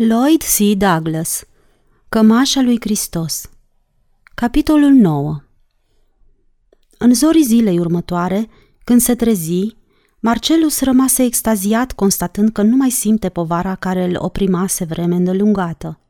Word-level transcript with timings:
Lloyd 0.00 0.42
C. 0.42 0.76
Douglas 0.76 1.44
Cămașa 2.08 2.60
lui 2.60 2.76
Hristos 2.80 3.50
Capitolul 4.34 4.90
9 4.90 5.42
În 6.98 7.14
zorii 7.14 7.42
zilei 7.42 7.78
următoare, 7.78 8.48
când 8.84 9.00
se 9.00 9.14
trezi, 9.14 9.76
Marcelus 10.20 10.80
rămase 10.80 11.22
extaziat 11.22 11.92
constatând 11.92 12.50
că 12.52 12.62
nu 12.62 12.76
mai 12.76 12.90
simte 12.90 13.28
povara 13.28 13.74
care 13.74 14.04
îl 14.04 14.16
oprimase 14.18 14.84
vreme 14.84 15.14
îndelungată. 15.14 16.00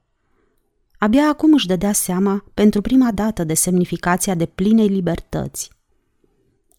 Abia 0.98 1.28
acum 1.28 1.52
își 1.52 1.66
dădea 1.66 1.92
seama, 1.92 2.44
pentru 2.54 2.80
prima 2.80 3.12
dată, 3.12 3.44
de 3.44 3.54
semnificația 3.54 4.34
de 4.34 4.46
plinei 4.46 4.88
libertăți. 4.88 5.70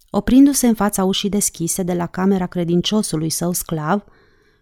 Oprindu-se 0.09 0.67
în 0.67 0.73
fața 0.73 1.03
ușii 1.03 1.29
deschise 1.29 1.83
de 1.83 1.93
la 1.93 2.05
camera 2.05 2.45
credinciosului 2.45 3.29
său 3.29 3.53
sclav, 3.53 4.03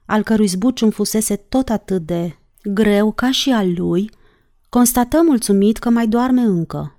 al 0.07 0.23
cărui 0.23 0.47
zbucium 0.47 0.89
fusese 0.89 1.35
tot 1.35 1.69
atât 1.69 2.05
de 2.05 2.37
greu 2.63 3.11
ca 3.11 3.31
și 3.31 3.49
al 3.49 3.73
lui, 3.75 4.09
constată 4.69 5.21
mulțumit 5.25 5.77
că 5.77 5.89
mai 5.89 6.07
doarme 6.07 6.41
încă. 6.41 6.95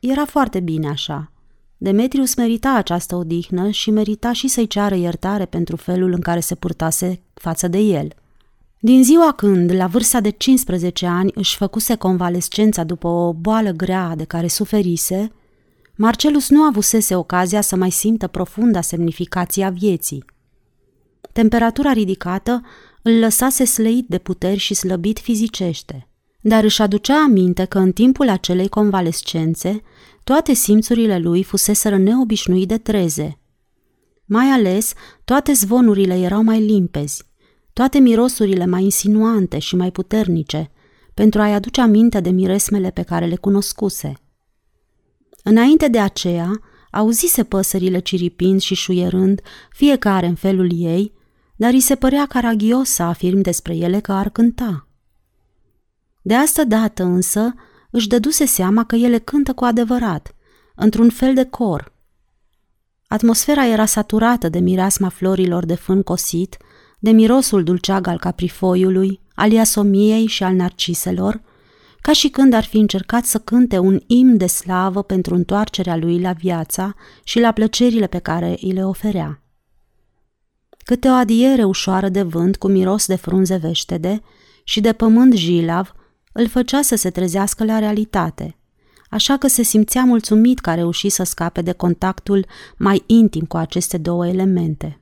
Era 0.00 0.24
foarte 0.24 0.60
bine 0.60 0.88
așa. 0.88 1.32
Demetrius 1.76 2.34
merita 2.34 2.74
această 2.74 3.16
odihnă 3.16 3.70
și 3.70 3.90
merita 3.90 4.32
și 4.32 4.48
să-i 4.48 4.66
ceară 4.66 4.94
iertare 4.94 5.44
pentru 5.44 5.76
felul 5.76 6.12
în 6.12 6.20
care 6.20 6.40
se 6.40 6.54
purtase 6.54 7.20
față 7.34 7.68
de 7.68 7.78
el. 7.78 8.08
Din 8.78 9.04
ziua 9.04 9.32
când, 9.32 9.72
la 9.72 9.86
vârsta 9.86 10.20
de 10.20 10.30
15 10.30 11.06
ani, 11.06 11.30
își 11.34 11.56
făcuse 11.56 11.94
convalescența 11.94 12.84
după 12.84 13.08
o 13.08 13.32
boală 13.32 13.70
grea 13.70 14.14
de 14.16 14.24
care 14.24 14.48
suferise, 14.48 15.32
Marcelus 15.96 16.48
nu 16.48 16.62
avusese 16.62 17.16
ocazia 17.16 17.60
să 17.60 17.76
mai 17.76 17.90
simtă 17.90 18.26
profunda 18.26 18.80
semnificația 18.80 19.70
vieții. 19.70 20.24
Temperatura 21.34 21.92
ridicată 21.92 22.62
îl 23.02 23.18
lăsase 23.18 23.64
slăit 23.64 24.08
de 24.08 24.18
puteri 24.18 24.58
și 24.58 24.74
slăbit 24.74 25.18
fizicește, 25.18 26.08
dar 26.40 26.64
își 26.64 26.82
aducea 26.82 27.22
aminte 27.22 27.64
că 27.64 27.78
în 27.78 27.92
timpul 27.92 28.28
acelei 28.28 28.68
convalescențe 28.68 29.82
toate 30.24 30.52
simțurile 30.52 31.18
lui 31.18 31.42
fuseseră 31.42 31.96
neobișnuit 31.98 32.68
de 32.68 32.78
treze. 32.78 33.38
Mai 34.24 34.46
ales, 34.46 34.92
toate 35.24 35.52
zvonurile 35.52 36.18
erau 36.18 36.42
mai 36.42 36.60
limpezi, 36.60 37.24
toate 37.72 37.98
mirosurile 37.98 38.66
mai 38.66 38.82
insinuante 38.82 39.58
și 39.58 39.76
mai 39.76 39.90
puternice, 39.90 40.70
pentru 41.14 41.40
a-i 41.40 41.54
aduce 41.54 41.80
aminte 41.80 42.20
de 42.20 42.30
miresmele 42.30 42.90
pe 42.90 43.02
care 43.02 43.26
le 43.26 43.36
cunoscuse. 43.36 44.12
Înainte 45.42 45.88
de 45.88 45.98
aceea, 45.98 46.60
auzise 46.90 47.44
păsările 47.44 47.98
ciripind 47.98 48.60
și 48.60 48.74
șuierând, 48.74 49.40
fiecare 49.70 50.26
în 50.26 50.34
felul 50.34 50.70
ei, 50.72 51.13
dar 51.56 51.72
îi 51.72 51.80
se 51.80 51.94
părea 51.94 52.26
caragios 52.26 52.88
să 52.88 53.02
afirm 53.02 53.40
despre 53.40 53.76
ele 53.76 54.00
că 54.00 54.12
ar 54.12 54.28
cânta. 54.28 54.86
De 56.22 56.34
asta 56.34 56.64
dată 56.64 57.02
însă 57.02 57.54
își 57.90 58.08
dăduse 58.08 58.44
seama 58.44 58.84
că 58.84 58.96
ele 58.96 59.18
cântă 59.18 59.52
cu 59.52 59.64
adevărat, 59.64 60.34
într-un 60.74 61.10
fel 61.10 61.34
de 61.34 61.44
cor. 61.44 61.92
Atmosfera 63.06 63.66
era 63.66 63.84
saturată 63.84 64.48
de 64.48 64.58
mireasma 64.58 65.08
florilor 65.08 65.64
de 65.64 65.74
fân 65.74 66.02
cosit, 66.02 66.56
de 66.98 67.10
mirosul 67.10 67.64
dulceag 67.64 68.06
al 68.06 68.18
caprifoiului, 68.18 69.20
al 69.34 69.52
iasomiei 69.52 70.26
și 70.26 70.42
al 70.42 70.54
narciselor, 70.54 71.40
ca 72.00 72.12
și 72.12 72.28
când 72.28 72.52
ar 72.52 72.64
fi 72.64 72.76
încercat 72.76 73.24
să 73.24 73.38
cânte 73.38 73.78
un 73.78 74.00
imn 74.06 74.36
de 74.36 74.46
slavă 74.46 75.02
pentru 75.02 75.34
întoarcerea 75.34 75.96
lui 75.96 76.20
la 76.20 76.32
viața 76.32 76.94
și 77.24 77.40
la 77.40 77.52
plăcerile 77.52 78.06
pe 78.06 78.18
care 78.18 78.56
îi 78.60 78.72
le 78.72 78.84
oferea. 78.84 79.43
Câte 80.84 81.08
o 81.08 81.12
adiere 81.12 81.64
ușoară 81.64 82.08
de 82.08 82.22
vânt 82.22 82.56
cu 82.56 82.68
miros 82.68 83.06
de 83.06 83.14
frunze 83.14 83.56
veștede 83.56 84.22
și 84.64 84.80
de 84.80 84.92
pământ 84.92 85.34
jilav 85.34 85.94
îl 86.32 86.48
făcea 86.48 86.82
să 86.82 86.96
se 86.96 87.10
trezească 87.10 87.64
la 87.64 87.78
realitate, 87.78 88.58
așa 89.10 89.36
că 89.36 89.46
se 89.46 89.62
simțea 89.62 90.04
mulțumit 90.04 90.58
că 90.58 90.70
a 90.70 90.74
reușit 90.74 91.12
să 91.12 91.22
scape 91.22 91.62
de 91.62 91.72
contactul 91.72 92.46
mai 92.76 93.02
intim 93.06 93.44
cu 93.44 93.56
aceste 93.56 93.98
două 93.98 94.26
elemente. 94.26 95.00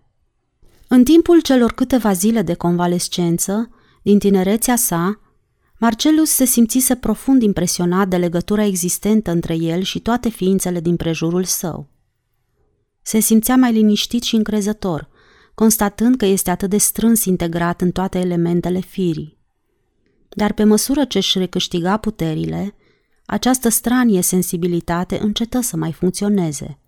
În 0.88 1.04
timpul 1.04 1.40
celor 1.40 1.72
câteva 1.72 2.12
zile 2.12 2.42
de 2.42 2.54
convalescență, 2.54 3.70
din 4.02 4.18
tinerețea 4.18 4.76
sa, 4.76 5.20
Marcelus 5.78 6.30
se 6.30 6.44
simțise 6.44 6.94
profund 6.94 7.42
impresionat 7.42 8.08
de 8.08 8.16
legătura 8.16 8.64
existentă 8.64 9.30
între 9.30 9.56
el 9.56 9.82
și 9.82 10.00
toate 10.00 10.28
ființele 10.28 10.80
din 10.80 10.96
prejurul 10.96 11.44
său. 11.44 11.88
Se 13.02 13.18
simțea 13.18 13.56
mai 13.56 13.72
liniștit 13.72 14.22
și 14.22 14.36
încrezător, 14.36 15.08
constatând 15.54 16.16
că 16.16 16.24
este 16.24 16.50
atât 16.50 16.70
de 16.70 16.78
strâns 16.78 17.24
integrat 17.24 17.80
în 17.80 17.90
toate 17.90 18.18
elementele 18.18 18.80
firii. 18.80 19.38
Dar 20.28 20.52
pe 20.52 20.64
măsură 20.64 21.04
ce 21.04 21.18
își 21.18 21.38
recâștiga 21.38 21.96
puterile, 21.96 22.74
această 23.26 23.68
stranie 23.68 24.20
sensibilitate 24.20 25.18
încetă 25.20 25.60
să 25.60 25.76
mai 25.76 25.92
funcționeze. 25.92 26.78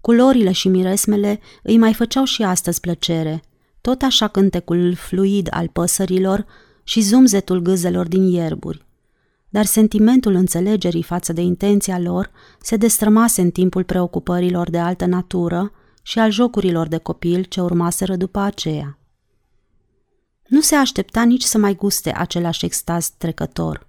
Culorile 0.00 0.52
și 0.52 0.68
miresmele 0.68 1.40
îi 1.62 1.78
mai 1.78 1.94
făceau 1.94 2.24
și 2.24 2.42
astăzi 2.42 2.80
plăcere, 2.80 3.42
tot 3.80 4.02
așa 4.02 4.28
cântecul 4.28 4.94
fluid 4.94 5.48
al 5.50 5.68
păsărilor 5.68 6.46
și 6.84 7.00
zumzetul 7.00 7.60
gâzelor 7.60 8.08
din 8.08 8.22
ierburi. 8.22 8.86
Dar 9.48 9.64
sentimentul 9.64 10.34
înțelegerii 10.34 11.02
față 11.02 11.32
de 11.32 11.40
intenția 11.40 11.98
lor 11.98 12.30
se 12.60 12.76
destrămase 12.76 13.40
în 13.40 13.50
timpul 13.50 13.84
preocupărilor 13.84 14.70
de 14.70 14.78
altă 14.78 15.06
natură 15.06 15.72
și 16.02 16.18
al 16.18 16.30
jocurilor 16.30 16.88
de 16.88 16.98
copil 16.98 17.44
ce 17.44 17.60
urmaseră 17.60 18.16
după 18.16 18.38
aceea. 18.38 18.98
Nu 20.46 20.60
se 20.60 20.74
aștepta 20.74 21.22
nici 21.22 21.42
să 21.42 21.58
mai 21.58 21.74
guste 21.74 22.12
același 22.16 22.64
extaz 22.64 23.08
trecător. 23.18 23.86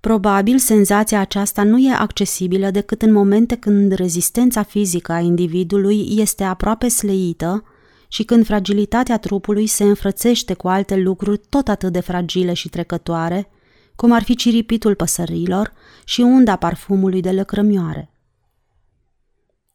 Probabil 0.00 0.58
senzația 0.58 1.20
aceasta 1.20 1.62
nu 1.62 1.78
e 1.78 1.92
accesibilă 1.92 2.70
decât 2.70 3.02
în 3.02 3.12
momente 3.12 3.56
când 3.56 3.92
rezistența 3.92 4.62
fizică 4.62 5.12
a 5.12 5.18
individului 5.18 6.06
este 6.10 6.44
aproape 6.44 6.88
sleită 6.88 7.64
și 8.08 8.22
când 8.22 8.44
fragilitatea 8.44 9.18
trupului 9.18 9.66
se 9.66 9.84
înfrățește 9.84 10.54
cu 10.54 10.68
alte 10.68 10.96
lucruri 10.96 11.40
tot 11.48 11.68
atât 11.68 11.92
de 11.92 12.00
fragile 12.00 12.52
și 12.52 12.68
trecătoare, 12.68 13.50
cum 13.96 14.12
ar 14.12 14.22
fi 14.22 14.36
ciripitul 14.36 14.94
păsărilor 14.94 15.72
și 16.04 16.20
unda 16.20 16.56
parfumului 16.56 17.20
de 17.20 17.30
lăcrămioare. 17.30 18.10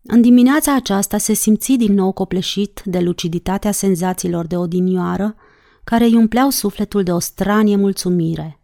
În 0.03 0.21
dimineața 0.21 0.75
aceasta 0.75 1.17
se 1.17 1.33
simți 1.33 1.73
din 1.73 1.93
nou 1.93 2.11
copleșit 2.11 2.81
de 2.85 2.99
luciditatea 2.99 3.71
senzațiilor 3.71 4.45
de 4.45 4.57
odinioară, 4.57 5.35
care 5.83 6.03
îi 6.03 6.15
umpleau 6.15 6.49
sufletul 6.49 7.03
de 7.03 7.11
o 7.11 7.19
stranie 7.19 7.75
mulțumire. 7.75 8.59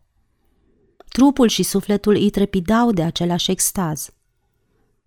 Trupul 1.08 1.48
și 1.48 1.64
sufletul 1.64 2.14
îi 2.14 2.30
trepidau 2.30 2.92
de 2.92 3.04
același 3.04 3.52
extaz. 3.52 4.10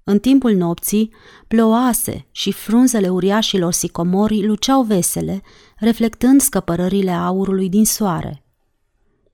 În 0.05 0.19
timpul 0.19 0.55
nopții, 0.55 1.13
ploase 1.49 2.27
și 2.31 2.53
frunzele 2.53 3.09
uriașilor 3.09 3.73
sicomori 3.73 4.47
luceau 4.47 4.83
vesele, 4.83 5.43
reflectând 5.77 6.41
scăpărările 6.41 7.11
aurului 7.11 7.69
din 7.69 7.85
soare. 7.85 8.45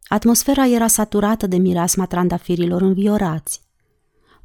Atmosfera 0.08 0.66
era 0.66 0.86
saturată 0.86 1.46
de 1.46 1.56
mireasma 1.56 2.06
trandafirilor 2.06 2.82
înviorați. 2.82 3.65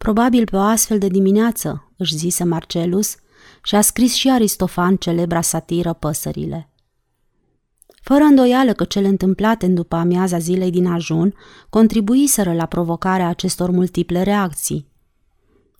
Probabil 0.01 0.45
pe 0.45 0.55
o 0.55 0.59
astfel 0.59 0.97
de 0.97 1.07
dimineață, 1.07 1.91
își 1.97 2.15
zise 2.15 2.43
Marcelus, 2.43 3.15
și 3.63 3.75
a 3.75 3.81
scris 3.81 4.13
și 4.13 4.29
Aristofan 4.29 4.95
celebra 4.95 5.41
satiră 5.41 5.93
Păsările. 5.93 6.69
Fără 8.01 8.23
îndoială 8.23 8.73
că 8.73 8.83
cele 8.83 9.07
întâmplate 9.07 9.65
în 9.65 9.73
după 9.73 9.95
amiaza 9.95 10.37
zilei 10.37 10.71
din 10.71 10.85
ajun 10.85 11.33
contribuiseră 11.69 12.53
la 12.53 12.65
provocarea 12.65 13.27
acestor 13.27 13.69
multiple 13.69 14.21
reacții. 14.23 14.87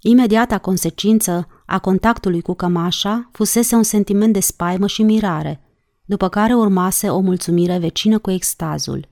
Imediata 0.02 0.58
consecință 0.58 1.48
a 1.66 1.80
contactului 1.80 2.42
cu 2.42 2.54
cămașa 2.54 3.30
fusese 3.32 3.76
un 3.76 3.84
sentiment 3.84 4.34
de 4.34 4.40
spaimă 4.40 4.88
și 4.88 5.04
mirare, 5.04 5.62
după 6.06 6.30
care 6.30 6.54
urmase 6.54 7.10
o 7.10 7.20
mulțumire 7.20 7.78
vecină 7.78 8.20
cu 8.20 8.32
extazul. 8.32 9.08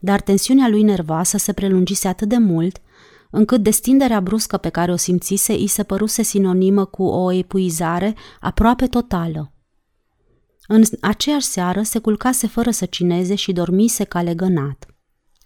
Dar 0.00 0.20
tensiunea 0.20 0.68
lui 0.68 0.82
nervoasă 0.82 1.36
se 1.36 1.52
prelungise 1.52 2.08
atât 2.08 2.28
de 2.28 2.38
mult 2.38 2.78
încât 3.34 3.62
destinderea 3.62 4.20
bruscă 4.20 4.56
pe 4.56 4.68
care 4.68 4.92
o 4.92 4.96
simțise 4.96 5.52
îi 5.52 5.66
se 5.66 5.82
păruse 5.82 6.22
sinonimă 6.22 6.84
cu 6.84 7.02
o 7.02 7.32
epuizare 7.32 8.14
aproape 8.40 8.86
totală. 8.86 9.52
În 10.66 10.82
aceeași 11.00 11.46
seară 11.46 11.82
se 11.82 11.98
culcase 11.98 12.46
fără 12.46 12.70
să 12.70 12.84
cineze 12.84 13.34
și 13.34 13.52
dormise 13.52 14.04
ca 14.04 14.22
legănat. 14.22 14.86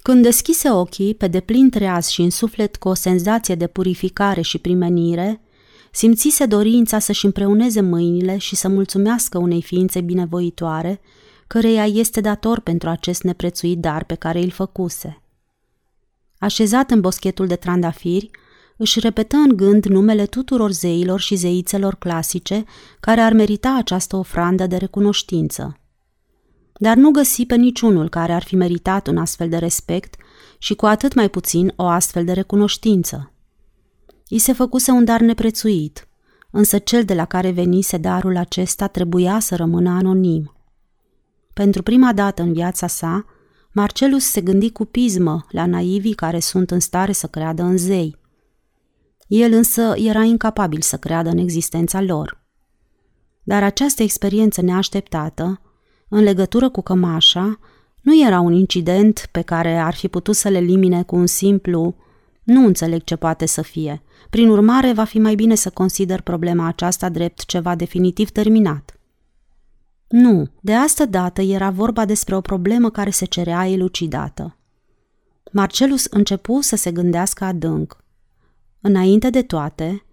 Când 0.03 0.23
deschise 0.23 0.71
ochii, 0.71 1.15
pe 1.15 1.29
deplin 1.29 1.71
treaz 1.71 2.07
și 2.07 2.23
în 2.23 2.31
suflet 2.31 2.77
cu 2.77 2.89
o 2.89 2.95
senzație 2.95 3.55
de 3.55 3.67
purificare 3.67 4.41
și 4.41 4.59
primenire, 4.59 5.41
simțise 5.93 6.47
dorința 6.47 6.99
să-și 6.99 7.25
împreuneze 7.25 7.81
mâinile 7.81 8.37
și 8.37 8.57
să 8.57 8.69
mulțumească 8.69 9.39
unei 9.39 9.63
ființe 9.63 10.01
binevoitoare, 10.01 11.01
căreia 11.47 11.87
este 11.87 12.21
dator 12.21 12.61
pentru 12.61 12.89
acest 12.89 13.23
neprețuit 13.23 13.79
dar 13.79 14.05
pe 14.05 14.15
care 14.15 14.43
îl 14.43 14.51
făcuse. 14.51 15.23
Așezat 16.39 16.91
în 16.91 17.01
boschetul 17.01 17.47
de 17.47 17.57
trandafiri, 17.57 18.31
își 18.77 19.01
repetă 19.01 19.37
în 19.37 19.57
gând 19.57 19.85
numele 19.85 20.27
tuturor 20.27 20.71
zeilor 20.71 21.21
și 21.21 21.35
zeițelor 21.35 21.95
clasice 21.95 22.65
care 23.01 23.21
ar 23.21 23.33
merita 23.33 23.75
această 23.75 24.17
ofrandă 24.17 24.67
de 24.67 24.77
recunoștință. 24.77 25.81
dar 26.81 26.97
nu 26.97 27.11
găsi 27.11 27.47
pe 27.47 27.57
niciunul 27.57 28.09
care 28.09 28.33
ar 28.33 28.43
fi 28.43 28.57
meritat 28.57 29.07
un 29.07 29.17
astfel 29.17 29.49
de 29.49 29.57
respect 29.57 30.17
și 30.59 30.75
cu 30.75 30.87
atât 30.87 31.15
mai 31.15 31.29
puțin 31.29 31.73
o 31.77 31.85
astfel 31.85 32.25
de 32.25 32.33
recunoștință. 32.33 33.33
I 34.29 34.39
se 34.39 34.53
făcuse 34.53 34.91
un 34.91 35.05
dar 35.05 35.21
neprețuit, 35.21 36.09
însă 36.51 36.79
cel 36.79 37.05
de 37.05 37.15
la 37.15 37.25
care 37.25 37.51
venise 37.51 37.97
darul 37.97 38.37
acesta 38.37 38.87
trebuia 38.87 39.39
să 39.39 39.57
rămână 39.57 39.91
anonim. 39.91 40.53
Pentru 41.53 41.83
prima 41.83 42.13
dată 42.13 42.43
în 42.43 42.53
viața 42.53 42.87
sa, 42.87 43.25
Marcelus 43.79 44.25
se 44.25 44.41
gândi 44.41 44.71
cu 44.71 44.85
pismă 44.85 45.47
la 45.51 45.67
naivii 45.67 46.15
care 46.15 46.39
sunt 46.39 46.71
în 46.71 46.81
stare 46.81 47.13
să 47.13 47.27
creadă 47.27 47.63
în 47.63 47.77
zei. 47.77 48.17
El 49.27 49.53
însă 49.53 49.95
era 49.97 50.23
incapabil 50.23 50.81
să 50.81 50.97
creadă 50.97 51.29
în 51.29 51.39
existența 51.39 52.01
lor. 52.01 52.43
Dar 53.43 53.63
această 53.63 54.03
experiență 54.03 54.63
neașteptată, 54.63 55.61
în 56.09 56.23
legătură 56.23 56.69
cu 56.69 56.81
cămașa, 56.81 57.59
nu 58.03 58.25
era 58.27 58.41
un 58.41 58.53
incident 58.53 59.29
pe 59.33 59.43
care 59.43 59.77
ar 59.77 59.95
fi 59.95 60.09
putut 60.09 60.35
să 60.35 60.49
le 60.49 60.59
elimine 60.59 61.03
cu 61.03 61.17
un 61.17 61.27
simplu 61.27 61.97
nu 62.43 62.67
înțeleg 62.67 63.05
ce 63.05 63.17
poate 63.17 63.47
să 63.47 63.63
fie. 63.63 64.03
Prin 64.31 64.49
urmare, 64.49 64.93
va 64.93 65.05
fi 65.05 65.19
mai 65.19 65.35
bine 65.35 65.55
să 65.55 65.71
consider 65.71 66.21
problema 66.21 66.67
aceasta 66.67 67.09
drept 67.09 67.45
ceva 67.45 67.75
definitiv 67.75 68.31
terminat. 68.31 68.98
Nu, 70.09 70.47
de 70.61 70.75
asta 70.75 71.05
dată 71.05 71.43
era 71.43 71.71
vorba 71.71 72.05
despre 72.05 72.37
o 72.37 72.41
problemă 72.41 72.91
care 72.91 73.11
se 73.11 73.25
cerea 73.25 73.67
elucidată. 73.67 74.57
Marcelus 75.53 76.05
începu 76.05 76.61
să 76.61 76.77
se 76.77 76.93
gândească 76.93 77.45
adânc. 77.45 78.05
Înainte 78.81 79.31
de 79.31 79.43
toate, 79.43 80.05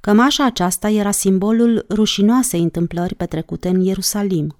cămașa 0.00 0.44
aceasta 0.44 0.88
era 0.90 1.10
simbolul 1.10 1.86
rușinoasei 1.90 2.62
întâmplări 2.62 3.14
petrecute 3.14 3.68
în 3.68 3.80
Ierusalim. 3.80 4.56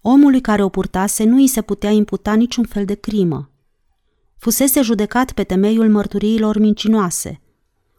Omului 0.00 0.40
care 0.40 0.62
o 0.62 0.68
purtase 0.68 1.24
nu 1.24 1.36
îi 1.36 1.46
se 1.46 1.62
putea 1.62 1.90
imputa 1.90 2.34
niciun 2.34 2.64
fel 2.64 2.84
de 2.84 2.94
crimă. 2.94 3.50
Fusese 4.36 4.80
judecat 4.80 5.32
pe 5.32 5.44
temeiul 5.44 5.90
mărturiilor 5.90 6.58
mincinoase, 6.58 7.40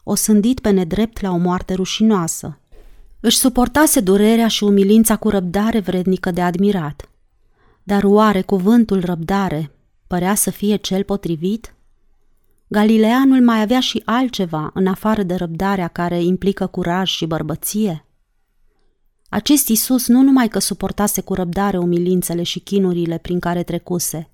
osândit 0.04 0.60
pe 0.60 0.70
nedrept 0.70 1.22
la 1.22 1.32
o 1.32 1.38
moarte 1.38 1.74
rușinoasă, 1.74 2.60
își 3.20 3.38
suportase 3.38 4.00
durerea 4.00 4.48
și 4.48 4.64
umilința 4.64 5.16
cu 5.16 5.30
răbdare 5.30 5.80
vrednică 5.80 6.32
de 6.32 6.42
admirat. 6.42 7.10
Dar 7.84 8.04
oare 8.04 8.42
cuvântul 8.42 9.06
răbdare 9.06 9.72
părea 10.08 10.36
să 10.36 10.50
fie 10.50 10.76
cel 10.76 11.04
potrivit? 11.04 11.76
Galileanul 12.68 13.42
mai 13.42 13.62
avea 13.62 13.80
și 13.80 14.02
altceva 14.06 14.72
în 14.74 14.88
afară 14.88 15.24
de 15.24 15.36
răbdarea 15.36 15.88
care 15.88 16.24
implică 16.24 16.68
curaj 16.68 17.10
și 17.10 17.26
bărbăție? 17.26 18.06
Acest 19.30 19.68
Isus 19.68 20.08
nu 20.08 20.22
numai 20.22 20.48
că 20.48 20.60
suportase 20.60 21.22
cu 21.22 21.34
răbdare 21.34 21.78
umilințele 21.78 22.44
și 22.44 22.60
chinurile 22.60 23.18
prin 23.18 23.40
care 23.40 23.64
trecuse, 23.64 24.30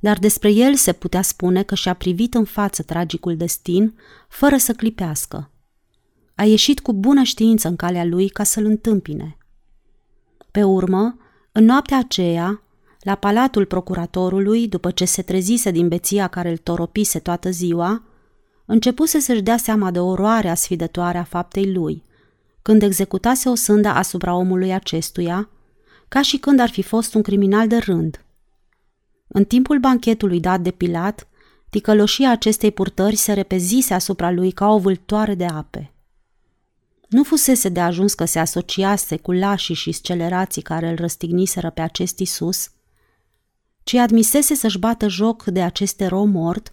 dar 0.00 0.18
despre 0.18 0.52
el 0.52 0.74
se 0.74 0.92
putea 0.92 1.22
spune 1.22 1.62
că 1.62 1.74
și-a 1.74 1.94
privit 1.94 2.34
în 2.34 2.44
față 2.44 2.82
tragicul 2.82 3.36
destin 3.36 3.98
fără 4.28 4.56
să 4.56 4.72
clipească– 4.72 5.50
a 6.36 6.44
ieșit 6.44 6.80
cu 6.80 6.92
bună 6.92 7.22
știință 7.22 7.68
în 7.68 7.76
calea 7.76 8.04
lui 8.04 8.28
ca 8.28 8.42
să-l 8.42 8.64
întâmpine. 8.64 9.36
Pe 10.50 10.62
urmă, 10.62 11.16
în 11.52 11.64
noaptea 11.64 11.98
aceea, 11.98 12.62
la 13.00 13.14
palatul 13.14 13.64
procuratorului, 13.64 14.68
după 14.68 14.90
ce 14.90 15.04
se 15.04 15.22
trezise 15.22 15.70
din 15.70 15.88
beția 15.88 16.28
care 16.28 16.50
îl 16.50 16.56
toropise 16.56 17.18
toată 17.18 17.50
ziua, 17.50 18.02
începuse 18.64 19.20
să-și 19.20 19.42
dea 19.42 19.56
seama 19.56 19.90
de 19.90 19.98
oroarea 19.98 20.54
sfidătoare 20.54 21.18
a 21.18 21.22
faptei 21.22 21.72
lui, 21.72 22.02
când 22.62 22.82
executase 22.82 23.48
o 23.48 23.54
sândă 23.54 23.88
asupra 23.88 24.34
omului 24.34 24.72
acestuia, 24.72 25.50
ca 26.08 26.22
și 26.22 26.38
când 26.38 26.60
ar 26.60 26.70
fi 26.70 26.82
fost 26.82 27.14
un 27.14 27.22
criminal 27.22 27.68
de 27.68 27.76
rând. 27.76 28.24
În 29.28 29.44
timpul 29.44 29.78
banchetului 29.78 30.40
dat 30.40 30.60
de 30.60 30.70
Pilat, 30.70 31.28
ticăloșia 31.70 32.30
acestei 32.30 32.70
purtări 32.70 33.16
se 33.16 33.32
repezise 33.32 33.94
asupra 33.94 34.30
lui 34.30 34.50
ca 34.50 34.68
o 34.68 34.78
vâltoare 34.78 35.34
de 35.34 35.44
ape. 35.44 35.90
Nu 37.06 37.22
fusese 37.22 37.68
de 37.68 37.80
ajuns 37.80 38.14
că 38.14 38.24
se 38.24 38.38
asociase 38.38 39.16
cu 39.16 39.32
lașii 39.32 39.74
și 39.74 39.92
scelerații 39.92 40.62
care 40.62 40.88
îl 40.88 40.96
răstigniseră 40.96 41.70
pe 41.70 41.80
acest 41.80 42.18
Isus, 42.18 42.70
ci 43.82 43.94
admisese 43.94 44.54
să-și 44.54 44.78
bată 44.78 45.08
joc 45.08 45.44
de 45.44 45.62
acest 45.62 46.00
erou 46.00 46.26
mort, 46.26 46.72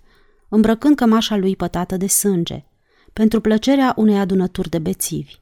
îmbrăcând 0.49 0.95
cămașa 0.95 1.35
lui 1.35 1.55
pătată 1.55 1.97
de 1.97 2.07
sânge, 2.07 2.65
pentru 3.13 3.41
plăcerea 3.41 3.93
unei 3.97 4.17
adunături 4.17 4.69
de 4.69 4.79
bețivi. 4.79 5.35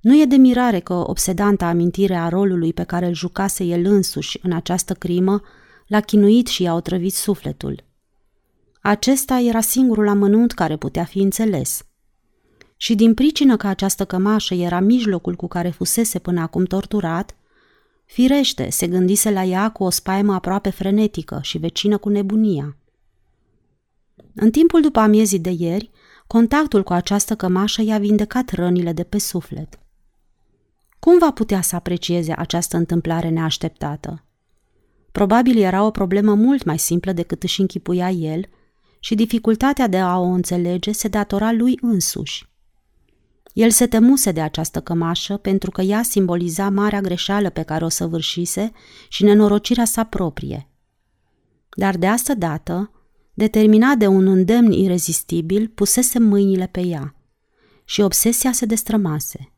Nu 0.00 0.20
e 0.20 0.24
de 0.24 0.36
mirare 0.36 0.80
că 0.80 0.94
obsedanta 0.94 1.66
amintire 1.66 2.14
a 2.14 2.28
rolului 2.28 2.72
pe 2.72 2.82
care 2.82 3.06
îl 3.06 3.14
jucase 3.14 3.64
el 3.64 3.84
însuși 3.84 4.38
în 4.42 4.52
această 4.52 4.94
crimă 4.94 5.42
l-a 5.86 6.00
chinuit 6.00 6.46
și 6.46 6.62
i-a 6.62 6.74
otrăvit 6.74 7.14
sufletul. 7.14 7.84
Acesta 8.80 9.38
era 9.38 9.60
singurul 9.60 10.08
amănunt 10.08 10.52
care 10.52 10.76
putea 10.76 11.04
fi 11.04 11.18
înțeles– 11.18 11.82
și 12.82 12.94
din 12.94 13.14
pricină 13.14 13.56
că 13.56 13.66
această 13.66 14.04
cămașă 14.04 14.54
era 14.54 14.80
mijlocul 14.80 15.34
cu 15.34 15.46
care 15.46 15.70
fusese 15.70 16.18
până 16.18 16.40
acum 16.40 16.64
torturat, 16.64 17.36
firește 18.04 18.70
se 18.70 18.86
gândise 18.88 19.30
la 19.30 19.44
ea 19.44 19.70
cu 19.70 19.84
o 19.84 19.90
spaimă 19.90 20.34
aproape 20.34 20.70
frenetică 20.70 21.38
și 21.42 21.58
vecină 21.58 21.98
cu 21.98 22.08
nebunia. 22.08 22.76
În 24.34 24.50
timpul 24.50 24.80
după 24.80 25.00
amiezii 25.00 25.38
de 25.38 25.50
ieri, 25.58 25.90
contactul 26.26 26.82
cu 26.82 26.92
această 26.92 27.36
cămașă 27.36 27.82
i-a 27.82 27.98
vindecat 27.98 28.50
rănile 28.50 28.92
de 28.92 29.02
pe 29.02 29.18
suflet. 29.18 29.78
Cum 30.98 31.18
va 31.18 31.30
putea 31.30 31.60
să 31.60 31.76
aprecieze 31.76 32.34
această 32.36 32.76
întâmplare 32.76 33.28
neașteptată? 33.28 34.24
Probabil 35.12 35.58
era 35.58 35.84
o 35.84 35.90
problemă 35.90 36.34
mult 36.34 36.64
mai 36.64 36.78
simplă 36.78 37.12
decât 37.12 37.42
își 37.42 37.60
închipuia 37.60 38.10
el 38.10 38.48
și 38.98 39.14
dificultatea 39.14 39.86
de 39.86 39.98
a 39.98 40.18
o 40.18 40.24
înțelege 40.24 40.92
se 40.92 41.08
datora 41.08 41.52
lui 41.52 41.78
însuși. 41.80 42.50
El 43.52 43.70
se 43.70 43.86
temuse 43.86 44.32
de 44.32 44.40
această 44.40 44.80
cămașă 44.80 45.36
pentru 45.36 45.70
că 45.70 45.80
ea 45.80 46.02
simboliza 46.02 46.70
marea 46.70 47.00
greșeală 47.00 47.50
pe 47.50 47.62
care 47.62 47.84
o 47.84 47.88
săvârșise 47.88 48.72
și 49.08 49.24
nenorocirea 49.24 49.84
sa 49.84 50.04
proprie. 50.04 50.68
Dar 51.76 51.96
de 51.96 52.06
asta 52.06 52.34
dată, 52.34 52.90
determinat 53.34 53.98
de 53.98 54.06
un 54.06 54.26
îndemn 54.26 54.72
irezistibil, 54.72 55.68
pusese 55.68 56.18
mâinile 56.18 56.66
pe 56.66 56.80
ea 56.80 57.14
și 57.84 58.00
obsesia 58.00 58.52
se 58.52 58.66
destrămase. 58.66 59.52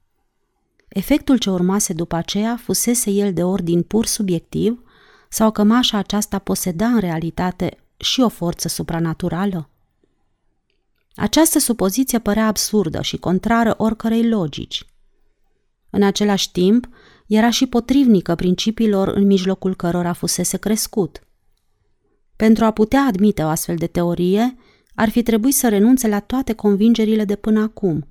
Efectul 0.89 1.39
ce 1.39 1.51
urmase 1.51 1.93
după 1.93 2.17
aceea 2.17 2.57
fusese 2.57 3.11
el 3.11 3.33
de 3.33 3.43
ordin 3.43 3.83
pur 3.83 4.07
subiectiv 4.07 4.83
sau 5.29 5.51
cămașa 5.51 5.99
aceasta 5.99 6.39
poseda 6.39 6.87
în 6.87 6.99
realitate 6.99 7.79
și 7.97 8.21
o 8.21 8.29
forță 8.29 8.69
supranaturală? 8.69 9.69
Această 11.15 11.59
supoziție 11.59 12.19
părea 12.19 12.47
absurdă 12.47 13.03
și 13.03 13.17
contrară 13.17 13.75
oricărei 13.79 14.29
logici. 14.29 14.87
În 15.91 16.03
același 16.03 16.53
timp, 16.53 16.89
era 17.27 17.51
și 17.51 17.67
potrivnică 17.67 18.35
principiilor 18.35 19.09
în 19.09 19.27
mijlocul 19.27 19.75
cărora 19.75 20.13
fusese 20.13 20.57
crescut. 20.57 21.27
Pentru 22.37 22.65
a 22.65 22.71
putea 22.71 23.05
admite 23.09 23.43
o 23.43 23.47
astfel 23.47 23.77
de 23.77 23.87
teorie, 23.87 24.57
ar 24.95 25.09
fi 25.09 25.23
trebuit 25.23 25.55
să 25.55 25.69
renunțe 25.69 26.09
la 26.09 26.21
toate 26.21 26.53
convingerile 26.53 27.25
de 27.25 27.37
până 27.37 27.61
acum, 27.61 28.09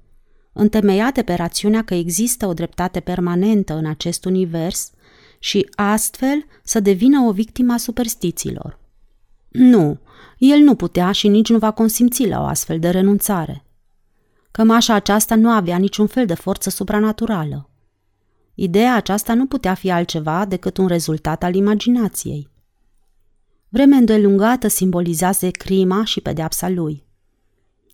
întemeiate 0.54 1.24
pe 1.24 1.34
rațiunea 1.34 1.84
că 1.84 1.94
există 1.94 2.48
o 2.48 2.54
dreptate 2.54 3.00
permanentă 3.00 3.74
în 3.74 3.86
acest 3.86 4.26
univers 4.26 4.92
și 5.40 5.70
astfel 5.76 6.46
să 6.64 6.80
devină 6.80 7.20
o 7.20 7.32
victimă 7.32 7.74
a 7.74 7.78
superstițiilor. 7.78 8.80
Nu, 9.50 10.00
el 10.38 10.60
nu 10.60 10.76
putea 10.76 11.12
și 11.12 11.28
nici 11.28 11.50
nu 11.50 11.58
va 11.58 11.72
consimți 11.72 12.28
la 12.28 12.42
o 12.42 12.44
astfel 12.44 12.80
de 12.80 12.90
renunțare. 12.90 13.66
Cămașa 14.52 14.94
aceasta 14.94 15.36
nu 15.36 15.50
avea 15.50 15.78
niciun 15.78 16.08
fel 16.08 16.26
de 16.26 16.34
forță 16.34 16.70
supranaturală. 16.70 17.70
Ideea 18.56 18.96
aceasta 18.96 19.34
nu 19.34 19.46
putea 19.46 19.74
fi 19.74 19.92
altceva 19.92 20.46
decât 20.46 20.78
un 20.78 20.88
rezultat 20.88 21.44
al 21.44 21.56
imaginației. 21.56 22.50
Vreme 23.70 23.96
îndelungată 23.96 24.68
simbolizează 24.68 25.50
crima 25.50 26.04
și 26.04 26.22
pedeapsa 26.22 26.70
lui. 26.70 27.04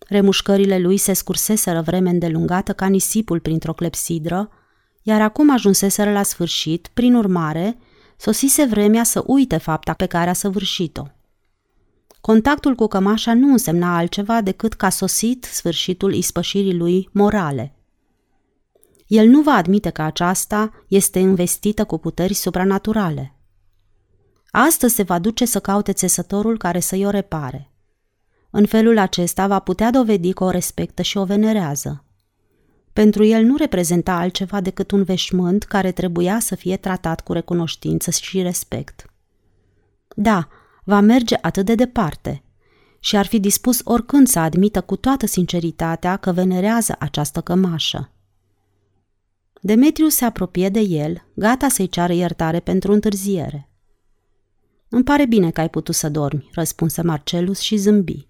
Remușcările 0.08 0.78
lui 0.78 0.96
se 0.96 1.12
scurseseră 1.12 1.80
vreme 1.80 2.10
îndelungată 2.10 2.72
ca 2.72 2.86
nisipul 2.86 3.40
printr-o 3.40 3.72
clepsidră, 3.72 4.50
iar 5.02 5.20
acum 5.20 5.52
ajunseseră 5.52 6.12
la 6.12 6.22
sfârșit, 6.22 6.90
prin 6.94 7.14
urmare, 7.14 7.78
sosise 8.16 8.64
vremea 8.64 9.04
să 9.04 9.22
uite 9.26 9.56
fapta 9.56 9.92
pe 9.92 10.06
care 10.06 10.30
a 10.30 10.32
săvârșit-o. 10.32 11.02
Contactul 12.20 12.74
cu 12.74 12.86
cămașa 12.86 13.34
nu 13.34 13.50
însemna 13.50 13.96
altceva 13.96 14.40
decât 14.40 14.74
ca 14.74 14.88
sosit 14.88 15.44
sfârșitul 15.44 16.14
ispășirii 16.14 16.76
lui 16.76 17.08
morale. 17.12 17.74
El 19.06 19.28
nu 19.28 19.40
va 19.42 19.52
admite 19.52 19.90
că 19.90 20.02
aceasta 20.02 20.70
este 20.88 21.18
investită 21.18 21.84
cu 21.84 21.98
puteri 21.98 22.34
supranaturale. 22.34 23.34
Astăzi 24.50 24.94
se 24.94 25.02
va 25.02 25.18
duce 25.18 25.44
să 25.44 25.60
caute 25.60 25.92
țesătorul 25.92 26.58
care 26.58 26.80
să-i 26.80 27.06
o 27.06 27.10
repare. 27.10 27.70
În 28.50 28.66
felul 28.66 28.98
acesta 28.98 29.46
va 29.46 29.58
putea 29.58 29.90
dovedi 29.90 30.32
că 30.32 30.44
o 30.44 30.50
respectă 30.50 31.02
și 31.02 31.16
o 31.16 31.24
venerează. 31.24 32.04
Pentru 32.92 33.24
el 33.24 33.44
nu 33.44 33.56
reprezenta 33.56 34.12
altceva 34.12 34.60
decât 34.60 34.90
un 34.90 35.02
veșmânt 35.02 35.62
care 35.62 35.92
trebuia 35.92 36.38
să 36.38 36.54
fie 36.54 36.76
tratat 36.76 37.20
cu 37.20 37.32
recunoștință 37.32 38.10
și 38.10 38.42
respect. 38.42 39.10
Da, 40.16 40.48
va 40.84 41.00
merge 41.00 41.36
atât 41.40 41.64
de 41.64 41.74
departe 41.74 42.42
și 43.00 43.16
ar 43.16 43.26
fi 43.26 43.40
dispus 43.40 43.80
oricând 43.84 44.26
să 44.26 44.38
admită 44.38 44.80
cu 44.80 44.96
toată 44.96 45.26
sinceritatea 45.26 46.16
că 46.16 46.32
venerează 46.32 46.96
această 46.98 47.40
cămașă. 47.40 48.10
Demetriu 49.60 50.08
se 50.08 50.24
apropie 50.24 50.68
de 50.68 50.80
el, 50.80 51.24
gata 51.34 51.68
să-i 51.68 51.88
ceară 51.88 52.12
iertare 52.12 52.60
pentru 52.60 52.92
întârziere. 52.92 53.68
Îmi 54.88 55.04
pare 55.04 55.26
bine 55.26 55.50
că 55.50 55.60
ai 55.60 55.68
putut 55.68 55.94
să 55.94 56.08
dormi, 56.08 56.48
răspunse 56.52 57.02
Marcelus 57.02 57.58
și 57.58 57.76
zâmbi. 57.76 58.26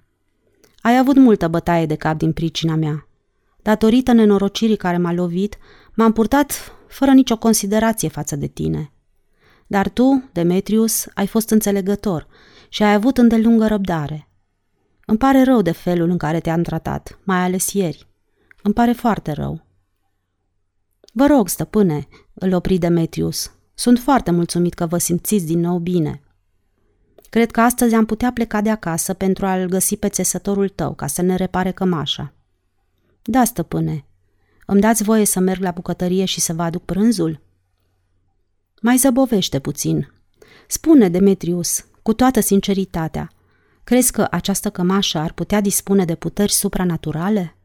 Ai 0.80 0.98
avut 0.98 1.16
multă 1.16 1.48
bătaie 1.48 1.86
de 1.86 1.94
cap 1.94 2.18
din 2.18 2.32
pricina 2.32 2.74
mea. 2.74 3.08
Datorită 3.62 4.12
nenorocirii 4.12 4.76
care 4.76 4.96
m-a 4.96 5.12
lovit, 5.12 5.58
m-am 5.94 6.12
purtat 6.12 6.72
fără 6.88 7.10
nicio 7.10 7.38
considerație 7.38 8.08
față 8.08 8.36
de 8.36 8.46
tine. 8.46 8.92
Dar 9.66 9.88
tu, 9.88 10.28
Demetrius, 10.32 11.06
ai 11.14 11.26
fost 11.26 11.50
înțelegător 11.50 12.26
și 12.70 12.82
ai 12.82 12.92
avut 12.92 13.18
îndelungă 13.18 13.66
răbdare. 13.66 14.28
Îmi 15.06 15.18
pare 15.18 15.42
rău 15.42 15.62
de 15.62 15.70
felul 15.70 16.10
în 16.10 16.18
care 16.18 16.40
te-am 16.40 16.62
tratat, 16.62 17.18
mai 17.24 17.38
ales 17.38 17.72
ieri. 17.72 18.08
Îmi 18.62 18.74
pare 18.74 18.92
foarte 18.92 19.32
rău. 19.32 19.66
Vă 21.12 21.26
rog, 21.26 21.48
stăpâne, 21.48 22.08
îl 22.34 22.54
opri 22.54 22.78
Demetrius. 22.78 23.52
Sunt 23.74 23.98
foarte 23.98 24.30
mulțumit 24.30 24.74
că 24.74 24.86
vă 24.86 24.98
simțiți 24.98 25.46
din 25.46 25.60
nou 25.60 25.78
bine. 25.78 26.22
Cred 27.30 27.50
că 27.50 27.60
astăzi 27.60 27.94
am 27.94 28.04
putea 28.04 28.32
pleca 28.32 28.60
de 28.60 28.70
acasă 28.70 29.14
pentru 29.14 29.46
a-l 29.46 29.68
găsi 29.68 29.96
pe 29.96 30.08
țesătorul 30.08 30.68
tău, 30.68 30.94
ca 30.94 31.06
să 31.06 31.22
ne 31.22 31.36
repare 31.36 31.72
cămașa. 31.72 32.32
Da, 33.22 33.44
stăpâne. 33.44 34.04
Îmi 34.66 34.80
dați 34.80 35.02
voie 35.02 35.24
să 35.24 35.40
merg 35.40 35.62
la 35.62 35.70
bucătărie 35.70 36.24
și 36.24 36.40
să 36.40 36.52
vă 36.52 36.62
aduc 36.62 36.84
prânzul? 36.84 37.40
Mai 38.80 38.96
zăbovește 38.96 39.58
puțin. 39.58 40.12
Spune, 40.66 41.08
Demetrius, 41.08 41.84
cu 42.10 42.16
toată 42.16 42.40
sinceritatea, 42.40 43.30
crezi 43.84 44.12
că 44.12 44.26
această 44.30 44.70
cămașă 44.70 45.18
ar 45.18 45.32
putea 45.32 45.60
dispune 45.60 46.04
de 46.04 46.14
puteri 46.14 46.52
supranaturale? 46.52 47.56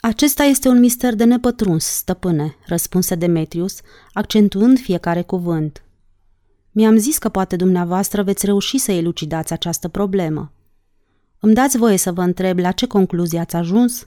Acesta 0.00 0.42
este 0.42 0.68
un 0.68 0.78
mister 0.78 1.14
de 1.14 1.24
nepătruns, 1.24 1.84
stăpâne, 1.84 2.56
răspunse 2.66 3.14
Demetrius, 3.14 3.80
accentuând 4.12 4.78
fiecare 4.78 5.22
cuvânt. 5.22 5.84
Mi-am 6.70 6.96
zis 6.96 7.18
că 7.18 7.28
poate 7.28 7.56
dumneavoastră 7.56 8.22
veți 8.22 8.46
reuși 8.46 8.78
să 8.78 8.92
elucidați 8.92 9.52
această 9.52 9.88
problemă. 9.88 10.52
Îmi 11.40 11.54
dați 11.54 11.78
voie 11.78 11.96
să 11.96 12.12
vă 12.12 12.22
întreb 12.22 12.58
la 12.58 12.72
ce 12.72 12.86
concluzie 12.86 13.38
ați 13.38 13.56
ajuns? 13.56 14.02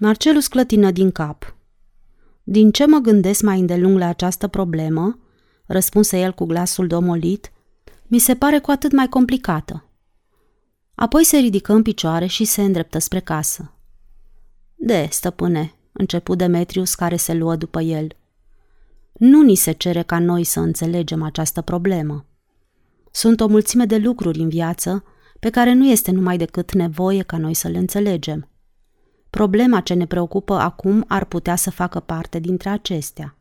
Marcelus 0.00 0.46
clătină 0.46 0.90
din 0.90 1.10
cap. 1.10 1.56
Din 2.42 2.70
ce 2.70 2.86
mă 2.86 2.98
gândesc 2.98 3.42
mai 3.42 3.60
îndelung 3.60 3.98
la 3.98 4.06
această 4.06 4.46
problemă, 4.46 5.18
răspunse 5.66 6.20
el 6.20 6.32
cu 6.32 6.44
glasul 6.44 6.86
domolit, 6.86 7.52
mi 8.08 8.18
se 8.18 8.34
pare 8.34 8.58
cu 8.58 8.70
atât 8.70 8.92
mai 8.92 9.08
complicată. 9.08 9.84
Apoi 10.94 11.24
se 11.24 11.36
ridică 11.36 11.72
în 11.72 11.82
picioare 11.82 12.26
și 12.26 12.44
se 12.44 12.62
îndreptă 12.62 12.98
spre 12.98 13.20
casă. 13.20 13.72
De, 14.74 15.08
stăpâne, 15.10 15.74
începu 15.92 16.34
Demetrius 16.34 16.94
care 16.94 17.16
se 17.16 17.34
luă 17.34 17.56
după 17.56 17.80
el. 17.80 18.16
Nu 19.12 19.42
ni 19.42 19.54
se 19.54 19.72
cere 19.72 20.02
ca 20.02 20.18
noi 20.18 20.44
să 20.44 20.60
înțelegem 20.60 21.22
această 21.22 21.60
problemă. 21.60 22.26
Sunt 23.10 23.40
o 23.40 23.46
mulțime 23.46 23.84
de 23.84 23.96
lucruri 23.96 24.38
în 24.38 24.48
viață 24.48 25.04
pe 25.40 25.50
care 25.50 25.72
nu 25.72 25.86
este 25.86 26.10
numai 26.10 26.36
decât 26.36 26.72
nevoie 26.72 27.22
ca 27.22 27.36
noi 27.36 27.54
să 27.54 27.68
le 27.68 27.78
înțelegem. 27.78 28.48
Problema 29.30 29.80
ce 29.80 29.94
ne 29.94 30.06
preocupă 30.06 30.54
acum 30.54 31.04
ar 31.08 31.24
putea 31.24 31.56
să 31.56 31.70
facă 31.70 32.00
parte 32.00 32.38
dintre 32.38 32.68
acestea. 32.68 33.37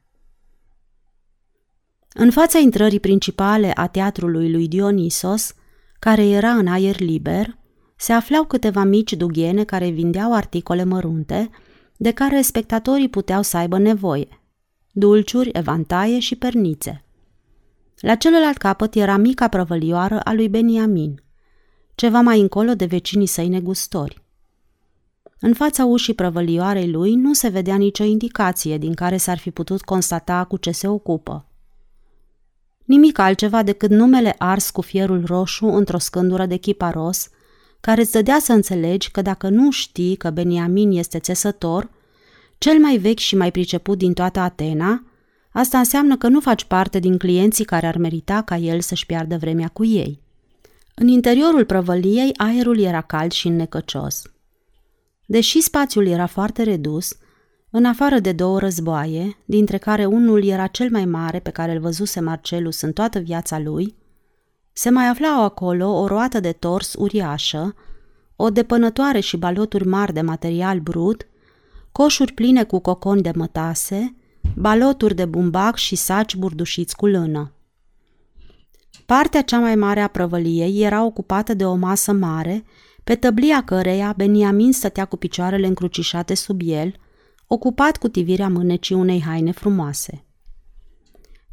În 2.20 2.32
fața 2.32 2.60
intrării 2.60 3.00
principale 3.00 3.72
a 3.76 3.88
teatrului 3.88 4.52
lui 4.52 4.68
Dionisos, 4.68 5.54
care 6.00 6.26
era 6.26 6.52
în 6.52 6.68
aer 6.68 7.00
liber, 7.00 7.58
se 7.96 8.14
aflau 8.14 8.44
câteva 8.44 8.84
mici 8.84 9.14
dughiene 9.14 9.64
care 9.64 9.90
vindeau 9.90 10.34
articole 10.34 10.84
mărunte, 10.84 11.50
de 11.98 12.12
care 12.12 12.42
spectatorii 12.42 13.10
puteau 13.10 13.42
să 13.42 13.58
aibă 13.58 13.78
nevoie. 13.78 14.28
Dulciuri, 14.92 15.50
evantaie 15.54 16.20
și 16.20 16.36
pernițe. 16.36 17.04
La 18.00 18.16
celălalt 18.16 18.58
capăt 18.58 18.96
era 18.96 19.18
mica 19.18 19.48
prăvălioară 19.48 20.20
a 20.20 20.34
lui 20.34 20.50
Beniamin, 20.50 21.24
ceva 21.96 22.22
mai 22.22 22.40
încolo 22.40 22.74
de 22.74 22.86
vecinii 22.86 23.28
săi 23.28 23.48
negustori. 23.48 24.24
În 25.40 25.54
fața 25.54 25.86
ușii 25.86 26.14
prăvălioarei 26.14 26.92
lui 26.92 27.16
nu 27.16 27.34
se 27.34 27.48
vedea 27.48 27.76
nicio 27.76 28.04
indicație 28.04 28.78
din 28.78 28.94
care 28.94 29.18
s-ar 29.18 29.38
fi 29.38 29.52
putut 29.52 29.82
constata 29.82 30.44
cu 30.44 30.58
ce 30.58 30.72
se 30.72 30.88
ocupă. 30.88 31.48
Nimic 32.88 33.18
altceva 33.18 33.64
decât 33.64 33.90
numele 33.90 34.36
ars 34.38 34.70
cu 34.70 34.82
fierul 34.82 35.24
roșu 35.26 35.66
într-o 35.66 35.98
scândură 35.98 36.46
de 36.46 36.56
chiparos, 36.56 37.30
care 37.80 38.02
îți 38.02 38.12
dădea 38.12 38.40
să 38.40 38.54
înțelegi 38.54 39.12
că 39.12 39.22
dacă 39.22 39.50
nu 39.50 39.72
știi 39.72 40.16
că 40.16 40.30
Beniamin 40.30 40.92
este 40.92 41.20
țesător, 41.20 41.90
cel 42.58 42.80
mai 42.80 42.98
vechi 42.98 43.20
și 43.20 43.36
mai 43.36 43.52
priceput 43.52 43.98
din 43.98 44.14
toată 44.14 44.40
Atena, 44.40 45.04
asta 45.52 45.78
înseamnă 45.78 46.18
că 46.18 46.28
nu 46.28 46.40
faci 46.40 46.64
parte 46.64 47.00
din 47.00 47.18
clienții 47.18 47.66
care 47.66 47.88
ar 47.88 47.98
merita 47.98 48.42
ca 48.42 48.56
el 48.56 48.82
să-și 48.82 49.06
piardă 49.06 49.38
vremea 49.38 49.68
cu 49.68 49.86
ei. 49.86 50.22
În 50.96 51.08
interiorul 51.08 51.66
prăvăliei, 51.66 52.32
aerul 52.38 52.80
era 52.80 53.02
cald 53.02 53.32
și 53.32 53.48
înnecăcios. 53.48 54.22
Deși 55.26 55.62
spațiul 55.62 56.08
era 56.08 56.26
foarte 56.26 56.64
redus, 56.64 57.18
în 57.70 57.86
afară 57.86 58.20
de 58.20 58.32
două 58.32 58.60
războaie, 58.60 59.38
dintre 59.46 59.78
care 59.78 60.06
unul 60.06 60.44
era 60.44 60.68
cel 60.68 60.90
mai 60.92 61.06
mare 61.06 61.40
pe 61.40 61.50
care 61.50 61.72
îl 61.72 61.80
văzuse 61.80 62.20
Marcelus 62.20 62.82
în 62.82 62.92
toată 62.92 63.20
viața 63.20 63.60
lui, 63.60 63.96
se 64.74 64.90
mai 64.90 65.08
aflau 65.08 65.44
acolo 65.44 66.00
o 66.02 66.08
roată 66.08 66.40
de 66.40 66.52
tors 66.52 66.94
uriașă, 66.98 67.76
o 68.36 68.50
depănătoare 68.50 69.20
și 69.20 69.38
baloturi 69.38 69.88
mari 69.88 70.14
de 70.14 70.22
material 70.22 70.80
brut, 70.80 71.28
coșuri 71.92 72.34
pline 72.34 72.64
cu 72.64 72.80
coconi 72.80 73.22
de 73.22 73.32
mătase, 73.36 74.16
baloturi 74.56 75.16
de 75.16 75.26
bumbac 75.26 75.76
și 75.76 75.96
saci 75.96 76.36
burdușiți 76.36 76.96
cu 76.96 77.06
lână. 77.06 77.52
Partea 79.06 79.42
cea 79.42 79.60
mai 79.60 79.76
mare 79.76 80.00
a 80.00 80.08
prăvăliei 80.08 80.82
era 80.82 81.04
ocupată 81.04 81.54
de 81.54 81.66
o 81.66 81.76
masă 81.76 82.12
mare, 82.12 82.64
pe 83.04 83.16
tăblia 83.16 83.64
căreia 83.64 84.14
Beniamin 84.18 84.72
stătea 84.72 85.06
cu 85.06 85.16
picioarele 85.16 85.68
încrucișate 85.68 86.34
sub 86.34 86.62
el, 86.64 86.96
ocupat 87.48 87.98
cu 87.98 88.08
tivirea 88.08 88.50
mânecii 88.50 88.96
unei 88.96 89.22
haine 89.22 89.52
frumoase. 89.52 90.26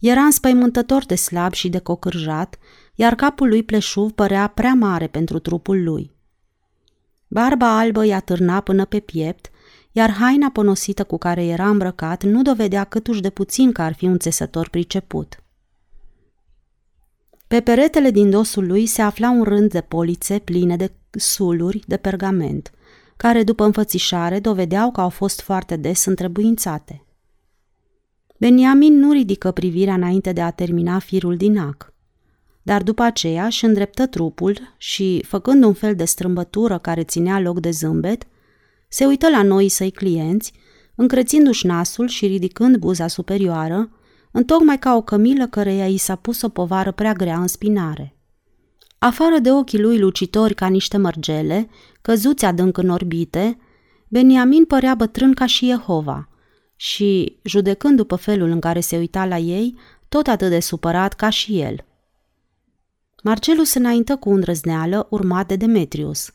Era 0.00 0.20
înspăimântător 0.20 1.04
de 1.04 1.14
slab 1.14 1.52
și 1.52 1.68
de 1.68 1.78
cocârjat, 1.78 2.58
iar 2.94 3.14
capul 3.14 3.48
lui 3.48 3.62
pleșuv 3.62 4.12
părea 4.12 4.46
prea 4.46 4.74
mare 4.74 5.06
pentru 5.06 5.38
trupul 5.38 5.82
lui. 5.82 6.12
Barba 7.28 7.78
albă 7.78 8.04
i-a 8.04 8.20
târna 8.20 8.60
până 8.60 8.84
pe 8.84 9.00
piept, 9.00 9.50
iar 9.92 10.10
haina 10.10 10.50
ponosită 10.50 11.04
cu 11.04 11.18
care 11.18 11.44
era 11.44 11.68
îmbrăcat 11.68 12.22
nu 12.22 12.42
dovedea 12.42 12.84
câtuși 12.84 13.20
de 13.20 13.30
puțin 13.30 13.72
că 13.72 13.82
ar 13.82 13.94
fi 13.94 14.04
un 14.04 14.18
țesător 14.18 14.68
priceput. 14.68 15.42
Pe 17.46 17.60
peretele 17.60 18.10
din 18.10 18.30
dosul 18.30 18.66
lui 18.66 18.86
se 18.86 19.02
afla 19.02 19.30
un 19.30 19.42
rând 19.42 19.70
de 19.70 19.80
polițe 19.80 20.38
pline 20.38 20.76
de 20.76 20.92
suluri 21.10 21.82
de 21.86 21.96
pergament, 21.96 22.73
care 23.16 23.42
după 23.42 23.64
înfățișare 23.64 24.40
dovedeau 24.40 24.90
că 24.90 25.00
au 25.00 25.08
fost 25.08 25.40
foarte 25.40 25.76
des 25.76 26.04
întrebuințate. 26.04 27.04
Beniamin 28.38 28.98
nu 28.98 29.12
ridică 29.12 29.50
privirea 29.50 29.94
înainte 29.94 30.32
de 30.32 30.40
a 30.40 30.50
termina 30.50 30.98
firul 30.98 31.36
din 31.36 31.58
ac 31.58 31.94
dar 32.64 32.82
după 32.82 33.02
aceea 33.02 33.44
își 33.44 33.64
îndreptă 33.64 34.06
trupul 34.06 34.74
și, 34.76 35.24
făcând 35.26 35.64
un 35.64 35.72
fel 35.72 35.94
de 35.94 36.04
strâmbătură 36.04 36.78
care 36.78 37.04
ținea 37.04 37.40
loc 37.40 37.60
de 37.60 37.70
zâmbet, 37.70 38.26
se 38.88 39.04
uită 39.06 39.28
la 39.28 39.42
noi 39.42 39.68
săi 39.68 39.90
clienți, 39.90 40.52
încrețindu-și 40.94 41.66
nasul 41.66 42.08
și 42.08 42.26
ridicând 42.26 42.76
buza 42.76 43.06
superioară, 43.06 43.90
întocmai 44.30 44.78
ca 44.78 44.96
o 44.96 45.02
cămilă 45.02 45.46
căreia 45.46 45.86
i 45.86 45.96
s-a 45.96 46.16
pus 46.16 46.42
o 46.42 46.48
povară 46.48 46.92
prea 46.92 47.12
grea 47.12 47.38
în 47.38 47.46
spinare. 47.46 48.16
Afară 48.98 49.38
de 49.38 49.52
ochii 49.52 49.80
lui 49.80 49.98
lucitori 49.98 50.54
ca 50.54 50.66
niște 50.66 50.96
mărgele, 50.96 51.68
căzuți 52.04 52.44
adânc 52.44 52.76
în 52.76 52.88
orbite, 52.88 53.58
Beniamin 54.08 54.64
părea 54.64 54.94
bătrân 54.94 55.32
ca 55.32 55.46
și 55.46 55.66
Jehova 55.66 56.28
și, 56.76 57.38
judecând 57.42 57.96
după 57.96 58.16
felul 58.16 58.50
în 58.50 58.60
care 58.60 58.80
se 58.80 58.96
uita 58.96 59.26
la 59.26 59.38
ei, 59.38 59.78
tot 60.08 60.26
atât 60.26 60.48
de 60.48 60.60
supărat 60.60 61.12
ca 61.12 61.28
și 61.28 61.60
el– 61.60 61.84
Marcelus 63.24 63.74
înaintă 63.74 64.16
cu 64.16 64.30
îndrăzneală, 64.30 65.06
urmat 65.10 65.46
de 65.46 65.56
Demetrius. 65.56 66.34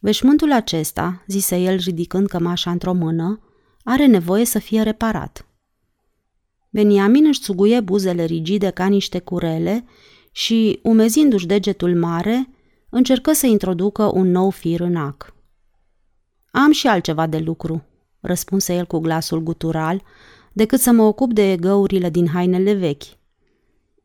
Veșmântul 0.00 0.52
acesta, 0.52 1.24
zise 1.26 1.56
el 1.56 1.76
ridicând 1.76 2.26
cămașa 2.26 2.70
într-o 2.70 2.92
mână, 2.92 3.40
are 3.84 4.06
nevoie 4.06 4.44
să 4.44 4.58
fie 4.58 4.82
reparat. 4.82 5.46
Beniamin 6.70 7.26
își 7.26 7.40
țuguie 7.40 7.80
buzele 7.80 8.24
rigide 8.24 8.70
ca 8.70 8.86
niște 8.86 9.18
curele 9.18 9.84
și, 10.32 10.78
umezindu-și 10.82 11.46
degetul 11.46 11.96
mare, 11.96 12.48
încercă 12.90 13.32
să 13.32 13.46
introducă 13.46 14.10
un 14.14 14.30
nou 14.30 14.50
fir 14.50 14.80
în 14.80 14.96
ac. 14.96 15.34
Am 16.50 16.72
și 16.72 16.86
altceva 16.86 17.26
de 17.26 17.38
lucru, 17.38 17.84
răspunse 18.20 18.74
el 18.74 18.84
cu 18.84 18.98
glasul 18.98 19.40
gutural, 19.40 20.02
decât 20.52 20.80
să 20.80 20.90
mă 20.90 21.02
ocup 21.02 21.32
de 21.32 21.56
găurile 21.56 22.10
din 22.10 22.28
hainele 22.28 22.72
vechi. 22.72 23.02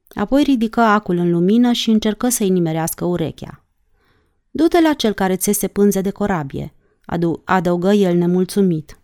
Apoi 0.10 0.44
ridică 0.44 0.82
acul 0.82 1.18
în 1.18 1.32
lumină 1.32 1.72
și 1.72 1.90
încercă 1.90 2.30
să-i 2.30 2.50
nimerească 2.50 3.06
urechea. 3.06 3.66
Du-te 4.52 4.82
la 4.82 4.94
cel 4.94 5.14
care 5.14 5.36
țese 5.36 5.68
pânze 5.68 6.02
de 6.02 6.10
corabie, 6.10 6.74
adăugă 7.44 7.94
el 7.94 8.18
nemulțumit. 8.18 9.00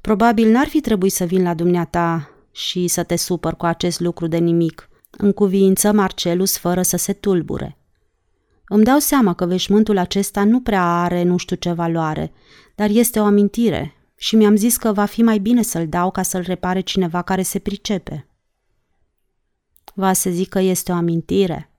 Probabil 0.00 0.50
n-ar 0.50 0.66
fi 0.66 0.80
trebuit 0.80 1.12
să 1.12 1.24
vin 1.24 1.42
la 1.42 1.54
dumneata 1.54 2.30
și 2.52 2.86
să 2.86 3.02
te 3.02 3.16
supăr 3.16 3.54
cu 3.54 3.66
acest 3.66 4.00
lucru 4.00 4.26
de 4.26 4.36
nimic, 4.36 4.88
în 5.10 5.32
cuviință 5.32 5.92
Marcelus 5.92 6.58
fără 6.58 6.82
să 6.82 6.96
se 6.96 7.12
tulbure. 7.12 7.78
Îmi 8.68 8.84
dau 8.84 8.98
seama 8.98 9.34
că 9.34 9.46
veșmântul 9.46 9.98
acesta 9.98 10.44
nu 10.44 10.60
prea 10.60 10.84
are 10.84 11.22
nu 11.22 11.36
știu 11.36 11.56
ce 11.56 11.72
valoare, 11.72 12.32
dar 12.74 12.90
este 12.90 13.20
o 13.20 13.24
amintire 13.24 13.94
și 14.16 14.36
mi-am 14.36 14.56
zis 14.56 14.76
că 14.76 14.92
va 14.92 15.04
fi 15.04 15.22
mai 15.22 15.38
bine 15.38 15.62
să-l 15.62 15.88
dau 15.88 16.10
ca 16.10 16.22
să-l 16.22 16.42
repare 16.42 16.80
cineva 16.80 17.22
care 17.22 17.42
se 17.42 17.58
pricepe. 17.58 18.28
Va 19.94 20.12
să 20.12 20.30
zic 20.30 20.48
că 20.48 20.58
este 20.58 20.92
o 20.92 20.94
amintire. 20.94 21.70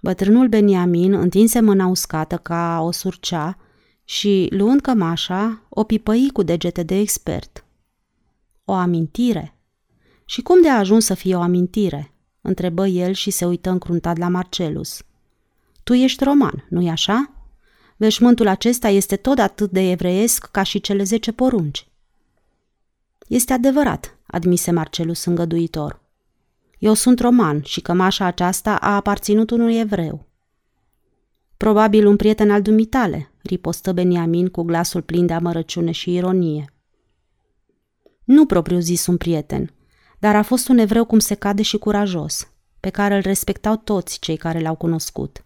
Bătrânul 0.00 0.48
Beniamin 0.48 1.12
întinse 1.12 1.60
mâna 1.60 1.86
uscată 1.86 2.36
ca 2.36 2.80
o 2.82 2.90
surcea 2.90 3.58
și, 4.04 4.48
luând 4.50 4.80
cămașa, 4.80 5.66
o 5.68 5.84
pipăi 5.84 6.30
cu 6.32 6.42
degete 6.42 6.82
de 6.82 6.94
expert. 6.94 7.64
O 8.64 8.72
amintire? 8.72 9.58
Și 10.24 10.42
cum 10.42 10.62
de 10.62 10.68
a 10.68 10.78
ajuns 10.78 11.04
să 11.04 11.14
fie 11.14 11.36
o 11.36 11.40
amintire? 11.40 12.12
întrebă 12.40 12.86
el 12.86 13.12
și 13.12 13.30
se 13.30 13.44
uită 13.44 13.70
încruntat 13.70 14.18
la 14.18 14.28
Marcelus. 14.28 15.02
Tu 15.88 15.94
ești 15.94 16.24
roman, 16.24 16.66
nu-i 16.68 16.88
așa? 16.88 17.32
Veșmântul 17.96 18.46
acesta 18.46 18.88
este 18.88 19.16
tot 19.16 19.38
atât 19.38 19.70
de 19.70 19.90
evreiesc 19.90 20.46
ca 20.50 20.62
și 20.62 20.80
cele 20.80 21.02
zece 21.02 21.32
porunci. 21.32 21.88
Este 23.28 23.52
adevărat, 23.52 24.18
admise 24.26 24.70
Marcelus 24.70 25.24
îngăduitor. 25.24 26.00
Eu 26.78 26.94
sunt 26.94 27.20
roman 27.20 27.62
și 27.62 27.80
cămașa 27.80 28.24
aceasta 28.24 28.74
a 28.74 28.94
aparținut 28.94 29.50
unui 29.50 29.78
evreu. 29.78 30.26
Probabil 31.56 32.06
un 32.06 32.16
prieten 32.16 32.50
al 32.50 32.62
dumitale, 32.62 33.30
ripostă 33.42 33.92
Beniamin 33.92 34.48
cu 34.48 34.62
glasul 34.62 35.02
plin 35.02 35.26
de 35.26 35.32
amărăciune 35.32 35.90
și 35.90 36.14
ironie. 36.14 36.72
Nu 38.24 38.46
propriu 38.46 38.78
zis 38.78 39.06
un 39.06 39.16
prieten, 39.16 39.72
dar 40.18 40.36
a 40.36 40.42
fost 40.42 40.68
un 40.68 40.78
evreu 40.78 41.04
cum 41.04 41.18
se 41.18 41.34
cade 41.34 41.62
și 41.62 41.78
curajos, 41.78 42.48
pe 42.80 42.90
care 42.90 43.14
îl 43.14 43.20
respectau 43.20 43.76
toți 43.76 44.18
cei 44.18 44.36
care 44.36 44.60
l-au 44.60 44.74
cunoscut. 44.74 45.42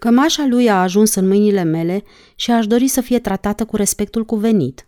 Cămașa 0.00 0.46
lui 0.46 0.70
a 0.70 0.82
ajuns 0.82 1.14
în 1.14 1.26
mâinile 1.26 1.62
mele 1.62 2.02
și 2.34 2.50
aș 2.50 2.66
dori 2.66 2.88
să 2.88 3.00
fie 3.00 3.18
tratată 3.18 3.64
cu 3.64 3.76
respectul 3.76 4.24
cuvenit. 4.24 4.86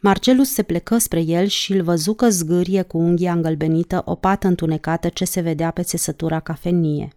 Marcelus 0.00 0.52
se 0.52 0.62
plecă 0.62 0.98
spre 0.98 1.20
el 1.20 1.46
și 1.46 1.72
îl 1.72 1.82
văzu 1.82 2.14
că 2.14 2.28
zgârie 2.28 2.82
cu 2.82 2.98
unghia 2.98 3.32
îngălbenită 3.32 4.02
o 4.04 4.14
pată 4.14 4.46
întunecată 4.46 5.08
ce 5.08 5.24
se 5.24 5.40
vedea 5.40 5.70
pe 5.70 5.82
țesătura 5.82 6.40
cafenie. 6.40 7.12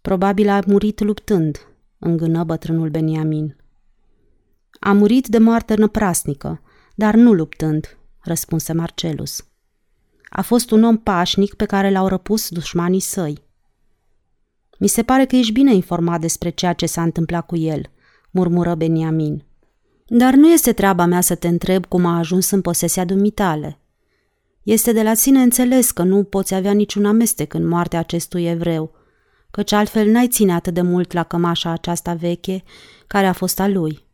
Probabil 0.00 0.48
a 0.48 0.60
murit 0.66 1.00
luptând, 1.00 1.58
îngână 1.98 2.44
bătrânul 2.44 2.88
Beniamin. 2.88 3.56
A 4.80 4.92
murit 4.92 5.26
de 5.26 5.38
moarte 5.38 5.74
năprasnică, 5.74 6.62
dar 6.94 7.14
nu 7.14 7.32
luptând, 7.32 7.98
răspunse 8.20 8.72
Marcelus. 8.72 9.46
A 10.28 10.42
fost 10.42 10.70
un 10.70 10.82
om 10.82 10.96
pașnic 10.96 11.54
pe 11.54 11.64
care 11.64 11.90
l-au 11.90 12.08
răpus 12.08 12.48
dușmanii 12.48 13.00
săi. 13.00 13.44
Mi 14.78 14.88
se 14.88 15.02
pare 15.02 15.24
că 15.24 15.36
ești 15.36 15.52
bine 15.52 15.74
informat 15.74 16.20
despre 16.20 16.50
ceea 16.50 16.72
ce 16.72 16.86
s-a 16.86 17.02
întâmplat 17.02 17.46
cu 17.46 17.56
el, 17.56 17.90
murmură 18.30 18.74
Beniamin. 18.74 19.44
Dar 20.06 20.34
nu 20.34 20.48
este 20.48 20.72
treaba 20.72 21.04
mea 21.04 21.20
să 21.20 21.34
te 21.34 21.48
întreb 21.48 21.86
cum 21.86 22.04
a 22.04 22.18
ajuns 22.18 22.50
în 22.50 22.60
posesia 22.60 23.04
dumitale. 23.04 23.80
Este 24.62 24.92
de 24.92 25.02
la 25.02 25.14
sine 25.14 25.42
înțeles 25.42 25.90
că 25.90 26.02
nu 26.02 26.24
poți 26.24 26.54
avea 26.54 26.72
niciun 26.72 27.04
amestec 27.04 27.54
în 27.54 27.66
moartea 27.66 27.98
acestui 27.98 28.46
evreu, 28.46 28.94
căci 29.50 29.72
altfel 29.72 30.10
n-ai 30.10 30.28
ține 30.28 30.52
atât 30.52 30.74
de 30.74 30.80
mult 30.80 31.12
la 31.12 31.22
cămașa 31.22 31.70
aceasta 31.70 32.14
veche, 32.14 32.62
care 33.06 33.26
a 33.26 33.32
fost 33.32 33.60
a 33.60 33.68
lui. 33.68 34.06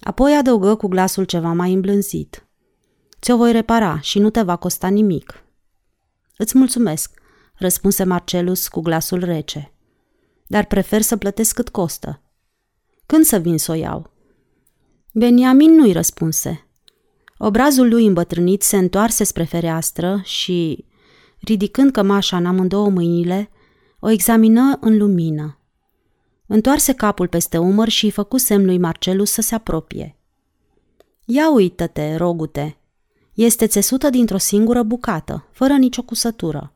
Apoi 0.00 0.36
adăugă 0.36 0.74
cu 0.74 0.88
glasul 0.88 1.24
ceva 1.24 1.52
mai 1.52 1.72
îmblânzit. 1.72 2.46
Ți-o 3.20 3.36
voi 3.36 3.52
repara 3.52 4.00
și 4.00 4.18
nu 4.18 4.30
te 4.30 4.42
va 4.42 4.56
costa 4.56 4.88
nimic. 4.88 5.44
Îți 6.36 6.58
mulțumesc, 6.58 7.19
răspunse 7.60 8.04
Marcelus 8.04 8.68
cu 8.68 8.80
glasul 8.80 9.24
rece. 9.24 9.72
Dar 10.46 10.64
prefer 10.64 11.02
să 11.02 11.16
plătesc 11.16 11.54
cât 11.54 11.68
costă. 11.68 12.22
Când 13.06 13.24
să 13.24 13.38
vin 13.38 13.58
să 13.58 13.72
o 13.72 13.74
iau? 13.74 14.10
Beniamin 15.12 15.74
nu-i 15.74 15.92
răspunse. 15.92 16.66
Obrazul 17.38 17.88
lui 17.88 18.06
îmbătrânit 18.06 18.62
se 18.62 18.76
întoarse 18.76 19.24
spre 19.24 19.44
fereastră 19.44 20.20
și, 20.24 20.84
ridicând 21.38 21.90
cămașa 21.90 22.36
în 22.36 22.46
amândouă 22.46 22.88
mâinile, 22.88 23.50
o 24.00 24.10
examină 24.10 24.78
în 24.80 24.96
lumină. 24.96 25.58
Întoarse 26.46 26.92
capul 26.92 27.28
peste 27.28 27.58
umăr 27.58 27.88
și 27.88 28.04
îi 28.04 28.10
făcu 28.10 28.36
semn 28.36 28.64
lui 28.64 28.78
Marcelus 28.78 29.30
să 29.30 29.40
se 29.40 29.54
apropie. 29.54 30.16
Ia 31.24 31.52
uită-te, 31.52 32.16
rogute. 32.16 32.76
Este 33.34 33.66
țesută 33.66 34.10
dintr-o 34.10 34.38
singură 34.38 34.82
bucată, 34.82 35.48
fără 35.50 35.72
nicio 35.72 36.02
cusătură. 36.02 36.74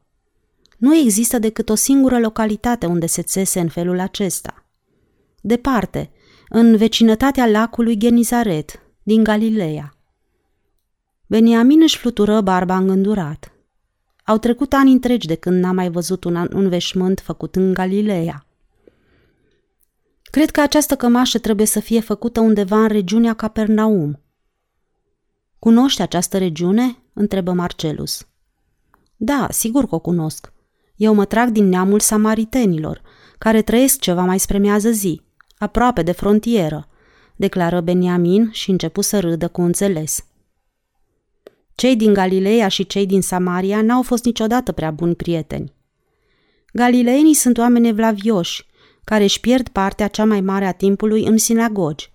Nu 0.84 0.94
există 0.94 1.38
decât 1.38 1.68
o 1.68 1.74
singură 1.74 2.18
localitate 2.18 2.86
unde 2.86 3.06
se 3.06 3.22
țese 3.22 3.60
în 3.60 3.68
felul 3.68 3.98
acesta. 3.98 4.66
Departe, 5.40 6.10
în 6.48 6.76
vecinătatea 6.76 7.46
lacului 7.46 7.96
Genizaret, 7.96 8.82
din 9.02 9.22
Galileea. 9.22 9.96
Beniamin 11.26 11.82
își 11.82 11.98
flutură 11.98 12.40
barba 12.40 12.76
îngândurat. 12.76 13.52
Au 14.24 14.38
trecut 14.38 14.72
ani 14.72 14.92
întregi 14.92 15.26
de 15.26 15.34
când 15.34 15.62
n-a 15.62 15.72
mai 15.72 15.90
văzut 15.90 16.24
un, 16.24 16.48
un 16.52 16.68
veșmânt 16.68 17.20
făcut 17.20 17.56
în 17.56 17.74
Galileea. 17.74 18.46
Cred 20.22 20.50
că 20.50 20.60
această 20.60 20.96
cămașă 20.96 21.38
trebuie 21.38 21.66
să 21.66 21.80
fie 21.80 22.00
făcută 22.00 22.40
undeva 22.40 22.82
în 22.82 22.88
regiunea 22.88 23.34
Capernaum. 23.34 24.20
Cunoști 25.58 26.02
această 26.02 26.38
regiune? 26.38 26.98
întrebă 27.12 27.52
Marcelus. 27.52 28.26
Da, 29.16 29.46
sigur 29.50 29.86
că 29.86 29.94
o 29.94 29.98
cunosc. 29.98 30.52
Eu 30.96 31.14
mă 31.14 31.24
trag 31.24 31.48
din 31.48 31.68
neamul 31.68 32.00
samaritenilor, 32.00 33.02
care 33.38 33.62
trăiesc 33.62 34.00
ceva 34.00 34.24
mai 34.24 34.38
spre 34.38 34.58
miază 34.58 34.90
zi, 34.90 35.20
aproape 35.58 36.02
de 36.02 36.12
frontieră, 36.12 36.88
declară 37.36 37.80
Beniamin 37.80 38.50
și 38.52 38.70
începu 38.70 39.00
să 39.00 39.20
râdă 39.20 39.48
cu 39.48 39.60
înțeles. 39.62 40.24
Cei 41.74 41.96
din 41.96 42.12
Galileea 42.12 42.68
și 42.68 42.86
cei 42.86 43.06
din 43.06 43.22
Samaria 43.22 43.82
n-au 43.82 44.02
fost 44.02 44.24
niciodată 44.24 44.72
prea 44.72 44.90
buni 44.90 45.14
prieteni. 45.14 45.72
Galileenii 46.72 47.34
sunt 47.34 47.58
oameni 47.58 47.88
evlavioși, 47.88 48.66
care 49.04 49.22
își 49.22 49.40
pierd 49.40 49.68
partea 49.68 50.08
cea 50.08 50.24
mai 50.24 50.40
mare 50.40 50.64
a 50.64 50.72
timpului 50.72 51.24
în 51.24 51.38
sinagogi, 51.38 52.12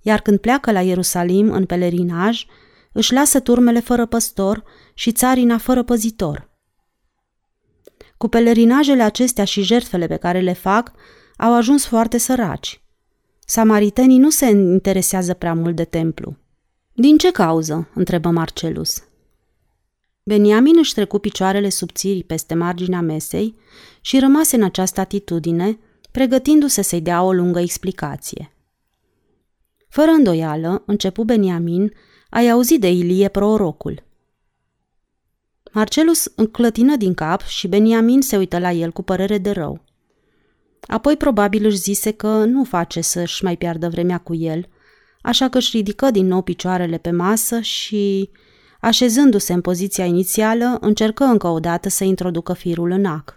iar 0.00 0.20
când 0.20 0.38
pleacă 0.38 0.72
la 0.72 0.80
Ierusalim 0.80 1.50
în 1.50 1.66
pelerinaj, 1.66 2.46
își 2.92 3.12
lasă 3.12 3.40
turmele 3.40 3.80
fără 3.80 4.06
păstor 4.06 4.64
și 4.94 5.12
țarina 5.12 5.58
fără 5.58 5.82
păzitor. 5.82 6.47
Cu 8.18 8.28
pelerinajele 8.28 9.02
acestea 9.02 9.44
și 9.44 9.62
jertfele 9.62 10.06
pe 10.06 10.16
care 10.16 10.40
le 10.40 10.52
fac, 10.52 10.92
au 11.36 11.54
ajuns 11.54 11.86
foarte 11.86 12.18
săraci. 12.18 12.80
Samaritenii 13.46 14.18
nu 14.18 14.30
se 14.30 14.46
interesează 14.46 15.34
prea 15.34 15.54
mult 15.54 15.76
de 15.76 15.84
templu. 15.84 16.36
Din 16.92 17.16
ce 17.16 17.30
cauză? 17.30 17.88
întrebă 17.94 18.30
Marcelus. 18.30 19.02
Beniamin 20.22 20.74
își 20.78 20.94
trecu 20.94 21.18
picioarele 21.18 21.68
subțiri 21.68 22.22
peste 22.22 22.54
marginea 22.54 23.00
mesei 23.00 23.54
și 24.00 24.18
rămase 24.18 24.56
în 24.56 24.62
această 24.62 25.00
atitudine, 25.00 25.78
pregătindu-se 26.10 26.82
să-i 26.82 27.00
dea 27.00 27.22
o 27.22 27.32
lungă 27.32 27.60
explicație. 27.60 28.52
Fără 29.88 30.10
îndoială, 30.10 30.82
începu 30.86 31.24
Beniamin, 31.24 31.92
ai 32.30 32.48
auzit 32.50 32.80
de 32.80 32.90
Ilie 32.90 33.28
prorocul. 33.28 34.02
Marcelus 35.72 36.32
înclătină 36.34 36.96
din 36.96 37.14
cap 37.14 37.42
și 37.42 37.68
Beniamin 37.68 38.20
se 38.20 38.36
uită 38.36 38.58
la 38.58 38.72
el 38.72 38.90
cu 38.90 39.02
părere 39.02 39.38
de 39.38 39.50
rău. 39.50 39.84
Apoi 40.86 41.16
probabil 41.16 41.64
își 41.64 41.76
zise 41.76 42.10
că 42.10 42.44
nu 42.44 42.64
face 42.64 43.00
să-și 43.00 43.44
mai 43.44 43.56
piardă 43.56 43.88
vremea 43.88 44.18
cu 44.18 44.34
el, 44.34 44.68
așa 45.22 45.48
că 45.48 45.58
își 45.58 45.76
ridică 45.76 46.10
din 46.10 46.26
nou 46.26 46.42
picioarele 46.42 46.98
pe 46.98 47.10
masă 47.10 47.60
și, 47.60 48.30
așezându-se 48.80 49.52
în 49.52 49.60
poziția 49.60 50.04
inițială, 50.04 50.76
încercă 50.80 51.24
încă 51.24 51.46
o 51.46 51.60
dată 51.60 51.88
să 51.88 52.04
introducă 52.04 52.52
firul 52.52 52.90
în 52.90 53.04
ac. 53.04 53.36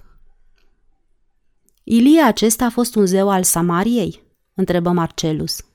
Ilie 1.83 2.21
acesta 2.21 2.65
a 2.65 2.69
fost 2.69 2.95
un 2.95 3.05
zeu 3.05 3.29
al 3.29 3.43
Samariei? 3.43 4.23
întrebă 4.53 4.91
Marcelus. 4.91 5.65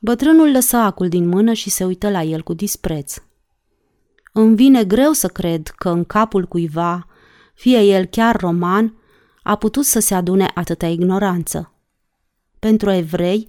Bătrânul 0.00 0.50
lăsă 0.50 0.76
acul 0.76 1.08
din 1.08 1.28
mână 1.28 1.52
și 1.52 1.70
se 1.70 1.84
uită 1.84 2.10
la 2.10 2.22
el 2.22 2.42
cu 2.42 2.52
dispreț. 2.52 3.14
Îmi 4.40 4.54
vine 4.54 4.84
greu 4.84 5.12
să 5.12 5.28
cred 5.28 5.66
că 5.66 5.88
în 5.88 6.04
capul 6.04 6.46
cuiva, 6.46 7.06
fie 7.54 7.80
el 7.80 8.04
chiar 8.04 8.36
roman, 8.36 8.96
a 9.42 9.56
putut 9.56 9.84
să 9.84 9.98
se 9.98 10.14
adune 10.14 10.50
atâta 10.54 10.86
ignoranță. 10.86 11.72
Pentru 12.58 12.90
evrei, 12.90 13.48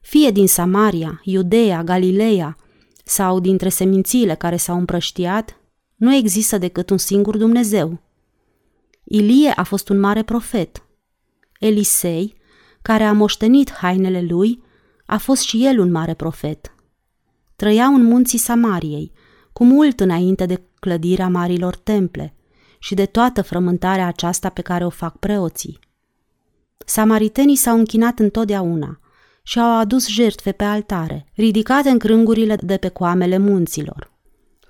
fie 0.00 0.30
din 0.30 0.48
Samaria, 0.48 1.20
Iudeea, 1.24 1.84
Galileea 1.84 2.56
sau 3.04 3.40
dintre 3.40 3.68
semințiile 3.68 4.34
care 4.34 4.56
s-au 4.56 4.78
împrăștiat, 4.78 5.60
nu 5.96 6.14
există 6.14 6.58
decât 6.58 6.90
un 6.90 6.98
singur 6.98 7.36
Dumnezeu. 7.36 8.00
Ilie 9.04 9.50
a 9.50 9.62
fost 9.62 9.88
un 9.88 10.00
mare 10.00 10.22
profet. 10.22 10.82
Elisei, 11.58 12.34
care 12.82 13.04
a 13.04 13.12
moștenit 13.12 13.72
hainele 13.72 14.22
lui, 14.22 14.62
a 15.06 15.18
fost 15.18 15.42
și 15.42 15.66
el 15.66 15.78
un 15.78 15.90
mare 15.90 16.14
profet. 16.14 16.74
Trăiau 17.56 17.94
în 17.94 18.02
munții 18.02 18.38
Samariei, 18.38 19.12
cu 19.52 19.64
mult 19.64 20.00
înainte 20.00 20.46
de 20.46 20.62
clădirea 20.80 21.28
marilor 21.28 21.76
temple 21.76 22.34
și 22.78 22.94
de 22.94 23.06
toată 23.06 23.42
frământarea 23.42 24.06
aceasta 24.06 24.48
pe 24.48 24.60
care 24.60 24.84
o 24.84 24.90
fac 24.90 25.16
preoții. 25.16 25.78
Samaritenii 26.86 27.56
s-au 27.56 27.76
închinat 27.76 28.18
întotdeauna 28.18 29.00
și 29.42 29.58
au 29.58 29.78
adus 29.78 30.08
jertfe 30.08 30.52
pe 30.52 30.64
altare, 30.64 31.26
ridicate 31.34 31.88
în 31.88 31.98
crângurile 31.98 32.56
de 32.56 32.76
pe 32.76 32.88
coamele 32.88 33.38
munților. 33.38 34.10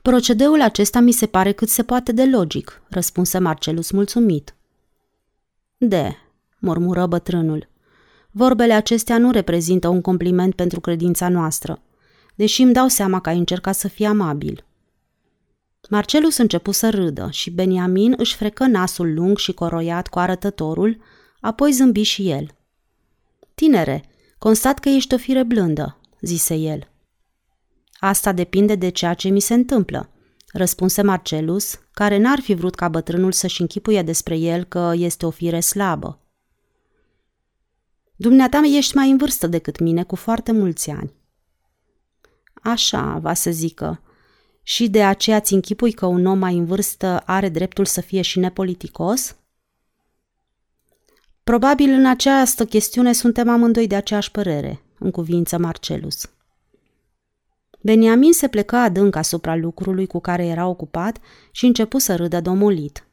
Procedeul 0.03 0.63
acesta 0.63 1.01
mi 1.01 1.13
se 1.13 1.27
pare 1.27 1.53
cât 1.53 1.69
se 1.69 1.83
poate 1.83 2.13
de 2.13 2.25
logic, 2.25 2.83
răspunse 2.89 3.39
Marcelus 3.39 3.91
mulțumit. 3.91 4.55
De, 5.77 6.17
murmură 6.59 7.07
bătrânul, 7.07 7.69
vorbele 8.31 8.73
acestea 8.73 9.19
nu 9.19 9.31
reprezintă 9.31 9.89
un 9.89 10.01
compliment 10.01 10.55
pentru 10.55 10.81
credința 10.81 11.29
noastră, 11.29 11.83
deși 12.35 12.63
îmi 12.63 12.73
dau 12.73 12.89
seama 12.89 13.21
că 13.21 13.29
ai 13.29 13.39
încercat 13.39 13.75
să 13.75 13.89
fii 13.89 14.07
amabil. 14.07 14.65
Marcelus 15.89 16.37
începu 16.37 16.71
să 16.71 16.91
râdă 16.91 17.29
și 17.31 17.51
Beniamin 17.51 18.15
își 18.17 18.37
frecă 18.37 18.67
nasul 18.67 19.15
lung 19.15 19.39
și 19.39 19.53
coroiat 19.53 20.09
cu 20.09 20.19
arătătorul, 20.19 21.03
apoi 21.41 21.73
zâmbi 21.73 22.03
și 22.03 22.31
el. 22.31 22.55
Tinere, 23.55 24.05
constat 24.39 24.79
că 24.79 24.89
ești 24.89 25.15
o 25.15 25.17
fire 25.17 25.43
blândă, 25.43 26.01
zise 26.21 26.55
el. 26.55 26.89
Asta 27.99 28.33
depinde 28.33 28.75
de 28.75 28.89
ceea 28.89 29.15
ce 29.15 29.29
mi 29.29 29.41
se 29.41 29.55
întâmplă, 29.55 30.11
răspunse 30.53 31.03
Marcelus, 31.03 31.81
care 31.93 32.19
n-ar 32.19 32.41
fi 32.41 32.55
vrut 32.55 32.75
ca 32.75 32.89
bătrânul 32.89 33.33
să-și 33.33 33.61
închipuie 33.61 34.03
despre 34.03 34.37
el 34.37 34.65
că 34.65 34.93
este 34.95 35.27
o 35.27 35.31
fire 35.31 35.61
slabă. 35.61 36.21
Dumneata 38.17 38.61
ești 38.77 38.97
mai 38.97 39.11
în 39.11 39.17
vârstă 39.17 39.47
decât 39.47 39.79
mine 39.79 40.03
cu 40.03 40.17
foarte 40.17 40.53
mulți 40.53 40.91
ani. 40.91 41.13
Așa, 42.63 43.19
va 43.19 43.35
să 43.35 43.51
zică, 43.51 44.03
și 44.71 44.89
de 44.89 45.05
aceea 45.05 45.41
ți 45.41 45.55
închipui 45.55 45.93
că 45.93 46.07
un 46.07 46.27
om 46.27 46.39
mai 46.39 46.57
în 46.57 46.65
vârstă 46.65 47.23
are 47.27 47.49
dreptul 47.49 47.85
să 47.85 48.01
fie 48.01 48.23
și 48.23 48.39
nepoliticos? 48.39 49.37
Probabil 51.45 51.91
în 51.91 52.07
această 52.07 52.65
chestiune 52.65 53.13
suntem 53.13 53.49
amândoi 53.49 53.87
de 53.87 53.95
aceeași 53.95 54.31
părere, 54.31 54.83
în 54.99 55.11
cuvință 55.11 55.59
Marcelus. 55.59 56.31
Beniamin 57.81 58.33
se 58.33 58.49
plecă 58.49 58.77
adânc 58.77 59.17
asupra 59.17 59.57
lucrului 59.57 60.07
cu 60.07 60.21
care 60.21 60.47
era 60.47 60.67
ocupat 60.67 61.19
și 61.51 61.67
începu 61.67 61.99
să 61.99 62.17
râdă 62.17 62.41
domolit. 62.41 63.07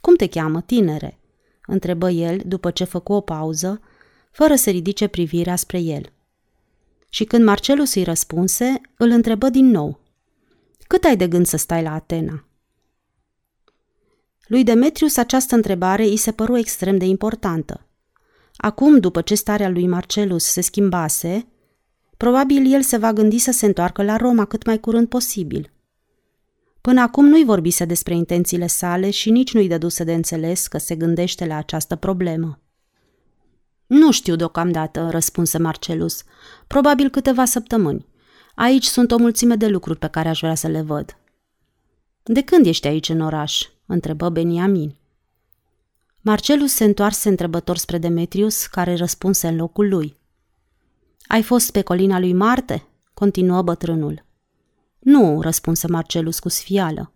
Cum 0.00 0.16
te 0.16 0.28
cheamă, 0.28 0.60
tinere?" 0.60 1.18
întrebă 1.66 2.10
el 2.10 2.40
după 2.46 2.70
ce 2.70 2.84
făcu 2.84 3.12
o 3.12 3.20
pauză, 3.20 3.80
fără 4.30 4.54
să 4.54 4.70
ridice 4.70 5.06
privirea 5.06 5.56
spre 5.56 5.78
el. 5.78 6.12
Și 7.08 7.24
când 7.24 7.44
Marcelus 7.44 7.94
îi 7.94 8.02
răspunse, 8.02 8.80
îl 8.96 9.10
întrebă 9.10 9.48
din 9.48 9.66
nou. 9.66 10.02
Cât 10.94 11.04
ai 11.04 11.16
de 11.16 11.28
gând 11.28 11.46
să 11.46 11.56
stai 11.56 11.82
la 11.82 11.92
Atena? 11.92 12.44
Lui 14.46 14.64
Demetrius 14.64 15.16
această 15.16 15.54
întrebare 15.54 16.02
îi 16.04 16.16
se 16.16 16.32
păru 16.32 16.56
extrem 16.56 16.98
de 16.98 17.04
importantă. 17.04 17.86
Acum, 18.56 18.98
după 18.98 19.20
ce 19.20 19.34
starea 19.34 19.68
lui 19.68 19.86
Marcelus 19.86 20.44
se 20.44 20.60
schimbase, 20.60 21.46
probabil 22.16 22.72
el 22.72 22.82
se 22.82 22.96
va 22.96 23.12
gândi 23.12 23.38
să 23.38 23.50
se 23.50 23.66
întoarcă 23.66 24.02
la 24.02 24.16
Roma 24.16 24.44
cât 24.44 24.66
mai 24.66 24.80
curând 24.80 25.08
posibil. 25.08 25.72
Până 26.80 27.00
acum 27.00 27.26
nu-i 27.26 27.44
vorbise 27.44 27.84
despre 27.84 28.14
intențiile 28.14 28.66
sale 28.66 29.10
și 29.10 29.30
nici 29.30 29.54
nu-i 29.54 29.68
dăduse 29.68 30.04
de 30.04 30.14
înțeles 30.14 30.66
că 30.66 30.78
se 30.78 30.94
gândește 30.94 31.46
la 31.46 31.56
această 31.56 31.96
problemă. 31.96 32.60
Nu 33.86 34.12
știu 34.12 34.36
deocamdată, 34.36 35.08
răspunse 35.10 35.58
Marcelus. 35.58 36.22
Probabil 36.66 37.08
câteva 37.08 37.44
săptămâni. 37.44 38.06
Aici 38.54 38.84
sunt 38.84 39.10
o 39.10 39.16
mulțime 39.16 39.56
de 39.56 39.66
lucruri 39.66 39.98
pe 39.98 40.08
care 40.08 40.28
aș 40.28 40.40
vrea 40.40 40.54
să 40.54 40.66
le 40.66 40.82
văd. 40.82 41.16
De 42.22 42.42
când 42.42 42.66
ești 42.66 42.86
aici 42.86 43.08
în 43.08 43.20
oraș? 43.20 43.68
întrebă 43.86 44.28
Beniamin. 44.28 44.96
Marcelus 46.20 46.72
se 46.72 46.84
întoarse 46.84 47.28
întrebător 47.28 47.76
spre 47.76 47.98
Demetrius, 47.98 48.66
care 48.66 48.94
răspunse 48.94 49.48
în 49.48 49.56
locul 49.56 49.88
lui. 49.88 50.16
Ai 51.26 51.42
fost 51.42 51.70
pe 51.70 51.82
colina 51.82 52.18
lui 52.18 52.32
Marte?" 52.32 52.86
continuă 53.14 53.62
bătrânul. 53.62 54.24
Nu, 54.98 55.40
răspunse 55.40 55.86
Marcelus 55.86 56.38
cu 56.38 56.48
sfială. 56.48 57.12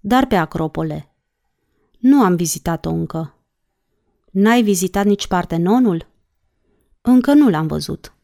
Dar 0.00 0.26
pe 0.26 0.36
Acropole. 0.36 1.12
Nu 1.98 2.22
am 2.22 2.36
vizitat-o 2.36 2.90
încă. 2.90 3.34
N-ai 4.30 4.62
vizitat 4.62 5.06
nici 5.06 5.26
Partenonul? 5.26 6.06
Încă 7.00 7.32
nu 7.32 7.48
l-am 7.48 7.66
văzut. 7.66 8.14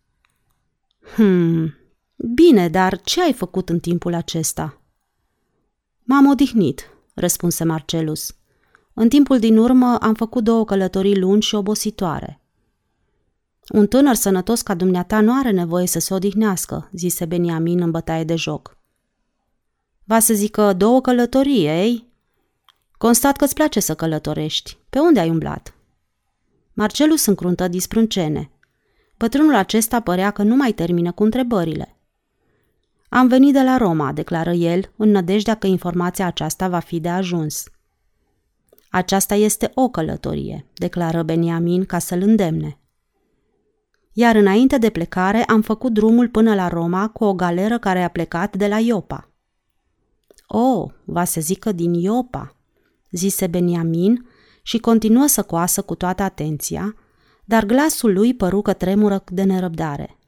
Hmm, 1.14 1.74
bine, 2.34 2.68
dar 2.68 3.00
ce 3.00 3.22
ai 3.22 3.32
făcut 3.32 3.68
în 3.68 3.78
timpul 3.78 4.14
acesta? 4.14 4.80
M-am 6.02 6.26
odihnit, 6.26 6.90
răspunse 7.14 7.64
Marcelus. 7.64 8.34
În 8.94 9.08
timpul 9.08 9.38
din 9.38 9.56
urmă 9.56 9.96
am 10.00 10.14
făcut 10.14 10.44
două 10.44 10.64
călătorii 10.64 11.18
lungi 11.18 11.46
și 11.46 11.54
obositoare. 11.54 12.40
Un 13.68 13.86
tânăr 13.86 14.14
sănătos 14.14 14.62
ca 14.62 14.74
dumneata 14.74 15.20
nu 15.20 15.38
are 15.38 15.50
nevoie 15.50 15.86
să 15.86 15.98
se 15.98 16.14
odihnească, 16.14 16.88
zise 16.92 17.24
Beniamin 17.24 17.80
în 17.80 17.90
bătaie 17.90 18.24
de 18.24 18.34
joc. 18.34 18.76
Va 20.04 20.18
să 20.18 20.34
zică 20.34 20.72
două 20.72 21.00
călătorii, 21.00 21.66
ei? 21.66 22.08
Constat 22.98 23.36
că 23.36 23.44
îți 23.44 23.54
place 23.54 23.80
să 23.80 23.94
călătorești. 23.94 24.76
Pe 24.90 24.98
unde 24.98 25.20
ai 25.20 25.30
umblat? 25.30 25.74
Marcelus 26.72 27.26
încruntă 27.26 27.68
disprâncene. 27.68 28.50
Bătrânul 29.16 29.54
acesta 29.54 30.00
părea 30.00 30.30
că 30.30 30.42
nu 30.42 30.56
mai 30.56 30.72
termină 30.72 31.12
cu 31.12 31.22
întrebările. 31.22 31.93
Am 33.14 33.26
venit 33.26 33.52
de 33.52 33.62
la 33.62 33.76
Roma, 33.76 34.12
declară 34.12 34.52
el, 34.52 34.92
în 34.96 35.10
nădejdea 35.10 35.54
că 35.54 35.66
informația 35.66 36.26
aceasta 36.26 36.68
va 36.68 36.78
fi 36.78 37.00
de 37.00 37.08
ajuns. 37.08 37.64
Aceasta 38.90 39.34
este 39.34 39.70
o 39.74 39.88
călătorie, 39.88 40.66
declară 40.74 41.22
Beniamin 41.22 41.84
ca 41.84 41.98
să-l 41.98 42.22
îndemne. 42.22 42.78
Iar 44.12 44.34
înainte 44.34 44.78
de 44.78 44.90
plecare 44.90 45.44
am 45.44 45.60
făcut 45.60 45.92
drumul 45.92 46.28
până 46.28 46.54
la 46.54 46.68
Roma 46.68 47.08
cu 47.08 47.24
o 47.24 47.34
galeră 47.34 47.78
care 47.78 48.02
a 48.02 48.08
plecat 48.08 48.56
de 48.56 48.68
la 48.68 48.78
Iopa. 48.78 49.30
O, 50.46 50.90
va 51.04 51.24
să 51.24 51.40
zică 51.40 51.72
din 51.72 51.92
Iopa, 51.92 52.56
zise 53.10 53.46
Beniamin 53.46 54.26
și 54.62 54.78
continuă 54.78 55.26
să 55.26 55.42
coasă 55.42 55.82
cu 55.82 55.94
toată 55.94 56.22
atenția, 56.22 56.94
dar 57.44 57.64
glasul 57.64 58.12
lui 58.12 58.34
păru 58.34 58.62
că 58.62 58.72
tremură 58.72 59.24
de 59.28 59.42
nerăbdare. 59.42 60.18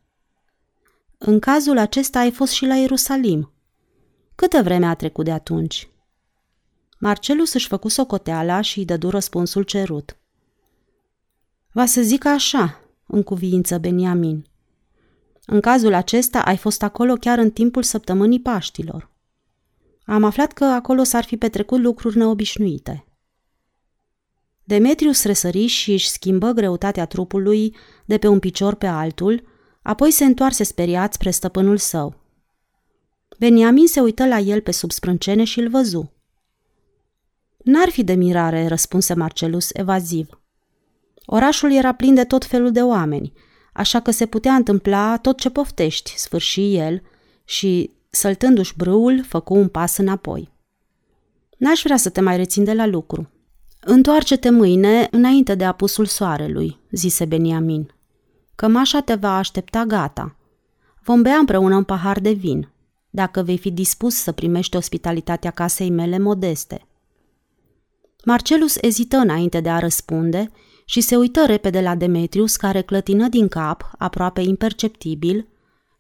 În 1.19 1.39
cazul 1.39 1.79
acesta 1.79 2.19
ai 2.19 2.31
fost 2.31 2.53
și 2.53 2.67
la 2.67 2.75
Ierusalim. 2.75 3.53
Câtă 4.35 4.63
vreme 4.63 4.87
a 4.87 4.95
trecut 4.95 5.25
de 5.25 5.33
atunci? 5.33 5.89
Marcelus 6.99 7.53
își 7.53 7.69
făcu 7.69 7.89
socoteala 7.89 8.61
și 8.61 8.79
îi 8.79 8.85
dădu 8.85 9.11
răspunsul 9.11 9.63
cerut. 9.63 10.17
Va 11.73 11.87
să 11.87 12.03
zic 12.03 12.25
așa, 12.25 12.81
în 13.07 13.23
cuviință 13.23 13.79
Beniamin. 13.79 14.47
În 15.47 15.61
cazul 15.61 15.95
acesta 15.95 16.43
ai 16.43 16.57
fost 16.57 16.83
acolo 16.83 17.15
chiar 17.15 17.39
în 17.39 17.51
timpul 17.51 17.83
săptămânii 17.83 18.41
Paștilor. 18.41 19.11
Am 20.05 20.25
aflat 20.25 20.53
că 20.53 20.65
acolo 20.65 21.03
s-ar 21.03 21.25
fi 21.25 21.37
petrecut 21.37 21.81
lucruri 21.81 22.17
neobișnuite. 22.17 23.07
Demetrius 24.65 25.25
răsări 25.25 25.67
și 25.67 25.93
își 25.93 26.09
schimbă 26.09 26.51
greutatea 26.51 27.07
trupului 27.07 27.77
de 28.05 28.19
pe 28.19 28.29
un 28.29 28.39
picior 28.39 28.75
pe 28.75 28.87
altul, 28.87 29.43
apoi 29.87 30.11
se 30.11 30.25
întoarse 30.25 30.65
speriat 30.65 31.13
spre 31.13 31.31
stăpânul 31.31 31.77
său. 31.77 32.15
Beniamin 33.39 33.87
se 33.87 34.01
uită 34.01 34.27
la 34.27 34.39
el 34.39 34.61
pe 34.61 34.71
sub 34.71 34.91
sprâncene 34.91 35.45
și 35.45 35.61
îl 35.61 35.69
văzu. 35.69 36.13
N-ar 37.57 37.89
fi 37.89 38.05
de 38.05 38.15
mirare, 38.15 38.67
răspunse 38.67 39.15
Marcelus 39.15 39.71
evaziv. 39.73 40.41
Orașul 41.25 41.73
era 41.73 41.93
plin 41.93 42.15
de 42.15 42.25
tot 42.25 42.45
felul 42.45 42.73
de 42.73 42.83
oameni, 42.83 43.33
așa 43.73 44.01
că 44.01 44.11
se 44.11 44.27
putea 44.27 44.55
întâmpla 44.55 45.17
tot 45.17 45.39
ce 45.39 45.51
poftești, 45.51 46.19
sfârși 46.19 46.77
el 46.77 47.03
și, 47.45 47.91
săltându-și 48.11 48.77
brâul, 48.77 49.25
făcu 49.25 49.55
un 49.55 49.69
pas 49.69 49.97
înapoi. 49.97 50.53
N-aș 51.59 51.83
vrea 51.83 51.97
să 51.97 52.11
te 52.11 52.21
mai 52.21 52.37
rețin 52.37 52.65
de 52.65 52.73
la 52.73 52.87
lucru. 52.87 53.31
Întoarce-te 53.81 54.51
mâine 54.51 55.09
înainte 55.11 55.55
de 55.55 55.65
apusul 55.65 56.07
soarelui, 56.07 56.81
zise 56.91 57.25
Beniamin. 57.25 57.96
Cămașa 58.57 59.01
te 59.01 59.15
va 59.15 59.37
aștepta 59.37 59.85
gata. 59.85 60.37
Vom 61.03 61.23
bea 61.23 61.37
împreună 61.37 61.77
un 61.77 61.85
pahar 61.85 62.21
de 62.21 62.33
vin, 62.33 62.73
dacă 63.11 63.43
vei 63.43 63.59
fi 63.59 63.71
dispus 63.71 64.15
să 64.15 64.33
primești 64.33 64.77
ospitalitatea 64.77 65.51
casei 65.51 65.91
mele 65.91 66.19
modeste. 66.19 66.87
Marcelus 68.25 68.77
ezită 68.81 69.17
înainte 69.17 69.61
de 69.61 69.71
a 69.71 69.79
răspunde 69.79 70.51
și 70.85 71.01
se 71.01 71.17
uită 71.17 71.47
repede 71.47 71.81
la 71.81 71.95
Demetrius, 71.95 72.57
care 72.57 72.83
clătină 72.83 73.29
din 73.29 73.49
cap, 73.49 73.91
aproape 73.99 74.41
imperceptibil, 74.41 75.49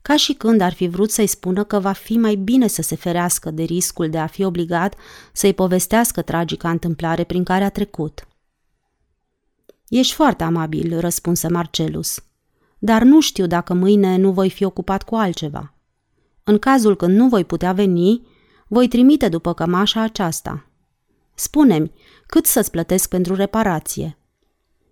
ca 0.03 0.17
și 0.17 0.33
când 0.33 0.61
ar 0.61 0.73
fi 0.73 0.89
vrut 0.89 1.11
să-i 1.11 1.27
spună 1.27 1.65
că 1.65 1.79
va 1.79 1.93
fi 1.93 2.17
mai 2.19 2.35
bine 2.35 2.67
să 2.67 2.83
se 2.83 2.97
ferească 2.97 3.51
de 3.51 3.63
riscul 3.63 4.11
de 4.11 4.19
a 4.19 4.27
fi 4.27 4.45
obligat 4.45 4.95
să-i 5.33 5.55
povestească 5.55 6.23
tragica 6.23 6.71
întâmplare 6.71 7.25
prin 7.25 7.45
care 7.45 7.65
a 7.65 7.71
trecut. 7.71 8.29
Ești 9.89 10.15
foarte 10.15 10.45
amabil, 10.45 11.01
răspunse 11.01 11.49
Marcelus, 11.49 12.21
dar 12.79 13.03
nu 13.03 13.21
știu 13.21 13.47
dacă 13.47 13.75
mâine 13.75 14.17
nu 14.17 14.33
voi 14.33 14.51
fi 14.51 14.65
ocupat 14.65 15.03
cu 15.03 15.15
altceva. 15.15 15.75
În 16.45 16.59
cazul 16.59 16.97
când 16.97 17.17
nu 17.17 17.29
voi 17.29 17.45
putea 17.45 17.73
veni, 17.73 18.27
voi 18.69 18.89
trimite 18.89 19.29
după 19.29 19.55
cămașa 19.55 20.01
aceasta. 20.01 20.71
Spune-mi, 21.35 21.93
cât 22.27 22.47
să-ți 22.47 22.71
plătesc 22.71 23.09
pentru 23.09 23.35
reparație? 23.35 24.19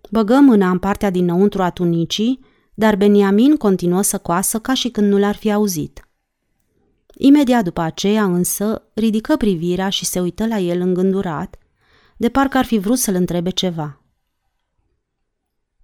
Băgă 0.09 0.35
mâna 0.35 0.69
în 0.69 0.79
partea 0.79 1.09
dinăuntru 1.09 1.61
a 1.61 1.69
tunicii, 1.69 2.39
dar 2.73 2.95
Beniamin 2.95 3.55
continuă 3.55 4.01
să 4.01 4.17
coasă 4.17 4.59
ca 4.59 4.73
și 4.73 4.89
când 4.89 5.11
nu 5.11 5.17
l-ar 5.17 5.35
fi 5.35 5.51
auzit. 5.51 6.07
Imediat 7.17 7.63
după 7.63 7.81
aceea 7.81 8.23
însă 8.23 8.81
ridică 8.93 9.35
privirea 9.35 9.89
și 9.89 10.05
se 10.05 10.19
uită 10.19 10.47
la 10.47 10.57
el 10.57 10.81
îngândurat, 10.81 11.57
de 12.17 12.29
parcă 12.29 12.57
ar 12.57 12.65
fi 12.65 12.77
vrut 12.77 12.97
să-l 12.97 13.15
întrebe 13.15 13.49
ceva. 13.49 14.01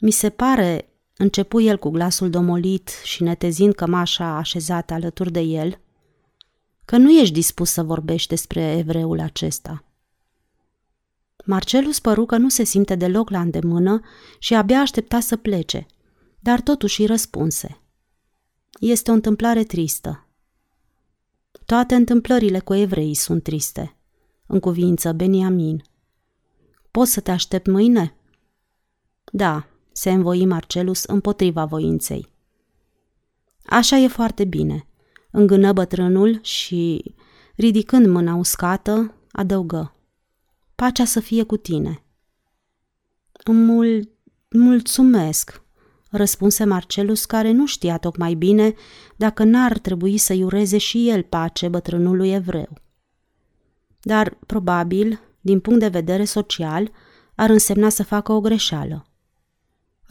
Mi 0.02 0.12
se 0.12 0.30
pare, 0.30 0.91
începu 1.22 1.60
el 1.60 1.78
cu 1.78 1.90
glasul 1.90 2.30
domolit 2.30 2.90
și 3.04 3.24
netezind 3.24 3.74
cămașa 3.74 4.38
așezată 4.38 4.94
alături 4.94 5.32
de 5.32 5.40
el, 5.40 5.80
că 6.86 6.98
nu 6.98 7.12
ești 7.12 7.34
dispus 7.34 7.70
să 7.70 7.84
vorbești 7.84 8.30
despre 8.30 8.78
evreul 8.78 9.20
acesta. 9.20 9.84
Marcelus 11.46 12.00
păru 12.00 12.26
că 12.26 12.38
nu 12.38 12.50
se 12.50 12.64
simte 12.64 12.96
deloc 12.96 13.30
la 13.30 13.42
îndemână 13.42 14.02
și 14.40 14.54
abia 14.54 14.80
aștepta 14.80 15.20
să 15.20 15.38
plece, 15.38 15.86
dar 16.40 16.62
totuși 16.62 17.02
îi 17.02 17.08
răspunse. 17.08 17.82
Este 18.80 19.12
o 19.12 19.14
întâmplare 19.14 19.64
tristă. 19.64 20.28
Toate 21.66 21.96
întâmplările 21.96 22.60
cu 22.60 22.74
evreii 22.74 23.16
sunt 23.16 23.44
triste, 23.44 23.96
în 24.46 24.60
cuvință 24.60 25.12
Beniamin. 25.12 25.84
Poți 26.92 27.12
să 27.12 27.20
te 27.20 27.32
aștept 27.32 27.68
mâine? 27.68 28.16
Da, 29.32 29.71
se 29.92 30.12
învoi 30.12 30.46
Marcelus 30.46 31.04
împotriva 31.04 31.66
voinței. 31.66 32.28
Așa 33.66 33.98
e 33.98 34.08
foarte 34.08 34.46
bine, 34.46 34.88
îngână 35.32 35.74
bătrânul 35.74 36.40
și, 36.42 37.14
ridicând 37.56 38.06
mâna 38.08 38.36
uscată, 38.36 39.16
adăugă. 39.32 39.96
Pacea 40.76 41.06
să 41.06 41.20
fie 41.20 41.44
cu 41.44 41.58
tine. 41.58 42.04
Mul- 43.46 44.10
mulțumesc, 44.50 45.62
răspunse 46.10 46.64
Marcelus, 46.64 47.26
care 47.26 47.52
nu 47.52 47.66
știa 47.66 47.98
tocmai 47.98 48.34
bine 48.34 48.74
dacă 49.16 49.44
n-ar 49.44 49.78
trebui 49.78 50.18
să 50.18 50.34
iureze 50.34 50.78
și 50.78 51.10
el 51.10 51.24
pace 51.24 51.68
bătrânului 51.68 52.32
evreu. 52.32 52.78
Dar, 54.02 54.38
probabil, 54.46 55.20
din 55.42 55.60
punct 55.60 55.80
de 55.80 55.88
vedere 55.88 56.24
social, 56.24 56.92
ar 57.36 57.50
însemna 57.50 57.90
să 57.90 58.04
facă 58.04 58.32
o 58.32 58.42
greșeală. 58.42 59.11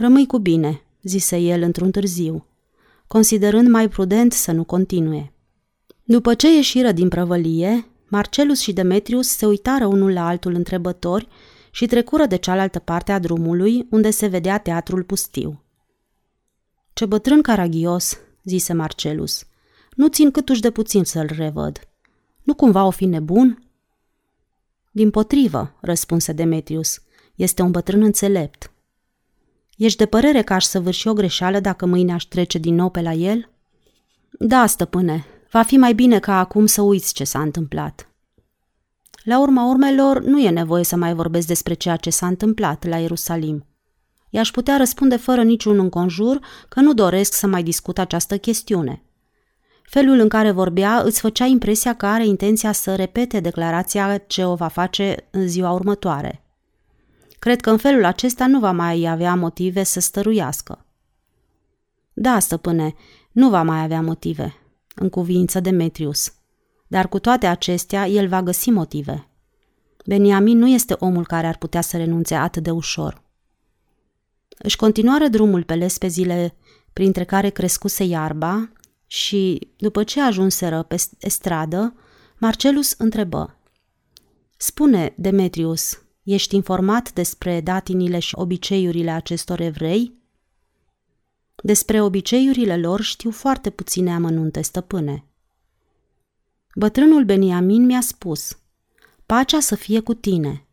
Rămâi 0.01 0.27
cu 0.27 0.39
bine, 0.39 0.83
zise 1.03 1.37
el 1.37 1.63
într-un 1.63 1.91
târziu, 1.91 2.47
considerând 3.07 3.69
mai 3.69 3.89
prudent 3.89 4.33
să 4.33 4.53
nu 4.53 4.65
continue. 4.65 5.33
După 6.05 6.35
ce 6.35 6.55
ieșiră 6.55 6.93
din 6.93 7.09
prăvălie, 7.09 7.87
Marcelus 8.09 8.61
și 8.61 8.73
Demetrius 8.73 9.29
se 9.29 9.47
uitară 9.47 9.87
unul 9.87 10.13
la 10.13 10.27
altul 10.27 10.55
întrebători 10.55 11.29
și 11.71 11.87
trecură 11.87 12.27
de 12.27 12.37
cealaltă 12.37 12.79
parte 12.79 13.13
a 13.13 13.19
drumului, 13.19 13.87
unde 13.91 14.11
se 14.11 14.27
vedea 14.27 14.59
teatrul 14.59 15.03
pustiu. 15.03 15.63
Ce 16.93 17.07
bătrân 17.07 17.43
caragios, 17.43 18.19
zise 18.45 18.73
Marcelus. 18.73 19.47
Nu 19.95 20.09
țin 20.09 20.31
câtuși 20.31 20.61
de 20.61 20.71
puțin 20.71 21.05
să-l 21.05 21.31
revăd. 21.37 21.89
Nu 22.43 22.55
cumva 22.55 22.85
o 22.85 22.91
fi 22.91 23.05
nebun? 23.05 23.69
Din 24.91 25.11
potrivă, 25.11 25.77
răspunse 25.81 26.33
Demetrius. 26.33 27.01
Este 27.35 27.63
un 27.63 27.71
bătrân 27.71 28.03
înțelept. 28.03 28.70
Ești 29.81 29.99
de 29.99 30.07
părere 30.07 30.43
că 30.43 30.53
aș 30.53 30.65
săvârși 30.65 31.09
o 31.09 31.13
greșeală 31.13 31.61
dacă 31.61 31.87
mâine 31.87 32.13
aș 32.13 32.25
trece 32.25 32.59
din 32.59 32.75
nou 32.75 32.91
pe 32.91 33.01
la 33.01 33.13
el? 33.13 33.51
Da, 34.31 34.67
stăpâne, 34.67 35.27
va 35.51 35.63
fi 35.63 35.77
mai 35.77 35.95
bine 35.95 36.19
ca 36.19 36.39
acum 36.39 36.67
să 36.67 36.83
uiți 36.83 37.15
ce 37.15 37.25
s-a 37.25 37.41
întâmplat. 37.41 38.09
La 39.25 39.41
urma 39.41 39.69
urmelor, 39.69 40.23
nu 40.23 40.41
e 40.41 40.51
nevoie 40.51 40.85
să 40.85 40.97
mai 40.97 41.15
vorbesc 41.15 41.47
despre 41.47 41.75
ceea 41.75 41.97
ce 41.97 42.11
s-a 42.11 42.27
întâmplat 42.27 42.85
la 42.85 42.97
Ierusalim. 42.97 43.67
I-aș 44.31 44.51
putea 44.51 44.77
răspunde 44.77 45.17
fără 45.17 45.43
niciun 45.43 45.79
înconjur 45.79 46.41
că 46.69 46.81
nu 46.81 46.95
doresc 46.95 47.35
să 47.35 47.47
mai 47.47 47.63
discut 47.63 47.99
această 47.99 48.39
chestiune. 48.39 49.03
Felul 49.83 50.19
în 50.19 50.29
care 50.29 50.51
vorbea 50.51 51.03
îți 51.05 51.21
făcea 51.21 51.45
impresia 51.45 51.95
că 51.95 52.07
are 52.07 52.27
intenția 52.27 52.73
să 52.73 52.95
repete 52.95 53.41
declarația 53.41 54.19
ce 54.19 54.45
o 54.45 54.55
va 54.55 54.69
face 54.69 55.29
în 55.31 55.49
ziua 55.49 55.71
următoare. 55.71 56.45
Cred 57.41 57.61
că 57.61 57.71
în 57.71 57.77
felul 57.77 58.05
acesta 58.05 58.47
nu 58.47 58.59
va 58.59 58.71
mai 58.73 59.07
avea 59.07 59.35
motive 59.35 59.83
să 59.83 60.01
stăruiască. 60.01 60.87
Da, 62.13 62.39
stăpâne, 62.39 62.95
nu 63.33 63.49
va 63.49 63.63
mai 63.63 63.83
avea 63.83 64.01
motive, 64.01 64.55
în 64.95 65.09
cuvință 65.09 65.61
Demetrius. 65.61 66.33
Dar 66.87 67.09
cu 67.09 67.19
toate 67.19 67.47
acestea, 67.47 68.07
el 68.07 68.29
va 68.29 68.43
găsi 68.43 68.71
motive. 68.71 69.29
Beniamin 70.07 70.59
nu 70.59 70.69
este 70.69 70.97
omul 70.99 71.27
care 71.27 71.47
ar 71.47 71.57
putea 71.57 71.81
să 71.81 71.97
renunțe 71.97 72.35
atât 72.35 72.63
de 72.63 72.71
ușor. 72.71 73.23
Își 74.59 74.77
continuară 74.77 75.29
drumul 75.29 75.63
pe 75.63 75.75
lespezile 75.75 76.55
printre 76.93 77.25
care 77.25 77.49
crescuse 77.49 78.05
iarba 78.05 78.73
și, 79.07 79.69
după 79.77 80.05
ce 80.05 80.21
ajunseră 80.21 80.83
pe 80.83 80.97
stradă, 81.29 81.95
Marcelus 82.39 82.95
întrebă. 82.99 83.57
Spune, 84.57 85.15
Demetrius, 85.17 86.03
ești 86.33 86.55
informat 86.55 87.13
despre 87.13 87.61
datinile 87.61 88.19
și 88.19 88.35
obiceiurile 88.39 89.11
acestor 89.11 89.61
evrei? 89.61 90.19
Despre 91.63 92.01
obiceiurile 92.01 92.77
lor 92.77 93.01
știu 93.01 93.31
foarte 93.31 93.71
puține 93.71 94.15
amănunte, 94.15 94.63
stăpâne. 94.63 95.25
Bătrânul 96.75 97.25
Beniamin 97.25 97.85
mi-a 97.85 98.01
spus, 98.01 98.59
pacea 99.27 99.61
să 99.61 99.75
fie 99.75 100.01
cu 100.01 100.15
tine. 100.15 100.65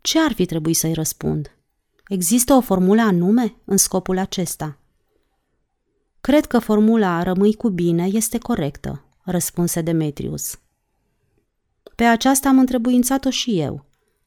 Ce 0.00 0.18
ar 0.20 0.32
fi 0.32 0.46
trebuit 0.46 0.76
să-i 0.76 0.92
răspund? 0.92 1.50
Există 2.08 2.52
o 2.52 2.60
formulă 2.60 3.00
anume 3.00 3.54
în 3.64 3.76
scopul 3.76 4.18
acesta? 4.18 4.78
Cred 6.20 6.46
că 6.46 6.58
formula 6.58 7.22
rămâi 7.22 7.54
cu 7.54 7.68
bine 7.68 8.06
este 8.06 8.38
corectă, 8.38 9.04
răspunse 9.24 9.80
Demetrius. 9.80 10.58
Pe 11.94 12.04
aceasta 12.04 12.48
am 12.48 12.58
întrebuințat-o 12.58 13.30
și 13.30 13.60
eu, 13.60 13.85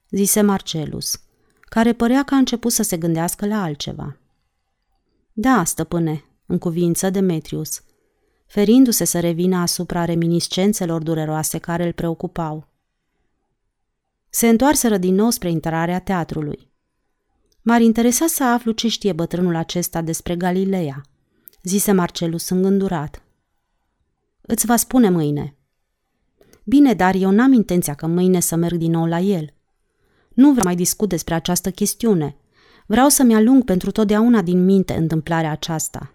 zise 0.10 0.42
Marcelus, 0.42 1.22
care 1.62 1.94
părea 1.94 2.24
că 2.24 2.34
a 2.34 2.38
început 2.38 2.72
să 2.72 2.84
se 2.84 2.98
gândească 2.98 3.46
la 3.46 3.64
altceva. 3.64 4.18
Da, 5.34 5.64
stăpâne, 5.64 6.24
în 6.46 6.58
cuvință 6.58 7.10
Demetrius, 7.10 7.82
ferindu-se 8.46 9.04
să 9.04 9.20
revină 9.20 9.58
asupra 9.58 10.06
reminiscențelor 10.06 11.04
dureroase 11.04 11.58
care 11.58 11.86
îl 11.86 11.94
preocupau. 11.94 12.68
Se 14.30 14.48
întoarseră 14.48 14.98
din 14.98 15.16
nou 15.16 15.30
spre 15.30 15.50
intrarea 15.50 16.00
teatrului. 16.00 16.72
M-ar 17.62 17.82
interesa 17.82 18.28
să 18.28 18.44
aflu 18.44 18.72
ce 18.72 18.88
știe 18.88 19.14
bătrânul 19.14 19.56
acesta 19.56 20.02
despre 20.02 20.36
Galileea, 20.36 21.02
zise 21.64 21.92
Marcelus 21.92 22.50
îngândurat. 22.50 23.24
Îți 24.42 24.66
va 24.66 24.76
spune 24.76 25.10
mâine. 25.10 25.56
Bine, 26.64 26.94
dar 26.94 27.16
eu 27.16 27.32
n-am 27.32 27.54
intenția 27.54 27.94
că 27.94 28.08
mâine 28.08 28.40
să 28.40 28.56
merg 28.56 28.78
din 28.78 28.92
nou 28.92 29.06
la 29.06 29.20
el. 29.20 29.54
Nu 30.40 30.50
vreau 30.50 30.66
mai 30.66 30.76
discut 30.76 31.10
despre 31.10 31.34
această 31.34 31.72
chestiune. 31.72 32.36
Vreau 32.86 33.10
să-mi 33.10 33.36
alung 33.36 33.64
pentru 33.64 33.92
totdeauna 33.92 34.42
din 34.42 34.66
minte 34.66 34.94
întâmplarea 34.94 35.52
aceasta. 35.52 36.14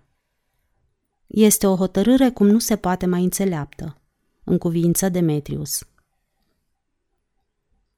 Este 1.27 1.67
o 1.67 1.77
hotărâre 1.77 2.31
cum 2.31 2.47
nu 2.47 2.59
se 2.59 2.77
poate 2.77 3.07
mai 3.07 3.23
înțeleaptă, 3.23 4.01
în 4.45 4.59
cuvință 4.59 5.09
Demetrius. 5.09 5.87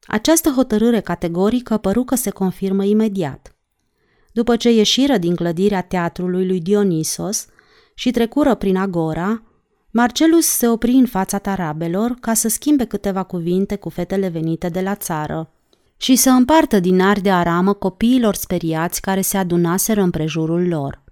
Această 0.06 0.50
hotărâre 0.50 1.00
categorică 1.00 1.76
păru 1.76 2.04
că 2.04 2.14
se 2.14 2.30
confirmă 2.30 2.84
imediat. 2.84 3.56
După 4.32 4.56
ce 4.56 4.70
ieșiră 4.70 5.18
din 5.18 5.34
clădirea 5.34 5.82
teatrului 5.82 6.46
lui 6.46 6.60
Dionisos 6.60 7.46
și 7.94 8.10
trecură 8.10 8.54
prin 8.54 8.76
agora, 8.76 9.42
Marcelus 9.90 10.46
se 10.46 10.68
opri 10.68 10.92
în 10.92 11.06
fața 11.06 11.38
tarabelor 11.38 12.16
ca 12.20 12.34
să 12.34 12.48
schimbe 12.48 12.84
câteva 12.84 13.22
cuvinte 13.22 13.76
cu 13.76 13.88
fetele 13.88 14.28
venite 14.28 14.68
de 14.68 14.80
la 14.80 14.94
țară 14.94 15.50
și 15.96 16.16
să 16.16 16.30
împartă 16.30 16.80
dinari 16.80 17.20
de 17.20 17.30
aramă 17.30 17.72
copiilor 17.72 18.34
speriați 18.34 19.00
care 19.00 19.20
se 19.20 19.36
adunaseră 19.36 20.00
împrejurul 20.00 20.68
lor. 20.68 21.04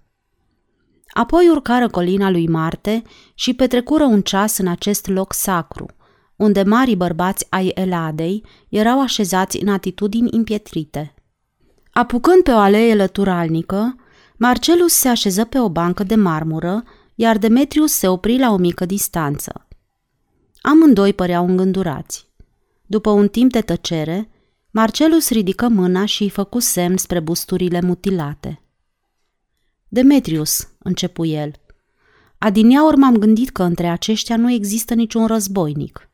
Apoi 1.07 1.49
urcară 1.49 1.89
colina 1.89 2.29
lui 2.29 2.47
Marte 2.47 3.01
și 3.33 3.53
petrecură 3.53 4.03
un 4.03 4.21
ceas 4.21 4.57
în 4.57 4.67
acest 4.67 5.07
loc 5.07 5.33
sacru, 5.33 5.85
unde 6.35 6.63
mari 6.63 6.95
bărbați 6.95 7.47
ai 7.49 7.67
Eladei 7.67 8.43
erau 8.69 9.01
așezați 9.01 9.61
în 9.61 9.67
atitudini 9.67 10.29
impietrite. 10.31 11.13
Apucând 11.91 12.43
pe 12.43 12.51
o 12.51 12.57
alee 12.57 12.95
lăturalnică, 12.95 13.95
Marcelus 14.37 14.93
se 14.93 15.07
așeză 15.07 15.43
pe 15.43 15.59
o 15.59 15.69
bancă 15.69 16.03
de 16.03 16.15
marmură, 16.15 16.83
iar 17.15 17.37
Demetrius 17.37 17.91
se 17.91 18.07
opri 18.07 18.37
la 18.37 18.51
o 18.51 18.57
mică 18.57 18.85
distanță. 18.85 19.67
Amândoi 20.61 21.13
păreau 21.13 21.45
îngândurați. 21.47 22.29
După 22.85 23.09
un 23.09 23.27
timp 23.27 23.51
de 23.51 23.61
tăcere, 23.61 24.29
Marcelus 24.77 25.29
ridică 25.29 25.67
mâna 25.67 26.05
și 26.05 26.23
îi 26.23 26.29
făcu 26.29 26.59
semn 26.59 26.97
spre 26.97 27.19
busturile 27.19 27.81
mutilate. 27.81 28.61
Demetrius, 29.87 30.67
începu 30.77 31.25
el, 31.25 31.51
adineauri 32.37 32.97
m-am 32.97 33.17
gândit 33.17 33.49
că 33.49 33.63
între 33.63 33.87
aceștia 33.87 34.37
nu 34.37 34.51
există 34.51 34.93
niciun 34.93 35.25
războinic. 35.25 36.09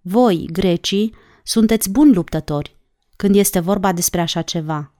Voi, 0.00 0.48
grecii, 0.52 1.14
sunteți 1.42 1.90
buni 1.90 2.14
luptători 2.14 2.76
când 3.16 3.36
este 3.36 3.60
vorba 3.60 3.92
despre 3.92 4.20
așa 4.20 4.42
ceva. 4.42 4.92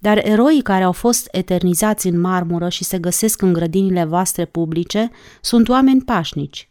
Dar 0.00 0.26
eroii 0.26 0.62
care 0.62 0.84
au 0.84 0.92
fost 0.92 1.28
eternizați 1.30 2.06
în 2.06 2.20
marmură 2.20 2.68
și 2.68 2.84
se 2.84 2.98
găsesc 2.98 3.42
în 3.42 3.52
grădinile 3.52 4.04
voastre 4.04 4.44
publice 4.44 5.10
sunt 5.40 5.68
oameni 5.68 6.02
pașnici. 6.02 6.70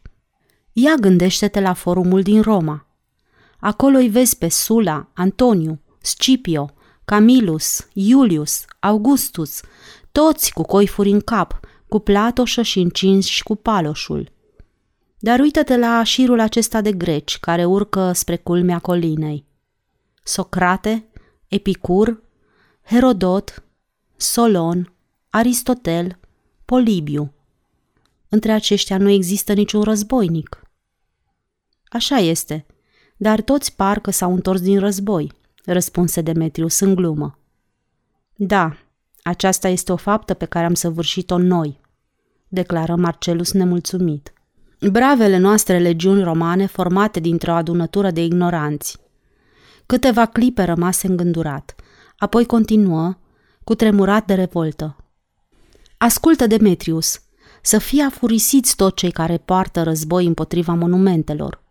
Ia 0.72 0.94
gândește-te 0.94 1.60
la 1.60 1.72
forumul 1.72 2.22
din 2.22 2.42
Roma. 2.42 2.85
Acolo 3.60 3.96
îi 3.96 4.08
vezi 4.08 4.38
pe 4.38 4.48
Sula, 4.48 5.10
Antoniu, 5.14 5.80
Scipio, 6.00 6.70
Camilus, 7.04 7.88
Iulius, 7.92 8.64
Augustus, 8.80 9.60
toți 10.12 10.52
cu 10.52 10.62
coifuri 10.62 11.10
în 11.10 11.20
cap, 11.20 11.60
cu 11.88 11.98
platoșă 11.98 12.62
și 12.62 12.80
încinși 12.80 13.42
cu 13.42 13.54
paloșul. 13.54 14.32
Dar 15.18 15.40
uită-te 15.40 15.76
la 15.76 16.02
șirul 16.02 16.40
acesta 16.40 16.80
de 16.80 16.92
greci 16.92 17.38
care 17.38 17.64
urcă 17.64 18.12
spre 18.12 18.36
culmea 18.36 18.78
colinei. 18.78 19.44
Socrate, 20.22 21.08
Epicur, 21.48 22.22
Herodot, 22.82 23.64
Solon, 24.16 24.94
Aristotel, 25.30 26.18
Polibiu. 26.64 27.32
Între 28.28 28.52
aceștia 28.52 28.98
nu 28.98 29.08
există 29.08 29.52
niciun 29.52 29.82
războinic. 29.82 30.62
Așa 31.88 32.16
este, 32.16 32.66
dar 33.16 33.40
toți 33.40 33.76
parcă 33.76 34.10
s-au 34.10 34.32
întors 34.32 34.60
din 34.60 34.78
război, 34.78 35.32
răspunse 35.64 36.20
Demetrius 36.20 36.80
în 36.80 36.94
glumă. 36.94 37.38
Da, 38.36 38.76
aceasta 39.22 39.68
este 39.68 39.92
o 39.92 39.96
faptă 39.96 40.34
pe 40.34 40.44
care 40.44 40.66
am 40.66 40.74
săvârșit-o 40.74 41.38
noi, 41.38 41.80
declară 42.48 42.96
Marcelus 42.96 43.52
nemulțumit. 43.52 44.32
Bravele 44.90 45.36
noastre 45.36 45.78
legiuni 45.78 46.22
romane 46.22 46.66
formate 46.66 47.20
dintr-o 47.20 47.52
adunătură 47.52 48.10
de 48.10 48.24
ignoranți. 48.24 48.98
Câteva 49.86 50.26
clipe 50.26 50.62
rămase 50.62 51.06
îngândurat, 51.06 51.74
apoi 52.18 52.46
continuă, 52.46 53.16
cu 53.64 53.74
tremurat 53.74 54.26
de 54.26 54.34
revoltă. 54.34 54.96
Ascultă, 55.96 56.46
Demetrius, 56.46 57.20
să 57.62 57.78
fie 57.78 58.02
afurisiți 58.02 58.76
toți 58.76 58.94
cei 58.94 59.10
care 59.10 59.36
poartă 59.36 59.82
război 59.82 60.26
împotriva 60.26 60.74
monumentelor. 60.74 61.64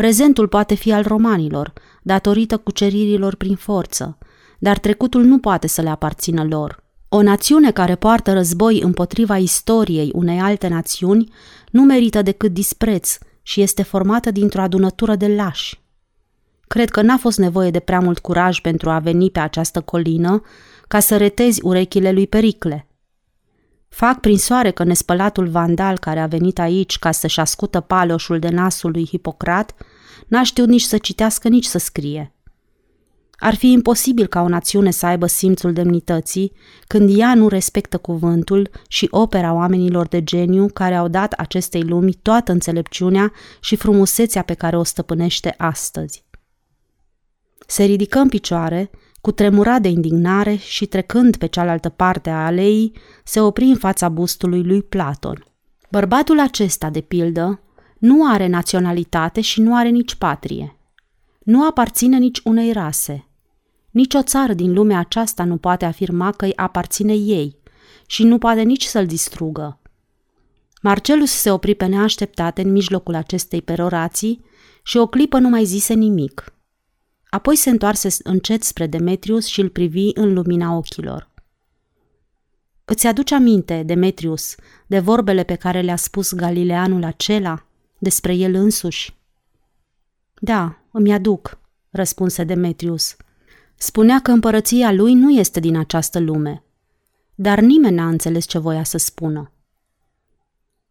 Prezentul 0.00 0.48
poate 0.48 0.74
fi 0.74 0.92
al 0.92 1.02
romanilor, 1.02 1.72
datorită 2.02 2.56
cuceririlor 2.56 3.34
prin 3.34 3.56
forță, 3.56 4.18
dar 4.58 4.78
trecutul 4.78 5.22
nu 5.22 5.38
poate 5.38 5.66
să 5.66 5.82
le 5.82 5.88
aparțină 5.88 6.44
lor. 6.44 6.84
O 7.08 7.22
națiune 7.22 7.70
care 7.70 7.94
poartă 7.94 8.32
război 8.32 8.80
împotriva 8.80 9.36
istoriei 9.38 10.10
unei 10.14 10.38
alte 10.38 10.68
națiuni 10.68 11.32
nu 11.70 11.82
merită 11.82 12.22
decât 12.22 12.52
dispreț 12.52 13.18
și 13.42 13.60
este 13.60 13.82
formată 13.82 14.30
dintr-o 14.30 14.60
adunătură 14.60 15.14
de 15.14 15.34
lași. 15.34 15.80
Cred 16.66 16.90
că 16.90 17.02
n-a 17.02 17.16
fost 17.16 17.38
nevoie 17.38 17.70
de 17.70 17.80
prea 17.80 18.00
mult 18.00 18.18
curaj 18.18 18.60
pentru 18.60 18.90
a 18.90 18.98
veni 18.98 19.30
pe 19.30 19.40
această 19.40 19.80
colină 19.80 20.42
ca 20.88 21.00
să 21.00 21.16
retezi 21.16 21.60
urechile 21.62 22.12
lui 22.12 22.26
Pericle. 22.26 22.88
Fac 23.88 24.20
prin 24.20 24.38
soare 24.38 24.70
că 24.70 24.84
nespălatul 24.84 25.48
vandal 25.48 25.98
care 25.98 26.20
a 26.20 26.26
venit 26.26 26.58
aici 26.58 26.98
ca 26.98 27.10
să-și 27.10 27.40
ascută 27.40 27.80
paloșul 27.80 28.38
de 28.38 28.48
nasul 28.48 28.90
lui 28.90 29.06
Hipocrat 29.06 29.74
n-a 30.30 30.42
știut 30.42 30.68
nici 30.68 30.82
să 30.82 30.98
citească, 30.98 31.48
nici 31.48 31.64
să 31.64 31.78
scrie– 31.78 32.32
ar 33.40 33.54
fi 33.54 33.70
imposibil 33.70 34.26
ca 34.26 34.40
o 34.40 34.48
națiune 34.48 34.90
să 34.90 35.06
aibă 35.06 35.26
simțul 35.26 35.72
demnității 35.72 36.52
când 36.86 37.18
ea 37.18 37.34
nu 37.34 37.48
respectă 37.48 37.98
cuvântul 37.98 38.70
și 38.88 39.08
opera 39.10 39.52
oamenilor 39.52 40.06
de 40.06 40.24
geniu 40.24 40.68
care 40.72 40.94
au 40.94 41.08
dat 41.08 41.32
acestei 41.32 41.82
lumi 41.82 42.12
toată 42.12 42.52
înțelepciunea 42.52 43.32
și 43.60 43.76
frumusețea 43.76 44.42
pe 44.42 44.54
care 44.54 44.76
o 44.76 44.82
stăpânește 44.82 45.54
astăzi. 45.56 46.24
Se 47.66 47.84
ridică 47.84 48.18
în 48.18 48.28
picioare, 48.28 48.90
cu 49.20 49.32
tremura 49.32 49.78
de 49.78 49.88
indignare 49.88 50.54
și 50.54 50.86
trecând 50.86 51.36
pe 51.36 51.46
cealaltă 51.46 51.88
parte 51.88 52.30
a 52.30 52.44
aleii, 52.44 52.92
se 53.24 53.40
opri 53.40 53.64
în 53.64 53.76
fața 53.76 54.08
bustului 54.08 54.62
lui 54.62 54.82
Platon. 54.82 55.44
Bărbatul 55.90 56.40
acesta, 56.40 56.90
de 56.90 57.00
pildă, 57.00 57.60
nu 58.00 58.26
are 58.26 58.46
naționalitate 58.46 59.40
și 59.40 59.60
nu 59.60 59.76
are 59.76 59.88
nici 59.88 60.14
patrie. 60.14 60.76
Nu 61.38 61.66
aparține 61.66 62.18
nici 62.18 62.40
unei 62.44 62.72
rase– 62.72 63.24
nici 63.90 64.14
o 64.14 64.22
țară 64.22 64.52
din 64.52 64.72
lumea 64.72 64.98
aceasta 64.98 65.44
nu 65.44 65.56
poate 65.56 65.84
afirma 65.84 66.32
că 66.32 66.44
îi 66.44 66.56
aparține 66.56 67.12
ei 67.12 67.56
și 68.06 68.24
nu 68.24 68.38
poate 68.38 68.62
nici 68.62 68.84
să-l 68.84 69.06
distrugă. 69.06 69.80
Marcelus 70.82 71.30
se 71.30 71.50
opri 71.50 71.74
pe 71.74 71.86
neașteptate 71.86 72.62
în 72.62 72.72
mijlocul 72.72 73.14
acestei 73.14 73.62
perorații 73.62 74.44
și 74.82 74.96
o 74.96 75.06
clipă 75.06 75.38
nu 75.38 75.48
mai 75.48 75.64
zise 75.64 75.94
nimic. 75.94 76.54
Apoi 77.30 77.56
se 77.56 77.70
întoarse 77.70 78.08
încet 78.22 78.62
spre 78.62 78.86
Demetrius 78.86 79.46
și 79.46 79.60
îl 79.60 79.68
privi 79.68 80.10
în 80.14 80.32
lumina 80.32 80.76
ochilor. 80.76 81.28
Îți 82.84 83.06
aduce 83.06 83.34
aminte, 83.34 83.82
Demetrius, 83.82 84.54
de 84.86 84.98
vorbele 84.98 85.42
pe 85.42 85.54
care 85.54 85.80
le-a 85.80 85.96
spus 85.96 86.32
Galileanul 86.34 87.04
acela 87.04 87.66
despre 88.00 88.34
el 88.34 88.54
însuși? 88.54 89.16
Da, 90.40 90.82
îmi 90.90 91.12
aduc, 91.12 91.58
răspunse 91.90 92.44
Demetrius. 92.44 93.16
Spunea 93.76 94.20
că 94.20 94.30
împărăția 94.30 94.92
lui 94.92 95.14
nu 95.14 95.30
este 95.30 95.60
din 95.60 95.76
această 95.76 96.18
lume, 96.18 96.62
dar 97.34 97.60
nimeni 97.60 97.94
n-a 97.94 98.08
înțeles 98.08 98.44
ce 98.44 98.58
voia 98.58 98.84
să 98.84 98.98
spună. 98.98 99.52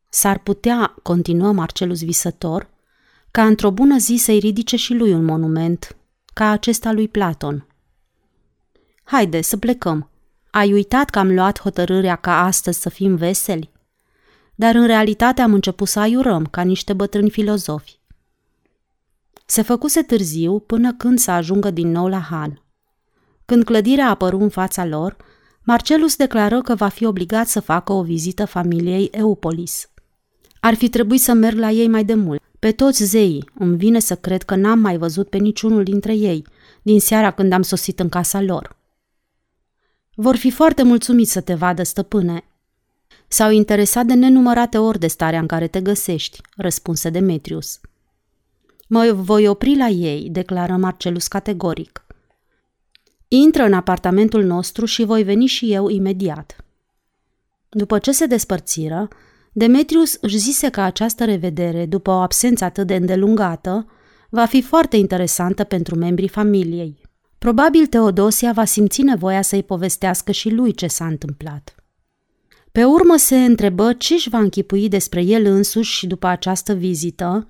S-ar 0.10 0.40
putea, 0.40 0.96
continuă 1.04 1.52
Marcelus 1.52 2.04
visător, 2.04 2.70
ca 3.32 3.46
într-o 3.46 3.72
bună 3.72 3.98
zi 3.98 4.16
să-i 4.16 4.40
ridice 4.40 4.76
și 4.76 4.94
lui 4.94 5.14
un 5.14 5.24
monument, 5.24 5.96
ca 6.34 6.50
acesta 6.50 6.92
lui 6.92 7.08
Platon. 7.08 7.68
Haide, 9.04 9.42
să 9.42 9.58
plecăm. 9.58 10.10
Ai 10.52 10.74
uitat 10.74 11.10
că 11.10 11.20
am 11.20 11.34
luat 11.34 11.60
hotărârea 11.60 12.16
ca 12.16 12.44
astăzi 12.44 12.80
să 12.82 12.90
fim 12.90 13.16
veseli? 13.16 13.72
Dar 14.60 14.76
în 14.76 14.86
realitate 14.86 15.42
am 15.42 15.54
început 15.54 15.88
să 15.88 16.00
aiurăm 16.00 16.46
ca 16.46 16.62
niște 16.62 16.94
bătrâni 16.94 17.30
filozofi. 17.30 18.00
Se 19.46 19.62
făcuse 19.62 20.02
târziu 20.02 20.60
până 20.60 20.94
când 20.94 21.20
să 21.20 21.32
ajungă 21.32 21.72
din 21.72 21.92
nou 21.92 22.08
la 22.08 22.20
Han. 22.20 22.62
Când 23.46 23.64
clădirea 23.64 24.10
apăru 24.10 24.40
în 24.40 24.50
fața 24.50 24.86
lor, 24.86 25.18
Marcelus 25.64 26.16
declară 26.16 26.62
că 26.62 26.76
va 26.76 26.88
fi 26.88 27.06
obligat 27.06 27.48
să 27.48 27.60
facă 27.60 27.94
o 27.94 28.04
vizită 28.04 28.46
familiei 28.46 29.10
Eupolis. 29.12 29.90
Ar 30.60 30.74
fi 30.74 30.90
trebuit 30.90 31.22
să 31.22 31.34
merg 31.34 31.58
la 31.58 31.72
ei 31.72 31.88
mai 31.88 32.04
de 32.04 32.14
mult. 32.14 32.42
Pe 32.60 32.72
toți 32.72 33.04
zeii 33.04 33.50
îmi 33.54 33.78
vine 33.78 34.00
să 34.00 34.16
cred 34.16 34.44
că 34.44 34.56
n-am 34.56 34.80
mai 34.80 34.98
văzut 34.98 35.30
pe 35.30 35.38
niciunul 35.38 35.84
dintre 35.84 36.16
ei, 36.16 36.46
din 36.82 37.00
seara 37.00 37.32
când 37.32 37.52
am 37.52 37.62
sosit 37.62 38.00
în 38.00 38.10
casa 38.10 38.42
lor. 38.42 38.78
Vor 40.16 40.36
fi 40.36 40.52
foarte 40.52 40.84
mulțumiți 40.84 41.32
să 41.32 41.42
te 41.42 41.54
vadă, 41.54 41.84
stăpâne. 41.84 42.44
S-au 43.32 43.52
interesat 43.52 44.06
de 44.06 44.14
nenumărate 44.14 44.78
ori 44.78 45.00
de 45.00 45.08
starea 45.08 45.40
în 45.40 45.48
care 45.48 45.68
te 45.68 45.82
găsești, 45.82 46.42
răspunse 46.56 47.10
Demetrius. 47.10 47.80
Mă 48.88 49.12
voi 49.16 49.48
opri 49.48 49.78
la 49.78 49.88
ei, 49.88 50.30
declară 50.30 50.76
Marcelus 50.76 51.28
categoric. 51.28 52.06
Intră 53.28 53.64
în 53.64 53.74
apartamentul 53.74 54.44
nostru 54.44 54.86
și 54.86 55.04
voi 55.04 55.24
veni 55.24 55.46
și 55.46 55.74
eu 55.74 55.90
imediat. 55.90 56.56
După 57.70 58.00
ce 58.00 58.12
se 58.12 58.26
despărțiră, 58.26 59.08
Demetrius 59.52 60.18
își 60.22 60.38
zise 60.38 60.70
că 60.70 60.82
această 60.82 61.26
revedere, 61.26 61.86
după 61.86 62.10
o 62.10 62.20
absență 62.20 62.64
atât 62.64 62.88
de 62.88 62.96
îndelungată, 62.96 63.88
va 64.30 64.46
fi 64.46 64.62
foarte 64.62 64.98
interesantă 64.98 65.64
pentru 65.64 65.96
membrii 65.96 66.28
familiei. 66.28 67.02
Probabil 67.38 67.86
Teodosia 67.86 68.52
va 68.52 68.66
simți 68.66 69.02
nevoia 69.02 69.42
să-i 69.42 69.64
povestească 69.64 70.32
și 70.32 70.50
lui 70.50 70.74
ce 70.74 70.88
s-a 70.88 71.06
întâmplat. 71.06 71.79
Pe 72.80 72.86
urmă 72.86 73.16
se 73.18 73.36
întrebă 73.36 73.94
ce 73.94 74.14
își 74.14 74.30
va 74.30 74.38
închipui 74.38 74.88
despre 74.88 75.22
el 75.22 75.46
însuși 75.46 75.98
și 75.98 76.08
după 76.08 76.28
această 76.28 76.74
vizită, 76.74 77.48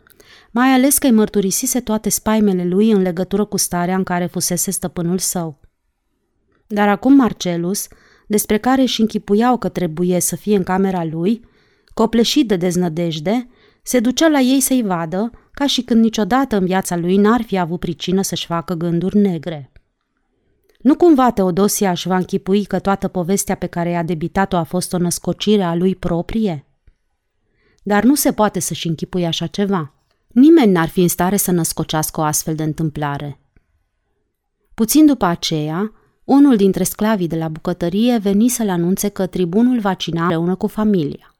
mai 0.51 0.67
ales 0.67 0.97
că 0.97 1.07
îi 1.07 1.13
mărturisise 1.13 1.79
toate 1.79 2.09
spaimele 2.09 2.65
lui 2.65 2.91
în 2.91 3.01
legătură 3.01 3.45
cu 3.45 3.57
starea 3.57 3.95
în 3.95 4.03
care 4.03 4.25
fusese 4.25 4.71
stăpânul 4.71 5.17
său. 5.17 5.59
Dar 6.67 6.87
acum 6.87 7.13
Marcelus, 7.13 7.87
despre 8.27 8.57
care 8.57 8.81
își 8.81 9.01
închipuiau 9.01 9.57
că 9.57 9.69
trebuie 9.69 10.19
să 10.19 10.35
fie 10.35 10.55
în 10.55 10.63
camera 10.63 11.03
lui, 11.03 11.41
copleșit 11.93 12.47
de 12.47 12.55
deznădejde, 12.55 13.47
se 13.83 13.99
ducea 13.99 14.27
la 14.27 14.39
ei 14.39 14.59
să-i 14.59 14.83
vadă, 14.83 15.31
ca 15.51 15.67
și 15.67 15.81
când 15.81 16.03
niciodată 16.03 16.55
în 16.57 16.65
viața 16.65 16.97
lui 16.97 17.17
n-ar 17.17 17.41
fi 17.41 17.57
avut 17.57 17.79
pricină 17.79 18.21
să-și 18.21 18.45
facă 18.45 18.73
gânduri 18.73 19.17
negre. 19.17 19.71
Nu 20.81 20.95
cumva 20.95 21.31
Teodosia 21.31 21.89
își 21.89 22.07
va 22.07 22.15
închipui 22.15 22.65
că 22.65 22.79
toată 22.79 23.07
povestea 23.07 23.55
pe 23.55 23.65
care 23.65 23.89
i-a 23.89 24.03
debitat-o 24.03 24.57
a 24.57 24.63
fost 24.63 24.93
o 24.93 24.97
născocire 24.97 25.63
a 25.63 25.75
lui 25.75 25.95
proprie? 25.95 26.65
Dar 27.83 28.03
nu 28.03 28.15
se 28.15 28.33
poate 28.33 28.59
să-și 28.59 28.87
închipui 28.87 29.25
așa 29.25 29.47
ceva. 29.47 29.93
Nimeni 30.27 30.71
n-ar 30.71 30.87
fi 30.87 31.01
în 31.01 31.07
stare 31.07 31.37
să 31.37 31.51
născocească 31.51 32.19
o 32.19 32.23
astfel 32.23 32.55
de 32.55 32.63
întâmplare. 32.63 33.39
Puțin 34.73 35.05
după 35.05 35.25
aceea, 35.25 35.93
unul 36.23 36.55
dintre 36.55 36.83
sclavii 36.83 37.27
de 37.27 37.35
la 37.35 37.47
bucătărie 37.47 38.17
veni 38.17 38.47
să-l 38.47 38.69
anunțe 38.69 39.09
că 39.09 39.25
tribunul 39.25 39.79
va 39.79 39.93
cina 39.93 40.21
împreună 40.21 40.55
cu 40.55 40.67
familia. 40.67 41.35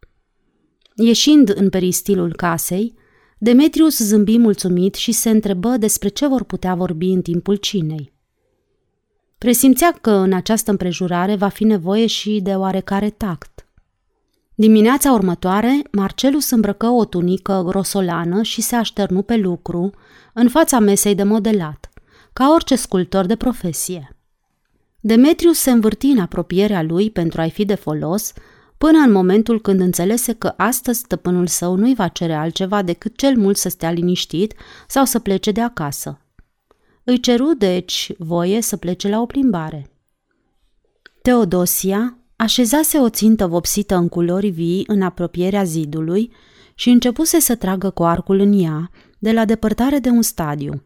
Ieșind 0.96 1.52
în 1.56 1.70
peristilul 1.70 2.36
casei, 2.36 2.94
Demetrius 3.38 3.98
zâmbi 3.98 4.38
mulțumit 4.38 4.96
și 4.96 5.12
se 5.12 5.30
întrebă 5.30 5.78
despre 5.78 6.08
ce 6.08 6.28
vor 6.28 6.44
putea 6.44 6.76
vorbi 6.76 7.08
în 7.08 7.22
timpul 7.22 7.56
cinei. 7.56 8.18
Presimțea 9.40 9.98
că 10.02 10.12
în 10.12 10.34
această 10.34 10.72
împrejurare 10.72 11.36
va 11.36 11.48
fi 11.48 11.64
nevoie 11.64 12.06
și 12.06 12.40
de 12.44 12.52
oarecare 12.56 13.10
tact. 13.10 13.66
Dimineața 14.56 15.12
următoare, 15.12 15.82
Marcelus 15.92 16.50
îmbrăcă 16.50 16.88
o 16.88 17.06
tunică 17.06 17.64
grosolană 17.66 18.42
și 18.42 18.62
se 18.62 18.76
așternu 18.76 19.22
pe 19.22 19.36
lucru, 19.36 19.92
în 20.34 20.50
fața 20.50 20.80
mesei 20.80 21.16
de 21.16 21.24
modelat, 21.24 21.90
ca 22.34 22.52
orice 22.54 22.76
sculptor 22.76 23.26
de 23.26 23.36
profesie. 23.36 24.16
Demetrius 25.00 25.58
se 25.58 25.72
învârti 25.72 26.08
în 26.08 26.20
apropierea 26.20 26.82
lui 26.82 27.10
pentru 27.12 27.42
a-i 27.42 27.52
fi 27.52 27.66
de 27.66 27.76
folos, 27.76 28.34
până 28.78 28.98
în 28.98 29.12
momentul 29.12 29.62
când 29.62 29.80
înțelese 29.80 30.34
că 30.34 30.54
astăzi 30.58 31.00
stăpânul 31.00 31.48
său 31.48 31.76
nu-i 31.76 31.96
va 31.96 32.08
cere 32.08 32.34
altceva 32.34 32.82
decât 32.82 33.18
cel 33.18 33.38
mult 33.38 33.58
să 33.58 33.70
stea 33.70 33.92
liniștit 33.92 34.54
sau 34.88 35.06
să 35.06 35.20
plece 35.20 35.52
de 35.52 35.62
acasă. 35.62 36.20
Îi 37.04 37.20
ceru, 37.20 37.54
deci, 37.54 38.12
voie 38.18 38.62
să 38.62 38.78
plece 38.78 39.08
la 39.08 39.22
o 39.22 39.26
plimbare. 39.26 39.90
Teodosia 41.22 42.18
așezase 42.36 42.98
o 42.98 43.10
țintă 43.10 43.48
vopsită 43.48 43.96
în 43.96 44.10
culori 44.10 44.50
vii 44.50 44.84
în 44.88 45.02
apropierea 45.02 45.64
zidului 45.64 46.32
și 46.74 46.90
începuse 46.90 47.40
să 47.40 47.56
tragă 47.56 47.90
cu 47.90 48.04
arcul 48.04 48.40
în 48.40 48.64
ea, 48.64 48.92
de 49.20 49.32
la 49.32 49.46
depărtare 49.46 50.00
de 50.00 50.10
un 50.10 50.22
stadiu. 50.22 50.84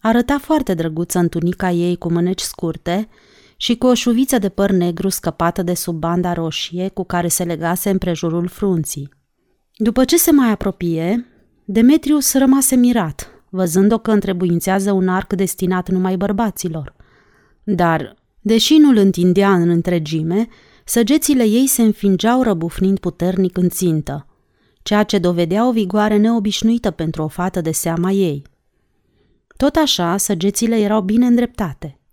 Arăta 0.00 0.38
foarte 0.38 0.74
drăguță 0.74 1.18
în 1.18 1.28
tunica 1.28 1.70
ei 1.70 1.96
cu 1.96 2.12
mâneci 2.12 2.40
scurte 2.40 3.08
și 3.56 3.76
cu 3.76 3.86
o 3.86 3.94
șuviță 3.94 4.38
de 4.38 4.48
păr 4.48 4.70
negru 4.70 5.08
scăpată 5.08 5.62
de 5.62 5.74
sub 5.74 5.94
banda 5.94 6.32
roșie 6.32 6.88
cu 6.88 7.04
care 7.04 7.28
se 7.28 7.44
legase 7.44 7.90
împrejurul 7.90 8.48
frunții. 8.48 9.08
După 9.76 10.04
ce 10.04 10.16
se 10.16 10.32
mai 10.32 10.50
apropie, 10.50 11.26
Demetrius 11.64 12.34
rămase 12.34 12.76
mirat, 12.76 13.33
văzând-o 13.54 13.98
că 13.98 14.10
întrebuințează 14.10 14.92
un 14.92 15.08
arc 15.08 15.32
destinat 15.32 15.88
numai 15.88 16.16
bărbaților. 16.16 16.94
Dar, 17.64 18.14
deși 18.40 18.76
nu 18.76 18.88
îl 18.88 18.96
întindea 18.96 19.54
în 19.54 19.68
întregime, 19.68 20.48
săgețile 20.84 21.44
ei 21.44 21.66
se 21.66 21.82
înfingeau 21.82 22.42
răbufnind 22.42 22.98
puternic 22.98 23.56
în 23.56 23.68
țintă, 23.68 24.26
ceea 24.82 25.02
ce 25.02 25.18
dovedea 25.18 25.68
o 25.68 25.72
vigoare 25.72 26.16
neobișnuită 26.16 26.90
pentru 26.90 27.22
o 27.22 27.28
fată 27.28 27.60
de 27.60 27.70
seama 27.70 28.10
ei. 28.10 28.42
Tot 29.56 29.76
așa, 29.76 30.16
săgețile 30.16 30.76
erau 30.76 31.00
bine 31.00 31.26
îndreptate– 31.26 31.98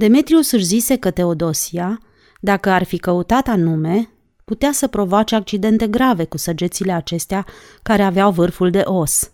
Demetrius 0.00 0.50
își 0.50 0.64
zise 0.64 0.96
că 0.96 1.10
Teodosia, 1.10 2.00
dacă 2.40 2.70
ar 2.70 2.82
fi 2.82 2.98
căutat 2.98 3.48
anume, 3.48 4.10
putea 4.44 4.72
să 4.72 4.86
provoace 4.86 5.34
accidente 5.34 5.88
grave 5.88 6.24
cu 6.24 6.36
săgețile 6.36 6.92
acestea 6.92 7.46
care 7.82 8.02
aveau 8.02 8.30
vârful 8.30 8.70
de 8.70 8.82
os. 8.84 9.30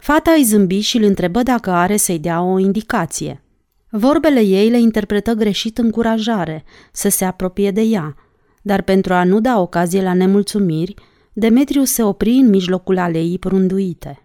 Fata 0.00 0.30
îi 0.30 0.44
zâmbi 0.44 0.80
și 0.80 0.96
îl 0.96 1.02
întrebă 1.02 1.42
dacă 1.42 1.70
are 1.70 1.96
să-i 1.96 2.18
dea 2.18 2.42
o 2.42 2.58
indicație. 2.58 3.42
Vorbele 3.90 4.40
ei 4.40 4.70
le 4.70 4.78
interpretă 4.78 5.32
greșit 5.32 5.78
încurajare 5.78 6.64
să 6.92 7.08
se 7.08 7.24
apropie 7.24 7.70
de 7.70 7.80
ea, 7.80 8.14
dar 8.62 8.82
pentru 8.82 9.14
a 9.14 9.24
nu 9.24 9.40
da 9.40 9.60
ocazie 9.60 10.02
la 10.02 10.14
nemulțumiri, 10.14 10.94
Demetrius 11.32 11.92
se 11.92 12.02
opri 12.02 12.30
în 12.30 12.48
mijlocul 12.48 12.98
aleii 12.98 13.38
prunduite. 13.38 14.24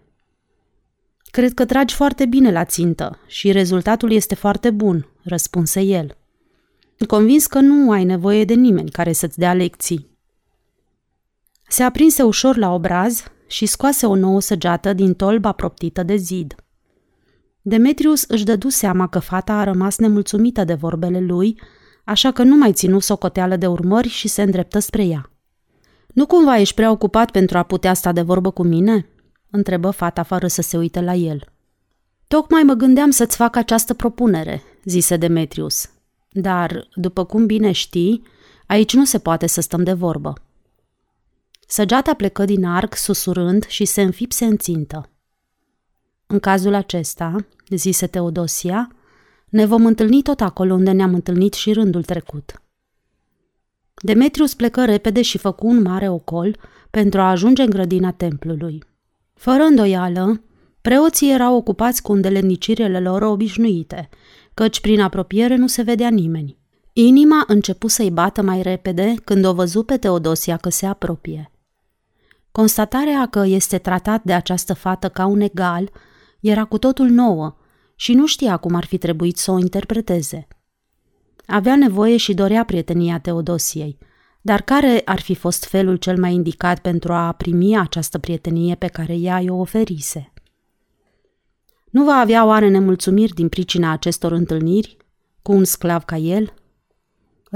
Cred 1.30 1.54
că 1.54 1.64
tragi 1.64 1.94
foarte 1.94 2.26
bine 2.26 2.52
la 2.52 2.64
țintă 2.64 3.18
și 3.26 3.52
rezultatul 3.52 4.12
este 4.12 4.34
foarte 4.34 4.70
bun, 4.70 5.08
răspunse 5.22 5.80
el. 5.80 6.16
Convins 7.06 7.46
că 7.46 7.60
nu 7.60 7.90
ai 7.90 8.04
nevoie 8.04 8.44
de 8.44 8.54
nimeni 8.54 8.90
care 8.90 9.12
să-ți 9.12 9.38
dea 9.38 9.54
lecții. 9.54 10.06
Se 11.68 11.82
aprinse 11.82 12.22
ușor 12.22 12.56
la 12.56 12.74
obraz 12.74 13.24
și 13.46 13.66
scoase 13.66 14.06
o 14.06 14.14
nouă 14.14 14.40
săgeată 14.40 14.92
din 14.92 15.14
tolba 15.14 15.52
proptită 15.52 16.02
de 16.02 16.16
zid. 16.16 16.54
Demetrius 17.62 18.22
își 18.22 18.44
dădu 18.44 18.68
seama 18.68 19.06
că 19.06 19.18
fata 19.18 19.52
a 19.52 19.64
rămas 19.64 19.98
nemulțumită 19.98 20.64
de 20.64 20.74
vorbele 20.74 21.20
lui, 21.20 21.60
așa 22.04 22.30
că 22.30 22.42
nu 22.42 22.56
mai 22.56 22.72
ținu 22.72 22.98
socoteală 22.98 23.56
de 23.56 23.66
urmări 23.66 24.08
și 24.08 24.28
se 24.28 24.42
îndreptă 24.42 24.78
spre 24.78 25.04
ea. 25.04 25.30
Nu 26.06 26.26
cumva 26.26 26.58
ești 26.58 26.74
prea 26.74 26.90
ocupat 26.90 27.30
pentru 27.30 27.58
a 27.58 27.62
putea 27.62 27.94
sta 27.94 28.12
de 28.12 28.22
vorbă 28.22 28.50
cu 28.50 28.62
mine?" 28.62 29.08
întrebă 29.50 29.90
fata 29.90 30.22
fără 30.22 30.46
să 30.46 30.62
se 30.62 30.76
uite 30.76 31.00
la 31.00 31.14
el. 31.14 31.44
Tocmai 32.26 32.62
mă 32.62 32.72
gândeam 32.72 33.10
să-ți 33.10 33.36
fac 33.36 33.56
această 33.56 33.94
propunere, 33.94 34.62
zise 34.84 35.16
Demetrius. 35.16 35.90
Dar, 36.30 36.88
după 36.94 37.24
cum 37.24 37.46
bine 37.46 37.72
știi, 37.72 38.22
aici 38.66 38.94
nu 38.94 39.04
se 39.04 39.18
poate 39.18 39.46
să 39.46 39.60
stăm 39.60 39.82
de 39.82 39.92
vorbă. 39.92 40.32
Săgeata 41.66 42.14
plecă 42.14 42.44
din 42.44 42.64
arc, 42.64 42.96
susurând 42.96 43.66
și 43.66 43.84
se 43.84 44.02
înfipse 44.02 44.44
în 44.44 44.56
țintă. 44.56 45.10
În 46.26 46.38
cazul 46.38 46.74
acesta, 46.74 47.36
zise 47.68 48.06
Teodosia, 48.06 48.96
ne 49.48 49.66
vom 49.66 49.86
întâlni 49.86 50.22
tot 50.22 50.40
acolo 50.40 50.74
unde 50.74 50.90
ne-am 50.90 51.14
întâlnit 51.14 51.52
și 51.52 51.72
rândul 51.72 52.02
trecut. 52.02 52.62
Demetrius 54.02 54.54
plecă 54.54 54.84
repede 54.84 55.22
și 55.22 55.38
făcu 55.38 55.66
un 55.66 55.82
mare 55.82 56.08
ocol 56.08 56.56
pentru 56.90 57.20
a 57.20 57.30
ajunge 57.30 57.62
în 57.62 57.70
grădina 57.70 58.12
templului. 58.12 58.82
Fără 59.34 59.62
îndoială, 59.62 60.42
preoții 60.80 61.32
erau 61.32 61.56
ocupați 61.56 62.02
cu 62.02 62.12
îndelenicirile 62.12 63.00
lor 63.00 63.22
obișnuite, 63.22 64.08
căci 64.54 64.80
prin 64.80 65.00
apropiere 65.00 65.56
nu 65.56 65.66
se 65.66 65.82
vedea 65.82 66.10
nimeni. 66.10 66.58
Inima 66.92 67.44
începu 67.46 67.88
să-i 67.88 68.10
bată 68.10 68.42
mai 68.42 68.62
repede 68.62 69.14
când 69.24 69.44
o 69.44 69.54
văzu 69.54 69.82
pe 69.82 69.96
Teodosia 69.96 70.56
că 70.56 70.68
se 70.68 70.86
apropie. 70.86 71.50
Constatarea 72.56 73.26
că 73.26 73.44
este 73.46 73.78
tratat 73.78 74.22
de 74.22 74.32
această 74.32 74.74
fată 74.74 75.08
ca 75.08 75.26
un 75.26 75.40
egal 75.40 75.90
era 76.40 76.64
cu 76.64 76.78
totul 76.78 77.08
nouă 77.08 77.56
și 77.94 78.14
nu 78.14 78.26
știa 78.26 78.56
cum 78.56 78.74
ar 78.74 78.84
fi 78.84 78.98
trebuit 78.98 79.36
să 79.36 79.50
o 79.50 79.58
interpreteze. 79.58 80.48
Avea 81.46 81.76
nevoie 81.76 82.16
și 82.16 82.34
dorea 82.34 82.64
prietenia 82.64 83.18
Teodosiei, 83.18 83.98
dar 84.40 84.62
care 84.62 85.02
ar 85.04 85.20
fi 85.20 85.34
fost 85.34 85.64
felul 85.64 85.96
cel 85.96 86.18
mai 86.18 86.32
indicat 86.32 86.78
pentru 86.78 87.12
a 87.12 87.32
primi 87.32 87.78
această 87.78 88.18
prietenie 88.18 88.74
pe 88.74 88.86
care 88.86 89.14
ea 89.14 89.40
i-o 89.40 89.56
oferise? 89.56 90.32
Nu 91.90 92.04
va 92.04 92.14
avea 92.14 92.44
oare 92.44 92.68
nemulțumiri 92.68 93.34
din 93.34 93.48
pricina 93.48 93.90
acestor 93.90 94.32
întâlniri 94.32 94.96
cu 95.42 95.52
un 95.52 95.64
sclav 95.64 96.04
ca 96.04 96.16
el? 96.16 96.52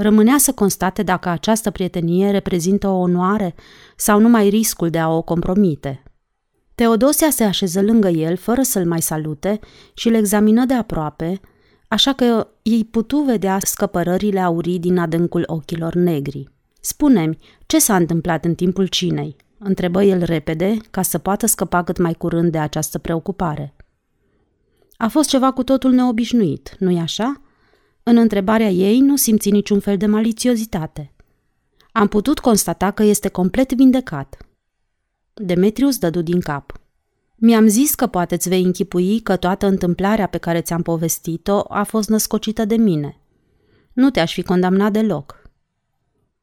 Rămânea 0.01 0.37
să 0.37 0.51
constate 0.51 1.03
dacă 1.03 1.29
această 1.29 1.71
prietenie 1.71 2.31
reprezintă 2.31 2.87
o 2.87 2.99
onoare 2.99 3.55
sau 3.95 4.19
numai 4.19 4.49
riscul 4.49 4.89
de 4.89 4.99
a 4.99 5.09
o 5.09 5.21
compromite. 5.21 6.03
Teodosia 6.75 7.29
se 7.29 7.43
așeză 7.43 7.81
lângă 7.81 8.07
el 8.07 8.37
fără 8.37 8.61
să-l 8.61 8.85
mai 8.85 9.01
salute 9.01 9.59
și 9.93 10.07
îl 10.07 10.13
examină 10.13 10.65
de 10.65 10.73
aproape, 10.73 11.39
așa 11.87 12.13
că 12.13 12.47
ei 12.61 12.85
putu 12.85 13.17
vedea 13.17 13.57
scăpărările 13.63 14.39
aurii 14.39 14.79
din 14.79 14.97
adâncul 14.97 15.43
ochilor 15.45 15.93
negri. 15.93 16.49
Spune-mi, 16.79 17.37
ce 17.65 17.79
s-a 17.79 17.95
întâmplat 17.95 18.45
în 18.45 18.55
timpul 18.55 18.87
cinei?" 18.87 19.35
întrebă 19.57 20.03
el 20.03 20.23
repede, 20.23 20.77
ca 20.91 21.01
să 21.01 21.17
poată 21.17 21.45
scăpa 21.45 21.83
cât 21.83 21.97
mai 21.97 22.13
curând 22.13 22.51
de 22.51 22.57
această 22.57 22.97
preocupare. 22.97 23.75
A 24.97 25.07
fost 25.07 25.29
ceva 25.29 25.51
cu 25.51 25.63
totul 25.63 25.91
neobișnuit, 25.91 26.75
nu-i 26.79 26.99
așa? 26.99 27.41
În 28.03 28.17
întrebarea 28.17 28.69
ei 28.69 28.99
nu 28.99 29.15
simți 29.15 29.49
niciun 29.49 29.79
fel 29.79 29.97
de 29.97 30.05
malițiozitate. 30.05 31.13
Am 31.91 32.07
putut 32.07 32.39
constata 32.39 32.91
că 32.91 33.03
este 33.03 33.29
complet 33.29 33.73
vindecat. 33.73 34.37
Demetrius 35.33 35.97
dădu 35.97 36.21
din 36.21 36.39
cap. 36.39 36.79
Mi-am 37.35 37.67
zis 37.67 37.95
că 37.95 38.07
poate 38.07 38.35
îți 38.35 38.49
vei 38.49 38.63
închipui 38.63 39.19
că 39.19 39.35
toată 39.35 39.65
întâmplarea 39.65 40.27
pe 40.27 40.37
care 40.37 40.61
ți-am 40.61 40.81
povestit-o 40.81 41.73
a 41.73 41.83
fost 41.83 42.09
născocită 42.09 42.65
de 42.65 42.75
mine. 42.75 43.19
Nu 43.93 44.09
te-aș 44.09 44.33
fi 44.33 44.43
condamnat 44.43 44.91
deloc. 44.91 45.41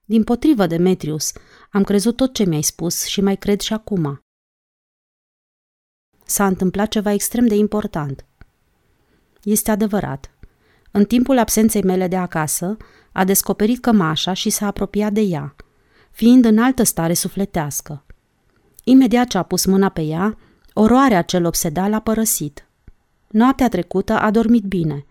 Din 0.04 0.24
potrivă, 0.24 0.66
Demetrius, 0.66 1.32
am 1.70 1.82
crezut 1.82 2.16
tot 2.16 2.34
ce 2.34 2.44
mi-ai 2.44 2.62
spus 2.62 3.04
și 3.04 3.20
mai 3.20 3.36
cred 3.36 3.60
și 3.60 3.72
acum. 3.72 4.20
S-a 6.24 6.46
întâmplat 6.46 6.88
ceva 6.88 7.12
extrem 7.12 7.46
de 7.46 7.54
important. 7.54 8.26
Este 9.42 9.70
adevărat. 9.70 10.37
În 10.90 11.04
timpul 11.04 11.38
absenței 11.38 11.82
mele 11.82 12.06
de 12.06 12.16
acasă, 12.16 12.76
a 13.12 13.24
descoperit 13.24 13.80
cămașa 13.80 14.32
și 14.32 14.50
s-a 14.50 14.66
apropiat 14.66 15.12
de 15.12 15.20
ea, 15.20 15.54
fiind 16.10 16.44
în 16.44 16.58
altă 16.58 16.82
stare 16.82 17.14
sufletească. 17.14 18.04
Imediat 18.84 19.26
ce 19.26 19.38
a 19.38 19.42
pus 19.42 19.64
mâna 19.64 19.88
pe 19.88 20.02
ea, 20.02 20.38
oroarea 20.72 21.22
cel 21.22 21.44
obseda 21.44 21.88
l-a 21.88 22.00
părăsit. 22.00 22.66
Noaptea 23.28 23.68
trecută 23.68 24.18
a 24.18 24.30
dormit 24.30 24.64
bine, 24.64 25.06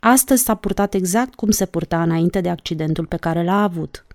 Astăzi 0.00 0.42
s-a 0.42 0.54
purtat 0.54 0.94
exact 0.94 1.34
cum 1.34 1.50
se 1.50 1.66
purta 1.66 2.02
înainte 2.02 2.40
de 2.40 2.48
accidentul 2.48 3.06
pe 3.06 3.16
care 3.16 3.44
l-a 3.44 3.62
avut. 3.62 4.06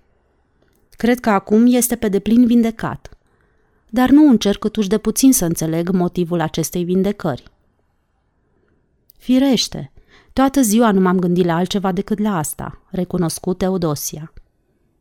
Cred 0.89 1.19
că 1.19 1.29
acum 1.29 1.65
este 1.67 1.95
pe 1.95 2.07
deplin 2.07 2.45
vindecat, 2.45 3.17
dar 3.89 4.09
nu 4.09 4.29
încerc 4.29 4.59
câtuși 4.59 4.87
de 4.87 4.97
puțin 4.97 5.33
să 5.33 5.45
înțeleg 5.45 5.89
motivul 5.89 6.41
acestei 6.41 6.83
vindecări. 6.83 7.43
Firește, 9.17 9.91
toată 10.35 10.61
ziua 10.61 10.91
nu 10.91 10.99
m-am 10.99 11.19
gândit 11.19 11.45
la 11.45 11.55
altceva 11.55 11.91
decât 11.91 12.19
la 12.19 12.37
asta, 12.37 12.81
recunoscut 12.89 13.57
Teodosia. 13.57 14.33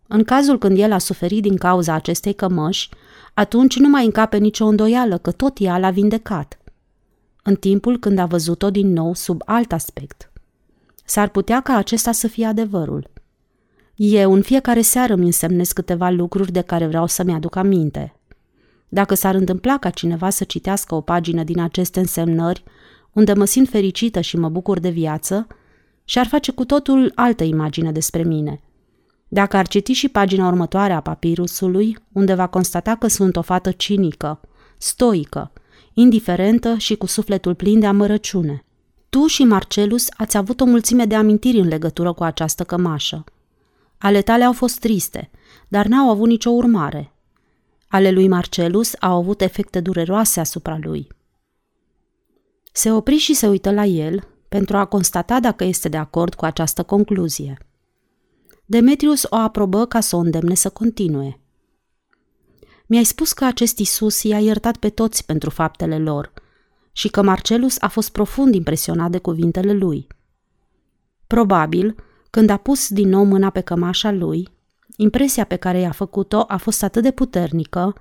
În 0.07 0.25
cazul 0.25 0.59
când 0.59 0.79
el 0.79 0.93
a 0.93 0.99
suferit 0.99 1.43
din 1.43 1.57
cauza 1.57 1.95
acestei 1.95 2.33
cămăși, 2.33 2.89
atunci 3.35 3.77
nu 3.77 3.89
mai 3.89 4.05
încape 4.05 4.37
nicio 4.37 4.65
îndoială 4.65 5.19
că 5.19 5.31
tot 5.31 5.57
ea 5.61 5.79
l-a 5.79 5.91
vindecat. 5.91 6.59
În 7.43 7.55
timpul 7.55 7.99
când 7.99 8.19
a 8.19 8.27
văzut-o 8.27 8.71
din 8.71 8.93
nou 8.93 9.15
sub 9.15 9.43
alt 9.45 9.73
aspect. 9.73 10.31
S-ar 11.05 11.29
putea 11.29 11.61
ca 11.61 11.77
acesta 11.77 12.13
să 12.13 12.29
fie 12.29 12.47
adevărul. 12.47 13.11
Eu 13.95 14.33
în 14.33 14.43
fiecare 14.43 14.81
seară 14.81 15.13
îmi 15.13 15.27
însemnesc 15.27 15.75
câteva 15.75 16.11
lucruri 16.11 16.53
de 16.53 16.61
care 16.61 16.87
vreau 16.87 17.07
să-mi 17.07 17.33
aduc 17.33 17.57
aminte. 17.57 18.17
Dacă 18.89 19.15
s-ar 19.15 19.35
întâmpla 19.35 19.79
ca 19.79 19.91
cineva 19.91 20.31
să 20.31 20.45
citească 20.45 20.95
o 20.95 21.01
pagină 21.01 21.45
din 21.45 21.61
aceste 21.61 22.01
însemnări, 22.01 22.65
unde 23.15 23.33
mă 23.33 23.45
simt 23.45 23.69
fericită 23.69 24.21
și 24.21 24.37
mă 24.37 24.49
bucur 24.49 24.79
de 24.79 24.91
viață, 24.91 25.47
și-ar 26.05 26.27
face 26.27 26.53
cu 26.53 26.65
totul 26.65 27.13
altă 27.15 27.45
imagine 27.45 27.93
despre 27.93 28.23
mine. 28.23 28.61
Dacă 29.29 29.57
ar 29.57 29.69
citi 29.69 29.93
și 29.93 30.09
pagina 30.09 30.47
următoare 30.47 30.93
a 30.93 31.01
papirusului, 31.01 31.99
unde 32.13 32.35
va 32.35 32.47
constata 32.47 32.95
că 32.95 33.07
sunt 33.07 33.37
o 33.37 33.43
fată 33.43 33.71
cinică, 33.71 34.41
stoică, 34.79 35.53
indiferentă 35.93 36.77
și 36.77 36.97
cu 36.97 37.07
sufletul 37.07 37.55
plin 37.55 37.81
de 37.81 37.87
amărăciune. 37.87 38.65
Tu 39.09 39.27
și 39.27 39.45
Marcelus 39.45 40.07
ați 40.17 40.37
avut 40.37 40.61
o 40.61 40.65
mulțime 40.65 41.05
de 41.05 41.15
amintiri 41.15 41.59
în 41.59 41.69
legătură 41.69 42.13
cu 42.13 42.23
această 42.23 42.65
cămașă. 42.65 43.25
Ale 43.99 44.23
tale 44.23 44.45
au 44.45 44.53
fost 44.53 44.79
triste, 44.79 45.31
dar 45.69 45.87
n-au 45.87 46.11
avut 46.11 46.29
nicio 46.29 46.51
urmare. 46.51 47.13
Ale 47.89 48.11
lui 48.11 48.29
Marcelus 48.29 48.93
au 49.01 49.17
avut 49.17 49.41
efecte 49.41 49.81
dureroase 49.81 50.41
asupra 50.41 50.79
lui. 50.83 51.09
Se 52.77 52.93
opri 52.93 53.17
și 53.17 53.35
se 53.35 53.49
uită 53.49 53.71
la 53.71 53.85
el 53.85 54.29
pentru 54.49 54.77
a 54.77 54.85
constata 54.85 55.41
dacă 55.41 55.65
este 55.65 55.89
de 55.89 55.97
acord 55.97 56.35
cu 56.35 56.45
această 56.45 56.83
concluzie. 56.83 57.59
Demetrius 58.65 59.27
o 59.31 59.37
aprobă 59.37 59.87
ca 59.87 60.01
să 60.01 60.17
o 60.17 60.19
îndemne 60.19 60.55
să 60.55 60.69
continue. 60.69 61.41
Mi-ai 62.87 63.05
spus 63.05 63.33
că 63.33 63.45
acest 63.45 63.79
Isus 63.79 64.23
i-a 64.23 64.39
iertat 64.39 64.77
pe 64.77 64.89
toți 64.89 65.27
pentru 65.27 65.51
faptele 65.51 65.99
lor 65.99 66.33
și 66.93 67.09
că 67.09 67.23
Marcelus 67.23 67.77
a 67.81 67.89
fost 67.89 68.13
profund 68.13 68.55
impresionat 68.55 69.11
de 69.11 69.19
cuvintele 69.19 69.73
lui. 69.73 70.07
Probabil, 71.27 71.95
când 72.31 72.51
a 72.51 72.57
pus 72.57 72.89
din 72.89 73.09
nou 73.09 73.25
mâna 73.25 73.51
pe 73.51 73.61
cămașa 73.61 74.11
lui, 74.11 74.49
impresia 74.97 75.45
pe 75.45 75.57
care 75.57 75.79
i-a 75.79 75.93
făcut-o 75.93 76.45
a 76.49 76.57
fost 76.57 76.83
atât 76.83 77.03
de 77.03 77.11
puternică, 77.11 77.95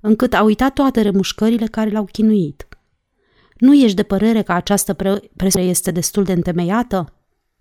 încât 0.00 0.32
a 0.32 0.42
uitat 0.42 0.72
toate 0.72 1.00
remușcările 1.00 1.66
care 1.66 1.90
l-au 1.90 2.04
chinuit. 2.04 2.67
Nu 3.58 3.74
ești 3.74 3.96
de 3.96 4.02
părere 4.02 4.42
că 4.42 4.52
această 4.52 4.96
presiune 5.36 5.66
este 5.66 5.90
destul 5.90 6.24
de 6.24 6.32
întemeiată? 6.32 7.12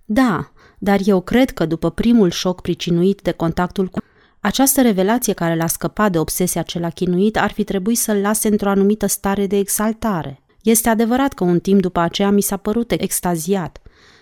Da, 0.06 0.52
dar 0.80 1.00
eu 1.06 1.22
cred 1.22 1.52
că 1.52 1.66
după 1.66 1.90
primul 1.90 2.30
șoc 2.30 2.62
pricinuit 2.62 3.22
de 3.22 3.32
contactul 3.32 3.88
cu 3.88 4.00
această 4.40 4.82
revelație 4.82 5.34
care 5.34 5.56
l-a 5.56 5.68
scăpat 5.68 6.12
de 6.12 6.20
obsesia 6.20 6.62
ce 6.62 6.80
l-a 6.80 6.90
chinuit 6.90 7.38
ar 7.38 7.52
fi 7.52 7.64
trebuit 7.64 7.98
să-l 7.98 8.18
lase 8.18 8.48
într-o 8.48 8.70
anumită 8.70 9.06
stare 9.06 9.48
de 9.48 9.58
exaltare. 9.58 10.44
Este 10.62 10.90
adevărat 10.90 11.34
că 11.34 11.44
un 11.44 11.60
timp 11.60 11.82
după 11.82 12.00
aceea 12.00 12.30
mi 12.30 12.42
s-a 12.42 12.58
părut 12.58 12.92
extaziat, 12.92 13.82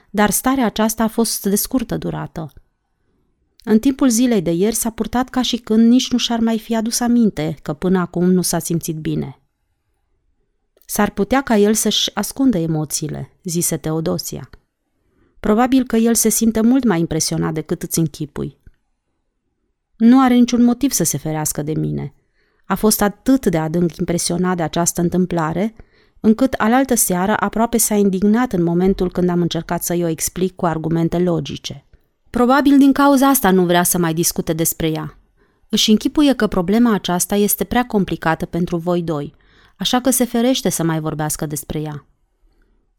dar 0.09 0.29
starea 0.29 0.65
aceasta 0.65 1.03
a 1.03 1.07
fost 1.07 1.45
de 1.45 1.55
scurtă 1.55 1.97
durată. 1.97 2.51
În 3.63 3.79
timpul 3.79 4.09
zilei 4.09 4.41
de 4.41 4.51
ieri 4.51 4.75
s-a 4.75 4.89
purtat 4.89 5.29
ca 5.29 5.41
și 5.41 5.57
când 5.57 5.87
nici 5.87 6.11
nu 6.11 6.17
și-ar 6.17 6.39
mai 6.39 6.59
fi 6.59 6.75
adus 6.75 6.99
aminte 6.99 7.55
că 7.61 7.73
până 7.73 7.99
acum 7.99 8.31
nu 8.31 8.41
s-a 8.41 8.59
simțit 8.59 8.95
bine. 8.95 9.39
S-ar 10.85 11.09
putea 11.09 11.41
ca 11.41 11.57
el 11.57 11.73
să-și 11.73 12.11
ascundă 12.13 12.57
emoțiile, 12.57 13.31
zise 13.43 13.77
Teodosia. 13.77 14.49
Probabil 15.39 15.83
că 15.83 15.95
el 15.95 16.15
se 16.15 16.29
simte 16.29 16.61
mult 16.61 16.83
mai 16.83 16.99
impresionat 16.99 17.53
decât 17.53 17.83
îți 17.83 17.99
închipui. 17.99 18.57
Nu 19.97 20.21
are 20.21 20.33
niciun 20.33 20.63
motiv 20.63 20.91
să 20.91 21.03
se 21.03 21.17
ferească 21.17 21.61
de 21.61 21.73
mine. 21.73 22.13
A 22.65 22.75
fost 22.75 23.01
atât 23.01 23.45
de 23.45 23.57
adânc 23.57 23.95
impresionat 23.95 24.57
de 24.57 24.63
această 24.63 25.01
întâmplare, 25.01 25.75
încât 26.19 26.53
alaltă 26.53 26.95
seară 26.95 27.35
aproape 27.39 27.77
s-a 27.77 27.95
indignat 27.95 28.53
în 28.53 28.63
momentul 28.63 29.11
când 29.11 29.29
am 29.29 29.41
încercat 29.41 29.83
să-i 29.83 30.03
o 30.03 30.07
explic 30.07 30.55
cu 30.55 30.65
argumente 30.65 31.19
logice. 31.19 31.85
Probabil 32.29 32.77
din 32.77 32.91
cauza 32.91 33.27
asta 33.27 33.51
nu 33.51 33.65
vrea 33.65 33.83
să 33.83 33.97
mai 33.97 34.13
discute 34.13 34.53
despre 34.53 34.89
ea. 34.89 35.17
Își 35.69 35.89
închipuie 35.89 36.33
că 36.33 36.47
problema 36.47 36.93
aceasta 36.93 37.35
este 37.35 37.63
prea 37.63 37.85
complicată 37.85 38.45
pentru 38.45 38.77
voi 38.77 39.01
doi, 39.01 39.35
așa 39.77 40.01
că 40.01 40.09
se 40.09 40.25
ferește 40.25 40.69
să 40.69 40.83
mai 40.83 40.99
vorbească 40.99 41.45
despre 41.45 41.81
ea. 41.81 42.05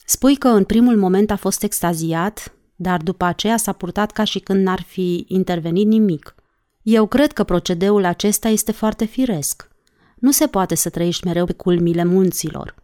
Spui 0.05 0.37
că 0.37 0.49
în 0.49 0.65
primul 0.65 0.97
moment 0.97 1.31
a 1.31 1.37
fost 1.37 1.63
extaziat, 1.63 2.55
dar 2.77 3.03
după 3.03 3.25
aceea 3.25 3.57
s-a 3.57 3.73
purtat 3.73 4.11
ca 4.11 4.25
și 4.25 4.39
când 4.39 4.63
n-ar 4.63 4.83
fi 4.83 5.25
intervenit 5.29 5.87
nimic. 5.87 6.35
Eu 6.83 7.07
cred 7.07 7.33
că 7.33 7.45
procedeul 7.45 8.05
acesta 8.05 8.49
este 8.49 8.73
foarte 8.73 9.05
firesc. 9.05 9.69
Nu 10.17 10.31
se 10.31 10.47
poate 10.47 10.75
să 10.75 10.91
trăiești 10.91 11.27
mereu 11.27 11.45
pe 11.45 11.53
culmile 11.53 12.05
munților. 12.05 12.75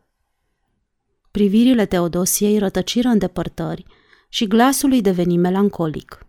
Privirile 1.30 1.86
Teodosiei 1.86 2.58
rătăciră 2.58 3.08
în 3.08 3.18
depărtări 3.18 3.86
și 4.28 4.46
glasul 4.46 4.90
îi 4.90 5.00
deveni 5.00 5.36
melancolic. 5.36 6.26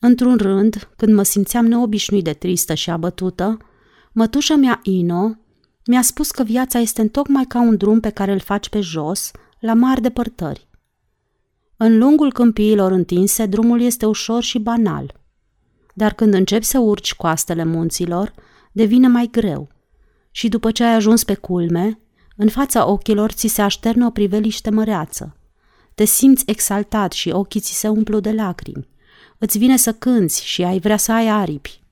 Într-un 0.00 0.36
rând, 0.36 0.88
când 0.96 1.14
mă 1.14 1.22
simțeam 1.22 1.66
neobișnuit 1.66 2.24
de 2.24 2.32
tristă 2.32 2.74
și 2.74 2.90
abătută, 2.90 3.56
mătușa 4.12 4.54
mea 4.54 4.80
Ino 4.82 5.34
mi-a 5.88 6.02
spus 6.02 6.30
că 6.30 6.42
viața 6.42 6.78
este 6.78 7.00
întocmai 7.00 7.44
ca 7.44 7.60
un 7.60 7.76
drum 7.76 8.00
pe 8.00 8.10
care 8.10 8.32
îl 8.32 8.38
faci 8.38 8.68
pe 8.68 8.80
jos, 8.80 9.30
la 9.58 9.74
mari 9.74 10.00
depărtări. 10.00 10.68
În 11.76 11.98
lungul 11.98 12.32
câmpiilor 12.32 12.92
întinse, 12.92 13.46
drumul 13.46 13.80
este 13.80 14.06
ușor 14.06 14.42
și 14.42 14.58
banal. 14.58 15.20
Dar 15.94 16.12
când 16.12 16.34
începi 16.34 16.64
să 16.64 16.78
urci 16.78 17.14
coastele 17.14 17.64
munților, 17.64 18.34
devine 18.72 19.08
mai 19.08 19.28
greu. 19.30 19.68
Și 20.30 20.48
după 20.48 20.70
ce 20.70 20.84
ai 20.84 20.94
ajuns 20.94 21.24
pe 21.24 21.34
culme, 21.34 21.98
în 22.36 22.48
fața 22.48 22.86
ochilor 22.86 23.30
ți 23.30 23.46
se 23.46 23.62
așterne 23.62 24.06
o 24.06 24.10
priveliște 24.10 24.70
măreață. 24.70 25.36
Te 25.94 26.04
simți 26.04 26.44
exaltat 26.46 27.12
și 27.12 27.30
ochii 27.30 27.60
ți 27.60 27.78
se 27.78 27.88
umplu 27.88 28.20
de 28.20 28.32
lacrimi. 28.32 28.88
Îți 29.38 29.58
vine 29.58 29.76
să 29.76 29.92
cânți 29.92 30.44
și 30.44 30.62
ai 30.62 30.78
vrea 30.78 30.96
să 30.96 31.12
ai 31.12 31.28
aripi. 31.28 31.82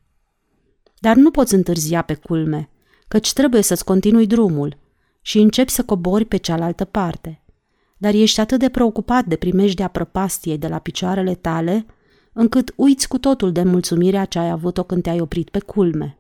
Dar 0.99 1.17
nu 1.17 1.31
poți 1.31 1.55
întârzia 1.55 2.03
pe 2.03 2.15
culme, 2.15 2.71
căci 3.09 3.33
trebuie 3.33 3.63
să-ți 3.63 3.85
continui 3.85 4.27
drumul 4.27 4.77
și 5.21 5.39
începi 5.39 5.71
să 5.71 5.85
cobori 5.85 6.25
pe 6.25 6.37
cealaltă 6.37 6.85
parte. 6.85 7.41
Dar 7.97 8.15
ești 8.15 8.41
atât 8.41 8.59
de 8.59 8.69
preocupat 8.69 9.25
de 9.25 9.37
primejdea 9.37 9.89
prăpastiei 9.89 10.59
de 10.59 10.69
la 10.69 10.79
picioarele 10.79 11.35
tale, 11.35 11.87
încât 12.33 12.73
uiți 12.77 13.09
cu 13.09 13.19
totul 13.19 13.53
de 13.53 13.63
mulțumirea 13.63 14.25
ce 14.25 14.39
ai 14.39 14.51
avut-o 14.51 14.83
când 14.83 15.03
te-ai 15.03 15.21
oprit 15.21 15.51
pe 15.51 15.59
culme. 15.59 16.19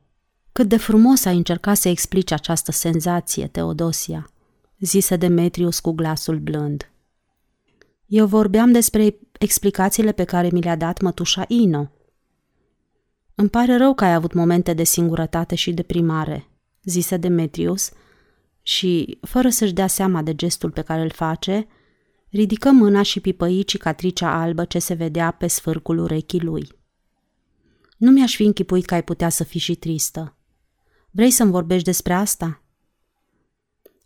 Cât 0.52 0.68
de 0.68 0.76
frumos 0.76 1.24
ai 1.24 1.36
încercat 1.36 1.76
să 1.76 1.88
explici 1.88 2.30
această 2.30 2.72
senzație, 2.72 3.46
Teodosia, 3.46 4.30
zise 4.78 5.16
Demetrius 5.16 5.80
cu 5.80 5.90
glasul 5.90 6.38
blând. 6.38 6.90
Eu 8.06 8.26
vorbeam 8.26 8.72
despre 8.72 9.18
explicațiile 9.38 10.12
pe 10.12 10.24
care 10.24 10.48
mi 10.52 10.60
le-a 10.60 10.76
dat 10.76 11.00
mătușa 11.00 11.44
Ino. 11.48 11.90
Îmi 13.34 13.48
pare 13.48 13.76
rău 13.76 13.94
că 13.94 14.04
ai 14.04 14.14
avut 14.14 14.32
momente 14.32 14.72
de 14.72 14.84
singurătate 14.84 15.54
și 15.54 15.72
deprimare, 15.72 16.46
zise 16.86 17.16
Demetrius, 17.16 17.90
și, 18.62 19.18
fără 19.20 19.48
să-și 19.48 19.72
dea 19.72 19.86
seama 19.86 20.22
de 20.22 20.34
gestul 20.34 20.70
pe 20.70 20.82
care 20.82 21.02
îl 21.02 21.10
face, 21.10 21.66
ridică 22.30 22.70
mâna 22.70 23.02
și 23.02 23.20
pipăi 23.20 23.64
cicatricea 23.64 24.40
albă 24.40 24.64
ce 24.64 24.78
se 24.78 24.94
vedea 24.94 25.30
pe 25.30 25.46
sfârcul 25.46 25.98
urechii 25.98 26.40
lui. 26.40 26.68
Nu 27.96 28.10
mi-aș 28.10 28.34
fi 28.34 28.42
închipuit 28.42 28.84
că 28.84 28.94
ai 28.94 29.04
putea 29.04 29.28
să 29.28 29.44
fii 29.44 29.60
și 29.60 29.74
tristă. 29.74 30.36
Vrei 31.10 31.30
să-mi 31.30 31.50
vorbești 31.50 31.84
despre 31.84 32.12
asta?" 32.12 32.62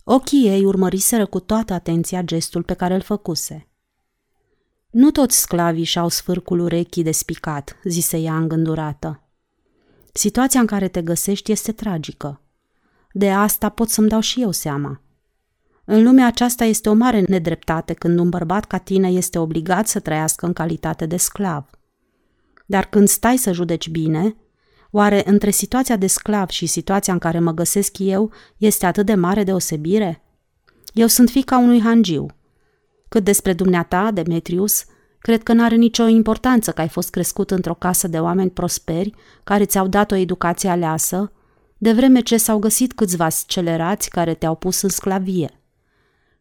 Ochii 0.05 0.49
ei 0.49 0.65
urmăriseră 0.65 1.27
cu 1.27 1.41
toată 1.41 1.73
atenția 1.73 2.23
gestul 2.23 2.63
pe 2.63 2.75
care 2.75 2.95
îl 2.95 3.01
făcuse. 3.01 3.69
Nu 4.91 5.11
toți 5.11 5.41
sclavii 5.41 5.85
și-au 5.85 6.09
sfârcul 6.09 6.59
urechii 6.59 7.03
despicat, 7.03 7.77
zise 7.85 8.19
ea 8.19 8.37
îngândurată. 8.37 9.23
Situația 10.13 10.61
în 10.61 10.67
care 10.67 10.89
te 10.89 11.03
găsești 11.03 11.53
este 11.53 11.73
tragică. 11.73 12.43
De 13.13 13.31
asta 13.31 13.69
pot 13.69 13.89
să-mi 13.89 14.09
dau 14.09 14.21
și 14.21 14.43
eu 14.43 14.51
seama. 14.51 15.01
În 15.85 16.03
lumea 16.03 16.27
aceasta 16.27 16.65
este 16.65 16.89
o 16.89 16.95
mare 16.95 17.21
nedreptate 17.21 17.93
când 17.93 18.19
un 18.19 18.29
bărbat 18.29 18.65
ca 18.65 18.79
tine 18.79 19.09
este 19.09 19.39
obligat 19.39 19.87
să 19.87 20.01
trăiască 20.01 20.47
în 20.47 20.53
calitate 20.53 21.07
de 21.07 21.17
sclav. 21.17 21.71
Dar 22.67 22.85
când 22.85 23.09
stai 23.09 23.37
să 23.37 23.53
judeci 23.53 23.89
bine, 23.89 24.37
oare 24.91 25.23
între 25.27 25.51
situația 25.51 25.97
de 25.97 26.07
sclav 26.07 26.49
și 26.49 26.67
situația 26.67 27.13
în 27.13 27.19
care 27.19 27.39
mă 27.39 27.53
găsesc 27.53 27.99
eu 27.99 28.33
este 28.57 28.87
atât 28.87 29.07
de 29.07 29.15
mare 29.15 29.45
deosebire? 29.45 30.23
Eu 30.93 31.07
sunt 31.07 31.31
fica 31.31 31.59
unui 31.59 31.81
hangiu. 31.81 32.27
Cât 33.09 33.25
despre 33.25 33.53
dumneata, 33.53 34.11
Demetrius, 34.11 34.85
Cred 35.21 35.43
că 35.43 35.53
n-are 35.53 35.75
nicio 35.75 36.07
importanță 36.07 36.73
că 36.73 36.81
ai 36.81 36.89
fost 36.89 37.11
crescut 37.11 37.51
într-o 37.51 37.75
casă 37.75 38.09
de 38.09 38.19
oameni 38.19 38.51
prosperi 38.51 39.15
care 39.45 39.65
ți-au 39.65 39.87
dat 39.87 40.11
o 40.11 40.15
educație 40.15 40.69
aleasă, 40.69 41.33
de 41.83 41.93
vreme 41.93 42.21
ce 42.21 42.37
s-au 42.37 42.59
găsit 42.59 42.93
câțiva 42.93 43.29
scelerați 43.29 44.11
care 44.11 44.35
te-au 44.35 44.55
pus 44.55 44.81
în 44.81 44.89
sclavie. 44.89 45.61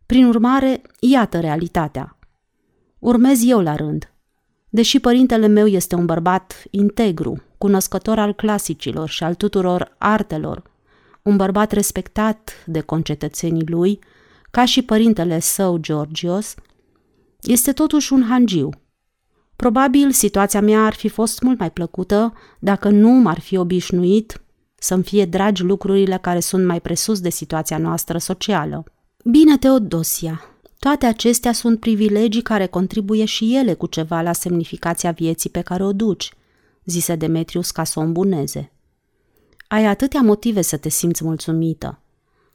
Prin 0.05 0.25
urmare, 0.25 0.81
iată 0.99 1.39
realitatea. 1.39 2.17
Urmez 2.99 3.43
eu 3.45 3.59
la 3.59 3.75
rând. 3.75 4.13
Deși 4.69 4.99
părintele 4.99 5.47
meu 5.47 5.67
este 5.67 5.95
un 5.95 6.05
bărbat 6.05 6.63
integru, 6.69 7.43
cunoscător 7.57 8.19
al 8.19 8.33
clasicilor 8.33 9.09
și 9.09 9.23
al 9.23 9.35
tuturor 9.35 9.95
artelor, 9.97 10.63
un 11.21 11.35
bărbat 11.35 11.71
respectat 11.71 12.63
de 12.65 12.79
concetățenii 12.79 13.67
lui, 13.67 13.99
ca 14.51 14.65
și 14.65 14.81
părintele 14.81 15.39
său 15.39 15.77
Georgios, 15.77 16.55
este 17.41 17.71
totuși 17.71 18.13
un 18.13 18.23
hangiu. 18.23 18.69
Probabil 19.55 20.11
situația 20.11 20.61
mea 20.61 20.85
ar 20.85 20.93
fi 20.93 21.07
fost 21.07 21.41
mult 21.41 21.59
mai 21.59 21.71
plăcută 21.71 22.33
dacă 22.59 22.89
nu 22.89 23.09
m-ar 23.09 23.39
fi 23.39 23.57
obișnuit 23.57 24.41
să-mi 24.80 25.03
fie 25.03 25.25
dragi 25.25 25.63
lucrurile 25.63 26.17
care 26.17 26.39
sunt 26.39 26.65
mai 26.65 26.82
presus 26.82 27.19
de 27.19 27.30
situația 27.30 27.77
noastră 27.77 28.17
socială. 28.17 28.84
Bine, 29.23 29.57
Teodosia, 29.57 30.41
toate 30.80 31.05
acestea 31.05 31.51
sunt 31.51 31.80
privilegii 31.80 32.41
care 32.41 32.65
contribuie 32.65 33.25
și 33.25 33.55
ele 33.55 33.73
cu 33.73 33.88
ceva 33.88 34.21
la 34.21 34.34
semnificația 34.34 35.11
vieții 35.11 35.49
pe 35.49 35.61
care 35.61 35.84
o 35.84 35.93
duci, 35.93 36.34
zise 36.86 37.15
Demetrius 37.15 37.71
ca 37.71 37.84
să 37.84 37.99
o 37.99 38.01
îmbuneze. 38.01 38.71
Ai 39.67 39.86
atâtea 39.86 40.21
motive 40.21 40.61
să 40.61 40.77
te 40.77 40.89
simți 40.89 41.23
mulțumită. 41.23 42.01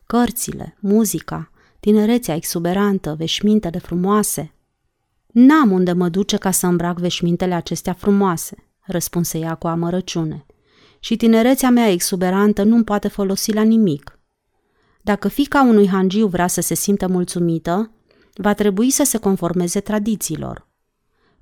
Cărțile, 0.06 0.76
muzica, 0.80 1.50
tinerețea 1.80 2.34
exuberantă, 2.34 3.14
veșmintele 3.18 3.78
frumoase. 3.78 4.52
N-am 5.26 5.70
unde 5.70 5.92
mă 5.92 6.08
duce 6.08 6.36
ca 6.36 6.50
să 6.50 6.66
îmbrac 6.66 6.98
veșmintele 6.98 7.54
acestea 7.54 7.92
frumoase, 7.92 8.56
răspunse 8.80 9.38
ea 9.38 9.54
cu 9.54 9.66
amărăciune. 9.66 10.46
Și 11.04 11.16
tinerețea 11.16 11.70
mea 11.70 11.88
exuberantă 11.88 12.62
nu-mi 12.62 12.84
poate 12.84 13.08
folosi 13.08 13.52
la 13.52 13.62
nimic. 13.62 14.18
Dacă 15.02 15.28
fica 15.28 15.62
unui 15.62 15.88
hangiu 15.88 16.26
vrea 16.26 16.46
să 16.46 16.60
se 16.60 16.74
simtă 16.74 17.08
mulțumită, 17.08 17.90
va 18.34 18.54
trebui 18.54 18.90
să 18.90 19.04
se 19.04 19.18
conformeze 19.18 19.80
tradițiilor. 19.80 20.68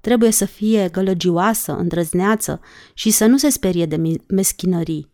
Trebuie 0.00 0.30
să 0.30 0.44
fie 0.44 0.88
gălăgioasă, 0.88 1.76
îndrăzneață 1.76 2.60
și 2.94 3.10
să 3.10 3.26
nu 3.26 3.38
se 3.38 3.48
sperie 3.48 3.86
de 3.86 4.20
meschinării. 4.28 5.10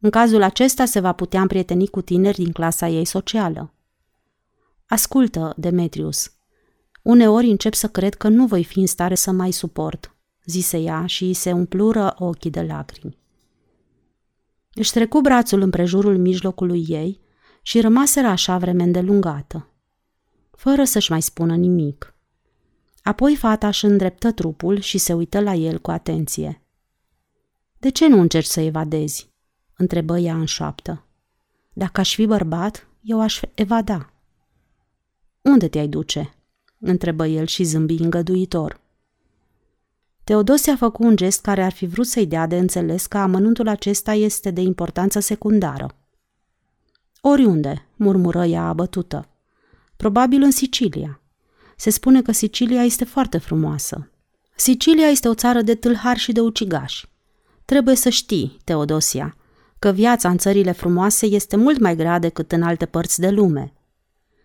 În 0.00 0.10
cazul 0.10 0.42
acesta 0.42 0.84
se 0.84 1.00
va 1.00 1.12
putea 1.12 1.40
împrieteni 1.40 1.88
cu 1.88 2.00
tineri 2.00 2.42
din 2.42 2.52
clasa 2.52 2.88
ei 2.88 3.04
socială. 3.04 3.74
Ascultă, 4.86 5.54
Demetrius, 5.56 6.32
uneori 7.02 7.46
încep 7.46 7.74
să 7.74 7.88
cred 7.88 8.14
că 8.14 8.28
nu 8.28 8.46
voi 8.46 8.64
fi 8.64 8.78
în 8.78 8.86
stare 8.86 9.14
să 9.14 9.30
mai 9.30 9.50
suport, 9.50 10.16
zise 10.44 10.78
ea 10.78 11.06
și 11.06 11.32
se 11.32 11.52
umplură 11.52 12.14
ochii 12.18 12.50
de 12.50 12.62
lacrimi. 12.62 13.22
Își 14.74 14.92
trecu 14.92 15.20
brațul 15.20 15.60
împrejurul 15.60 16.18
mijlocului 16.18 16.84
ei 16.88 17.20
și 17.62 17.80
rămaseră 17.80 18.26
așa 18.26 18.58
vreme 18.58 18.82
îndelungată 18.82 19.68
fără 20.64 20.84
să-și 20.84 21.10
mai 21.10 21.22
spună 21.22 21.56
nimic. 21.56 22.14
Apoi 23.02 23.36
fata 23.36 23.66
își 23.66 23.84
îndreptă 23.84 24.32
trupul 24.32 24.80
și 24.80 24.98
se 24.98 25.12
uită 25.12 25.40
la 25.40 25.54
el 25.54 25.78
cu 25.78 25.90
atenție. 25.90 26.62
De 27.78 27.90
ce 27.90 28.08
nu 28.08 28.20
încerci 28.20 28.46
să 28.46 28.60
evadezi?" 28.60 29.32
întrebă 29.76 30.18
ea 30.18 30.34
în 30.36 30.44
șoaptă. 30.44 31.04
Dacă 31.72 32.00
aș 32.00 32.14
fi 32.14 32.26
bărbat, 32.26 32.88
eu 33.00 33.20
aș 33.20 33.40
evada." 33.54 34.12
Unde 35.40 35.68
te-ai 35.68 35.88
duce?" 35.88 36.34
întrebă 36.78 37.26
el 37.26 37.46
și 37.46 37.64
zâmbi 37.64 37.94
îngăduitor. 37.94 38.80
Teodosia 40.24 40.76
făcu 40.76 41.04
un 41.04 41.16
gest 41.16 41.40
care 41.40 41.64
ar 41.64 41.72
fi 41.72 41.86
vrut 41.86 42.06
să-i 42.06 42.26
dea 42.26 42.46
de 42.46 42.58
înțeles 42.58 43.06
că 43.06 43.18
amănuntul 43.18 43.68
acesta 43.68 44.12
este 44.12 44.50
de 44.50 44.60
importanță 44.60 45.20
secundară. 45.20 45.96
Oriunde, 47.20 47.88
murmură 47.96 48.44
ea 48.44 48.62
abătută. 48.62 49.28
Probabil 49.96 50.42
în 50.42 50.50
Sicilia. 50.50 51.20
Se 51.76 51.90
spune 51.90 52.22
că 52.22 52.32
Sicilia 52.32 52.82
este 52.82 53.04
foarte 53.04 53.38
frumoasă. 53.38 54.10
Sicilia 54.56 55.06
este 55.06 55.28
o 55.28 55.34
țară 55.34 55.62
de 55.62 55.74
tâlhari 55.74 56.18
și 56.18 56.32
de 56.32 56.40
ucigași. 56.40 57.06
Trebuie 57.64 57.94
să 57.94 58.08
știi, 58.08 58.56
Teodosia, 58.64 59.36
că 59.78 59.90
viața 59.90 60.28
în 60.28 60.38
țările 60.38 60.72
frumoase 60.72 61.26
este 61.26 61.56
mult 61.56 61.78
mai 61.78 61.96
grea 61.96 62.18
decât 62.18 62.52
în 62.52 62.62
alte 62.62 62.86
părți 62.86 63.20
de 63.20 63.30
lume. 63.30 63.72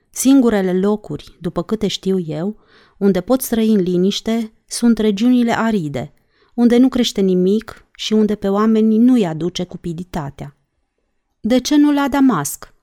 Singurele 0.10 0.80
locuri, 0.80 1.38
după 1.40 1.64
câte 1.64 1.88
știu 1.88 2.20
eu, 2.20 2.58
unde 3.00 3.22
poți 3.22 3.50
trăi 3.50 3.74
în 3.74 3.82
liniște, 3.82 4.54
sunt 4.66 4.98
regiunile 4.98 5.58
aride, 5.58 6.14
unde 6.54 6.78
nu 6.78 6.88
crește 6.88 7.22
nimic 7.22 7.86
și 7.96 8.14
unde 8.14 8.36
pe 8.36 8.50
oameni 8.50 8.98
nu-i 8.98 9.26
aduce 9.26 9.64
cupiditatea. 9.64 10.56
De 11.40 11.60
ce 11.60 11.78
nu 11.78 11.94
la 11.94 12.08
Damasc? 12.08 12.74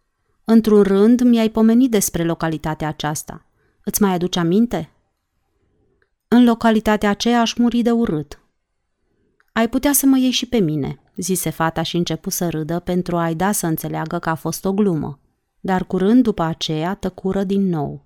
Într-un 0.44 0.82
rând 0.82 1.20
mi-ai 1.20 1.48
pomenit 1.48 1.90
despre 1.90 2.24
localitatea 2.24 2.88
aceasta. 2.88 3.46
Îți 3.84 4.02
mai 4.02 4.12
aduce 4.12 4.38
aminte? 4.38 4.90
În 6.28 6.44
localitatea 6.44 7.10
aceea 7.10 7.40
aș 7.40 7.54
muri 7.54 7.82
de 7.82 7.90
urât. 7.90 8.40
Ai 9.52 9.68
putea 9.68 9.92
să 9.92 10.06
mă 10.06 10.18
ieși 10.18 10.36
și 10.36 10.46
pe 10.46 10.58
mine, 10.58 11.00
zise 11.16 11.50
fata 11.50 11.82
și 11.82 11.96
începu 11.96 12.30
să 12.30 12.48
râdă 12.48 12.78
pentru 12.78 13.16
a-i 13.16 13.34
da 13.34 13.52
să 13.52 13.66
înțeleagă 13.66 14.18
că 14.18 14.30
a 14.30 14.34
fost 14.34 14.64
o 14.64 14.72
glumă. 14.72 15.18
Dar 15.60 15.84
curând 15.84 16.22
după 16.22 16.42
aceea 16.42 16.94
tăcură 16.94 17.44
din 17.44 17.68
nou. 17.68 18.05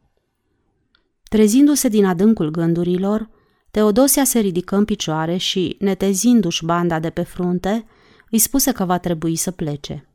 Trezindu-se 1.30 1.88
din 1.88 2.04
adâncul 2.04 2.50
gândurilor, 2.50 3.30
Teodosia 3.70 4.24
se 4.24 4.38
ridică 4.38 4.76
în 4.76 4.84
picioare 4.84 5.36
și, 5.36 5.76
netezindu-și 5.78 6.64
banda 6.64 6.98
de 6.98 7.10
pe 7.10 7.22
frunte, 7.22 7.84
îi 8.30 8.38
spuse 8.38 8.72
că 8.72 8.84
va 8.84 8.98
trebui 8.98 9.36
să 9.36 9.50
plece. 9.50 10.14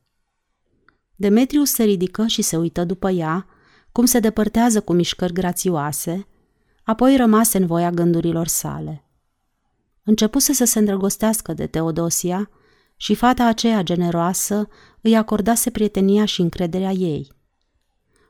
Demetrius 1.16 1.72
se 1.72 1.84
ridică 1.84 2.26
și 2.26 2.42
se 2.42 2.58
uită 2.58 2.84
după 2.84 3.10
ea, 3.10 3.48
cum 3.92 4.06
se 4.06 4.20
depărtează 4.20 4.82
cu 4.82 4.94
mișcări 4.94 5.34
grațioase, 5.34 6.28
apoi 6.84 7.16
rămase 7.16 7.58
în 7.58 7.66
voia 7.66 7.90
gândurilor 7.90 8.48
sale. 8.48 9.06
Începuse 10.04 10.54
să 10.54 10.66
se 10.66 10.80
îndrăgostească 10.80 11.54
de 11.54 11.68
Teodosia 11.68 12.50
și 12.96 13.16
fata 13.16 13.46
aceea 13.46 13.82
generoasă 13.82 14.68
îi 15.02 15.16
acordase 15.16 15.70
prietenia 15.70 16.26
și 16.26 16.42
încrederea 16.42 16.92
ei. 16.92 17.35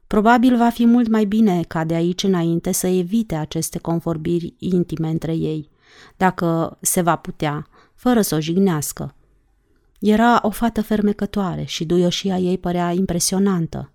Probabil 0.08 0.58
va 0.58 0.70
fi 0.70 0.86
mult 0.86 1.08
mai 1.08 1.26
bine 1.26 1.64
ca 1.68 1.84
de 1.84 1.93
aici 1.93 2.24
înainte 2.24 2.72
să 2.72 2.88
evite 2.88 3.36
aceste 3.36 3.80
convorbiri 3.80 4.53
intime 4.58 5.10
între 5.10 5.34
ei, 5.34 5.70
dacă 6.18 6.78
se 6.82 7.01
va 7.01 7.16
putea, 7.16 7.68
fără 7.95 8.22
să 8.22 8.36
o 8.36 8.39
jignească, 8.39 9.16
era 9.99 10.39
o 10.41 10.49
fată 10.49 10.82
fermecătoare 10.82 11.64
și 11.64 11.86
duioșia 11.86 12.38
ei 12.38 12.58
părea 12.58 12.91
impresionantă. 12.91 13.91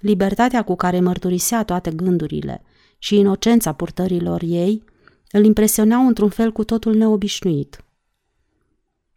Libertatea 0.00 0.62
cu 0.62 0.76
care 0.76 1.00
mărturisea 1.00 1.64
toate 1.64 1.90
gândurile 1.90 2.62
și 2.98 3.16
inocența 3.16 3.72
purtărilor 3.72 4.42
ei 4.44 4.84
îl 5.30 5.44
impresionau 5.44 6.06
într-un 6.06 6.28
fel 6.28 6.52
cu 6.52 6.64
totul 6.64 6.94
neobișnuit. 6.94 7.84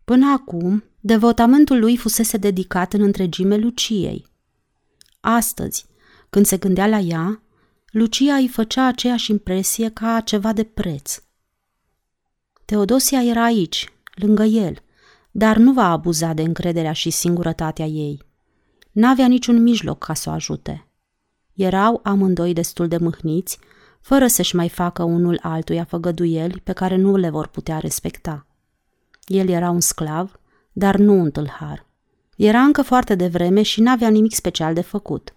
Până 0.03 0.31
acum, 0.31 0.83
devotamentul 0.99 1.79
lui 1.79 1.97
fusese 1.97 2.37
dedicat 2.37 2.93
în 2.93 3.01
întregime 3.01 3.55
Luciei. 3.55 4.25
Astăzi, 5.19 5.85
când 6.33 6.45
se 6.45 6.57
gândea 6.57 6.87
la 6.87 6.99
ea, 6.99 7.41
Lucia 7.91 8.35
îi 8.35 8.47
făcea 8.47 8.85
aceeași 8.87 9.31
impresie 9.31 9.89
ca 9.89 10.21
ceva 10.21 10.53
de 10.53 10.63
preț. 10.63 11.23
Teodosia 12.65 13.23
era 13.23 13.43
aici, 13.43 13.93
lângă 14.15 14.43
el, 14.43 14.77
dar 15.31 15.57
nu 15.57 15.73
va 15.73 15.91
abuza 15.91 16.33
de 16.33 16.41
încrederea 16.41 16.91
și 16.91 17.09
singurătatea 17.09 17.85
ei. 17.85 18.21
N-avea 18.91 19.27
niciun 19.27 19.61
mijloc 19.61 19.97
ca 19.97 20.13
să 20.13 20.29
o 20.29 20.31
ajute. 20.33 20.87
Erau 21.53 21.99
amândoi 22.03 22.53
destul 22.53 22.87
de 22.87 22.97
mâhniți, 22.97 23.59
fără 24.01 24.27
să-și 24.27 24.55
mai 24.55 24.69
facă 24.69 25.03
unul 25.03 25.39
altuia 25.41 25.83
făgăduieli 25.83 26.61
pe 26.63 26.71
care 26.71 26.95
nu 26.95 27.15
le 27.15 27.29
vor 27.29 27.47
putea 27.47 27.77
respecta. 27.79 28.45
El 29.25 29.49
era 29.49 29.69
un 29.69 29.81
sclav, 29.81 30.39
dar 30.71 30.95
nu 30.95 31.13
un 31.13 31.31
tâlhar. 31.31 31.85
Era 32.35 32.59
încă 32.59 32.81
foarte 32.81 33.15
devreme 33.15 33.61
și 33.61 33.81
n-avea 33.81 34.09
nimic 34.09 34.33
special 34.33 34.73
de 34.73 34.81
făcut. 34.81 35.33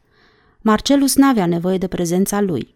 Marcelus 0.66 1.16
n-avea 1.16 1.46
nevoie 1.46 1.78
de 1.78 1.86
prezența 1.86 2.40
lui. 2.40 2.74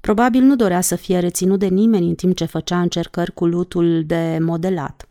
Probabil 0.00 0.42
nu 0.42 0.56
dorea 0.56 0.80
să 0.80 0.96
fie 0.96 1.18
reținut 1.18 1.58
de 1.58 1.66
nimeni 1.66 2.08
în 2.08 2.14
timp 2.14 2.36
ce 2.36 2.44
făcea 2.44 2.80
încercări 2.80 3.32
cu 3.32 3.46
lutul 3.46 4.04
de 4.06 4.38
modelat. 4.40 5.08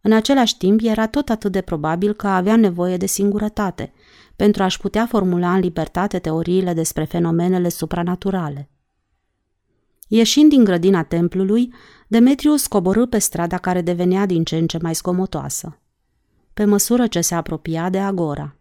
În 0.00 0.12
același 0.12 0.56
timp, 0.56 0.80
era 0.82 1.06
tot 1.06 1.28
atât 1.28 1.52
de 1.52 1.60
probabil 1.60 2.12
că 2.12 2.26
avea 2.26 2.56
nevoie 2.56 2.96
de 2.96 3.06
singurătate, 3.06 3.92
pentru 4.36 4.62
a-și 4.62 4.78
putea 4.78 5.06
formula 5.06 5.54
în 5.54 5.60
libertate 5.60 6.18
teoriile 6.18 6.72
despre 6.72 7.04
fenomenele 7.04 7.68
supranaturale. 7.68 8.70
Ieșind 10.08 10.50
din 10.50 10.64
grădina 10.64 11.02
templului, 11.02 11.72
Demetrius 12.08 12.66
coborâ 12.66 13.06
pe 13.06 13.18
strada 13.18 13.58
care 13.58 13.80
devenea 13.80 14.26
din 14.26 14.44
ce 14.44 14.56
în 14.56 14.66
ce 14.66 14.78
mai 14.82 14.94
scomotoasă. 14.94 15.78
Pe 16.54 16.64
măsură 16.64 17.06
ce 17.06 17.20
se 17.20 17.34
apropia 17.34 17.90
de 17.90 17.98
agora. 17.98 18.56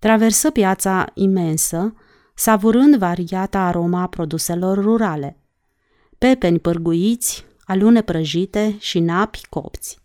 Traversă 0.00 0.50
piața 0.50 1.06
imensă, 1.14 1.94
savurând 2.34 2.96
variata 2.96 3.60
aroma 3.60 4.02
a 4.02 4.06
produselor 4.06 4.78
rurale. 4.78 5.36
pepeni 6.18 6.58
pârguiți, 6.58 7.44
alune 7.64 8.02
prăjite 8.02 8.76
și 8.78 9.00
napi 9.00 9.40
copți. 9.48 9.98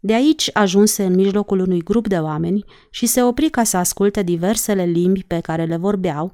De 0.00 0.14
aici 0.14 0.50
ajunse 0.52 1.04
în 1.04 1.14
mijlocul 1.14 1.58
unui 1.58 1.82
grup 1.82 2.08
de 2.08 2.18
oameni 2.18 2.64
și 2.90 3.06
se 3.06 3.22
opri 3.22 3.50
ca 3.50 3.64
să 3.64 3.76
asculte 3.76 4.22
diversele 4.22 4.84
limbi 4.84 5.24
pe 5.24 5.40
care 5.40 5.64
le 5.64 5.76
vorbeau, 5.76 6.32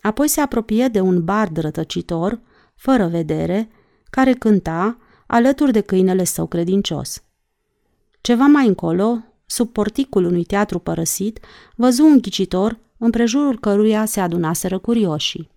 apoi 0.00 0.28
se 0.28 0.40
apropie 0.40 0.88
de 0.88 1.00
un 1.00 1.24
bard 1.24 1.56
rătăcitor, 1.56 2.40
fără 2.74 3.06
vedere, 3.06 3.68
care 4.10 4.32
cânta 4.32 4.98
alături 5.26 5.72
de 5.72 5.80
câinele 5.80 6.24
său 6.24 6.46
credincios. 6.46 7.22
Ceva 8.20 8.44
mai 8.44 8.66
încolo, 8.66 9.24
sub 9.46 9.72
porticul 9.72 10.24
unui 10.24 10.44
teatru 10.44 10.78
părăsit, 10.78 11.38
văzu 11.74 12.04
un 12.04 12.18
ghicitor 12.18 12.78
împrejurul 12.98 13.58
căruia 13.58 14.04
se 14.04 14.20
adunaseră 14.20 14.78
curioșii. 14.78 15.50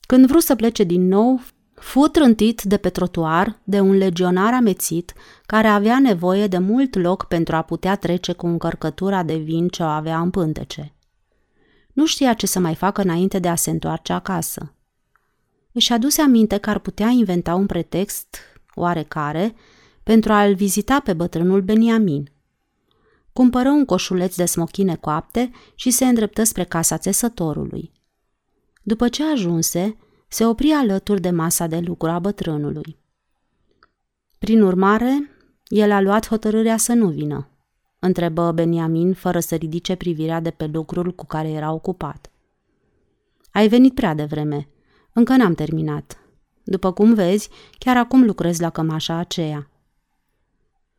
Când 0.00 0.26
vrut 0.26 0.42
să 0.42 0.54
plece 0.54 0.84
din 0.84 1.08
nou, 1.08 1.40
fu 1.74 2.06
trântit 2.06 2.62
de 2.62 2.76
pe 2.76 2.88
trotuar 2.88 3.60
de 3.64 3.80
un 3.80 3.96
legionar 3.96 4.52
amețit 4.52 5.12
care 5.46 5.68
avea 5.68 5.98
nevoie 5.98 6.46
de 6.46 6.58
mult 6.58 6.96
loc 6.96 7.24
pentru 7.24 7.56
a 7.56 7.62
putea 7.62 7.96
trece 7.96 8.32
cu 8.32 8.46
încărcătura 8.46 9.22
de 9.22 9.36
vin 9.36 9.68
ce 9.68 9.82
o 9.82 9.86
avea 9.86 10.20
în 10.20 10.30
pântece. 10.30 10.94
Nu 11.92 12.06
știa 12.06 12.32
ce 12.32 12.46
să 12.46 12.58
mai 12.58 12.74
facă 12.74 13.00
înainte 13.00 13.38
de 13.38 13.48
a 13.48 13.54
se 13.54 13.70
întoarce 13.70 14.12
acasă. 14.12 14.74
Își 15.72 15.92
aduse 15.92 16.22
aminte 16.22 16.58
că 16.58 16.70
ar 16.70 16.78
putea 16.78 17.08
inventa 17.08 17.54
un 17.54 17.66
pretext 17.66 18.36
oarecare 18.74 19.54
pentru 20.02 20.32
a-l 20.32 20.54
vizita 20.54 21.00
pe 21.00 21.12
bătrânul 21.12 21.60
Beniamin. 21.60 22.33
Cumpără 23.34 23.68
un 23.68 23.84
coșuleț 23.84 24.36
de 24.36 24.44
smochine 24.44 24.96
coapte 24.96 25.50
și 25.74 25.90
se 25.90 26.04
îndreptă 26.04 26.42
spre 26.44 26.64
casa 26.64 26.98
țesătorului. 26.98 27.92
După 28.82 29.08
ce 29.08 29.24
ajunse, 29.24 29.96
se 30.28 30.46
opri 30.46 30.70
alături 30.70 31.20
de 31.20 31.30
masa 31.30 31.66
de 31.66 31.78
lucru 31.78 32.10
a 32.10 32.18
bătrânului. 32.18 32.98
Prin 34.38 34.62
urmare, 34.62 35.30
el 35.68 35.90
a 35.90 36.00
luat 36.00 36.28
hotărârea 36.28 36.76
să 36.76 36.92
nu 36.92 37.08
vină, 37.08 37.48
întrebă 37.98 38.52
Beniamin 38.52 39.14
fără 39.14 39.40
să 39.40 39.54
ridice 39.54 39.94
privirea 39.94 40.40
de 40.40 40.50
pe 40.50 40.66
lucrul 40.66 41.12
cu 41.12 41.26
care 41.26 41.48
era 41.48 41.72
ocupat. 41.72 42.30
Ai 43.50 43.68
venit 43.68 43.94
prea 43.94 44.14
devreme. 44.14 44.68
Încă 45.12 45.36
n-am 45.36 45.54
terminat. 45.54 46.18
După 46.64 46.92
cum 46.92 47.14
vezi, 47.14 47.48
chiar 47.78 47.96
acum 47.96 48.24
lucrez 48.24 48.60
la 48.60 48.70
cămașa 48.70 49.14
aceea. 49.14 49.70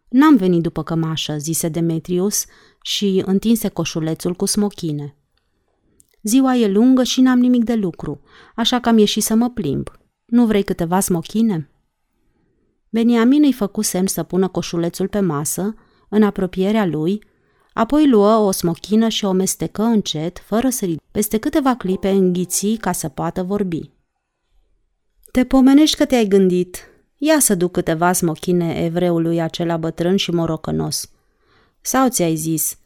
N-am 0.10 0.36
venit 0.36 0.62
după 0.62 0.84
cămașă, 0.84 1.38
zise 1.38 1.68
Demetrius 1.68 2.46
și 2.82 3.24
întinse 3.26 3.70
coșulețul 3.70 4.34
cu 4.34 4.46
smochine. 4.46 5.18
Ziua 6.22 6.56
e 6.56 6.68
lungă 6.68 7.04
și 7.04 7.22
n-am 7.22 7.40
nimic 7.40 7.64
de 7.64 7.76
lucru, 7.76 8.22
așa 8.56 8.80
că 8.80 8.90
am 8.90 8.98
ieșit 8.98 9.24
să 9.24 9.36
mă 9.36 9.50
plimb. 9.50 9.92
Nu 10.26 10.46
vrei 10.46 10.64
câteva 10.64 11.00
smochine? 11.00 11.70
Beniamin 12.90 13.44
îi 13.44 13.54
făcu 13.54 13.82
semn 13.82 14.08
să 14.08 14.24
pună 14.24 14.48
coșulețul 14.48 15.08
pe 15.08 15.20
masă, 15.20 15.76
în 16.10 16.24
apropierea 16.24 16.86
lui, 16.86 17.24
apoi 17.74 18.10
luă 18.10 18.36
o 18.36 18.52
smochină 18.52 19.08
și 19.08 19.26
o 19.26 19.32
mestecă 19.32 19.82
încet, 19.82 20.40
fără 20.40 20.70
să 20.70 20.86
ridice. 20.86 21.04
Peste 21.12 21.38
câteva 21.38 21.76
clipe 21.76 22.10
înghiți 22.10 22.68
ca 22.80 22.92
să 22.92 23.10
poată 23.10 23.44
vorbi. 23.44 23.92
Te 25.32 25.46
pomenești 25.46 25.98
că 25.98 26.06
te-ai 26.06 26.28
gândit. 26.28 26.90
Ia 27.28 27.40
să 27.40 27.56
duc 27.56 27.72
câteva 27.72 28.12
smochine 28.12 28.84
evreului 28.84 29.42
acela 29.42 29.78
bătrân 29.78 30.16
și 30.16 30.32
morocănos. 30.32 31.10
Sau 31.82 32.10
ți-ai 32.10 32.36
zis, 32.36 32.78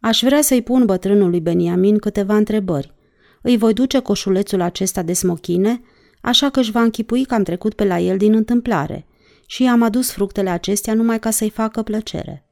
aș 0.00 0.20
vrea 0.22 0.42
să-i 0.42 0.62
pun 0.62 0.84
bătrânului 0.84 1.40
Beniamin 1.40 1.98
câteva 1.98 2.36
întrebări. 2.36 2.94
Îi 3.42 3.56
voi 3.56 3.72
duce 3.72 3.98
coșulețul 3.98 4.60
acesta 4.60 5.02
de 5.02 5.12
smochine, 5.12 5.82
așa 6.20 6.50
că 6.50 6.60
își 6.60 6.70
va 6.70 6.80
închipui 6.82 7.24
că 7.24 7.34
am 7.34 7.42
trecut 7.42 7.74
pe 7.74 7.84
la 7.84 7.98
el 7.98 8.16
din 8.16 8.34
întâmplare 8.34 9.06
și 9.46 9.66
am 9.66 9.82
adus 9.82 10.10
fructele 10.10 10.50
acestea 10.50 10.94
numai 10.94 11.18
ca 11.18 11.30
să-i 11.30 11.50
facă 11.50 11.82
plăcere. 11.82 12.46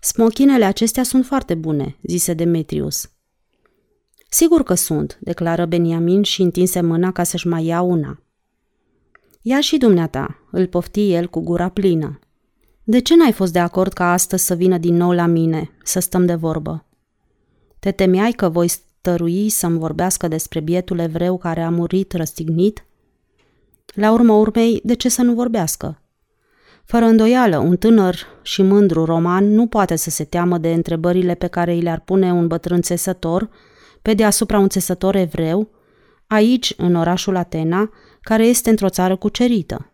Smochinele 0.00 0.64
acestea 0.64 1.02
sunt 1.02 1.26
foarte 1.26 1.54
bune, 1.54 1.96
zise 2.02 2.34
Demetrius. 2.34 3.10
Sigur 4.28 4.62
că 4.62 4.74
sunt, 4.74 5.18
declară 5.20 5.66
Beniamin 5.66 6.22
și 6.22 6.42
întinse 6.42 6.80
mâna 6.80 7.12
ca 7.12 7.22
să-și 7.22 7.46
mai 7.46 7.64
ia 7.64 7.80
una. 7.80 8.20
Ia 9.48 9.60
și 9.60 9.76
dumneata, 9.76 10.38
îl 10.50 10.66
pofti 10.66 11.12
el 11.12 11.26
cu 11.26 11.40
gura 11.40 11.68
plină. 11.68 12.18
De 12.84 12.98
ce 12.98 13.16
n-ai 13.16 13.32
fost 13.32 13.52
de 13.52 13.58
acord 13.58 13.92
ca 13.92 14.12
astăzi 14.12 14.44
să 14.44 14.54
vină 14.54 14.78
din 14.78 14.96
nou 14.96 15.12
la 15.12 15.26
mine, 15.26 15.70
să 15.82 16.00
stăm 16.00 16.26
de 16.26 16.34
vorbă? 16.34 16.84
Te 17.78 17.90
temeai 17.90 18.32
că 18.32 18.48
voi 18.48 18.68
stărui 18.68 19.48
să-mi 19.48 19.78
vorbească 19.78 20.28
despre 20.28 20.60
bietul 20.60 20.98
evreu 20.98 21.38
care 21.38 21.62
a 21.62 21.70
murit 21.70 22.12
răstignit? 22.12 22.84
La 23.94 24.12
urmă 24.12 24.32
urmei, 24.32 24.80
de 24.84 24.94
ce 24.94 25.08
să 25.08 25.22
nu 25.22 25.34
vorbească? 25.34 26.02
Fără 26.84 27.04
îndoială, 27.04 27.58
un 27.58 27.76
tânăr 27.76 28.16
și 28.42 28.62
mândru 28.62 29.04
roman 29.04 29.54
nu 29.54 29.66
poate 29.66 29.96
să 29.96 30.10
se 30.10 30.24
teamă 30.24 30.58
de 30.58 30.72
întrebările 30.72 31.34
pe 31.34 31.46
care 31.46 31.72
îi 31.72 31.82
le-ar 31.82 32.00
pune 32.00 32.32
un 32.32 32.46
bătrân 32.46 32.80
țesător, 32.80 33.48
pe 34.02 34.14
deasupra 34.14 34.58
un 34.58 34.68
țesător 34.68 35.14
evreu, 35.14 35.70
aici, 36.26 36.74
în 36.76 36.94
orașul 36.94 37.36
Atena, 37.36 37.90
care 38.26 38.46
este 38.46 38.70
într-o 38.70 38.88
țară 38.88 39.16
cucerită. 39.16 39.92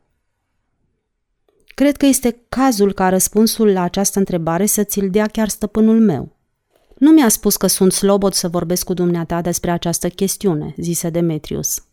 Cred 1.74 1.96
că 1.96 2.06
este 2.06 2.44
cazul 2.48 2.92
ca 2.92 3.08
răspunsul 3.08 3.72
la 3.72 3.82
această 3.82 4.18
întrebare 4.18 4.66
să 4.66 4.82
ți-l 4.84 5.10
dea 5.10 5.26
chiar 5.26 5.48
stăpânul 5.48 6.00
meu. 6.00 6.36
Nu 6.98 7.10
mi-a 7.10 7.28
spus 7.28 7.56
că 7.56 7.66
sunt 7.66 7.92
slobod 7.92 8.32
să 8.32 8.48
vorbesc 8.48 8.84
cu 8.84 8.94
dumneata 8.94 9.40
despre 9.40 9.70
această 9.70 10.08
chestiune, 10.08 10.74
zise 10.76 11.10
Demetrius. 11.10 11.84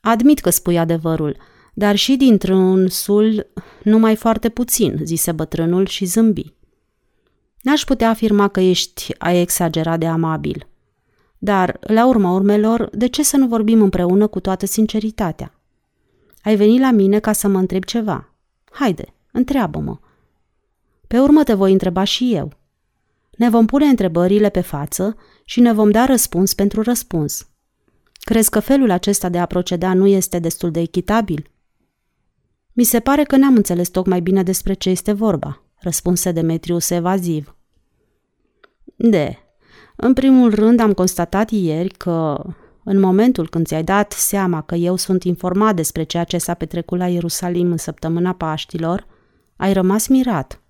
Admit 0.00 0.38
că 0.40 0.50
spui 0.50 0.78
adevărul, 0.78 1.36
dar 1.74 1.96
și 1.96 2.16
dintr-un 2.16 2.88
sul 2.88 3.46
numai 3.82 4.16
foarte 4.16 4.48
puțin, 4.48 5.00
zise 5.02 5.32
bătrânul 5.32 5.86
și 5.86 6.04
zâmbi. 6.04 6.54
N-aș 7.62 7.84
putea 7.84 8.08
afirma 8.08 8.48
că 8.48 8.60
ești 8.60 9.14
a 9.18 9.32
exagerat 9.32 9.98
de 9.98 10.06
amabil. 10.06 10.66
Dar, 11.46 11.76
la 11.80 12.06
urma 12.06 12.32
urmelor, 12.32 12.88
de 12.92 13.06
ce 13.06 13.22
să 13.22 13.36
nu 13.36 13.46
vorbim 13.46 13.82
împreună 13.82 14.26
cu 14.26 14.40
toată 14.40 14.66
sinceritatea? 14.66 15.54
Ai 16.42 16.56
venit 16.56 16.80
la 16.80 16.90
mine 16.90 17.18
ca 17.18 17.32
să 17.32 17.48
mă 17.48 17.58
întreb 17.58 17.84
ceva. 17.84 18.34
Haide, 18.70 19.14
întreabă-mă. 19.32 19.98
Pe 21.06 21.18
urmă 21.18 21.42
te 21.42 21.54
voi 21.54 21.72
întreba 21.72 22.04
și 22.04 22.34
eu. 22.34 22.52
Ne 23.36 23.48
vom 23.50 23.66
pune 23.66 23.84
întrebările 23.84 24.48
pe 24.48 24.60
față 24.60 25.16
și 25.44 25.60
ne 25.60 25.72
vom 25.72 25.90
da 25.90 26.04
răspuns 26.04 26.54
pentru 26.54 26.82
răspuns. 26.82 27.48
Crezi 28.12 28.50
că 28.50 28.60
felul 28.60 28.90
acesta 28.90 29.28
de 29.28 29.38
a 29.38 29.46
proceda 29.46 29.94
nu 29.94 30.06
este 30.06 30.38
destul 30.38 30.70
de 30.70 30.80
echitabil? 30.80 31.50
Mi 32.72 32.84
se 32.84 33.00
pare 33.00 33.24
că 33.24 33.36
n-am 33.36 33.56
înțeles 33.56 33.88
tocmai 33.88 34.20
bine 34.20 34.42
despre 34.42 34.74
ce 34.74 34.90
este 34.90 35.12
vorba, 35.12 35.62
răspunse 35.78 36.32
Demetrius 36.32 36.90
evaziv. 36.90 37.56
De, 38.96 39.45
în 39.96 40.12
primul 40.12 40.54
rând 40.54 40.80
am 40.80 40.92
constatat 40.92 41.50
ieri 41.50 41.88
că, 41.88 42.44
în 42.84 43.00
momentul 43.00 43.48
când 43.48 43.66
ți-ai 43.66 43.84
dat 43.84 44.12
seama 44.12 44.62
că 44.62 44.74
eu 44.74 44.96
sunt 44.96 45.24
informat 45.24 45.74
despre 45.74 46.02
ceea 46.02 46.24
ce 46.24 46.38
s-a 46.38 46.54
petrecut 46.54 46.98
la 46.98 47.08
Ierusalim 47.08 47.70
în 47.70 47.76
săptămâna 47.76 48.32
Paștilor, 48.32 49.06
ai 49.56 49.72
rămas 49.72 50.06
mirat. 50.06 50.60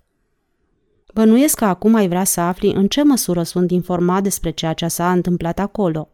Bănuiesc 1.13 1.57
că 1.57 1.65
acum 1.65 1.95
ai 1.95 2.07
vrea 2.07 2.23
să 2.23 2.39
afli 2.39 2.71
în 2.71 2.87
ce 2.87 3.03
măsură 3.03 3.43
sunt 3.43 3.71
informat 3.71 4.23
despre 4.23 4.49
ceea 4.49 4.73
ce 4.73 4.87
s-a 4.87 5.11
întâmplat 5.11 5.59
acolo. 5.59 6.09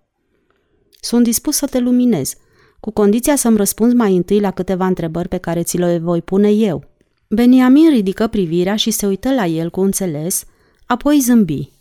Sunt 1.00 1.24
dispus 1.24 1.56
să 1.56 1.66
te 1.66 1.80
luminez, 1.80 2.36
cu 2.80 2.92
condiția 2.92 3.36
să-mi 3.36 3.58
răspunzi 3.58 3.96
mai 3.96 4.16
întâi 4.16 4.40
la 4.40 4.52
câteva 4.52 4.86
întrebări 4.86 5.28
pe 5.28 5.38
care 5.38 5.64
ți 5.64 5.78
le 5.78 5.98
voi 5.98 6.22
pune 6.22 6.50
eu. 6.52 6.84
Beniamin 7.30 7.90
ridică 7.90 8.28
privirea 8.28 8.76
și 8.76 8.92
se 8.92 9.06
uită 9.06 9.34
la 9.34 9.46
el 9.46 9.70
cu 9.70 9.82
înțeles, 9.82 10.46
apoi 10.86 11.20
zâmbi. 11.20 11.73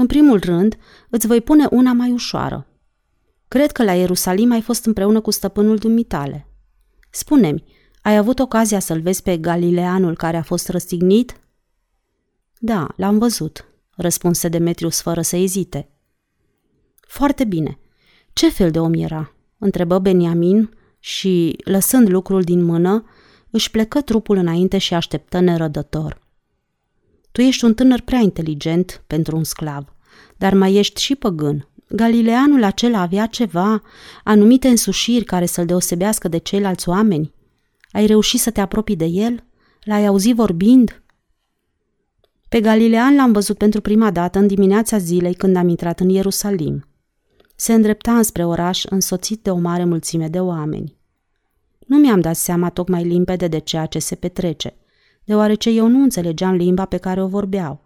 În 0.00 0.06
primul 0.06 0.38
rând, 0.38 0.76
îți 1.08 1.26
voi 1.26 1.40
pune 1.40 1.66
una 1.70 1.92
mai 1.92 2.10
ușoară. 2.10 2.66
Cred 3.48 3.72
că 3.72 3.84
la 3.84 3.92
Ierusalim 3.94 4.52
ai 4.52 4.60
fost 4.60 4.84
împreună 4.84 5.20
cu 5.20 5.30
stăpânul 5.30 5.76
dumitale. 5.76 6.46
Spune-mi, 7.10 7.64
ai 8.02 8.16
avut 8.16 8.38
ocazia 8.38 8.78
să-l 8.78 9.00
vezi 9.00 9.22
pe 9.22 9.36
Galileanul 9.36 10.16
care 10.16 10.36
a 10.36 10.42
fost 10.42 10.68
răstignit? 10.68 11.40
Da, 12.58 12.88
l-am 12.96 13.18
văzut, 13.18 13.64
răspunse 13.96 14.48
Demetrius 14.48 15.00
fără 15.00 15.22
să 15.22 15.36
ezite. 15.36 15.88
Foarte 17.00 17.44
bine. 17.44 17.78
Ce 18.32 18.50
fel 18.50 18.70
de 18.70 18.80
om 18.80 18.94
era? 18.94 19.34
întrebă 19.58 19.98
Beniamin 19.98 20.70
și, 20.98 21.56
lăsând 21.64 22.08
lucrul 22.08 22.42
din 22.42 22.62
mână, 22.62 23.04
își 23.50 23.70
plecă 23.70 24.00
trupul 24.00 24.36
înainte 24.36 24.78
și 24.78 24.94
așteptă 24.94 25.40
nerădător. 25.40 26.28
Tu 27.32 27.40
ești 27.40 27.64
un 27.64 27.74
tânăr 27.74 28.00
prea 28.00 28.18
inteligent 28.18 29.04
pentru 29.06 29.36
un 29.36 29.44
sclav, 29.44 29.94
dar 30.36 30.54
mai 30.54 30.74
ești 30.74 31.02
și 31.02 31.14
păgân. 31.14 31.68
Galileanul 31.88 32.62
acela 32.62 33.00
avea 33.00 33.26
ceva, 33.26 33.82
anumite 34.24 34.68
însușiri 34.68 35.24
care 35.24 35.46
să-l 35.46 35.66
deosebească 35.66 36.28
de 36.28 36.38
ceilalți 36.38 36.88
oameni. 36.88 37.32
Ai 37.92 38.06
reușit 38.06 38.40
să 38.40 38.50
te 38.50 38.60
apropii 38.60 38.96
de 38.96 39.04
el? 39.04 39.44
L-ai 39.80 40.06
auzit 40.06 40.34
vorbind? 40.34 41.02
Pe 42.48 42.60
Galilean 42.60 43.14
l-am 43.14 43.32
văzut 43.32 43.58
pentru 43.58 43.80
prima 43.80 44.10
dată 44.10 44.38
în 44.38 44.46
dimineața 44.46 44.98
zilei 44.98 45.34
când 45.34 45.56
am 45.56 45.68
intrat 45.68 46.00
în 46.00 46.08
Ierusalim. 46.08 46.84
se 47.56 47.72
îndrepta 47.72 48.16
înspre 48.16 48.44
oraș 48.44 48.84
însoțit 48.84 49.42
de 49.42 49.50
o 49.50 49.56
mare 49.56 49.84
mulțime 49.84 50.28
de 50.28 50.40
oameni. 50.40 50.96
Nu 51.86 51.98
mi-am 51.98 52.20
dat 52.20 52.36
seama 52.36 52.70
tocmai 52.70 53.04
limpede 53.04 53.48
de 53.48 53.58
ceea 53.58 53.86
ce 53.86 53.98
se 53.98 54.14
petrece, 54.14 54.74
deoarece 55.30 55.70
eu 55.70 55.86
nu 55.86 56.02
înțelegeam 56.02 56.54
limba 56.54 56.84
pe 56.84 56.96
care 56.96 57.22
o 57.22 57.26
vorbeau. 57.26 57.80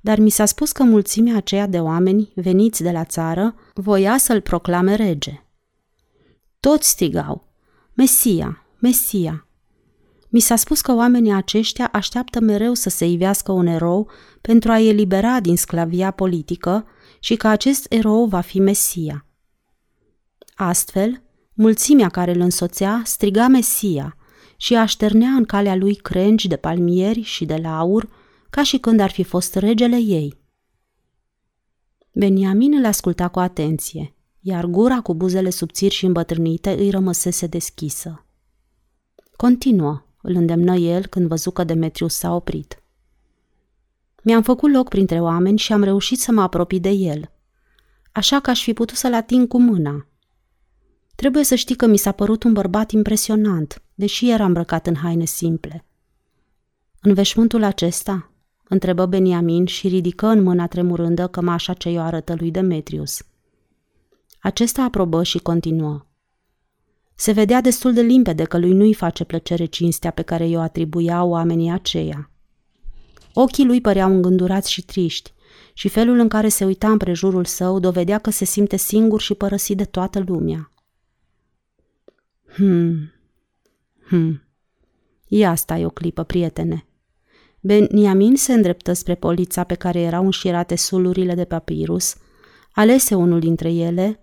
Dar 0.00 0.18
mi 0.18 0.30
s-a 0.30 0.44
spus 0.44 0.72
că 0.72 0.82
mulțimea 0.82 1.36
aceea 1.36 1.66
de 1.66 1.78
oameni 1.78 2.32
veniți 2.34 2.82
de 2.82 2.90
la 2.90 3.04
țară 3.04 3.54
voia 3.74 4.16
să-l 4.18 4.40
proclame 4.40 4.94
rege. 4.94 5.42
Toți 6.60 6.88
strigau, 6.88 7.48
Mesia, 7.94 8.66
Mesia. 8.78 9.46
Mi 10.28 10.40
s-a 10.40 10.56
spus 10.56 10.80
că 10.80 10.94
oamenii 10.94 11.32
aceștia 11.32 11.88
așteaptă 11.92 12.40
mereu 12.40 12.74
să 12.74 12.88
se 12.88 13.06
ivească 13.06 13.52
un 13.52 13.66
erou 13.66 14.10
pentru 14.40 14.70
a-i 14.70 14.88
elibera 14.88 15.40
din 15.40 15.56
sclavia 15.56 16.10
politică 16.10 16.86
și 17.20 17.36
că 17.36 17.48
acest 17.48 17.86
erou 17.88 18.26
va 18.26 18.40
fi 18.40 18.60
Mesia. 18.60 19.26
Astfel, 20.54 21.22
mulțimea 21.52 22.08
care 22.08 22.34
îl 22.34 22.40
însoțea 22.40 23.02
striga 23.04 23.46
Mesia 23.48 24.15
și 24.56 24.74
așternea 24.74 25.28
în 25.28 25.44
calea 25.44 25.76
lui 25.76 25.94
crengi 25.94 26.48
de 26.48 26.56
palmieri 26.56 27.20
și 27.20 27.44
de 27.44 27.56
laur, 27.56 28.08
ca 28.50 28.62
și 28.62 28.78
când 28.78 29.00
ar 29.00 29.10
fi 29.10 29.22
fost 29.22 29.54
regele 29.54 29.96
ei. 29.96 30.38
Beniamin 32.12 32.74
îl 32.74 32.84
asculta 32.84 33.28
cu 33.28 33.38
atenție, 33.38 34.14
iar 34.40 34.64
gura 34.64 35.00
cu 35.00 35.14
buzele 35.14 35.50
subțiri 35.50 35.94
și 35.94 36.06
îmbătrânite 36.06 36.70
îi 36.70 36.90
rămăsese 36.90 37.46
deschisă. 37.46 38.26
Continuă, 39.36 40.06
îl 40.22 40.34
îndemnă 40.34 40.74
el 40.74 41.06
când 41.06 41.28
văzu 41.28 41.50
că 41.50 41.64
Demetrius 41.64 42.14
s-a 42.14 42.34
oprit. 42.34 42.82
Mi-am 44.22 44.42
făcut 44.42 44.72
loc 44.72 44.88
printre 44.88 45.20
oameni 45.20 45.58
și 45.58 45.72
am 45.72 45.82
reușit 45.82 46.18
să 46.18 46.32
mă 46.32 46.42
apropii 46.42 46.80
de 46.80 46.90
el. 46.90 47.30
Așa 48.12 48.40
că 48.40 48.50
aș 48.50 48.62
fi 48.62 48.72
putut 48.72 48.96
să-l 48.96 49.14
ating 49.14 49.48
cu 49.48 49.60
mâna. 49.60 50.06
Trebuie 51.14 51.44
să 51.44 51.54
știi 51.54 51.76
că 51.76 51.86
mi 51.86 51.96
s-a 51.96 52.12
părut 52.12 52.42
un 52.42 52.52
bărbat 52.52 52.90
impresionant, 52.90 53.82
deși 53.96 54.30
era 54.30 54.44
îmbrăcat 54.44 54.86
în 54.86 54.94
haine 54.94 55.24
simple. 55.24 55.84
În 57.00 57.14
veșmântul 57.14 57.62
acesta? 57.62 58.30
întrebă 58.68 59.06
Beniamin 59.06 59.66
și 59.66 59.88
ridică 59.88 60.26
în 60.26 60.42
mâna 60.42 60.66
tremurândă 60.66 61.26
cămașa 61.26 61.72
ce 61.72 61.90
i-o 61.90 62.00
arătă 62.00 62.34
lui 62.38 62.50
Demetrius. 62.50 63.22
Acesta 64.40 64.82
aprobă 64.82 65.22
și 65.22 65.38
continuă. 65.38 66.06
Se 67.14 67.32
vedea 67.32 67.60
destul 67.60 67.92
de 67.92 68.00
limpede 68.00 68.44
că 68.44 68.58
lui 68.58 68.72
nu-i 68.72 68.94
face 68.94 69.24
plăcere 69.24 69.64
cinstea 69.64 70.10
pe 70.10 70.22
care 70.22 70.48
i-o 70.48 70.60
atribuia 70.60 71.24
oamenii 71.24 71.70
aceia. 71.70 72.30
Ochii 73.32 73.64
lui 73.64 73.80
păreau 73.80 74.10
îngândurați 74.10 74.70
și 74.70 74.82
triști 74.82 75.34
și 75.72 75.88
felul 75.88 76.18
în 76.18 76.28
care 76.28 76.48
se 76.48 76.64
uita 76.64 76.90
împrejurul 76.90 77.44
său 77.44 77.78
dovedea 77.78 78.18
că 78.18 78.30
se 78.30 78.44
simte 78.44 78.76
singur 78.76 79.20
și 79.20 79.34
părăsit 79.34 79.76
de 79.76 79.84
toată 79.84 80.24
lumea. 80.26 80.70
Hmm, 82.54 83.12
hmm, 84.08 84.42
ia 85.28 85.54
stai 85.54 85.84
o 85.84 85.90
clipă, 85.90 86.22
prietene. 86.22 86.86
Beniamin 87.60 88.36
se 88.36 88.52
îndreptă 88.52 88.92
spre 88.92 89.14
polița 89.14 89.64
pe 89.64 89.74
care 89.74 90.00
erau 90.00 90.24
înșirate 90.24 90.76
sulurile 90.76 91.34
de 91.34 91.44
papirus, 91.44 92.16
alese 92.72 93.14
unul 93.14 93.40
dintre 93.40 93.72
ele, 93.72 94.20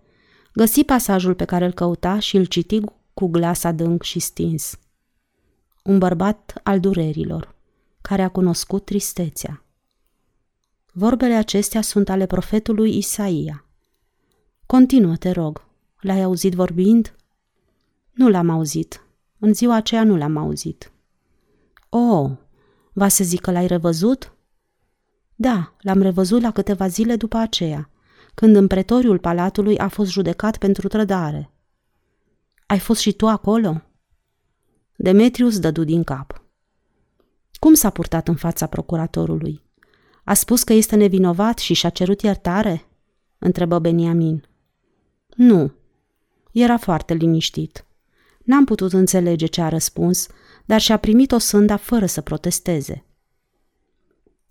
găsi 0.53 0.83
pasajul 0.83 1.33
pe 1.33 1.45
care 1.45 1.65
îl 1.65 1.73
căuta 1.73 2.19
și 2.19 2.37
îl 2.37 2.45
citi 2.45 2.79
cu 3.13 3.27
glas 3.27 3.63
adânc 3.63 4.03
și 4.03 4.19
stins. 4.19 4.79
Un 5.83 5.97
bărbat 5.97 6.59
al 6.63 6.79
durerilor 6.79 7.55
care 8.01 8.21
a 8.21 8.29
cunoscut 8.29 8.85
tristețea. 8.85 9.65
Vorbele 10.91 11.33
acestea 11.33 11.81
sunt 11.81 12.09
ale 12.09 12.25
profetului 12.25 12.97
Isaia. 12.97 13.65
Continuă, 14.65 15.15
te 15.15 15.31
rog. 15.31 15.65
L-ai 15.99 16.21
auzit 16.21 16.53
vorbind? 16.53 17.15
Nu 18.11 18.29
l-am 18.29 18.49
auzit. 18.49 19.02
În 19.45 19.53
ziua 19.53 19.75
aceea 19.75 20.03
nu 20.03 20.17
l-am 20.17 20.37
auzit. 20.37 20.91
Oh, 21.89 22.31
va 22.93 23.07
să 23.07 23.23
zic 23.23 23.41
că 23.41 23.51
l-ai 23.51 23.67
revăzut? 23.67 24.33
Da, 25.35 25.75
l-am 25.79 26.01
revăzut 26.01 26.41
la 26.41 26.51
câteva 26.51 26.87
zile 26.87 27.15
după 27.15 27.37
aceea, 27.37 27.89
când 28.33 28.55
în 28.55 28.67
pretoriul 28.67 29.19
palatului 29.19 29.77
a 29.77 29.87
fost 29.87 30.11
judecat 30.11 30.57
pentru 30.57 30.87
trădare. 30.87 31.51
Ai 32.65 32.79
fost 32.79 33.01
și 33.01 33.13
tu 33.13 33.27
acolo? 33.27 33.81
Demetrius 34.95 35.59
dădu 35.59 35.83
din 35.83 36.03
cap. 36.03 36.43
Cum 37.59 37.73
s-a 37.73 37.89
purtat 37.89 38.27
în 38.27 38.35
fața 38.35 38.67
procuratorului? 38.67 39.61
A 40.23 40.33
spus 40.33 40.63
că 40.63 40.73
este 40.73 40.95
nevinovat 40.95 41.57
și 41.57 41.73
și-a 41.73 41.89
cerut 41.89 42.21
iertare? 42.21 42.85
întrebă 43.37 43.79
Beniamin. 43.79 44.47
Nu. 45.35 45.71
Era 46.51 46.77
foarte 46.77 47.13
liniștit. 47.13 47.85
N-am 48.43 48.65
putut 48.65 48.93
înțelege 48.93 49.45
ce 49.45 49.61
a 49.61 49.69
răspuns, 49.69 50.27
dar 50.65 50.81
și-a 50.81 50.97
primit 50.97 51.31
o 51.31 51.37
sânda 51.37 51.77
fără 51.77 52.05
să 52.05 52.21
protesteze. 52.21 53.05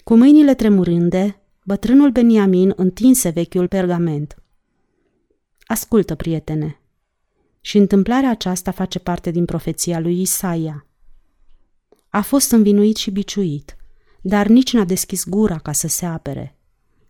Cu 0.05 0.17
mâinile 0.17 0.55
tremurânde, 0.55 1.41
bătrânul 1.65 2.11
Beniamin 2.11 2.73
întinse 2.77 3.29
vechiul 3.29 3.69
pergament. 3.69 4.43
Ascultă, 5.61 6.15
prietene. 6.15 6.81
Și 7.61 7.77
întâmplarea 7.77 8.31
aceasta 8.31 8.71
face 8.71 8.99
parte 8.99 9.31
din 9.31 9.45
profeția 9.45 10.01
lui 10.01 10.21
Isaia. 10.21 10.87
A 12.09 12.21
fost 12.21 12.51
învinuit 12.51 12.97
și 12.97 13.11
biciuit, 13.11 13.77
dar 14.21 14.47
nici 14.47 14.73
n-a 14.73 14.85
deschis 14.85 15.29
gura 15.29 15.59
ca 15.59 15.73
să 15.73 15.89
se 15.89 16.07
apere. 16.07 16.57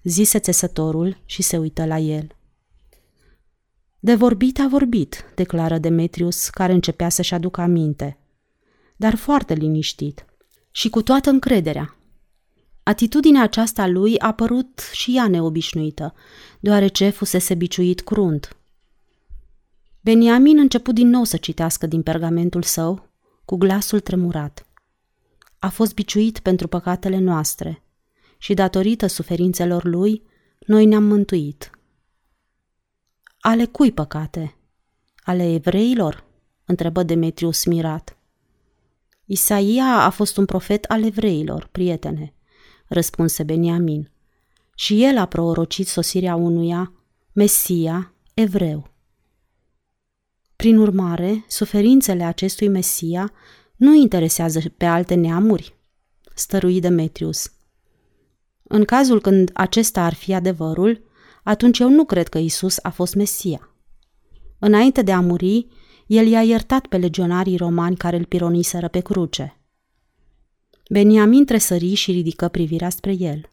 Zise 0.03 0.39
țesătorul 0.39 1.23
și 1.25 1.43
se 1.43 1.59
uită 1.59 1.85
la 1.85 1.99
el. 1.99 2.37
De 4.05 4.15
vorbit 4.15 4.59
a 4.59 4.69
vorbit, 4.69 5.25
declară 5.35 5.79
Demetrius, 5.79 6.49
care 6.49 6.73
începea 6.73 7.09
să-și 7.09 7.35
aducă 7.35 7.61
aminte, 7.61 8.19
dar 8.97 9.15
foarte 9.15 9.55
liniștit 9.55 10.25
și 10.71 10.89
cu 10.89 11.03
toată 11.03 11.31
încrederea. 11.31 11.97
Atitudinea 12.83 13.43
aceasta 13.43 13.87
lui 13.87 14.19
a 14.19 14.33
părut 14.33 14.81
și 14.93 15.17
ea 15.17 15.29
neobișnuită, 15.29 16.15
deoarece 16.61 17.09
fusese 17.09 17.55
biciuit 17.55 18.01
crunt. 18.01 18.57
Beniamin 20.01 20.59
început 20.59 20.95
din 20.95 21.09
nou 21.09 21.25
să 21.25 21.37
citească 21.37 21.87
din 21.87 22.03
pergamentul 22.03 22.63
său, 22.63 23.09
cu 23.45 23.57
glasul 23.57 24.01
tremurat 24.01 24.67
a 25.63 25.69
fost 25.69 25.95
biciuit 25.95 26.39
pentru 26.39 26.69
păcatele 26.69 27.19
noastre 27.19 27.83
și 28.39 28.55
datorită 28.55 29.07
suferințelor 29.07 29.85
lui, 29.85 30.23
noi 30.67 30.87
ne-am 30.87 31.05
mântuit. 31.05 31.71
Ale 33.45 33.65
cui 33.65 33.93
păcate? 33.93 34.57
Ale 35.25 35.53
evreilor? 35.53 36.25
întrebă 36.65 37.03
Demetrius 37.03 37.65
mirat. 37.65 38.17
Isaia 39.25 40.05
a 40.05 40.11
fost 40.11 40.37
un 40.37 40.45
profet 40.45 40.85
al 40.85 41.05
evreilor, 41.05 41.69
prietene, 41.73 42.35
răspunse 42.87 43.43
Beniamin. 43.43 44.11
Și 44.75 45.05
el 45.05 45.19
a 45.19 45.27
prorocit 45.27 45.87
sosirea 45.87 46.35
unuia, 46.35 46.93
Mesia, 47.33 48.13
evreu. 48.35 48.91
Prin 50.57 50.79
urmare, 50.79 51.45
suferințele 51.49 52.25
acestui 52.25 52.69
Mesia 52.69 53.33
nu 53.77 53.95
interesează 53.95 54.61
pe 54.77 54.85
alte 54.85 55.15
neamuri? 55.15 55.77
Stărui 56.35 56.81
Demetrius. 56.81 57.53
În 58.63 58.85
cazul 58.85 59.21
când 59.21 59.51
acesta 59.53 60.05
ar 60.05 60.15
fi 60.15 60.35
adevărul, 60.35 61.11
atunci 61.43 61.79
eu 61.79 61.89
nu 61.89 62.05
cred 62.05 62.29
că 62.29 62.39
Isus 62.39 62.79
a 62.83 62.91
fost 62.91 63.15
Mesia. 63.15 63.71
Înainte 64.59 65.03
de 65.03 65.13
a 65.13 65.21
muri, 65.21 65.67
el 66.07 66.27
i-a 66.27 66.43
iertat 66.43 66.87
pe 66.87 66.97
legionarii 66.97 67.57
romani 67.57 67.97
care 67.97 68.17
îl 68.17 68.25
pironiseră 68.25 68.89
pe 68.89 69.01
cruce. 69.01 69.61
Beniamin 70.91 71.45
tresări 71.45 71.95
și 71.95 72.13
ridică 72.13 72.49
privirea 72.49 72.91
spre 72.91 73.13
el. 73.19 73.51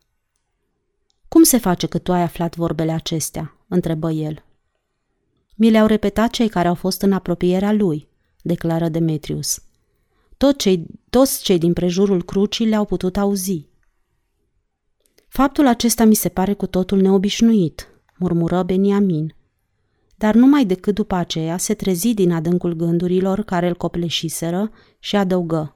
Cum 1.28 1.44
se 1.44 1.58
face 1.58 1.88
că 1.88 1.98
tu 1.98 2.12
ai 2.12 2.22
aflat 2.22 2.56
vorbele 2.56 2.92
acestea?" 2.92 3.58
întrebă 3.68 4.12
el. 4.12 4.44
Mi 5.56 5.70
le-au 5.70 5.86
repetat 5.86 6.30
cei 6.30 6.48
care 6.48 6.68
au 6.68 6.76
fost 6.76 7.02
în 7.02 7.14
apropierea 7.14 7.72
lui, 7.72 8.08
declară 8.42 8.90
Demetrius. 8.90 9.64
Tot 10.38 10.58
cei, 10.58 10.86
toți 11.10 11.44
cei 11.44 11.58
din 11.58 11.74
prejurul 11.74 12.24
crucii 12.24 12.68
le-au 12.68 12.86
putut 12.86 13.18
auzi. 13.18 13.69
Faptul 15.30 15.68
acesta 15.68 16.04
mi 16.04 16.14
se 16.14 16.30
pare 16.30 16.54
cu 16.54 16.68
totul 16.68 17.02
neobișnuit, 17.02 17.88
murmură 18.18 18.64
Beniamin. 18.64 19.36
Dar 20.16 20.36
numai 20.36 20.66
decât 20.66 20.96
după 20.96 21.16
aceea 21.16 21.58
se 21.58 21.74
trezi 21.74 22.14
din 22.14 22.32
adâncul 22.32 22.74
gândurilor 22.74 23.44
care 23.44 23.68
îl 23.68 23.76
copleșiseră 23.76 24.72
și 25.00 25.16
adăugă. 25.16 25.76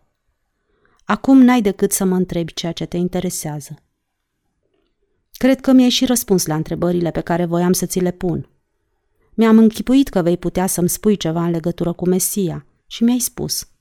Acum 1.06 1.42
n-ai 1.42 1.62
decât 1.62 1.92
să 1.92 2.06
mă 2.06 2.16
întrebi 2.16 2.54
ceea 2.54 2.72
ce 2.72 2.86
te 2.86 2.98
interesează. 2.98 3.76
Cred 5.32 5.62
că 5.62 5.72
mi-ai 5.72 5.90
și 5.90 6.06
răspuns 6.06 6.46
la 6.46 6.56
întrebările 6.56 7.12
pe 7.12 7.22
care 7.22 7.46
voiam 7.46 7.74
să 7.74 7.86
ți 7.86 8.00
le 8.00 8.12
pun. 8.12 8.50
Mi-am 9.34 9.58
închipuit 9.58 10.10
că 10.10 10.22
vei 10.22 10.38
putea 10.38 10.68
să-mi 10.68 10.90
spui 10.90 11.16
ceva 11.16 11.44
în 11.44 11.52
legătură 11.52 11.94
cu 11.94 12.08
Mesia 12.08 12.66
și 12.88 13.04
mi-ai 13.04 13.20
spus– 13.20 13.68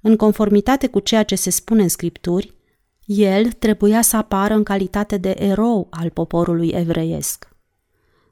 în 0.00 0.16
conformitate 0.16 0.86
cu 0.86 1.00
ceea 1.00 1.22
ce 1.22 1.34
se 1.34 1.50
spune 1.50 1.82
în 1.82 1.88
scripturi, 1.88 2.54
el 3.08 3.52
trebuia 3.52 4.02
să 4.02 4.16
apară 4.16 4.54
în 4.54 4.62
calitate 4.62 5.16
de 5.16 5.34
erou 5.38 5.86
al 5.90 6.10
poporului 6.10 6.68
evreiesc. 6.68 7.48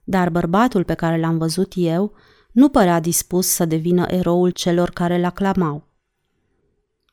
Dar 0.04 0.30
bărbatul 0.30 0.84
pe 0.84 0.94
care 0.94 1.20
l-am 1.20 1.38
văzut 1.38 1.72
eu 1.76 2.12
nu 2.52 2.68
părea 2.68 3.00
dispus 3.00 3.46
să 3.46 3.64
devină 3.64 4.06
eroul 4.08 4.50
celor 4.50 4.90
care 4.90 5.20
l-aclamau. 5.20 5.88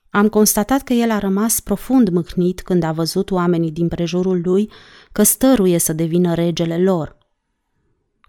Am 0.10 0.30
constatat 0.30 0.82
că 0.82 0.94
el 0.94 1.12
a 1.12 1.20
rămas 1.20 1.60
profund 1.60 2.10
mâhnit 2.10 2.62
când 2.62 2.84
a 2.84 2.92
văzut 2.92 3.32
oamenii 3.32 3.72
din 3.72 3.88
prejurul 3.88 4.42
lui 4.44 4.72
că 5.12 5.24
stăruie 5.24 5.78
să 5.78 5.94
devină 5.94 6.34
regele 6.34 6.78
lor. 6.78 7.18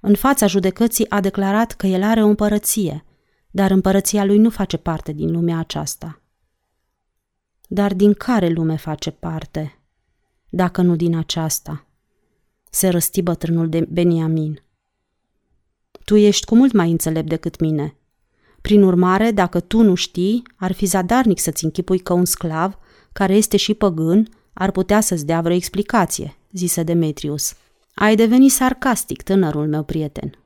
În 0.00 0.14
fața 0.14 0.46
judecății 0.46 1.10
a 1.10 1.20
declarat 1.20 1.72
că 1.72 1.86
el 1.86 2.02
are 2.02 2.22
o 2.22 2.26
împărăție, 2.26 3.04
dar 3.50 3.70
împărăția 3.70 4.24
lui 4.24 4.38
nu 4.38 4.50
face 4.50 4.76
parte 4.76 5.12
din 5.12 5.30
lumea 5.32 5.58
aceasta. 5.58 6.23
Dar 7.74 7.94
din 7.94 8.12
care 8.12 8.48
lume 8.48 8.76
face 8.76 9.10
parte, 9.10 9.78
dacă 10.48 10.82
nu 10.82 10.96
din 10.96 11.16
aceasta? 11.16 11.86
Se 12.70 12.88
răsti 12.88 13.22
bătrânul 13.22 13.68
de 13.68 13.86
Beniamin. 13.90 14.62
Tu 16.04 16.16
ești 16.16 16.44
cu 16.44 16.54
mult 16.54 16.72
mai 16.72 16.90
înțelept 16.90 17.28
decât 17.28 17.60
mine. 17.60 17.96
Prin 18.60 18.82
urmare, 18.82 19.30
dacă 19.30 19.60
tu 19.60 19.82
nu 19.82 19.94
știi, 19.94 20.42
ar 20.56 20.72
fi 20.72 20.86
zadarnic 20.86 21.38
să-ți 21.40 21.64
închipui 21.64 21.98
că 21.98 22.12
un 22.12 22.24
sclav, 22.24 22.78
care 23.12 23.34
este 23.34 23.56
și 23.56 23.74
păgân, 23.74 24.28
ar 24.52 24.70
putea 24.70 25.00
să-ți 25.00 25.26
dea 25.26 25.40
vreo 25.40 25.56
explicație, 25.56 26.36
zise 26.52 26.82
Demetrius. 26.82 27.54
Ai 27.94 28.16
devenit 28.16 28.50
sarcastic, 28.50 29.22
tânărul 29.22 29.68
meu 29.68 29.82
prieten. 29.82 30.38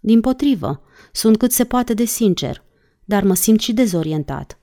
Din 0.00 0.20
potrivă, 0.20 0.82
sunt 1.12 1.36
cât 1.36 1.52
se 1.52 1.64
poate 1.64 1.94
de 1.94 2.04
sincer, 2.04 2.62
dar 3.04 3.24
mă 3.24 3.34
simt 3.34 3.60
și 3.60 3.72
dezorientat. 3.72 4.58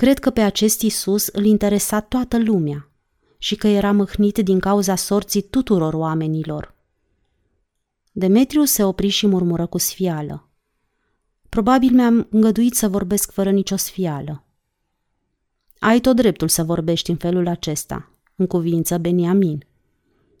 Cred 0.00 0.18
că 0.18 0.30
pe 0.30 0.40
acest 0.40 0.80
Isus 0.80 1.26
îl 1.26 1.44
interesa 1.44 2.00
toată 2.00 2.38
lumea 2.38 2.90
și 3.38 3.56
că 3.56 3.66
era 3.66 3.92
mâhnit 3.92 4.38
din 4.38 4.60
cauza 4.60 4.94
sorții 4.94 5.42
tuturor 5.42 5.94
oamenilor. 5.94 6.74
Demetriu 8.12 8.64
se 8.64 8.84
opri 8.84 9.08
și 9.08 9.26
murmură 9.26 9.66
cu 9.66 9.78
sfială. 9.78 10.48
Probabil 11.48 11.92
mi-am 11.92 12.26
îngăduit 12.30 12.74
să 12.74 12.88
vorbesc 12.88 13.30
fără 13.32 13.50
nicio 13.50 13.76
sfială. 13.76 14.44
Ai 15.78 16.00
tot 16.00 16.16
dreptul 16.16 16.48
să 16.48 16.64
vorbești 16.64 17.10
în 17.10 17.16
felul 17.16 17.48
acesta, 17.48 18.10
în 18.36 18.46
cuvință 18.46 18.98
Beniamin. 18.98 19.66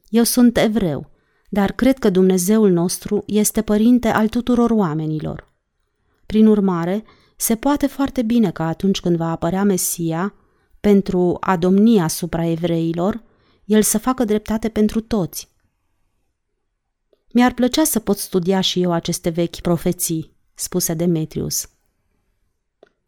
Eu 0.08 0.22
sunt 0.22 0.56
evreu, 0.56 1.10
dar 1.48 1.72
cred 1.72 1.98
că 1.98 2.10
Dumnezeul 2.10 2.70
nostru 2.70 3.22
este 3.26 3.62
părinte 3.62 4.08
al 4.08 4.28
tuturor 4.28 4.70
oamenilor. 4.70 5.52
Prin 6.26 6.46
urmare, 6.46 7.04
se 7.40 7.56
poate 7.56 7.86
foarte 7.86 8.22
bine 8.22 8.50
că 8.50 8.62
atunci 8.62 9.00
când 9.00 9.16
va 9.16 9.30
apărea 9.30 9.62
Mesia, 9.62 10.34
pentru 10.80 11.36
a 11.40 11.56
domni 11.56 12.00
asupra 12.00 12.46
evreilor, 12.46 13.22
el 13.64 13.82
să 13.82 13.98
facă 13.98 14.24
dreptate 14.24 14.68
pentru 14.68 15.00
toți. 15.00 15.48
Mi-ar 17.32 17.52
plăcea 17.54 17.84
să 17.84 17.98
pot 17.98 18.18
studia 18.18 18.60
și 18.60 18.82
eu 18.82 18.92
aceste 18.92 19.28
vechi 19.28 19.60
profeții, 19.60 20.32
spuse 20.54 20.94
Demetrius. 20.94 21.68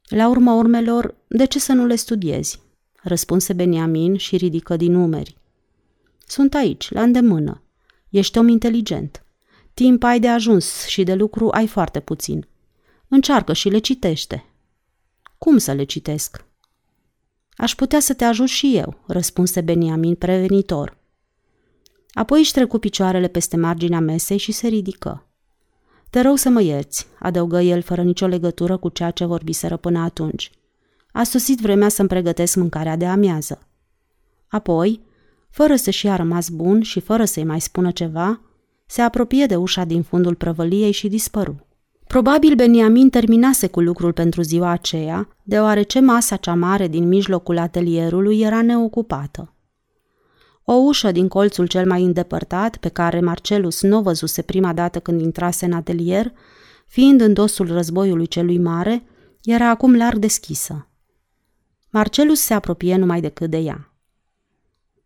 La 0.09 0.29
urma 0.29 0.55
urmelor, 0.55 1.15
de 1.29 1.45
ce 1.45 1.59
să 1.59 1.73
nu 1.73 1.87
le 1.87 1.95
studiezi? 1.95 2.61
răspunse 3.03 3.53
Beniamin 3.53 4.17
și 4.17 4.37
ridică 4.37 4.77
din 4.77 4.93
numeri. 4.93 5.37
Sunt 6.27 6.55
aici, 6.55 6.91
la 6.91 7.03
îndemână. 7.03 7.63
Ești 8.09 8.39
om 8.39 8.49
inteligent. 8.49 9.25
Timp 9.75 10.03
ai 10.03 10.21
de 10.21 10.29
ajuns 10.29 10.87
și 10.87 11.03
de 11.03 11.15
lucru 11.15 11.49
ai 11.49 11.67
foarte 11.67 12.01
puțin. 12.01 12.47
Încearcă 13.15 13.53
și 13.53 13.69
le 13.69 13.79
citește. 13.79 14.45
Cum 15.39 15.59
să 15.59 15.73
le 15.73 15.85
citesc? 15.85 16.45
Aș 17.57 17.75
putea 17.75 18.01
să 18.01 18.15
te 18.15 18.25
ajut 18.25 18.49
și 18.49 18.77
eu, 18.77 19.03
răspunse 19.07 19.61
Beniamin 19.61 20.15
prevenitor. 20.15 20.97
Apoi 22.13 22.39
își 22.39 22.53
trecu 22.53 22.79
picioarele 22.79 23.29
peste 23.29 23.57
marginea 23.57 24.01
mesei 24.01 24.37
și 24.37 24.53
se 24.53 24.69
ridică. 24.69 25.27
Te 26.11 26.21
rog 26.21 26.39
să 26.39 26.49
mă 26.49 26.63
ierți, 26.63 27.07
adăugă 27.19 27.61
el 27.61 27.83
fără 27.83 28.03
nicio 28.03 28.27
legătură 28.27 28.77
cu 28.77 28.89
ceea 28.89 29.11
ce 29.11 29.25
vorbiseră 29.25 29.77
până 29.77 29.99
atunci. 29.99 30.51
A 31.13 31.23
sosit 31.23 31.61
vremea 31.61 31.89
să-mi 31.89 32.09
pregătesc 32.09 32.57
mâncarea 32.57 32.97
de 32.97 33.07
amiază. 33.07 33.69
Apoi, 34.49 35.01
fără 35.51 35.77
să-și 35.77 36.09
a 36.09 36.17
rămas 36.17 36.49
bun 36.49 36.83
și 36.83 37.01
fără 37.01 37.25
să-i 37.25 37.45
mai 37.45 37.61
spună 37.61 37.91
ceva, 37.91 38.41
se 38.87 39.01
apropie 39.03 39.47
de 39.47 39.57
ușa 39.57 39.85
din 39.85 40.03
fundul 40.03 40.35
prăvăliei 40.35 40.93
și 40.93 41.09
dispăru. 41.09 41.67
Probabil 42.13 42.55
Beniamin 42.55 43.11
terminase 43.11 43.67
cu 43.67 43.81
lucrul 43.81 44.13
pentru 44.13 44.43
ziua 44.43 44.71
aceea, 44.71 45.29
deoarece 45.43 46.01
masa 46.01 46.37
cea 46.37 46.55
mare 46.55 46.89
din 46.89 47.09
mijlocul 47.09 47.59
atelierului 47.59 48.41
era 48.41 48.63
neocupată. 48.63 49.55
O 50.65 50.73
ușă 50.73 51.13
din 51.13 51.29
colțul 51.29 51.67
cel 51.67 51.87
mai 51.87 52.03
îndepărtat, 52.03 52.77
pe 52.77 52.89
care 52.89 53.21
Marcelus 53.21 53.83
nu 53.83 53.99
o 53.99 54.03
văzuse 54.03 54.43
prima 54.43 54.73
dată 54.73 55.01
când 55.01 55.21
intrase 55.21 55.65
în 55.65 55.73
atelier, 55.73 56.33
fiind 56.87 57.21
în 57.21 57.33
dosul 57.33 57.67
războiului 57.67 58.27
celui 58.27 58.59
mare, 58.59 59.05
era 59.45 59.69
acum 59.69 59.97
larg 59.97 60.19
deschisă. 60.19 60.89
Marcelus 61.91 62.41
se 62.41 62.55
apropie 62.55 62.97
numai 62.97 63.21
decât 63.21 63.51
de 63.51 63.59
ea. 63.59 63.93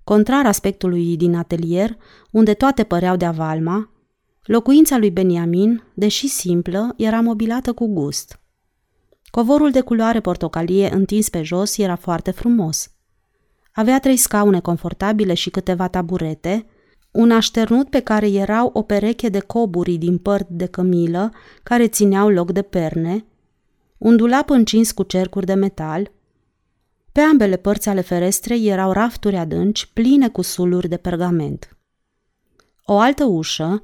Contrar 0.04 0.46
aspectului 0.46 1.16
din 1.16 1.36
atelier, 1.36 1.96
unde 2.30 2.54
toate 2.54 2.84
păreau 2.84 3.16
de 3.16 3.24
avalma, 3.24 3.90
locuința 4.46 4.98
lui 4.98 5.10
Beniamin, 5.10 5.82
deși 5.94 6.28
simplă, 6.28 6.94
era 6.96 7.20
mobilată 7.20 7.72
cu 7.72 7.86
gust. 7.86 8.40
Covorul 9.30 9.70
de 9.70 9.80
culoare 9.80 10.20
portocalie 10.20 10.92
întins 10.92 11.28
pe 11.28 11.42
jos 11.42 11.78
era 11.78 11.96
foarte 11.96 12.30
frumos. 12.30 12.90
Avea 13.72 14.00
trei 14.00 14.16
scaune 14.16 14.60
confortabile 14.60 15.34
și 15.34 15.50
câteva 15.50 15.88
taburete, 15.88 16.66
un 17.10 17.30
așternut 17.30 17.88
pe 17.88 18.00
care 18.00 18.30
erau 18.30 18.70
o 18.72 18.82
pereche 18.82 19.28
de 19.28 19.38
coburi 19.38 19.96
din 19.96 20.18
păr 20.18 20.46
de 20.48 20.66
cămilă 20.66 21.32
care 21.62 21.88
țineau 21.88 22.28
loc 22.28 22.52
de 22.52 22.62
perne, 22.62 23.24
un 23.98 24.16
dulap 24.16 24.50
încins 24.50 24.92
cu 24.92 25.02
cercuri 25.02 25.46
de 25.46 25.54
metal, 25.54 26.12
pe 27.12 27.20
ambele 27.20 27.56
părți 27.56 27.88
ale 27.88 28.00
ferestrei 28.00 28.66
erau 28.66 28.92
rafturi 28.92 29.36
adânci 29.36 29.86
pline 29.92 30.28
cu 30.28 30.42
suluri 30.42 30.88
de 30.88 30.96
pergament. 30.96 31.76
O 32.84 32.98
altă 32.98 33.24
ușă, 33.24 33.82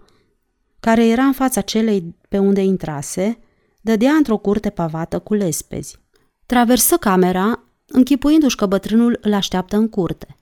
care 0.82 1.06
era 1.06 1.22
în 1.22 1.32
fața 1.32 1.60
celei 1.60 2.14
pe 2.28 2.38
unde 2.38 2.62
intrase, 2.62 3.38
dădea 3.80 4.12
într-o 4.12 4.36
curte 4.36 4.70
pavată 4.70 5.18
cu 5.18 5.34
lespezi. 5.34 5.98
Traversă 6.46 6.96
camera, 6.96 7.62
închipuindu-și 7.86 8.56
că 8.56 8.66
bătrânul 8.66 9.18
îl 9.20 9.32
așteaptă 9.32 9.76
în 9.76 9.88
curte. 9.88 10.36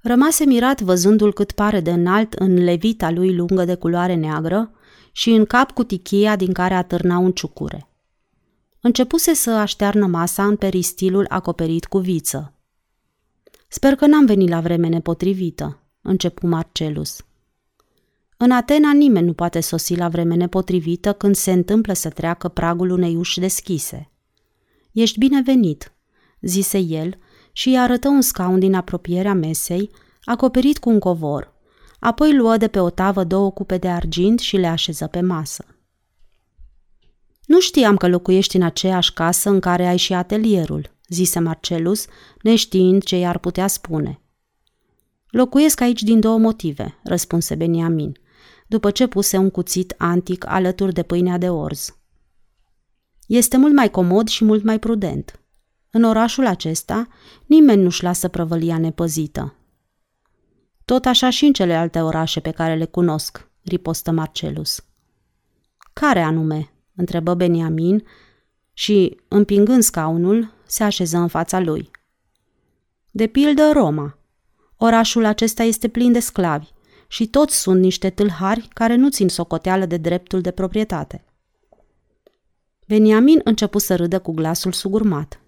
Rămase 0.00 0.44
mirat 0.44 0.80
văzându-l 0.80 1.32
cât 1.32 1.52
pare 1.52 1.80
de 1.80 1.90
înalt 1.92 2.32
în 2.32 2.54
levita 2.64 3.10
lui 3.10 3.34
lungă 3.34 3.64
de 3.64 3.74
culoare 3.74 4.14
neagră 4.14 4.70
și 5.12 5.30
în 5.30 5.44
cap 5.44 5.70
cu 5.70 5.84
tichia 5.84 6.36
din 6.36 6.52
care 6.52 6.74
atârna 6.74 7.18
un 7.18 7.32
ciucure. 7.32 7.88
Începuse 8.80 9.34
să 9.34 9.50
aștearnă 9.50 10.06
masa 10.06 10.46
în 10.46 10.56
peristilul 10.56 11.26
acoperit 11.28 11.84
cu 11.84 11.98
viță. 11.98 12.52
Sper 13.68 13.94
că 13.94 14.06
n-am 14.06 14.26
venit 14.26 14.48
la 14.48 14.60
vreme 14.60 14.88
nepotrivită, 14.88 15.78
începu 16.02 16.46
Marcelus. 16.46 17.24
În 18.44 18.50
Atena 18.50 18.92
nimeni 18.92 19.26
nu 19.26 19.32
poate 19.32 19.60
sosi 19.60 19.94
la 19.94 20.08
vreme 20.08 20.34
nepotrivită 20.34 21.12
când 21.12 21.34
se 21.34 21.52
întâmplă 21.52 21.92
să 21.92 22.08
treacă 22.08 22.48
pragul 22.48 22.90
unei 22.90 23.16
uși 23.16 23.40
deschise. 23.40 24.10
Ești 24.92 25.18
binevenit, 25.18 25.92
zise 26.40 26.78
el 26.78 27.18
și 27.52 27.68
îi 27.68 27.78
arătă 27.78 28.08
un 28.08 28.20
scaun 28.20 28.58
din 28.58 28.74
apropierea 28.74 29.34
mesei, 29.34 29.90
acoperit 30.24 30.78
cu 30.78 30.88
un 30.88 30.98
covor. 30.98 31.52
Apoi 31.98 32.36
luă 32.36 32.56
de 32.56 32.68
pe 32.68 32.78
o 32.78 32.90
tavă 32.90 33.24
două 33.24 33.50
cupe 33.50 33.78
de 33.78 33.88
argint 33.88 34.38
și 34.38 34.56
le 34.56 34.66
așeză 34.66 35.06
pe 35.06 35.20
masă. 35.20 35.64
Nu 37.46 37.60
știam 37.60 37.96
că 37.96 38.08
locuiești 38.08 38.56
în 38.56 38.62
aceeași 38.62 39.12
casă 39.12 39.50
în 39.50 39.60
care 39.60 39.86
ai 39.86 39.96
și 39.96 40.12
atelierul, 40.12 40.90
zise 41.08 41.38
Marcelus, 41.38 42.06
neștiind 42.42 43.02
ce 43.02 43.16
i-ar 43.16 43.38
putea 43.38 43.66
spune. 43.66 44.20
Locuiesc 45.30 45.80
aici 45.80 46.02
din 46.02 46.20
două 46.20 46.38
motive, 46.38 46.98
răspunse 47.02 47.54
Beniamin, 47.54 48.22
după 48.74 48.90
ce 48.90 49.06
puse 49.06 49.36
un 49.36 49.50
cuțit 49.50 49.94
antic 49.98 50.46
alături 50.48 50.92
de 50.92 51.02
pâinea 51.02 51.38
de 51.38 51.48
orz. 51.48 51.96
Este 53.26 53.56
mult 53.56 53.74
mai 53.74 53.90
comod 53.90 54.28
și 54.28 54.44
mult 54.44 54.64
mai 54.64 54.78
prudent. 54.78 55.40
În 55.90 56.02
orașul 56.02 56.46
acesta, 56.46 57.08
nimeni 57.46 57.82
nu-și 57.82 58.02
lasă 58.02 58.28
prăvălia 58.28 58.78
nepăzită. 58.78 59.54
Tot 60.84 61.04
așa 61.04 61.30
și 61.30 61.44
în 61.44 61.52
celelalte 61.52 62.00
orașe 62.00 62.40
pe 62.40 62.50
care 62.50 62.74
le 62.74 62.84
cunosc, 62.84 63.48
ripostă 63.62 64.10
Marcelus. 64.10 64.84
Care 65.92 66.20
anume? 66.20 66.72
întrebă 66.94 67.34
Beniamin 67.34 68.04
și, 68.72 69.20
împingând 69.28 69.82
scaunul, 69.82 70.52
se 70.66 70.84
așeză 70.84 71.16
în 71.16 71.28
fața 71.28 71.60
lui. 71.60 71.90
De 73.10 73.26
pildă 73.26 73.70
Roma. 73.72 74.18
Orașul 74.76 75.24
acesta 75.24 75.62
este 75.62 75.88
plin 75.88 76.12
de 76.12 76.20
sclavi 76.20 76.73
și 77.08 77.26
toți 77.26 77.60
sunt 77.60 77.80
niște 77.80 78.10
tâlhari 78.10 78.68
care 78.72 78.94
nu 78.94 79.10
țin 79.10 79.28
socoteală 79.28 79.86
de 79.86 79.96
dreptul 79.96 80.40
de 80.40 80.50
proprietate. 80.50 81.24
Beniamin 82.86 83.40
începu 83.44 83.78
să 83.78 83.96
râdă 83.96 84.18
cu 84.18 84.32
glasul 84.32 84.72
sugurmat. 84.72 85.40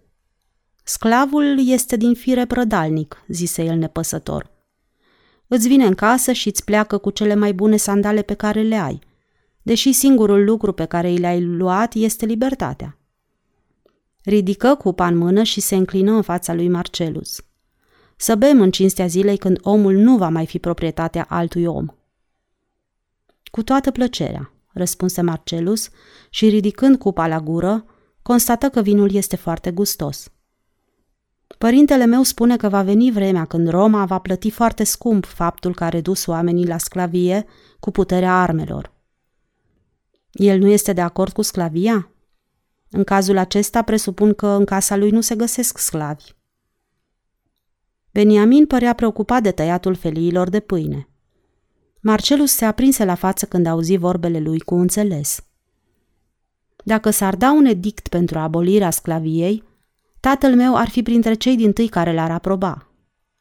Sclavul 0.84 1.68
este 1.68 1.96
din 1.96 2.14
fire 2.14 2.46
prădalnic, 2.46 3.24
zise 3.28 3.64
el 3.64 3.76
nepăsător. 3.76 4.50
Îți 5.46 5.68
vine 5.68 5.84
în 5.84 5.94
casă 5.94 6.32
și 6.32 6.48
îți 6.48 6.64
pleacă 6.64 6.98
cu 6.98 7.11
cele 7.11 7.34
mai 7.34 7.52
bune 7.52 7.76
sandale 7.76 8.22
pe 8.22 8.34
care 8.34 8.62
le 8.62 8.76
ai, 8.76 8.98
deși 9.62 9.92
singurul 9.92 10.44
lucru 10.44 10.72
pe 10.72 10.84
care 10.84 11.12
i 11.12 11.16
le-ai 11.16 11.44
luat 11.44 11.94
este 11.94 12.26
libertatea. 12.26 12.98
Ridică 14.24 14.74
cupa 14.74 15.07
în 15.07 15.16
mână 15.16 15.42
și 15.42 15.61
se 15.61 15.74
înclină 15.74 16.12
în 16.12 16.22
fața 16.22 16.54
lui 16.54 16.68
Marcelus. 16.68 17.45
Să 18.17 18.35
bem 18.35 18.61
în 18.61 18.71
cinstea 18.71 19.07
zilei 19.07 19.37
când 19.37 19.59
omul 19.62 19.95
nu 19.95 20.17
va 20.17 20.29
mai 20.29 20.47
fi 20.47 20.59
proprietatea 20.59 21.27
altui 21.29 21.64
om. 21.64 21.87
Cu 23.51 23.62
toată 23.62 23.91
plăcerea, 23.91 24.53
răspunse 24.73 25.21
Marcelus 25.21 25.89
și 26.31 26.49
ridicând 26.49 26.99
cupa 26.99 27.27
la 27.27 27.41
gură, 27.41 27.85
constată 28.23 28.69
că 28.69 28.83
vinul 28.83 29.14
este 29.14 29.37
foarte 29.37 29.71
gustos. 29.71 30.31
Părintele 31.59 32.05
meu 32.05 32.23
spune 32.23 32.57
că 32.57 32.69
va 32.69 32.83
veni 32.83 33.11
vremea 33.11 33.45
când 33.45 33.69
Roma 33.69 34.05
va 34.05 34.19
plăti 34.19 34.51
foarte 34.51 34.85
scump 34.85 35.25
faptul 35.25 35.75
că 35.75 35.85
a 35.85 35.89
redus 35.89 36.27
oamenii 36.27 36.67
la 36.67 36.79
sclavie 36.79 37.47
cu 37.81 37.91
puterea 37.91 38.43
armelor. 38.43 38.93
El 40.31 40.59
nu 40.59 40.69
este 40.69 40.93
de 40.93 41.01
acord 41.01 41.33
cu 41.33 41.43
sclavia? 41.43 42.11
În 42.91 43.05
cazul 43.05 43.37
acesta 43.37 43.83
presupun 43.83 44.35
că 44.35 44.47
în 44.47 44.64
casa 44.64 44.97
lui 44.97 45.11
nu 45.11 45.21
se 45.21 45.35
găsesc 45.35 45.79
sclavi. 45.79 46.35
Beniamin 48.17 48.67
părea 48.67 48.93
preocupat 48.93 49.43
de 49.43 49.51
tăiatul 49.51 49.95
feliilor 49.95 50.49
de 50.49 50.61
pâine. 50.61 51.09
Marcelus 52.01 52.53
se 52.53 52.64
aprinse 52.64 53.05
la 53.05 53.14
față 53.14 53.47
când 53.47 53.67
auzi 53.67 53.97
vorbele 53.97 54.39
lui 54.39 54.61
cu 54.61 54.75
înțeles. 54.75 55.45
Dacă 56.85 57.11
s-ar 57.11 57.37
da 57.37 57.53
un 57.53 57.64
edict 57.64 58.09
pentru 58.09 58.39
abolirea 58.39 58.91
sclaviei, 58.91 59.62
tatăl 60.21 60.55
meu 60.55 60.77
ar 60.77 60.89
fi 60.89 61.03
printre 61.03 61.35
cei 61.35 61.57
din 61.57 61.73
tâi 61.73 61.89
care 61.89 62.14
l-ar 62.14 62.31
aproba. 62.31 62.91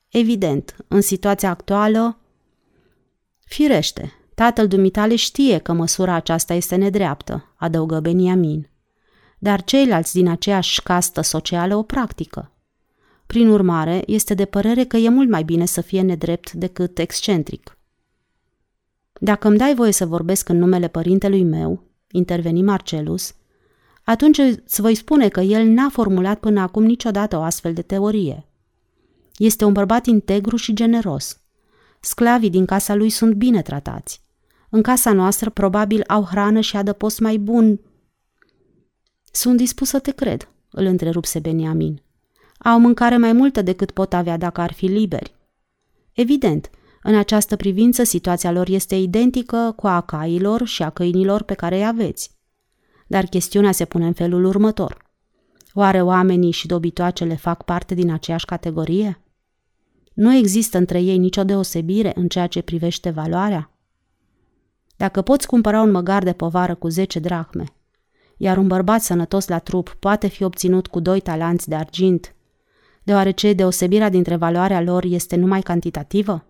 Evident, 0.10 0.76
în 0.88 1.02
situația 1.02 1.50
actuală... 1.50 2.20
Firește, 3.46 4.14
tatăl 4.34 4.68
dumitale 4.68 5.16
știe 5.16 5.58
că 5.58 5.74
măsura 5.74 6.14
aceasta 6.14 6.54
este 6.54 6.76
nedreaptă, 6.76 7.54
adăugă 7.56 8.00
Beniamin. 8.00 8.70
Dar 9.40 9.64
ceilalți 9.64 10.14
din 10.14 10.28
aceeași 10.28 10.82
castă 10.82 11.22
socială 11.22 11.76
o 11.76 11.84
practică. 11.84 12.50
Prin 13.26 13.50
urmare, 13.50 14.04
este 14.06 14.34
de 14.34 14.46
părere 14.46 14.84
că 14.84 14.98
e 14.98 15.10
mult 15.10 15.30
mai 15.30 15.44
bine 15.44 15.66
să 15.66 15.82
fie 15.82 16.02
nedrept 16.02 16.52
decât 16.52 17.00
excentric. 17.00 17.78
Dacă 19.20 19.48
îmi 19.48 19.58
dai 19.58 19.76
voie 19.76 19.92
să 19.92 20.06
vorbesc 20.06 20.50
în 20.50 20.58
numele 20.58 20.88
părintelui 20.88 21.44
meu, 21.44 21.84
interveni 22.12 22.62
Marcelus, 22.62 23.36
atunci 24.04 24.38
îți 24.38 24.82
voi 24.82 24.96
spune 24.96 25.28
că 25.28 25.40
el 25.42 25.68
n-a 25.68 25.90
formulat 25.90 26.40
până 26.40 26.60
acum 26.60 26.84
niciodată 26.84 27.38
o 27.38 27.42
astfel 27.42 27.74
de 27.74 27.82
teorie. 27.82 28.46
Este 29.38 29.66
un 29.66 29.74
bărbat 29.74 30.06
integru 30.06 30.56
și 30.56 30.74
generos. 30.74 31.40
Sclavii 32.00 32.50
din 32.50 32.66
casa 32.66 32.96
lui 32.96 33.10
sunt 33.10 33.34
bine 33.34 33.62
tratați. 33.62 34.22
În 34.70 34.82
casa 34.82 35.12
noastră 35.12 35.50
probabil 35.50 36.04
au 36.08 36.24
hrană 36.24 36.60
și 36.60 36.78
adăpost 36.78 37.20
mai 37.20 37.38
bun. 37.38 37.80
Sunt 39.32 39.58
dispus 39.58 39.90
să 39.90 40.00
te 40.00 40.12
cred, 40.12 40.50
îl 40.72 40.86
întrerupse 40.86 41.40
Beniamin. 41.40 42.05
Au 42.58 42.80
mâncare 42.80 43.18
mai 43.18 43.34
multă 43.34 43.62
decât 43.62 43.92
pot 43.92 44.14
avea 44.14 44.38
dacă 44.38 44.62
ar 44.62 44.74
fi 44.74 44.86
liberi. 44.86 45.36
Evident, 46.14 46.70
în 47.04 47.16
această 47.16 47.56
privință 47.56 48.04
situația 48.04 48.52
lor 48.52 48.68
este 48.68 48.96
identică 48.96 49.74
cu 49.76 49.88
a 49.88 50.02
cailor 50.02 50.66
și 50.68 50.84
a 50.84 50.90
câinilor 50.90 51.42
pe 51.42 51.54
care 51.54 51.76
îi 51.76 51.86
aveți. 51.86 52.32
Dar 53.08 53.24
chestiunea 53.26 53.72
se 53.72 53.86
pune 53.86 54.06
în 54.06 54.14
felul 54.14 54.46
următor. 54.46 55.04
Oare 55.74 56.02
oamenii 56.02 56.52
și 56.52 56.68
dobitoacele 56.68 57.36
fac 57.36 57.64
parte 57.64 57.94
din 57.94 58.12
aceeași 58.12 58.46
categorie? 58.46 59.22
Nu 60.14 60.34
există 60.34 60.78
între 60.78 61.02
ei 61.02 61.18
nicio 61.18 61.44
deosebire 61.44 62.12
în 62.16 62.28
ceea 62.28 62.48
ce 62.48 62.62
privește 62.62 63.10
valoarea? 63.10 63.72
Dacă 64.98 65.22
poți 65.22 65.48
cumpăra 65.48 65.82
un 65.82 65.92
măgar 65.92 66.24
de 66.24 66.34
povară 66.34 66.76
cu 66.76 66.88
10 66.88 67.20
drachme, 67.20 67.66
iar 68.38 68.58
un 68.58 68.68
bărbat 68.68 69.02
sănătos 69.02 69.48
la 69.48 69.60
trup 69.60 69.96
poate 70.00 70.28
fi 70.28 70.44
obținut 70.44 70.88
cu 70.88 71.00
doi 71.00 71.20
talanți 71.20 71.70
de 71.70 71.76
argint, 71.76 72.35
deoarece 73.06 73.54
deosebirea 73.54 74.10
dintre 74.10 74.36
valoarea 74.36 74.82
lor 74.82 75.04
este 75.04 75.36
numai 75.36 75.62
cantitativă? 75.62 76.46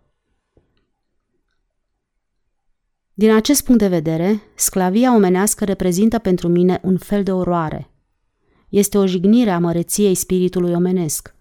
Din 3.14 3.32
acest 3.32 3.64
punct 3.64 3.82
de 3.82 3.88
vedere, 3.88 4.42
sclavia 4.56 5.16
omenească 5.16 5.66
reprezintă 5.66 6.18
pentru 6.18 6.48
mine 6.48 6.80
un 6.84 6.98
fel 6.98 7.24
de 7.24 7.32
oroare. 7.32 7.90
Este 8.70 8.98
o 8.98 9.06
jignire 9.06 9.50
a 9.50 9.60
măreției 9.60 10.16
spiritului 10.16 10.74
omenesc, 10.74 11.36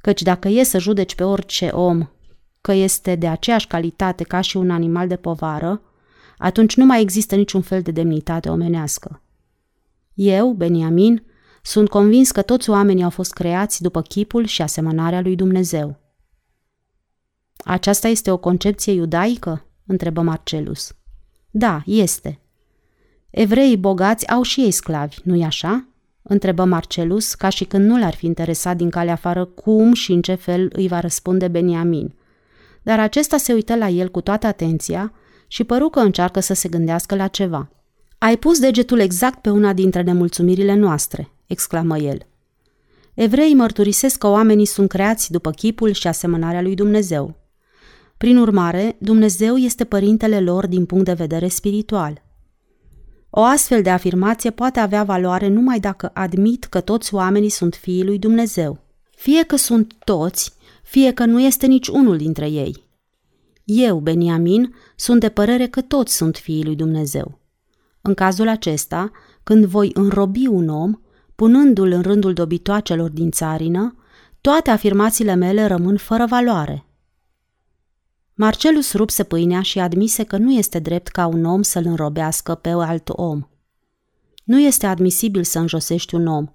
căci 0.00 0.22
dacă 0.22 0.48
e 0.48 0.62
să 0.62 0.78
judeci 0.78 1.14
pe 1.14 1.24
orice 1.24 1.66
om 1.66 2.08
că 2.60 2.72
este 2.72 3.14
de 3.14 3.28
aceeași 3.28 3.66
calitate 3.66 4.24
ca 4.24 4.40
și 4.40 4.56
un 4.56 4.70
animal 4.70 5.08
de 5.08 5.16
povară, 5.16 5.82
atunci 6.38 6.76
nu 6.76 6.84
mai 6.84 7.00
există 7.00 7.34
niciun 7.34 7.60
fel 7.60 7.82
de 7.82 7.90
demnitate 7.90 8.48
omenească. 8.48 9.22
Eu, 10.14 10.52
Beniamin, 10.52 11.22
sunt 11.66 11.88
convins 11.88 12.30
că 12.30 12.42
toți 12.42 12.70
oamenii 12.70 13.02
au 13.02 13.10
fost 13.10 13.32
creați 13.32 13.82
după 13.82 14.02
chipul 14.02 14.44
și 14.44 14.62
asemănarea 14.62 15.20
lui 15.20 15.36
Dumnezeu. 15.36 16.00
Aceasta 17.56 18.08
este 18.08 18.30
o 18.30 18.36
concepție 18.36 18.92
iudaică? 18.92 19.66
întrebă 19.86 20.20
Marcelus. 20.20 20.92
Da, 21.50 21.82
este. 21.86 22.40
Evreii 23.30 23.76
bogați 23.76 24.28
au 24.28 24.42
și 24.42 24.60
ei 24.60 24.70
sclavi, 24.70 25.16
nu-i 25.22 25.44
așa? 25.44 25.88
întrebă 26.22 26.64
Marcelus, 26.64 27.34
ca 27.34 27.48
și 27.48 27.64
când 27.64 27.86
nu 27.86 27.98
l-ar 27.98 28.14
fi 28.14 28.26
interesat 28.26 28.76
din 28.76 28.90
calea 28.90 29.12
afară 29.12 29.44
cum 29.44 29.92
și 29.92 30.12
în 30.12 30.22
ce 30.22 30.34
fel 30.34 30.70
îi 30.72 30.88
va 30.88 31.00
răspunde 31.00 31.48
Beniamin. 31.48 32.14
Dar 32.82 33.00
acesta 33.00 33.36
se 33.36 33.52
uită 33.52 33.76
la 33.76 33.88
el 33.88 34.08
cu 34.10 34.20
toată 34.20 34.46
atenția 34.46 35.12
și 35.46 35.64
păru 35.64 35.88
că 35.88 36.00
încearcă 36.00 36.40
să 36.40 36.54
se 36.54 36.68
gândească 36.68 37.14
la 37.14 37.26
ceva. 37.28 37.70
Ai 38.18 38.36
pus 38.36 38.58
degetul 38.58 38.98
exact 38.98 39.40
pe 39.40 39.50
una 39.50 39.72
dintre 39.72 40.02
nemulțumirile 40.02 40.74
noastre, 40.74 41.30
exclamă 41.46 41.98
el. 41.98 42.26
Evreii 43.14 43.54
mărturisesc 43.54 44.18
că 44.18 44.26
oamenii 44.26 44.64
sunt 44.64 44.88
creați 44.88 45.30
după 45.30 45.50
chipul 45.50 45.92
și 45.92 46.06
asemănarea 46.06 46.62
lui 46.62 46.74
Dumnezeu. 46.74 47.34
Prin 48.16 48.36
urmare, 48.36 48.96
Dumnezeu 48.98 49.56
este 49.56 49.84
părintele 49.84 50.40
lor 50.40 50.66
din 50.66 50.86
punct 50.86 51.04
de 51.04 51.12
vedere 51.12 51.48
spiritual. 51.48 52.22
O 53.30 53.42
astfel 53.42 53.82
de 53.82 53.90
afirmație 53.90 54.50
poate 54.50 54.80
avea 54.80 55.04
valoare 55.04 55.48
numai 55.48 55.80
dacă 55.80 56.10
admit 56.14 56.64
că 56.64 56.80
toți 56.80 57.14
oamenii 57.14 57.48
sunt 57.48 57.74
fiii 57.74 58.04
lui 58.04 58.18
Dumnezeu. 58.18 58.78
Fie 59.16 59.42
că 59.42 59.56
sunt 59.56 59.94
toți, 60.04 60.54
fie 60.82 61.12
că 61.12 61.24
nu 61.24 61.40
este 61.40 61.66
nici 61.66 61.88
unul 61.88 62.16
dintre 62.16 62.48
ei. 62.48 62.84
Eu, 63.64 63.98
Beniamin, 63.98 64.74
sunt 64.96 65.20
de 65.20 65.28
părere 65.28 65.66
că 65.66 65.80
toți 65.80 66.16
sunt 66.16 66.36
fiii 66.36 66.64
lui 66.64 66.76
Dumnezeu. 66.76 67.38
În 68.00 68.14
cazul 68.14 68.48
acesta, 68.48 69.10
când 69.42 69.64
voi 69.64 69.90
înrobi 69.94 70.46
un 70.46 70.68
om, 70.68 70.94
punându-l 71.36 71.92
în 71.92 72.02
rândul 72.02 72.32
dobitoacelor 72.32 73.10
din 73.10 73.30
țarină, 73.30 73.96
toate 74.40 74.70
afirmațiile 74.70 75.34
mele 75.34 75.66
rămân 75.66 75.96
fără 75.96 76.26
valoare. 76.26 76.86
Marcelus 78.34 78.92
rupse 78.92 79.24
pâinea 79.24 79.62
și 79.62 79.78
admise 79.78 80.24
că 80.24 80.36
nu 80.36 80.52
este 80.52 80.78
drept 80.78 81.08
ca 81.08 81.26
un 81.26 81.44
om 81.44 81.62
să-l 81.62 81.84
înrobească 81.86 82.54
pe 82.54 82.68
alt 82.68 83.08
om. 83.08 83.48
Nu 84.44 84.60
este 84.60 84.86
admisibil 84.86 85.44
să 85.44 85.58
înjosești 85.58 86.14
un 86.14 86.26
om, 86.26 86.46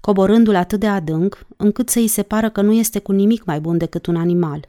coborându-l 0.00 0.54
atât 0.54 0.80
de 0.80 0.86
adânc, 0.86 1.46
încât 1.56 1.88
să-i 1.88 2.06
se 2.06 2.22
pară 2.22 2.50
că 2.50 2.62
nu 2.62 2.72
este 2.72 2.98
cu 2.98 3.12
nimic 3.12 3.44
mai 3.44 3.60
bun 3.60 3.78
decât 3.78 4.06
un 4.06 4.16
animal. 4.16 4.68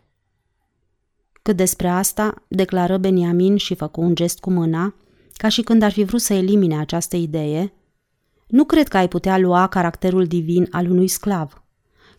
Cât 1.41 1.55
despre 1.55 1.87
asta, 1.87 2.43
declară 2.47 2.97
Beniamin 2.97 3.57
și 3.57 3.75
făcu 3.75 4.01
un 4.01 4.15
gest 4.15 4.39
cu 4.39 4.49
mâna, 4.49 4.95
ca 5.33 5.47
și 5.47 5.61
când 5.61 5.81
ar 5.81 5.91
fi 5.91 6.03
vrut 6.03 6.21
să 6.21 6.33
elimine 6.33 6.79
această 6.79 7.15
idee, 7.15 7.73
nu 8.47 8.65
cred 8.65 8.87
că 8.87 8.97
ai 8.97 9.07
putea 9.07 9.37
lua 9.37 9.67
caracterul 9.67 10.25
divin 10.25 10.67
al 10.71 10.89
unui 10.89 11.07
sclav, 11.07 11.63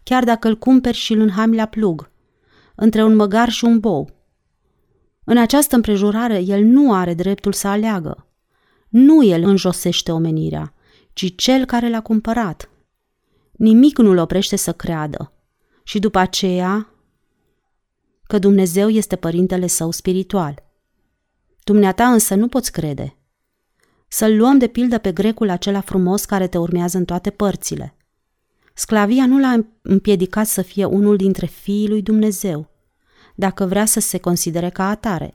chiar 0.03 0.24
dacă 0.24 0.48
îl 0.48 0.57
cumperi 0.57 0.97
și 0.97 1.12
îl 1.12 1.20
înhami 1.20 1.57
la 1.57 1.66
plug, 1.66 2.11
între 2.74 3.05
un 3.05 3.15
măgar 3.15 3.48
și 3.48 3.65
un 3.65 3.81
bou. 3.81 4.11
În 5.24 5.39
această 5.39 5.74
împrejurare, 5.74 6.39
el 6.39 6.65
nu 6.65 6.93
are 6.93 7.15
dreptul 7.15 7.53
să 7.53 7.69
aleagă. 7.69 8.27
Nu 8.89 9.24
el 9.24 9.43
înjosește 9.43 10.12
omenirea, 10.12 10.74
ci 11.12 11.35
cel 11.36 11.65
care 11.65 11.89
l-a 11.89 12.01
cumpărat. 12.01 12.70
Nimic 13.53 13.98
nu-l 13.98 14.19
oprește 14.19 14.57
să 14.57 14.73
creadă. 14.73 15.32
Și 15.82 15.98
după 15.98 16.19
aceea, 16.19 16.90
că 18.23 18.39
Dumnezeu 18.39 18.89
este 18.89 19.16
părintele 19.16 19.66
său 19.66 19.90
spiritual. 19.90 20.65
Dumneata 21.65 22.12
însă 22.12 22.35
nu 22.35 22.48
poți 22.48 22.73
crede. 22.73 23.16
Să-l 24.09 24.37
luăm 24.37 24.59
de 24.59 24.66
pildă 24.66 24.99
pe 24.99 25.12
grecul 25.12 25.51
acela 25.51 25.81
frumos 25.81 26.24
care 26.24 26.47
te 26.47 26.59
urmează 26.59 26.97
în 26.97 27.05
toate 27.05 27.31
părțile. 27.31 27.97
Sclavia 28.74 29.27
nu 29.27 29.39
l-a 29.39 29.66
împiedicat 29.83 30.47
să 30.47 30.62
fie 30.62 30.85
unul 30.85 31.16
dintre 31.16 31.47
fiii 31.47 31.89
lui 31.89 32.03
Dumnezeu– 32.03 32.69
dacă 33.37 33.66
vrea 33.66 33.85
să 33.85 34.01
se 34.01 34.19
considere 34.19 34.70
ca 34.70 34.89
atare, 34.89 35.35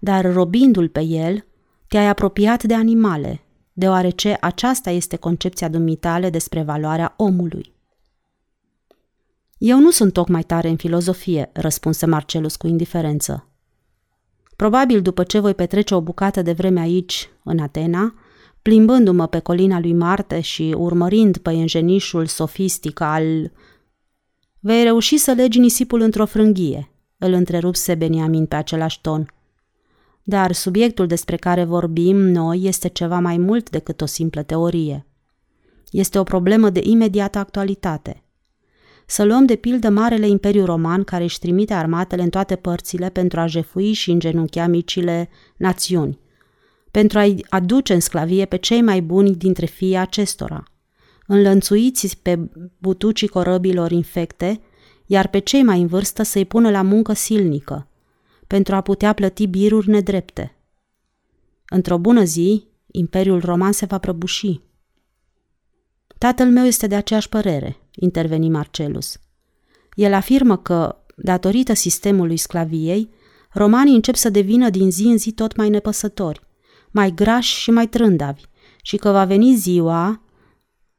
dar 0.00 0.32
robindu-l 0.32 0.88
pe 0.88 1.00
el, 1.00 1.44
te-ai 1.88 2.08
apropiat 2.08 2.62
de 2.62 2.74
animale, 2.74 3.40
deoarece 3.72 4.36
aceasta 4.40 4.90
este 4.90 5.16
concepția 5.16 5.68
dumitale 5.68 6.30
despre 6.30 6.62
valoarea 6.62 7.14
omului. 7.16 7.74
Eu 9.58 9.78
nu 9.78 9.90
sunt 9.90 10.12
tocmai 10.12 10.42
tare 10.42 10.68
în 10.68 10.76
filozofie, 10.76 11.50
răspunse 11.52 12.06
Marcelus 12.06 12.56
cu 12.56 12.66
indiferență. 12.66 13.48
Probabil 14.56 15.02
după 15.02 15.22
ce 15.22 15.38
voi 15.38 15.54
petrece 15.54 15.94
o 15.94 16.00
bucată 16.00 16.42
de 16.42 16.52
vreme 16.52 16.80
aici, 16.80 17.28
în 17.44 17.58
Atena, 17.58 18.14
plimbându-mă 18.62 19.26
pe 19.26 19.38
colina 19.38 19.80
lui 19.80 19.92
Marte 19.92 20.40
și 20.40 20.74
urmărind 20.76 21.36
păienjenișul 21.36 22.26
sofistic 22.26 23.00
al... 23.00 23.52
Vei 24.60 24.82
reuși 24.82 25.16
să 25.16 25.32
legi 25.32 25.58
nisipul 25.58 26.00
într-o 26.00 26.26
frânghie, 26.26 26.90
îl 27.18 27.32
întrerupse 27.32 27.94
Beniamin 27.94 28.46
pe 28.46 28.56
același 28.56 29.00
ton. 29.00 29.30
Dar 30.22 30.52
subiectul 30.52 31.06
despre 31.06 31.36
care 31.36 31.64
vorbim 31.64 32.16
noi 32.16 32.60
este 32.62 32.88
ceva 32.88 33.18
mai 33.18 33.36
mult 33.36 33.70
decât 33.70 34.00
o 34.00 34.06
simplă 34.06 34.42
teorie. 34.42 35.06
Este 35.90 36.18
o 36.18 36.22
problemă 36.22 36.70
de 36.70 36.80
imediată 36.84 37.38
actualitate. 37.38 38.25
Să 39.06 39.24
luăm 39.24 39.46
de 39.46 39.56
pildă 39.56 39.88
Marele 39.88 40.28
Imperiu 40.28 40.64
Roman 40.64 41.04
care 41.04 41.24
își 41.24 41.38
trimite 41.38 41.74
armatele 41.74 42.22
în 42.22 42.30
toate 42.30 42.56
părțile 42.56 43.10
pentru 43.10 43.40
a 43.40 43.46
jefui 43.46 43.92
și 43.92 44.10
îngenunchea 44.10 44.66
micile 44.66 45.28
națiuni, 45.56 46.18
pentru 46.90 47.18
a-i 47.18 47.44
aduce 47.48 47.94
în 47.94 48.00
sclavie 48.00 48.44
pe 48.44 48.56
cei 48.56 48.82
mai 48.82 49.02
buni 49.02 49.34
dintre 49.34 49.66
fiii 49.66 49.96
acestora, 49.96 50.64
înlănțuiți 51.26 52.18
pe 52.22 52.38
butucii 52.78 53.28
corăbilor 53.28 53.90
infecte, 53.90 54.60
iar 55.06 55.28
pe 55.28 55.38
cei 55.38 55.62
mai 55.62 55.80
în 55.80 55.86
vârstă 55.86 56.22
să-i 56.22 56.44
pună 56.44 56.70
la 56.70 56.82
muncă 56.82 57.12
silnică, 57.12 57.88
pentru 58.46 58.74
a 58.74 58.80
putea 58.80 59.12
plăti 59.12 59.46
biruri 59.46 59.88
nedrepte. 59.90 60.56
Într-o 61.68 61.98
bună 61.98 62.24
zi, 62.24 62.64
Imperiul 62.86 63.40
Roman 63.40 63.72
se 63.72 63.86
va 63.86 63.98
prăbuși. 63.98 64.60
Tatăl 66.18 66.50
meu 66.50 66.64
este 66.64 66.86
de 66.86 66.94
aceeași 66.94 67.28
părere, 67.28 67.76
interveni 67.96 68.48
Marcelus. 68.48 69.18
El 69.94 70.12
afirmă 70.12 70.56
că, 70.56 70.96
datorită 71.16 71.72
sistemului 71.72 72.36
sclaviei, 72.36 73.10
romanii 73.52 73.94
încep 73.94 74.14
să 74.14 74.30
devină 74.30 74.70
din 74.70 74.90
zi 74.90 75.02
în 75.02 75.18
zi 75.18 75.32
tot 75.32 75.56
mai 75.56 75.68
nepăsători, 75.68 76.40
mai 76.90 77.14
grași 77.14 77.60
și 77.60 77.70
mai 77.70 77.88
trândavi, 77.88 78.42
și 78.82 78.96
că 78.96 79.10
va 79.10 79.24
veni 79.24 79.54
ziua... 79.54 80.20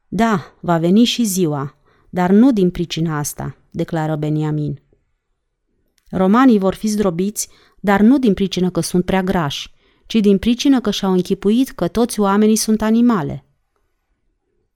Da, 0.08 0.54
va 0.60 0.78
veni 0.78 1.04
și 1.04 1.24
ziua, 1.24 1.76
dar 2.10 2.30
nu 2.30 2.52
din 2.52 2.70
pricina 2.70 3.18
asta, 3.18 3.56
declară 3.70 4.16
Beniamin. 4.16 4.82
Romanii 6.10 6.58
vor 6.58 6.74
fi 6.74 6.86
zdrobiți, 6.86 7.48
dar 7.80 8.00
nu 8.00 8.18
din 8.18 8.34
pricină 8.34 8.70
că 8.70 8.80
sunt 8.80 9.04
prea 9.04 9.22
grași, 9.22 9.72
ci 10.06 10.14
din 10.14 10.38
pricină 10.38 10.80
că 10.80 10.90
și-au 10.90 11.12
închipuit 11.12 11.70
că 11.70 11.88
toți 11.88 12.20
oamenii 12.20 12.56
sunt 12.56 12.82
animale. 12.82 13.47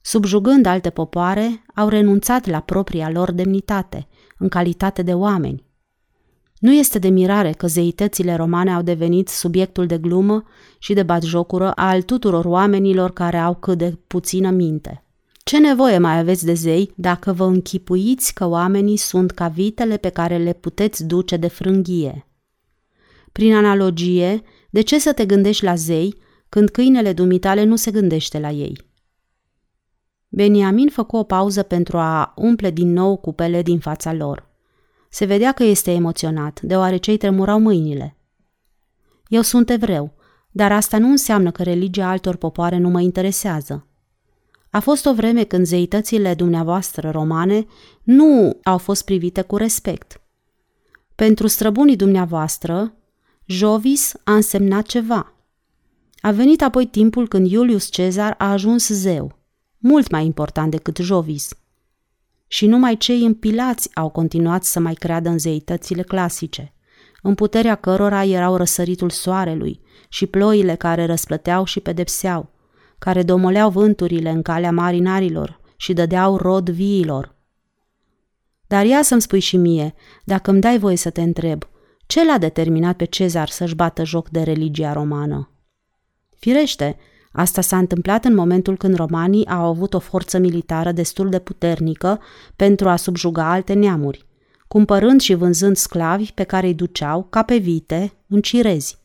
Subjugând 0.02 0.66
alte 0.66 0.90
popoare, 0.90 1.64
au 1.74 1.88
renunțat 1.88 2.46
la 2.46 2.60
propria 2.60 3.10
lor 3.10 3.32
demnitate, 3.32 4.08
în 4.38 4.48
calitate 4.48 5.02
de 5.02 5.14
oameni. 5.14 5.64
Nu 6.58 6.72
este 6.72 6.98
de 6.98 7.08
mirare 7.08 7.52
că 7.52 7.66
zeitățile 7.66 8.34
romane 8.34 8.72
au 8.72 8.82
devenit 8.82 9.28
subiectul 9.28 9.86
de 9.86 9.98
glumă 9.98 10.44
și 10.78 10.92
de 10.92 11.02
batjocură 11.02 11.70
al 11.70 12.02
tuturor 12.02 12.44
oamenilor 12.44 13.12
care 13.12 13.36
au 13.36 13.54
cât 13.54 13.78
de 13.78 13.98
puțină 14.06 14.50
minte. 14.50 15.04
Ce 15.44 15.58
nevoie 15.58 15.98
mai 15.98 16.18
aveți 16.18 16.44
de 16.44 16.54
zei 16.54 16.92
dacă 16.96 17.32
vă 17.32 17.44
închipuiți 17.44 18.34
că 18.34 18.46
oamenii 18.46 18.96
sunt 18.96 19.30
ca 19.30 19.48
vitele 19.48 19.96
pe 19.96 20.08
care 20.08 20.36
le 20.36 20.52
puteți 20.52 21.06
duce 21.06 21.36
de 21.36 21.48
frânghie? 21.48 22.26
Prin 23.32 23.54
analogie, 23.54 24.42
de 24.70 24.80
ce 24.80 24.98
să 24.98 25.12
te 25.12 25.26
gândești 25.26 25.64
la 25.64 25.74
zei 25.74 26.14
când 26.48 26.68
câinele 26.68 27.12
dumitale 27.12 27.64
nu 27.64 27.76
se 27.76 27.90
gândește 27.90 28.38
la 28.38 28.50
ei? 28.50 28.90
Beniamin 30.34 30.88
făcu 30.88 31.16
o 31.16 31.22
pauză 31.22 31.62
pentru 31.62 31.98
a 31.98 32.32
umple 32.36 32.70
din 32.70 32.92
nou 32.92 33.16
cupele 33.16 33.62
din 33.62 33.78
fața 33.78 34.12
lor. 34.12 34.48
Se 35.08 35.24
vedea 35.24 35.52
că 35.52 35.64
este 35.64 35.90
emoționat, 35.90 36.60
deoarece 36.60 37.10
îi 37.10 37.16
tremurau 37.16 37.60
mâinile. 37.60 38.16
Eu 39.28 39.42
sunt 39.42 39.70
evreu, 39.70 40.12
dar 40.50 40.72
asta 40.72 40.98
nu 40.98 41.08
înseamnă 41.08 41.50
că 41.50 41.62
religia 41.62 42.08
altor 42.08 42.36
popoare 42.36 42.78
nu 42.78 42.88
mă 42.88 43.00
interesează. 43.00 43.86
A 44.70 44.80
fost 44.80 45.06
o 45.06 45.14
vreme 45.14 45.44
când 45.44 45.66
zeitățile 45.66 46.34
dumneavoastră 46.34 47.10
romane 47.10 47.66
nu 48.02 48.58
au 48.62 48.78
fost 48.78 49.04
privite 49.04 49.42
cu 49.42 49.56
respect. 49.56 50.20
Pentru 51.14 51.46
străbunii 51.46 51.96
dumneavoastră, 51.96 52.94
Jovis 53.46 54.14
a 54.24 54.34
însemnat 54.34 54.86
ceva. 54.86 55.34
A 56.20 56.30
venit 56.30 56.62
apoi 56.62 56.86
timpul 56.86 57.28
când 57.28 57.50
Iulius 57.50 57.88
Cezar 57.88 58.34
a 58.38 58.50
ajuns 58.50 58.88
zeu, 58.88 59.40
mult 59.82 60.10
mai 60.10 60.24
important 60.24 60.70
decât 60.70 60.96
Jovis. 60.96 61.48
Și 62.46 62.66
numai 62.66 62.96
cei 62.96 63.24
împilați 63.24 63.90
au 63.94 64.08
continuat 64.08 64.64
să 64.64 64.80
mai 64.80 64.94
creadă 64.94 65.28
în 65.28 65.38
zeitățile 65.38 66.02
clasice, 66.02 66.74
în 67.22 67.34
puterea 67.34 67.74
cărora 67.74 68.24
erau 68.24 68.56
răsăritul 68.56 69.10
soarelui 69.10 69.80
și 70.08 70.26
ploile 70.26 70.74
care 70.74 71.06
răsplăteau 71.06 71.64
și 71.64 71.80
pedepseau, 71.80 72.50
care 72.98 73.22
domoleau 73.22 73.70
vânturile 73.70 74.30
în 74.30 74.42
calea 74.42 74.72
marinarilor 74.72 75.60
și 75.76 75.92
dădeau 75.92 76.36
rod 76.36 76.70
viilor. 76.70 77.34
Dar 78.66 78.84
ia 78.84 79.02
să-mi 79.02 79.20
spui 79.20 79.40
și 79.40 79.56
mie, 79.56 79.94
dacă 80.24 80.50
îmi 80.50 80.60
dai 80.60 80.78
voie 80.78 80.96
să 80.96 81.10
te 81.10 81.22
întreb, 81.22 81.62
ce 82.06 82.24
l-a 82.24 82.38
determinat 82.38 82.96
pe 82.96 83.04
Cezar 83.04 83.48
să-și 83.48 83.74
bată 83.74 84.04
joc 84.04 84.28
de 84.28 84.42
religia 84.42 84.92
romană? 84.92 85.50
Firește, 86.38 86.96
asta 87.32 87.60
s-a 87.60 87.78
întâmplat 87.78 88.24
în 88.24 88.34
momentul 88.34 88.76
când 88.76 88.94
romanii 88.94 89.46
au 89.46 89.64
avut 89.64 89.94
o 89.94 89.98
forță 89.98 90.38
militară 90.38 90.92
destul 90.92 91.28
de 91.28 91.38
puternică 91.38 92.20
pentru 92.56 92.88
a 92.88 92.96
subjuga 92.96 93.50
alte 93.50 93.72
neamuri, 93.72 94.26
cumpărând 94.68 95.20
și 95.20 95.34
vânzând 95.34 95.76
sclavi 95.76 96.32
pe 96.32 96.42
care 96.42 96.66
îi 96.66 96.74
duceau, 96.74 97.26
ca 97.30 97.42
pe 97.42 97.56
vite, 97.56 98.12
în 98.26 98.40
cirezi. 98.40 98.98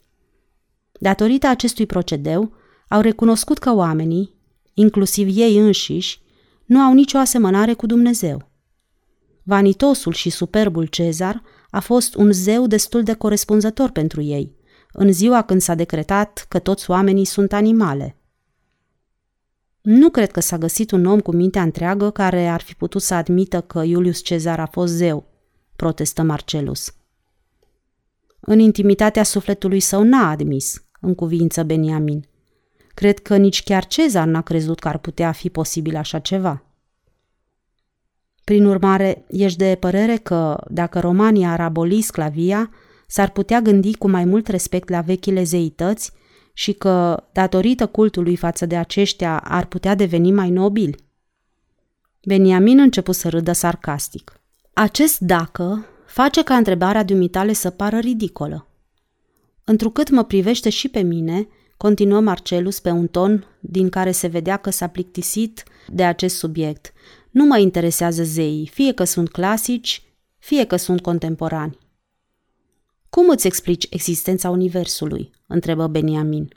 Datorită 0.99 1.47
acestui 1.47 1.85
procedeu, 1.85 2.51
au 2.87 3.01
recunoscut 3.01 3.57
că 3.57 3.75
oamenii, 3.75 4.33
inclusiv 4.73 5.37
ei 5.37 5.57
înșiși, 5.57 6.21
nu 6.65 6.79
au 6.79 6.93
nicio 6.93 7.17
asemănare 7.17 7.73
cu 7.73 7.85
Dumnezeu. 7.85 8.49
Vanitosul 9.43 10.13
și 10.13 10.29
superbul 10.29 10.85
Cezar 10.85 11.41
a 11.69 11.79
fost 11.79 12.15
un 12.15 12.31
zeu 12.31 12.67
destul 12.67 13.03
de 13.03 13.13
corespunzător 13.13 13.89
pentru 13.89 14.21
ei, 14.21 14.55
în 14.99 15.11
ziua 15.11 15.41
când 15.41 15.61
s-a 15.61 15.75
decretat 15.75 16.45
că 16.49 16.59
toți 16.59 16.89
oamenii 16.89 17.25
sunt 17.25 17.53
animale. 17.53 18.15
Nu 19.81 20.09
cred 20.09 20.31
că 20.31 20.39
s-a 20.39 20.57
găsit 20.57 20.91
un 20.91 21.05
om 21.05 21.19
cu 21.19 21.31
mintea 21.31 21.61
întreagă 21.61 22.09
care 22.11 22.47
ar 22.47 22.61
fi 22.61 22.75
putut 22.75 23.01
să 23.01 23.13
admită 23.13 23.61
că 23.61 23.83
Iulius 23.83 24.21
Cezar 24.21 24.59
a 24.59 24.65
fost 24.65 24.93
zeu, 24.93 25.25
protestă 25.75 26.21
Marcelus. 26.21 26.93
În 28.39 28.59
intimitatea 28.59 29.23
sufletului 29.23 29.79
său 29.79 30.03
n-a 30.03 30.29
admis, 30.29 30.83
în 30.99 31.15
cuvință 31.15 31.63
Beniamin. 31.63 32.27
Cred 32.93 33.19
că 33.19 33.37
nici 33.37 33.63
chiar 33.63 33.85
Cezar 33.85 34.27
n-a 34.27 34.41
crezut 34.41 34.79
că 34.79 34.87
ar 34.87 34.97
putea 34.97 35.31
fi 35.31 35.49
posibil 35.49 35.95
așa 35.95 36.19
ceva. 36.19 36.63
Prin 38.43 38.65
urmare, 38.65 39.25
ești 39.29 39.57
de 39.57 39.77
părere 39.79 40.15
că, 40.15 40.63
dacă 40.69 40.99
România 40.99 41.51
ar 41.51 41.61
aboli 41.61 42.01
sclavia, 42.01 42.71
s-ar 43.07 43.29
putea 43.29 43.61
gândi 43.61 43.95
cu 43.95 44.09
mai 44.09 44.25
mult 44.25 44.47
respect 44.47 44.89
la 44.89 45.01
vechile 45.01 45.43
zeități 45.43 46.11
și 46.53 46.73
că, 46.73 47.23
datorită 47.31 47.87
cultului 47.87 48.35
față 48.35 48.65
de 48.65 48.77
aceștia, 48.77 49.39
ar 49.39 49.65
putea 49.65 49.95
deveni 49.95 50.31
mai 50.31 50.49
nobili. 50.49 50.95
Beniamin 52.23 52.79
început 52.79 53.15
să 53.15 53.29
râdă 53.29 53.51
sarcastic. 53.51 54.41
Acest 54.73 55.19
dacă 55.19 55.85
face 56.05 56.43
ca 56.43 56.55
întrebarea 56.55 57.03
dumitale 57.03 57.53
să 57.53 57.69
pară 57.69 57.97
ridicolă. 57.97 58.67
Întrucât 59.63 60.09
mă 60.09 60.23
privește 60.23 60.69
și 60.69 60.89
pe 60.89 61.01
mine, 61.01 61.47
Continuă 61.77 62.19
Marcelus 62.19 62.79
pe 62.79 62.89
un 62.89 63.07
ton 63.07 63.45
din 63.59 63.89
care 63.89 64.11
se 64.11 64.27
vedea 64.27 64.57
că 64.57 64.69
s-a 64.69 64.87
plictisit 64.87 65.63
de 65.87 66.03
acest 66.03 66.37
subiect. 66.37 66.93
Nu 67.31 67.45
mă 67.45 67.57
interesează 67.57 68.23
zeii, 68.23 68.67
fie 68.67 68.93
că 68.93 69.03
sunt 69.03 69.31
clasici, 69.31 70.03
fie 70.37 70.65
că 70.65 70.75
sunt 70.75 71.01
contemporani. 71.01 71.77
Cum 73.09 73.29
îți 73.29 73.47
explici 73.47 73.87
existența 73.89 74.49
Universului? 74.49 75.31
întrebă 75.47 75.87
Beniamin. 75.87 76.47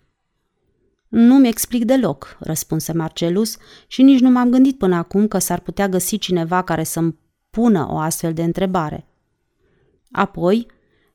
Nu-mi 1.09 1.49
explic 1.49 1.85
deloc, 1.85 2.37
răspunse 2.41 2.93
Marcelus, 2.93 3.57
și 3.87 4.03
nici 4.03 4.21
nu 4.21 4.31
m-am 4.31 4.51
gândit 4.51 4.79
până 4.79 4.97
acum 4.97 5.29
că 5.29 5.39
s-ar 5.39 5.61
putea 5.61 5.89
găsi 5.89 6.19
cineva 6.19 6.63
care 6.63 6.85
să-mi 6.85 7.19
pună 7.51 7.87
o 7.91 7.99
astfel 7.99 8.33
de 8.33 8.43
întrebare. 8.43 9.07
Apoi, 10.11 10.67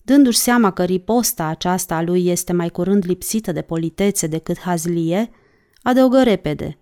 Dându-și 0.05 0.37
seama 0.37 0.71
că 0.71 0.83
riposta 0.83 1.45
aceasta 1.45 1.95
a 1.95 2.01
lui 2.01 2.27
este 2.27 2.53
mai 2.53 2.69
curând 2.69 3.03
lipsită 3.05 3.51
de 3.51 3.61
politețe 3.61 4.27
decât 4.27 4.59
hazlie, 4.59 5.29
adăugă 5.81 6.23
repede. 6.23 6.77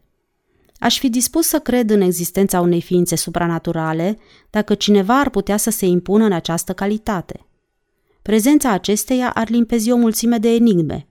Aș 0.77 0.99
fi 0.99 1.09
dispus 1.09 1.47
să 1.47 1.59
cred 1.59 1.89
în 1.89 2.01
existența 2.01 2.59
unei 2.59 2.81
ființe 2.81 3.15
supranaturale 3.15 4.17
dacă 4.49 4.73
cineva 4.73 5.19
ar 5.19 5.29
putea 5.29 5.57
să 5.57 5.69
se 5.69 5.85
impună 5.85 6.25
în 6.25 6.31
această 6.31 6.73
calitate. 6.73 7.45
Prezența 8.23 8.71
acesteia 8.71 9.31
ar 9.31 9.49
limpezi 9.49 9.91
o 9.91 9.95
mulțime 9.95 10.37
de 10.37 10.49
enigme. 10.49 11.07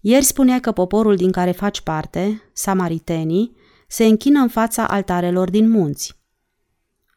Ieri 0.00 0.24
spunea 0.24 0.60
că 0.60 0.72
poporul 0.72 1.16
din 1.16 1.30
care 1.30 1.50
faci 1.50 1.80
parte, 1.80 2.42
samaritenii, 2.52 3.56
se 3.88 4.04
închină 4.04 4.40
în 4.40 4.48
fața 4.48 4.86
altarelor 4.86 5.50
din 5.50 5.68
munți. 5.68 6.18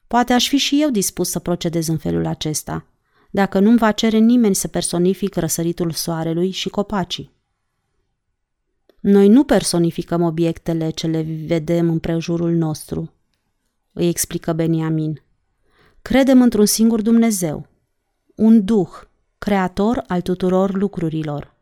Poate 0.08 0.34
aș 0.34 0.48
fi 0.48 0.58
și 0.58 0.82
eu 0.82 0.90
dispus 0.90 1.30
să 1.30 1.40
procedez 1.40 1.88
în 1.88 1.98
felul 1.98 2.26
acesta– 2.26 2.86
dacă 3.32 3.60
nu-mi 3.60 3.78
va 3.78 3.92
cere 3.92 4.18
nimeni 4.18 4.56
să 4.56 4.68
personific 4.68 5.36
răsăritul 5.36 5.92
soarelui 5.92 6.52
și 6.52 6.70
copacii. 6.70 7.32
Noi 9.00 9.28
nu 9.28 9.44
personificăm 9.44 10.22
obiectele 10.22 10.90
ce 10.90 11.08
le 11.08 11.22
vedem 11.46 11.90
în 11.90 12.00
prejurul 12.00 12.52
nostru, 12.52 13.14
îi 13.94 14.08
explică 14.08 14.54
Beniamin. 14.54 15.22
Credem 16.02 16.42
într-un 16.42 16.66
singur 16.66 17.02
Dumnezeu, 17.02 17.68
un 18.38 18.66
Duh, 18.66 18.90
creator 19.38 20.04
al 20.08 20.22
tuturor 20.22 20.74
lucrurilor. 20.74 21.56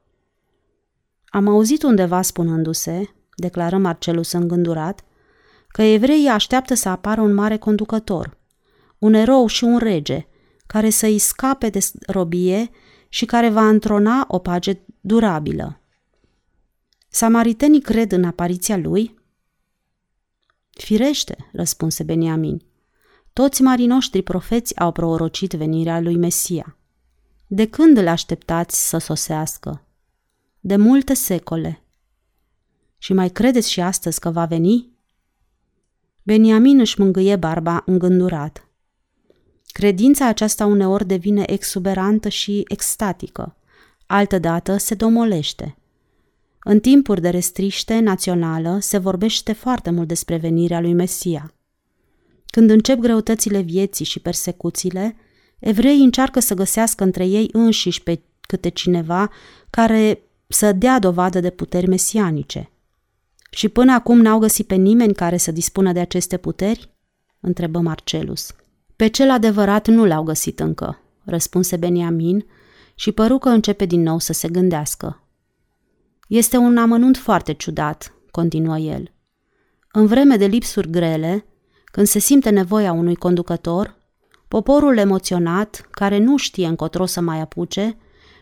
Am 1.26 1.47
auzit 1.47 1.84
undeva 1.84 2.22
spunându-se, 2.22 3.10
declară 3.35 3.77
Marcelus 3.77 4.31
îngândurat, 4.31 5.03
că 5.68 5.81
evreii 5.81 6.27
așteaptă 6.27 6.73
să 6.73 6.89
apară 6.89 7.22
un 7.22 7.34
mare 7.34 7.57
conducător, 7.57 8.38
un 8.97 9.14
erou 9.14 9.47
și 9.47 9.64
un 9.64 9.77
rege, 9.77 10.27
care 10.68 10.89
să-i 10.89 11.18
scape 11.18 11.69
de 11.69 11.80
robie 12.07 12.69
și 13.10 13.26
care 13.26 13.49
va 13.49 13.68
întrona 13.68 14.26
o 14.27 14.39
pace 14.39 14.81
durabilă. 15.02 15.80
Samaritenii 17.10 17.81
cred 17.81 18.11
în 18.11 18.23
apariția 18.23 18.77
lui? 18.77 19.15
Firește, 20.69 21.49
răspunse 21.52 22.03
Beniamin. 22.03 22.61
Toți 23.41 23.61
marii 23.61 23.85
noștri 23.85 24.21
profeți 24.21 24.79
au 24.79 24.91
prorocit 24.91 25.51
venirea 25.51 25.99
lui 25.99 26.15
Mesia. 26.15 26.77
De 27.47 27.67
când 27.67 27.97
îl 27.97 28.07
așteptați 28.07 28.89
să 28.89 28.97
sosească? 28.97 29.81
De 30.59 30.75
multe 30.75 31.13
secole. 31.13 31.81
Și 32.97 33.13
mai 33.13 33.29
credeți 33.29 33.71
și 33.71 33.81
astăzi 33.81 34.19
că 34.19 34.29
va 34.29 34.45
veni? 34.45 34.89
Beniamin 36.23 36.79
își 36.79 36.99
mângâie 36.99 37.35
barba 37.35 37.83
îngândurat. 37.85 38.67
Credința 39.65 40.27
aceasta 40.27 40.65
uneori 40.65 41.05
devine 41.07 41.43
exuberantă 41.47 42.29
și 42.29 42.63
extatică, 42.67 43.55
altădată 44.05 44.77
se 44.77 44.95
domolește. 44.95 45.77
În 46.59 46.79
timpuri 46.79 47.21
de 47.21 47.29
restriște 47.29 47.99
națională 47.99 48.77
se 48.81 48.97
vorbește 48.97 49.53
foarte 49.53 49.89
mult 49.89 50.07
despre 50.07 50.37
venirea 50.37 50.79
lui 50.79 50.93
Mesia. 50.93 51.49
Când 52.56 52.69
încep 52.69 52.99
greutățile 52.99 53.60
vieții 53.61 54.06
și 54.06 54.19
persecuțiile, 54.19 55.15
evreii 55.60 56.03
încearcă 56.03 56.40
să 56.40 56.53
găsească 56.53 57.03
între 57.03 57.26
ei 57.26 57.49
înșiși 57.52 58.03
pe 58.03 58.22
câte 58.41 58.69
cineva 58.69 59.30
care 59.69 60.22
să 60.48 60.72
dea 60.72 60.99
dovadă 60.99 61.40
de 61.40 61.49
puteri 61.49 61.88
mesianice. 61.88 62.72
Și 63.49 63.69
până 63.69 63.94
acum 63.94 64.22
n-au 64.22 64.40
găsit 64.40 64.68
pe 64.68 64.76
nimeni 64.76 65.14
care 65.14 65.38
să 65.38 65.52
dispună 65.52 65.91
de 65.91 65.99
aceste 65.99 66.38
puteri? 66.38 66.90
întrebă 67.40 67.80
Marcelus. 67.80 68.56
Pe 68.95 69.07
cel 69.07 69.30
adevărat 69.30 69.88
nu 69.88 70.06
l-au 70.06 70.23
găsit 70.23 70.60
încă, 70.60 71.02
răspunse 71.23 71.77
Beniamin 71.77 72.45
și 72.94 73.11
păru 73.11 73.38
că 73.38 73.49
începe 73.49 73.86
din 73.86 74.02
nou 74.02 74.19
să 74.19 74.34
se 74.34 74.48
gândească. 74.48 75.23
Este 76.27 76.57
un 76.57 76.77
amănunt 76.77 77.18
foarte 77.18 77.53
ciudat, 77.53 78.14
continuă 78.32 78.77
el. 78.77 79.11
În 79.91 80.06
vreme 80.06 80.36
de 80.36 80.45
lipsuri 80.45 80.90
grele, 80.90 81.45
când 81.95 82.07
se 82.07 82.19
simte 82.19 82.49
nevoia 82.49 82.91
unui 82.91 83.15
conducător, 83.15 83.95
poporul 84.47 84.97
emoționat, 84.97 85.88
care 85.91 86.17
nu 86.17 86.38
știe 86.38 86.67
încotro 86.67 87.05
să 87.05 87.22
mai 87.22 87.39
apuce, 87.39 87.97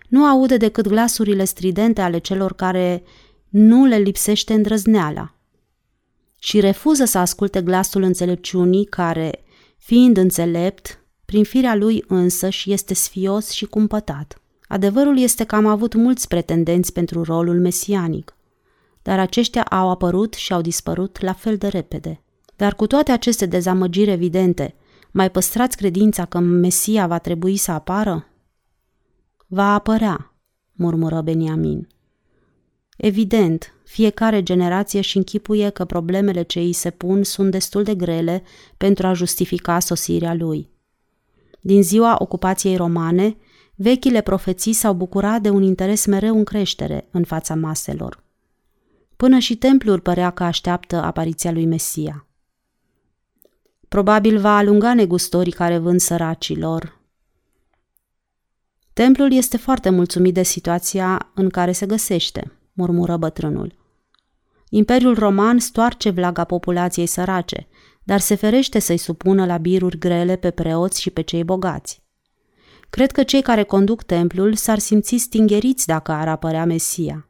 nu 0.08 0.26
aude 0.26 0.58
decât 0.58 0.88
glasurile 0.88 1.44
stridente 1.44 2.02
ale 2.02 2.18
celor 2.18 2.54
care 2.54 3.04
nu 3.50 3.86
le 3.86 3.98
lipsește 3.98 4.54
îndrăzneala 4.54 5.36
și 6.40 6.60
refuză 6.60 7.06
să 7.06 7.18
asculte 7.18 7.62
glasul 7.62 8.02
înțelepciunii 8.02 8.86
care, 8.86 9.44
fiind 9.78 10.18
înțelept, 10.18 11.00
prin 11.26 11.44
firea 11.44 11.76
lui 11.76 12.04
însăși 12.08 12.72
este 12.72 12.94
sfios 12.94 13.50
și 13.50 13.66
cumpătat. 13.66 14.42
Adevărul 14.68 15.20
este 15.20 15.44
că 15.44 15.56
am 15.56 15.66
avut 15.66 15.94
mulți 15.94 16.28
pretendenți 16.28 16.94
pentru 16.94 17.24
rolul 17.24 17.60
mesianic, 17.60 18.36
dar 19.02 19.20
aceștia 19.20 19.64
au 19.64 19.90
apărut 19.90 20.34
și 20.34 20.54
au 20.54 20.62
dispărut 20.62 21.22
la 21.22 21.34
fel 21.34 21.58
de 21.58 21.68
repede. 21.68 22.23
Dar 22.64 22.76
cu 22.76 22.88
toate 22.88 23.12
aceste 23.12 23.46
dezamăgiri 23.46 24.12
evidente, 24.12 24.76
mai 25.12 25.32
păstrați 25.32 25.78
credința 25.78 26.26
că 26.26 26.40
Mesia 26.40 27.08
va 27.08 27.20
trebui 27.20 27.58
să 27.58 27.72
apară? 27.72 28.28
Va 29.48 29.74
apărea, 29.74 30.36
murmură 30.72 31.22
Beniamin. 31.22 31.88
Evident, 32.98 33.74
fiecare 33.84 34.44
generație 34.44 35.02
și 35.02 35.18
închipuie 35.18 35.70
că 35.70 35.86
problemele 35.86 36.42
ce 36.42 36.60
îi 36.60 36.74
se 36.74 36.90
pun 36.90 37.24
sunt 37.24 37.52
destul 37.52 37.84
de 37.84 37.96
grele 37.96 38.44
pentru 38.78 39.08
a 39.08 39.14
justifica 39.14 39.80
sosirea 39.80 40.34
lui. 40.34 40.70
Din 41.62 41.84
ziua 41.84 42.16
ocupației 42.20 42.76
romane, 42.76 43.38
vechile 43.76 44.22
profeții 44.22 44.74
s-au 44.74 44.94
bucurat 44.94 45.42
de 45.42 45.50
un 45.50 45.64
interes 45.64 46.06
mereu 46.06 46.38
în 46.38 46.44
creștere 46.44 47.08
în 47.12 47.24
fața 47.24 47.56
maselor. 47.56 48.24
Până 49.16 49.38
și 49.38 49.56
templul 49.56 50.00
părea 50.00 50.30
că 50.30 50.44
așteaptă 50.44 50.96
apariția 50.96 51.52
lui 51.52 51.66
Mesia. 51.66 52.28
Probabil 53.94 54.40
va 54.40 54.58
alunga 54.58 54.94
negustorii 54.94 55.52
care 55.52 55.78
vând 55.78 56.00
săracilor. 56.00 57.00
Templul 58.94 59.34
este 59.34 59.58
foarte 59.58 59.90
mulțumit 59.90 60.34
de 60.34 60.44
situația 60.44 61.32
în 61.36 61.50
care 61.50 61.72
se 61.72 61.86
găsește, 61.86 62.52
murmură 62.74 63.18
bătrânul. 63.18 63.76
Imperiul 64.70 65.16
roman 65.16 65.60
stoarce 65.60 66.10
vlaga 66.10 66.44
populației 66.44 67.06
sărace, 67.06 67.68
dar 68.04 68.20
se 68.20 68.36
ferește 68.36 68.80
să-i 68.80 68.98
supună 68.98 69.46
la 69.46 69.58
biruri 69.58 69.98
grele 69.98 70.36
pe 70.36 70.52
preoți 70.52 71.02
și 71.02 71.10
pe 71.10 71.22
cei 71.22 71.44
bogați. 71.44 72.04
Cred 72.90 73.12
că 73.12 73.24
cei 73.24 73.42
care 73.42 73.64
conduc 73.64 74.04
templul 74.04 74.56
s-ar 74.56 74.80
simți 74.80 75.18
stingeriți 75.18 75.88
dacă 75.88 76.12
ar 76.12 76.28
apărea 76.28 76.66
Mesia, 76.66 77.30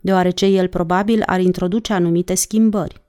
deoarece 0.00 0.46
el 0.46 0.68
probabil 0.68 1.22
ar 1.26 1.40
introduce 1.40 1.92
anumite 1.92 2.34
schimbări. 2.34 3.05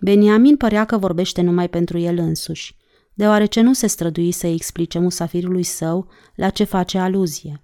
Beniamin 0.00 0.56
părea 0.56 0.84
că 0.84 0.98
vorbește 0.98 1.40
numai 1.40 1.68
pentru 1.68 1.98
el 1.98 2.18
însuși, 2.18 2.76
deoarece 3.14 3.60
nu 3.60 3.72
se 3.72 3.86
strădui 3.86 4.32
să 4.32 4.46
explice 4.46 4.98
musafirului 4.98 5.62
său 5.62 6.08
la 6.34 6.50
ce 6.50 6.64
face 6.64 6.98
aluzie. 6.98 7.62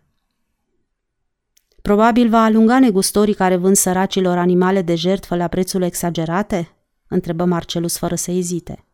Probabil 1.83 2.29
va 2.29 2.43
alunga 2.43 2.79
negustorii 2.79 3.35
care 3.35 3.57
vând 3.57 3.77
săracilor 3.77 4.39
animale 4.39 4.83
de 4.83 4.95
jertfă 4.95 5.37
la 5.37 5.49
prețuri 5.49 5.85
exagerate? 5.85 6.77
întrebă 7.09 7.45
Marcelus 7.45 7.97
fără 7.99 8.15
să 8.15 8.31
ezite. 8.31 8.87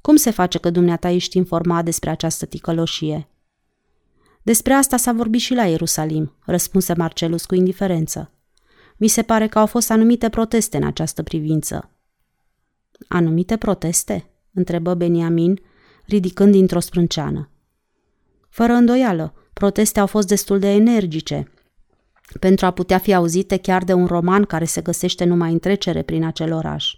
Cum 0.00 0.16
se 0.16 0.30
face 0.30 0.58
că 0.58 0.70
dumneata 0.70 1.10
ești 1.10 1.36
informat 1.36 1.84
despre 1.84 2.10
această 2.10 2.46
ticăloșie? 2.46 3.28
Despre 4.42 4.72
asta 4.72 4.96
s-a 4.96 5.12
vorbit 5.12 5.40
și 5.40 5.54
la 5.54 5.64
Ierusalim, 5.64 6.34
răspunse 6.44 6.94
Marcelus 6.94 7.44
cu 7.44 7.54
indiferență. 7.54 8.32
Mi 8.96 9.08
se 9.08 9.22
pare 9.22 9.48
că 9.48 9.58
au 9.58 9.66
fost 9.66 9.90
anumite 9.90 10.28
proteste 10.28 10.76
în 10.76 10.84
această 10.84 11.22
privință. 11.22 11.97
Anumite 13.08 13.56
proteste? 13.56 14.30
întrebă 14.52 14.94
Beniamin, 14.94 15.60
ridicând 16.04 16.52
dintr-o 16.52 16.80
sprânceană. 16.80 17.50
Fără 18.48 18.72
îndoială, 18.72 19.34
proteste 19.52 20.00
au 20.00 20.06
fost 20.06 20.28
destul 20.28 20.58
de 20.58 20.72
energice, 20.72 21.52
pentru 22.40 22.66
a 22.66 22.70
putea 22.70 22.98
fi 22.98 23.14
auzite 23.14 23.56
chiar 23.56 23.84
de 23.84 23.92
un 23.92 24.06
roman 24.06 24.44
care 24.44 24.64
se 24.64 24.80
găsește 24.80 25.24
numai 25.24 25.52
în 25.52 25.58
trecere 25.58 26.02
prin 26.02 26.24
acel 26.24 26.52
oraș. 26.52 26.94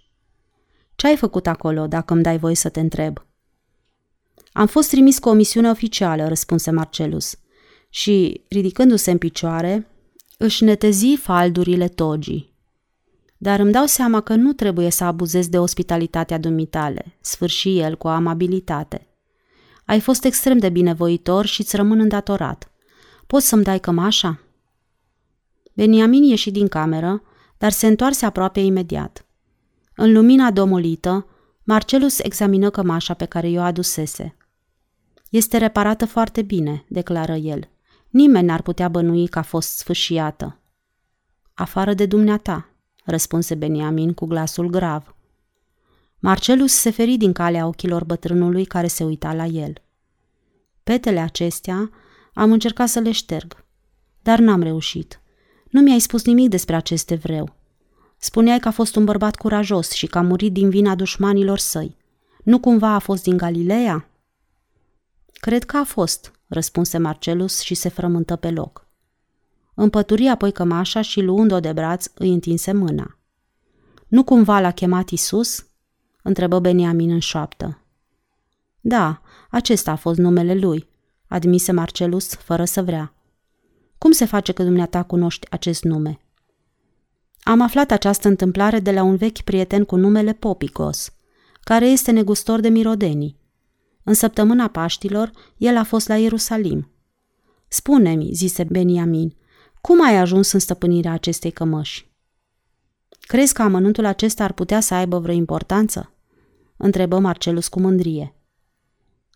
Ce 0.94 1.06
ai 1.06 1.16
făcut 1.16 1.46
acolo, 1.46 1.86
dacă 1.86 2.12
îmi 2.12 2.22
dai 2.22 2.38
voie 2.38 2.54
să 2.54 2.68
te 2.68 2.80
întreb? 2.80 3.26
Am 4.52 4.66
fost 4.66 4.88
trimis 4.88 5.18
cu 5.18 5.28
o 5.28 5.32
misiune 5.32 5.70
oficială, 5.70 6.28
răspunse 6.28 6.70
Marcelus, 6.70 7.38
și, 7.90 8.44
ridicându-se 8.48 9.10
în 9.10 9.18
picioare, 9.18 9.86
își 10.38 10.64
netezi 10.64 11.16
faldurile 11.16 11.88
togii. 11.88 12.49
Dar 13.42 13.60
îmi 13.60 13.72
dau 13.72 13.86
seama 13.86 14.20
că 14.20 14.34
nu 14.34 14.52
trebuie 14.52 14.90
să 14.90 15.04
abuzez 15.04 15.48
de 15.48 15.58
ospitalitatea 15.58 16.38
dumitale, 16.38 17.16
sfârși 17.20 17.78
el 17.78 17.96
cu 17.96 18.08
amabilitate. 18.08 19.08
Ai 19.84 20.00
fost 20.00 20.24
extrem 20.24 20.58
de 20.58 20.68
binevoitor 20.68 21.46
și 21.46 21.60
îți 21.60 21.76
rămân 21.76 22.00
îndatorat. 22.00 22.72
Poți 23.26 23.46
să-mi 23.46 23.62
dai 23.62 23.80
cămașa?" 23.80 24.40
Beniamin 25.72 26.22
ieși 26.22 26.50
din 26.50 26.68
cameră, 26.68 27.22
dar 27.58 27.70
se 27.70 27.86
întoarse 27.86 28.26
aproape 28.26 28.60
imediat. 28.60 29.26
În 29.94 30.12
lumina 30.12 30.50
domolită, 30.50 31.26
Marcelus 31.62 32.18
examină 32.18 32.70
cămașa 32.70 33.14
pe 33.14 33.24
care 33.24 33.48
i-o 33.48 33.60
adusese. 33.60 34.36
Este 35.30 35.56
reparată 35.56 36.06
foarte 36.06 36.42
bine, 36.42 36.84
declară 36.88 37.34
el. 37.34 37.68
Nimeni 38.08 38.46
n-ar 38.46 38.62
putea 38.62 38.88
bănui 38.88 39.26
că 39.26 39.38
a 39.38 39.42
fost 39.42 39.76
sfâșiată. 39.76 40.60
Afară 41.54 41.94
de 41.94 42.06
dumneata, 42.06 42.69
răspunse 43.04 43.54
Beniamin 43.54 44.12
cu 44.12 44.26
glasul 44.26 44.70
grav. 44.70 45.14
Marcelus 46.18 46.72
se 46.72 46.90
feri 46.90 47.16
din 47.16 47.32
calea 47.32 47.66
ochilor 47.66 48.04
bătrânului 48.04 48.64
care 48.64 48.86
se 48.86 49.04
uita 49.04 49.32
la 49.32 49.44
el. 49.44 49.72
Petele 50.82 51.20
acestea 51.20 51.90
am 52.34 52.52
încercat 52.52 52.88
să 52.88 52.98
le 52.98 53.12
șterg, 53.12 53.64
dar 54.22 54.38
n-am 54.38 54.62
reușit. 54.62 55.20
Nu 55.70 55.80
mi-ai 55.80 55.98
spus 55.98 56.24
nimic 56.24 56.48
despre 56.48 56.76
acest 56.76 57.10
evreu. 57.10 57.54
Spuneai 58.18 58.58
că 58.58 58.68
a 58.68 58.70
fost 58.70 58.96
un 58.96 59.04
bărbat 59.04 59.36
curajos 59.36 59.90
și 59.90 60.06
că 60.06 60.18
a 60.18 60.22
murit 60.22 60.52
din 60.52 60.70
vina 60.70 60.94
dușmanilor 60.94 61.58
săi. 61.58 61.96
Nu 62.44 62.60
cumva 62.60 62.94
a 62.94 62.98
fost 62.98 63.22
din 63.22 63.36
Galileea? 63.36 64.08
Cred 65.32 65.64
că 65.64 65.76
a 65.76 65.84
fost, 65.84 66.32
răspunse 66.46 66.98
Marcelus 66.98 67.60
și 67.60 67.74
se 67.74 67.88
frământă 67.88 68.36
pe 68.36 68.50
loc. 68.50 68.86
Împături 69.82 70.26
apoi 70.26 70.52
cămașa 70.52 71.00
și 71.00 71.20
luând-o 71.20 71.60
de 71.60 71.72
braț 71.72 72.06
îi 72.14 72.32
întinse 72.32 72.72
mâna. 72.72 73.18
Nu 74.08 74.24
cumva 74.24 74.60
l-a 74.60 74.70
chemat 74.70 75.08
Isus? 75.08 75.66
întrebă 76.22 76.58
Beniamin 76.58 77.10
în 77.10 77.18
șoaptă. 77.18 77.82
Da, 78.80 79.20
acesta 79.50 79.90
a 79.90 79.96
fost 79.96 80.18
numele 80.18 80.54
lui, 80.54 80.88
admise 81.26 81.72
Marcelus 81.72 82.34
fără 82.34 82.64
să 82.64 82.82
vrea. 82.82 83.14
Cum 83.98 84.10
se 84.10 84.24
face 84.24 84.52
că 84.52 84.62
dumneata 84.62 85.02
cunoști 85.02 85.50
acest 85.50 85.84
nume? 85.84 86.20
Am 87.42 87.60
aflat 87.60 87.90
această 87.90 88.28
întâmplare 88.28 88.80
de 88.80 88.92
la 88.92 89.02
un 89.02 89.16
vechi 89.16 89.40
prieten 89.40 89.84
cu 89.84 89.96
numele 89.96 90.32
Popicos, 90.32 91.12
care 91.60 91.86
este 91.86 92.10
negustor 92.10 92.60
de 92.60 92.68
mirodenii. 92.68 93.36
În 94.02 94.14
săptămâna 94.14 94.68
Paștilor, 94.68 95.30
el 95.56 95.76
a 95.76 95.84
fost 95.84 96.08
la 96.08 96.16
Ierusalim. 96.16 96.90
Spune-mi, 97.68 98.30
zise 98.32 98.64
Beniamin, 98.64 99.38
cum 99.80 100.02
ai 100.04 100.16
ajuns 100.16 100.52
în 100.52 100.58
stăpânirea 100.58 101.12
acestei 101.12 101.50
cămăși? 101.50 102.10
Crezi 103.20 103.52
că 103.52 103.62
amănuntul 103.62 104.04
acesta 104.04 104.44
ar 104.44 104.52
putea 104.52 104.80
să 104.80 104.94
aibă 104.94 105.18
vreo 105.18 105.34
importanță? 105.34 106.12
Întrebă 106.76 107.18
Marcelus 107.18 107.68
cu 107.68 107.80
mândrie. 107.80 108.34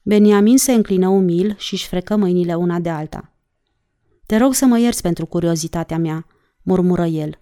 Beniamin 0.02 0.58
se 0.58 0.72
înclină 0.72 1.08
umil 1.08 1.54
și 1.58 1.74
își 1.74 1.88
frecă 1.88 2.16
mâinile 2.16 2.54
una 2.54 2.78
de 2.78 2.88
alta. 2.88 3.32
Te 4.26 4.36
rog 4.36 4.54
să 4.54 4.66
mă 4.66 4.78
ierți 4.78 5.02
pentru 5.02 5.26
curiozitatea 5.26 5.98
mea, 5.98 6.26
murmură 6.62 7.04
el. 7.04 7.38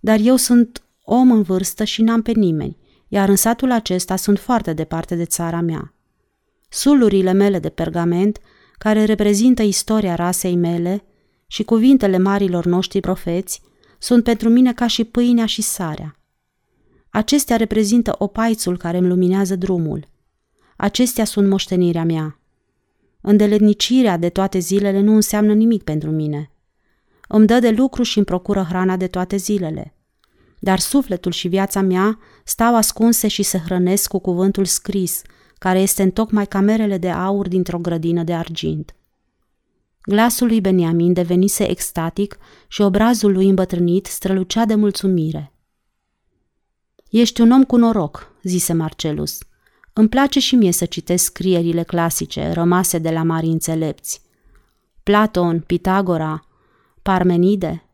Dar 0.00 0.18
eu 0.22 0.36
sunt 0.36 0.82
om 1.02 1.30
în 1.30 1.42
vârstă 1.42 1.84
și 1.84 2.02
n-am 2.02 2.22
pe 2.22 2.32
nimeni, 2.32 2.76
iar 3.08 3.28
în 3.28 3.36
satul 3.36 3.70
acesta 3.70 4.16
sunt 4.16 4.38
foarte 4.38 4.72
departe 4.72 5.14
de 5.14 5.24
țara 5.24 5.60
mea. 5.60 5.94
Sulurile 6.68 7.32
mele 7.32 7.58
de 7.58 7.68
pergament, 7.68 8.38
care 8.78 9.04
reprezintă 9.04 9.62
istoria 9.62 10.14
rasei 10.14 10.56
mele 10.56 11.04
și 11.50 11.62
cuvintele 11.62 12.18
marilor 12.18 12.64
noștri 12.64 13.00
profeți, 13.00 13.62
sunt 13.98 14.24
pentru 14.24 14.48
mine 14.48 14.72
ca 14.72 14.86
și 14.86 15.04
pâinea 15.04 15.46
și 15.46 15.62
sarea. 15.62 16.16
Acestea 17.10 17.56
reprezintă 17.56 18.14
opaițul 18.18 18.76
care 18.76 18.98
îmi 18.98 19.08
luminează 19.08 19.56
drumul. 19.56 20.08
Acestea 20.76 21.24
sunt 21.24 21.48
moștenirea 21.48 22.04
mea. 22.04 22.40
Îndeletnicirea 23.20 24.16
de 24.16 24.28
toate 24.28 24.58
zilele 24.58 25.00
nu 25.00 25.14
înseamnă 25.14 25.52
nimic 25.52 25.82
pentru 25.82 26.10
mine. 26.10 26.50
Îmi 27.28 27.46
dă 27.46 27.58
de 27.58 27.70
lucru 27.70 28.02
și 28.02 28.16
îmi 28.16 28.26
procură 28.26 28.66
hrana 28.68 28.96
de 28.96 29.06
toate 29.06 29.36
zilele. 29.36 29.94
Dar 30.58 30.78
sufletul 30.78 31.32
și 31.32 31.48
viața 31.48 31.80
mea 31.80 32.18
stau 32.44 32.76
ascunse 32.76 33.28
și 33.28 33.42
se 33.42 33.58
hrănesc 33.58 34.08
cu 34.08 34.18
cuvântul 34.18 34.64
scris, 34.64 35.22
care 35.58 35.80
este 35.80 36.02
în 36.02 36.10
tocmai 36.10 36.46
camerele 36.46 36.98
de 36.98 37.10
aur 37.10 37.48
dintr-o 37.48 37.78
grădină 37.78 38.22
de 38.22 38.34
argint. 38.34 38.94
Glasul 40.08 40.46
lui 40.46 40.60
Beniamin 40.60 41.12
devenise 41.12 41.70
extatic 41.70 42.38
și 42.68 42.80
obrazul 42.80 43.32
lui 43.32 43.48
îmbătrânit 43.48 44.06
strălucea 44.06 44.64
de 44.64 44.74
mulțumire. 44.74 45.52
Ești 47.10 47.40
un 47.40 47.50
om 47.50 47.64
cu 47.64 47.76
noroc, 47.76 48.32
zise 48.42 48.72
Marcelus. 48.72 49.38
Îmi 49.92 50.08
place 50.08 50.40
și 50.40 50.54
mie 50.54 50.72
să 50.72 50.84
citesc 50.84 51.24
scrierile 51.24 51.82
clasice 51.82 52.50
rămase 52.52 52.98
de 52.98 53.10
la 53.10 53.22
mari 53.22 53.46
înțelepți. 53.46 54.22
Platon, 55.02 55.60
Pitagora, 55.60 56.46
Parmenide. 57.02 57.88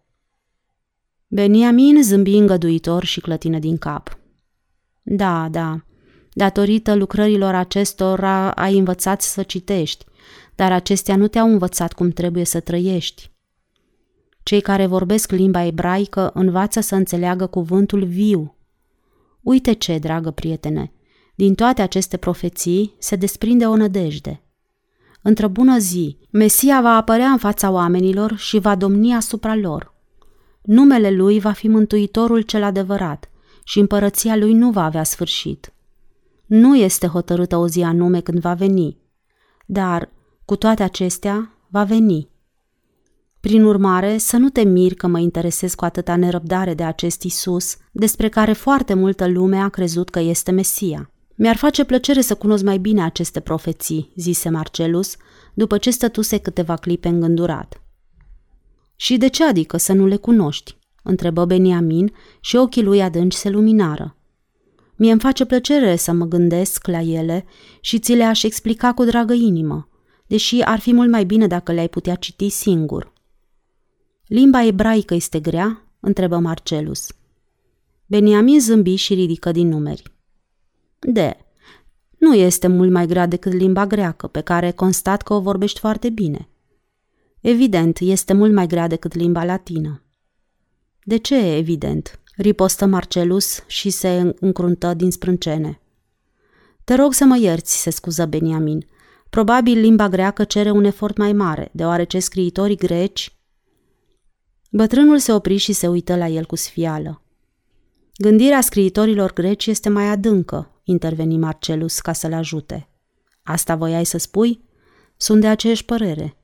Beniamin 1.27 2.03
zâmbi 2.03 2.37
îngăduitor 2.37 3.05
și 3.05 3.21
clătină 3.21 3.59
din 3.59 3.79
cap. 3.79 4.19
Da, 5.03 5.49
da, 5.49 5.85
datorită 6.33 6.95
lucrărilor 6.95 7.55
acestora 7.55 8.51
ai 8.51 8.79
învățat 8.79 9.23
să 9.23 9.43
citești, 9.43 10.05
dar 10.55 10.73
acestea 10.73 11.17
nu 11.17 11.27
te-au 11.27 11.49
învățat 11.49 11.93
cum 11.93 12.11
trebuie 12.11 12.45
să 12.45 12.61
trăiești. 12.61 13.31
Cei 14.43 14.61
care 14.61 14.87
vorbesc 14.87 15.31
limba 15.31 15.65
ebraică 15.65 16.31
învață 16.35 16.81
să 16.81 16.95
înțeleagă 16.95 17.47
cuvântul 17.47 18.05
viu. 18.05 18.57
Uite 19.43 19.73
ce, 19.73 19.99
dragă 19.99 20.31
prietene, 20.31 20.93
din 21.35 21.55
toate 21.55 21.83
aceste 21.83 22.17
profeții 22.17 22.95
se 22.99 23.17
desprinde 23.17 23.67
o 23.67 23.77
nădejde. 23.77 24.43
Într-o 25.23 25.49
bună 25.49 25.79
zi, 25.79 26.19
Mesia 26.31 26.81
va 26.81 26.97
apărea 26.97 27.29
în 27.29 27.39
fața 27.39 27.71
oamenilor 27.71 28.37
și 28.37 28.59
va 28.59 28.75
domni 28.75 29.15
asupra 29.15 29.55
lor. 29.55 29.95
Numele 30.63 31.11
lui 31.11 31.41
va 31.41 31.53
fi 31.53 31.69
mântuitorul 31.69 32.41
cel 32.41 32.63
adevărat 32.63 33.31
și 33.65 33.79
împărăția 33.79 34.37
lui 34.37 34.53
nu 34.53 34.71
va 34.71 34.85
avea 34.85 35.03
sfârșit. 35.03 35.73
Nu 36.47 36.77
este 36.77 37.07
hotărâtă 37.07 37.57
o 37.57 37.69
zi 37.69 37.83
anume 37.83 38.21
când 38.21 38.39
va 38.39 38.55
veni, 38.55 38.99
dar, 39.67 40.09
cu 40.45 40.57
toate 40.57 40.83
acestea, 40.83 41.59
va 41.69 41.85
veni. 41.85 42.29
Prin 43.41 43.65
urmare, 43.65 44.19
să 44.19 44.37
nu 44.37 44.49
te 44.49 44.63
miri 44.63 44.95
că 44.95 45.07
mă 45.07 45.19
interesez 45.19 45.75
cu 45.75 45.85
atâta 45.85 46.17
nerăbdare 46.17 46.75
de 46.75 46.83
acest 46.83 47.23
Isus, 47.23 47.77
despre 47.93 48.29
care 48.29 48.53
foarte 48.53 48.95
multă 48.95 49.27
lume 49.27 49.57
a 49.57 49.69
crezut 49.69 50.09
că 50.11 50.21
este 50.21 50.51
Mesia. 50.51 51.11
Mi-ar 51.37 51.57
face 51.57 51.85
plăcere 51.85 52.21
să 52.21 52.35
cunosc 52.35 52.65
mai 52.65 52.79
bine 52.79 53.03
aceste 53.03 53.41
profeții, 53.41 54.13
zise 54.17 54.49
Marcelus, 54.49 55.17
după 55.55 55.79
ce 55.79 55.91
stătuse 55.91 56.39
câteva 56.39 56.77
clipe 56.77 57.09
îngândurat. 57.09 57.83
Și 58.97 59.17
de 59.17 59.29
ce 59.29 59.45
adică 59.45 59.77
să 59.77 59.93
nu 59.93 60.07
le 60.07 60.17
cunoști? 60.17 60.77
întrebă 61.03 61.45
Beniamin 61.45 62.13
și 62.41 62.57
ochii 62.57 62.83
lui 62.83 63.03
adânci 63.03 63.35
se 63.35 63.49
luminară. 63.49 64.17
Mie 64.97 65.11
îmi 65.11 65.21
face 65.21 65.45
plăcere 65.45 65.97
să 65.97 66.13
mă 66.13 66.25
gândesc 66.25 66.87
la 66.87 67.01
ele 67.01 67.45
și 67.81 67.99
ți 67.99 68.13
le-aș 68.13 68.43
explica 68.43 68.93
cu 68.93 69.05
dragă 69.05 69.33
inimă, 69.33 69.89
deși 70.27 70.61
ar 70.61 70.81
fi 70.81 70.93
mult 70.93 71.11
mai 71.11 71.25
bine 71.25 71.47
dacă 71.47 71.73
le-ai 71.73 71.89
putea 71.89 72.15
citi 72.15 72.49
singur. 72.49 73.13
Limba 74.27 74.63
ebraică 74.65 75.15
este 75.15 75.41
grea? 75.41 75.83
întrebă 76.01 76.39
Marcelus. 76.39 77.07
Beniamin 78.07 78.61
zâmbi 78.61 78.95
și 78.95 79.15
ridică 79.15 79.53
din 79.53 79.69
numeri. 79.69 80.03
De. 80.99 81.37
Nu 82.19 82.35
este 82.35 82.67
mult 82.67 82.91
mai 82.91 83.07
grea 83.07 83.27
decât 83.27 83.53
limba 83.53 83.87
greacă, 83.87 84.27
pe 84.27 84.41
care 84.41 84.71
constat 84.71 85.23
că 85.23 85.35
o 85.35 85.41
vorbești 85.41 85.79
foarte 85.79 86.11
bine. 86.11 86.49
Evident, 87.41 87.99
este 87.99 88.33
mult 88.33 88.53
mai 88.53 88.67
grea 88.67 88.87
decât 88.87 89.15
limba 89.15 89.45
latină. 89.45 90.03
De 91.03 91.17
ce 91.17 91.37
e 91.37 91.57
evident? 91.57 92.19
ripostă 92.37 92.87
Marcelus 92.87 93.63
și 93.67 93.91
se 93.91 94.35
încruntă 94.41 94.95
din 94.95 95.11
sprâncene. 95.11 95.81
Te 96.85 96.95
rog 96.95 97.13
să 97.13 97.25
mă 97.25 97.39
ierți, 97.39 97.81
se 97.81 97.91
scuză 97.91 98.27
Beniamin. 98.27 98.87
Probabil 99.35 99.79
limba 99.79 100.09
greacă 100.09 100.45
cere 100.45 100.71
un 100.71 100.85
efort 100.85 101.17
mai 101.17 101.33
mare, 101.33 101.69
deoarece 101.73 102.19
scriitorii 102.19 102.77
greci... 102.77 103.39
Bătrânul 104.71 105.19
se 105.19 105.33
opri 105.33 105.57
și 105.57 105.73
se 105.73 105.89
uită 105.89 106.17
la 106.17 106.27
el 106.27 106.45
cu 106.45 106.57
sfială. 106.57 107.23
Gândirea 108.17 108.61
scriitorilor 108.61 109.33
greci 109.33 109.67
este 109.67 109.89
mai 109.89 110.09
adâncă, 110.09 110.81
interveni 110.85 111.39
Marcelus 111.39 111.99
ca 111.99 112.13
să-l 112.13 112.33
ajute. 112.33 112.89
Asta 113.43 113.77
voiai 113.77 114.05
să 114.05 114.19
spui? 114.19 114.65
Sunt 115.17 115.41
de 115.41 115.49
aceeași 115.49 115.85
părere. 115.85 116.37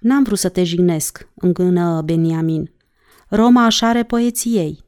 N-am 0.00 0.22
vrut 0.22 0.38
să 0.38 0.48
te 0.48 0.64
jignesc, 0.64 1.28
îngână 1.34 2.02
Beniamin. 2.04 2.72
Roma 3.28 3.64
așa 3.64 3.88
are 3.88 4.04
poeții 4.04 4.56
ei. 4.56 4.84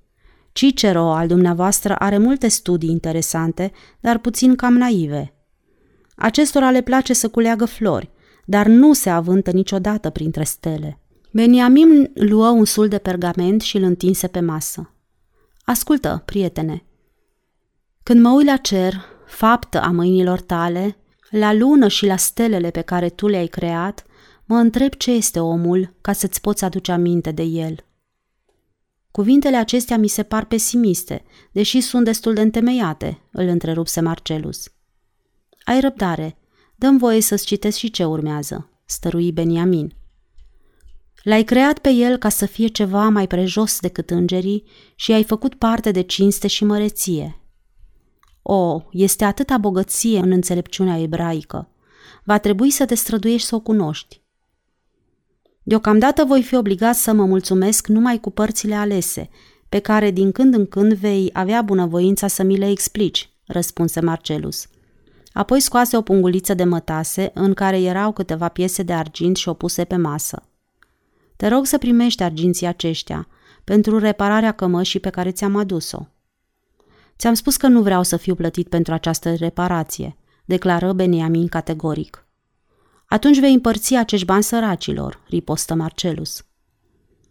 Cicero 0.53 1.13
al 1.13 1.27
dumneavoastră 1.27 1.95
are 1.97 2.19
multe 2.19 2.49
studii 2.49 2.91
interesante, 2.91 3.73
dar 4.01 4.19
puțin 4.19 4.55
cam 4.55 4.75
naive. 4.75 5.33
Acestora 6.19 6.71
le 6.71 6.81
place 6.81 7.13
să 7.13 7.29
culeagă 7.29 7.65
flori, 7.65 8.11
dar 8.45 8.67
nu 8.67 8.93
se 8.93 9.11
avântă 9.11 9.51
niciodată 9.51 10.11
printre 10.11 10.45
stele. 10.45 11.01
Beniamin 11.33 12.11
luă 12.15 12.49
un 12.49 12.65
sul 12.65 12.89
de 12.89 12.99
pergament 12.99 13.61
și 13.61 13.77
îl 13.77 13.83
întinse 13.83 14.27
pe 14.27 14.41
masă. 14.41 14.95
Ascultă, 15.65 16.23
prietene, 16.25 16.83
când 18.03 18.21
mă 18.21 18.31
uit 18.31 18.47
la 18.47 18.57
cer, 18.57 18.95
faptă 19.27 19.81
a 19.81 19.91
mâinilor 19.91 20.41
tale, 20.41 20.97
la 21.31 21.53
lună 21.53 21.89
și 21.89 22.07
la 22.07 22.17
stelele 22.17 22.71
pe 22.71 22.81
care 22.81 23.09
tu 23.09 23.27
le-ai 23.27 23.47
creat, 23.47 24.05
mă 24.45 24.57
întreb 24.57 24.95
ce 24.95 25.11
este 25.11 25.41
omul 25.41 25.95
ca 26.01 26.13
să-ți 26.13 26.41
poți 26.41 26.65
aduce 26.65 26.93
aminte 26.93 27.31
de 27.31 27.43
el. 27.43 27.85
Cuvintele 29.11 29.57
acestea 29.57 29.99
mi 29.99 30.09
se 30.09 30.23
par 30.23 30.45
pesimiste, 30.45 31.25
deși 31.53 31.81
sunt 31.81 32.05
destul 32.05 32.35
de 32.35 32.41
întemeiate, 32.41 33.21
îl 33.33 33.47
întrerupse 33.47 34.01
Marcelus. 34.01 34.73
Ai 35.69 35.81
răbdare, 35.81 36.39
dăm 36.75 36.97
voie 36.97 37.21
să-ți 37.21 37.47
citesc 37.47 37.79
și 37.79 37.91
ce 37.91 38.05
urmează, 38.05 38.71
stărui 38.85 39.33
Beniamin. 39.33 39.95
L-ai 41.23 41.43
creat 41.45 41.79
pe 41.79 41.91
el 41.91 42.17
ca 42.17 42.29
să 42.29 42.47
fie 42.47 42.67
ceva 42.67 43.09
mai 43.09 43.27
prejos 43.27 43.81
decât 43.81 44.11
îngerii 44.11 44.65
și 44.95 45.13
ai 45.13 45.25
făcut 45.25 45.55
parte 45.55 45.91
de 45.91 46.01
cinste 46.01 46.47
și 46.47 46.65
măreție. 46.65 47.41
O, 48.43 48.83
este 48.91 49.25
atâta 49.25 49.59
bogăție 49.59 50.19
în 50.19 50.31
înțelepciunea 50.31 50.99
ebraică. 50.99 51.69
Va 52.25 52.39
trebui 52.39 52.71
să 52.71 52.85
te 52.85 52.95
străduiești 52.95 53.47
să 53.47 53.55
o 53.55 53.61
cunoști. 53.61 54.21
Deocamdată 55.63 56.25
voi 56.25 56.43
fi 56.43 56.55
obligat 56.55 56.97
să 56.97 57.13
mă 57.13 57.25
mulțumesc 57.25 57.87
numai 57.87 58.21
cu 58.21 58.31
părțile 58.31 58.75
alese, 58.75 59.29
pe 59.69 59.79
care 59.79 60.11
din 60.11 60.33
când 60.33 60.55
în 60.55 60.67
când 60.67 60.93
vei 60.93 61.31
avea 61.33 61.63
bunăvoința 61.63 62.27
să 62.27 62.43
mi 62.43 62.57
le 62.57 62.71
explici, 62.71 63.31
răspunse 63.47 64.01
Marcelus. 64.01 64.69
Apoi 65.33 65.61
scoase 65.61 65.97
o 65.97 66.03
punguliță 66.03 66.55
de 66.55 66.65
mătase 66.65 67.31
în 67.35 67.55
care 67.55 67.81
erau 67.81 68.13
câteva 68.13 68.49
piese 68.49 68.83
de 68.83 68.93
argint 68.93 69.37
și 69.37 69.49
o 69.49 69.55
puse 69.55 69.85
pe 69.85 69.97
masă. 69.97 70.43
Te 71.37 71.49
rog 71.49 71.67
să 71.67 71.79
primești 71.79 72.23
arginții 72.23 72.67
aceștia 72.67 73.29
pentru 73.65 73.99
repararea 73.99 74.53
cămășii 74.53 75.01
pe 75.01 75.11
care 75.11 75.31
ți-am 75.31 75.57
adus-o. 75.57 76.07
Ți-am 77.19 77.35
spus 77.35 77.57
că 77.57 77.67
nu 77.67 77.83
vreau 77.83 78.03
să 78.03 78.17
fiu 78.17 78.35
plătit 78.35 78.69
pentru 78.69 78.93
această 78.93 79.35
reparație, 79.35 80.17
declară 80.45 80.93
Beniamin 80.93 81.49
categoric. 81.49 82.27
Atunci 83.07 83.41
vei 83.41 83.53
împărți 83.53 83.95
acești 83.95 84.27
bani 84.27 84.43
săracilor, 84.43 85.21
ripostă 85.29 85.75
Marcelus. 85.75 86.43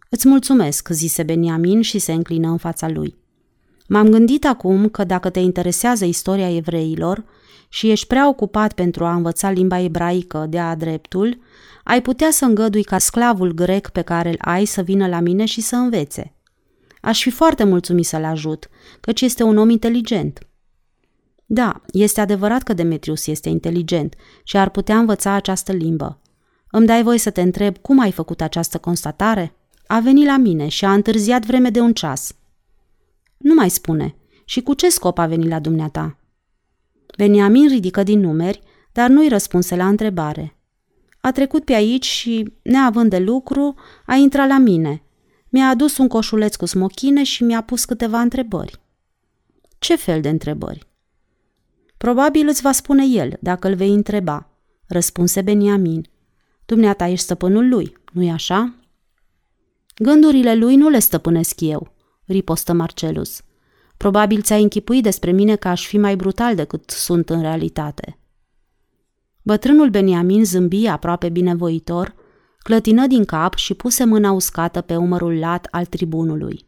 Îți 0.08 0.28
mulțumesc, 0.28 0.88
zise 0.88 1.22
Beniamin 1.22 1.82
și 1.82 1.98
se 1.98 2.12
înclină 2.12 2.48
în 2.48 2.56
fața 2.56 2.88
lui. 2.88 3.16
M-am 3.88 4.08
gândit 4.08 4.46
acum 4.46 4.88
că 4.88 5.04
dacă 5.04 5.30
te 5.30 5.40
interesează 5.40 6.04
istoria 6.04 6.56
evreilor 6.56 7.24
și 7.68 7.90
ești 7.90 8.06
prea 8.06 8.28
ocupat 8.28 8.72
pentru 8.72 9.04
a 9.04 9.14
învăța 9.14 9.50
limba 9.50 9.78
ebraică 9.78 10.46
de-a 10.48 10.74
dreptul, 10.74 11.38
ai 11.84 12.02
putea 12.02 12.30
să 12.30 12.44
îngădui 12.44 12.82
ca 12.82 12.98
sclavul 12.98 13.52
grec 13.52 13.88
pe 13.88 14.02
care 14.02 14.28
îl 14.28 14.38
ai 14.38 14.64
să 14.64 14.82
vină 14.82 15.08
la 15.08 15.20
mine 15.20 15.44
și 15.44 15.60
să 15.60 15.76
învețe. 15.76 16.32
Aș 17.00 17.22
fi 17.22 17.30
foarte 17.30 17.64
mulțumit 17.64 18.06
să-l 18.06 18.24
ajut, 18.24 18.68
căci 19.00 19.20
este 19.20 19.42
un 19.42 19.56
om 19.56 19.68
inteligent. 19.70 20.46
Da, 21.46 21.82
este 21.92 22.20
adevărat 22.20 22.62
că 22.62 22.72
Demetrius 22.72 23.26
este 23.26 23.48
inteligent 23.48 24.14
și 24.44 24.56
ar 24.56 24.70
putea 24.70 24.98
învăța 24.98 25.32
această 25.32 25.72
limbă. 25.72 26.20
Îmi 26.70 26.86
dai 26.86 27.02
voie 27.02 27.18
să 27.18 27.30
te 27.30 27.40
întreb 27.40 27.78
cum 27.78 28.00
ai 28.00 28.12
făcut 28.12 28.40
această 28.40 28.78
constatare? 28.78 29.54
A 29.86 30.00
venit 30.00 30.26
la 30.26 30.36
mine 30.36 30.68
și 30.68 30.84
a 30.84 30.92
întârziat 30.92 31.46
vreme 31.46 31.70
de 31.70 31.80
un 31.80 31.92
ceas. 31.92 32.32
Nu 33.36 33.54
mai 33.54 33.70
spune. 33.70 34.14
Și 34.44 34.62
cu 34.62 34.74
ce 34.74 34.88
scop 34.88 35.18
a 35.18 35.26
venit 35.26 35.48
la 35.48 35.58
dumneata? 35.58 36.17
Beniamin 37.18 37.68
ridică 37.68 38.02
din 38.02 38.20
numeri, 38.20 38.62
dar 38.92 39.08
nu-i 39.08 39.28
răspunse 39.28 39.76
la 39.76 39.88
întrebare. 39.88 40.56
A 41.20 41.32
trecut 41.32 41.64
pe 41.64 41.72
aici 41.72 42.04
și, 42.04 42.52
neavând 42.62 43.10
de 43.10 43.18
lucru, 43.18 43.74
a 44.06 44.14
intrat 44.14 44.48
la 44.48 44.58
mine. 44.58 45.02
Mi-a 45.48 45.68
adus 45.68 45.96
un 45.96 46.08
coșuleț 46.08 46.56
cu 46.56 46.66
smochine 46.66 47.22
și 47.22 47.42
mi-a 47.42 47.60
pus 47.60 47.84
câteva 47.84 48.20
întrebări. 48.20 48.80
Ce 49.78 49.96
fel 49.96 50.20
de 50.20 50.28
întrebări? 50.28 50.86
Probabil 51.96 52.48
îți 52.48 52.62
va 52.62 52.72
spune 52.72 53.06
el, 53.06 53.36
dacă 53.40 53.68
îl 53.68 53.74
vei 53.74 53.94
întreba, 53.94 54.50
răspunse 54.86 55.42
Beniamin. 55.42 56.06
Dumneata 56.66 57.06
ești 57.06 57.24
stăpânul 57.24 57.68
lui, 57.68 57.96
nu-i 58.12 58.30
așa? 58.30 58.74
Gândurile 59.96 60.54
lui 60.54 60.76
nu 60.76 60.88
le 60.88 60.98
stăpânesc 60.98 61.60
eu, 61.60 61.94
ripostă 62.24 62.72
Marcelus. 62.72 63.42
Probabil 63.98 64.42
ți-ai 64.42 64.62
închipuit 64.62 65.02
despre 65.02 65.30
mine 65.30 65.56
că 65.56 65.68
aș 65.68 65.86
fi 65.86 65.98
mai 65.98 66.16
brutal 66.16 66.54
decât 66.54 66.90
sunt 66.90 67.30
în 67.30 67.40
realitate. 67.40 68.18
Bătrânul 69.42 69.90
Beniamin 69.90 70.44
zâmbi 70.44 70.86
aproape 70.86 71.28
binevoitor, 71.28 72.14
clătină 72.58 73.06
din 73.06 73.24
cap 73.24 73.54
și 73.54 73.74
puse 73.74 74.04
mâna 74.04 74.32
uscată 74.32 74.80
pe 74.80 74.96
umărul 74.96 75.38
lat 75.38 75.68
al 75.70 75.86
tribunului. 75.86 76.66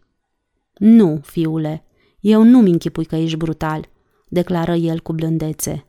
Nu, 0.74 1.20
fiule, 1.22 1.84
eu 2.20 2.42
nu-mi 2.42 2.70
închipui 2.70 3.04
că 3.04 3.16
ești 3.16 3.36
brutal, 3.36 3.88
declară 4.28 4.74
el 4.74 5.00
cu 5.00 5.12
blândețe. 5.12 5.86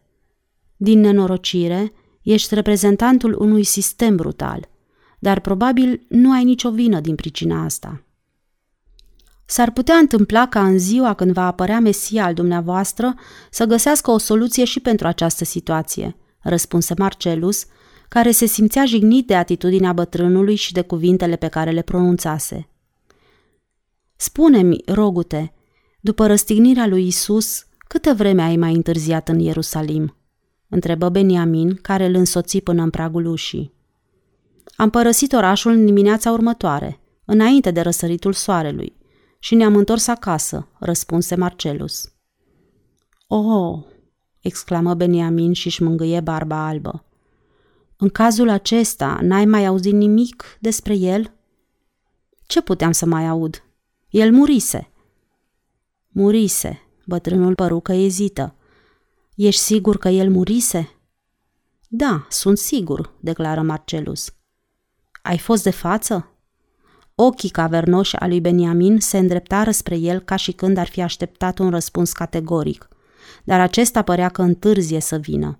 Din 0.77 0.99
nenorocire, 0.99 1.93
ești 2.21 2.53
reprezentantul 2.53 3.35
unui 3.39 3.63
sistem 3.63 4.15
brutal, 4.15 4.69
dar 5.19 5.39
probabil 5.39 6.05
nu 6.09 6.31
ai 6.31 6.43
nicio 6.43 6.71
vină 6.71 6.99
din 6.99 7.15
pricina 7.15 7.63
asta. 7.63 8.03
S-ar 9.51 9.71
putea 9.71 9.95
întâmpla 9.95 10.47
ca 10.47 10.65
în 10.65 10.77
ziua 10.77 11.13
când 11.13 11.31
va 11.31 11.45
apărea 11.45 11.79
Mesia 11.79 12.25
al 12.25 12.33
dumneavoastră 12.33 13.15
să 13.49 13.65
găsească 13.65 14.11
o 14.11 14.17
soluție 14.17 14.63
și 14.63 14.79
pentru 14.79 15.07
această 15.07 15.45
situație, 15.45 16.15
răspunse 16.39 16.93
Marcelus, 16.97 17.65
care 18.09 18.31
se 18.31 18.45
simțea 18.45 18.85
jignit 18.85 19.27
de 19.27 19.35
atitudinea 19.35 19.93
bătrânului 19.93 20.55
și 20.55 20.73
de 20.73 20.81
cuvintele 20.81 21.35
pe 21.35 21.47
care 21.47 21.71
le 21.71 21.81
pronunțase. 21.81 22.69
Spune-mi, 24.15 24.81
rogute, 24.85 25.53
după 25.99 26.27
răstignirea 26.27 26.87
lui 26.87 27.07
Isus, 27.07 27.65
câtă 27.77 28.13
vreme 28.13 28.41
ai 28.41 28.55
mai 28.55 28.73
întârziat 28.73 29.29
în 29.29 29.39
Ierusalim? 29.39 30.15
întrebă 30.69 31.09
Beniamin, 31.09 31.79
care 31.81 32.05
îl 32.05 32.15
însoți 32.15 32.57
până 32.57 32.83
în 32.83 32.89
pragul 32.89 33.25
ușii. 33.25 33.73
Am 34.75 34.89
părăsit 34.89 35.33
orașul 35.33 35.71
în 35.71 35.85
dimineața 35.85 36.31
următoare, 36.31 36.99
înainte 37.25 37.71
de 37.71 37.81
răsăritul 37.81 38.33
soarelui, 38.33 38.99
și 39.43 39.55
ne-am 39.55 39.75
întors 39.75 40.07
acasă, 40.07 40.67
răspunse 40.79 41.35
Marcelus. 41.35 42.13
Oh, 43.27 43.83
exclamă 44.39 44.93
Beniamin 44.93 45.53
și 45.53 45.67
își 45.67 45.83
mângâie 45.83 46.19
barba 46.19 46.67
albă. 46.67 47.05
În 47.97 48.09
cazul 48.09 48.49
acesta, 48.49 49.19
n-ai 49.21 49.45
mai 49.45 49.65
auzit 49.65 49.93
nimic 49.93 50.57
despre 50.59 50.95
el? 50.95 51.33
Ce 52.47 52.61
puteam 52.61 52.91
să 52.91 53.05
mai 53.05 53.27
aud? 53.27 53.63
El 54.09 54.31
murise. 54.31 54.91
Murise, 56.07 56.81
bătrânul 57.05 57.55
părucă 57.55 57.91
ezită. 57.93 58.55
Ești 59.35 59.61
sigur 59.61 59.97
că 59.97 60.09
el 60.09 60.29
murise? 60.29 60.89
Da, 61.87 62.25
sunt 62.29 62.57
sigur, 62.57 63.13
declară 63.19 63.61
Marcelus. 63.61 64.33
Ai 65.21 65.37
fost 65.37 65.63
de 65.63 65.69
față? 65.69 66.35
Ochii 67.23 67.49
cavernoși 67.49 68.15
al 68.15 68.29
lui 68.29 68.41
Beniamin 68.41 68.99
se 68.99 69.17
îndreptară 69.17 69.71
spre 69.71 69.97
el 69.97 70.19
ca 70.19 70.35
și 70.35 70.51
când 70.51 70.77
ar 70.77 70.87
fi 70.87 71.01
așteptat 71.01 71.59
un 71.59 71.69
răspuns 71.69 72.11
categoric, 72.11 72.87
dar 73.43 73.59
acesta 73.59 74.01
părea 74.01 74.29
că 74.29 74.41
întârzie 74.41 74.99
să 74.99 75.17
vină. 75.17 75.59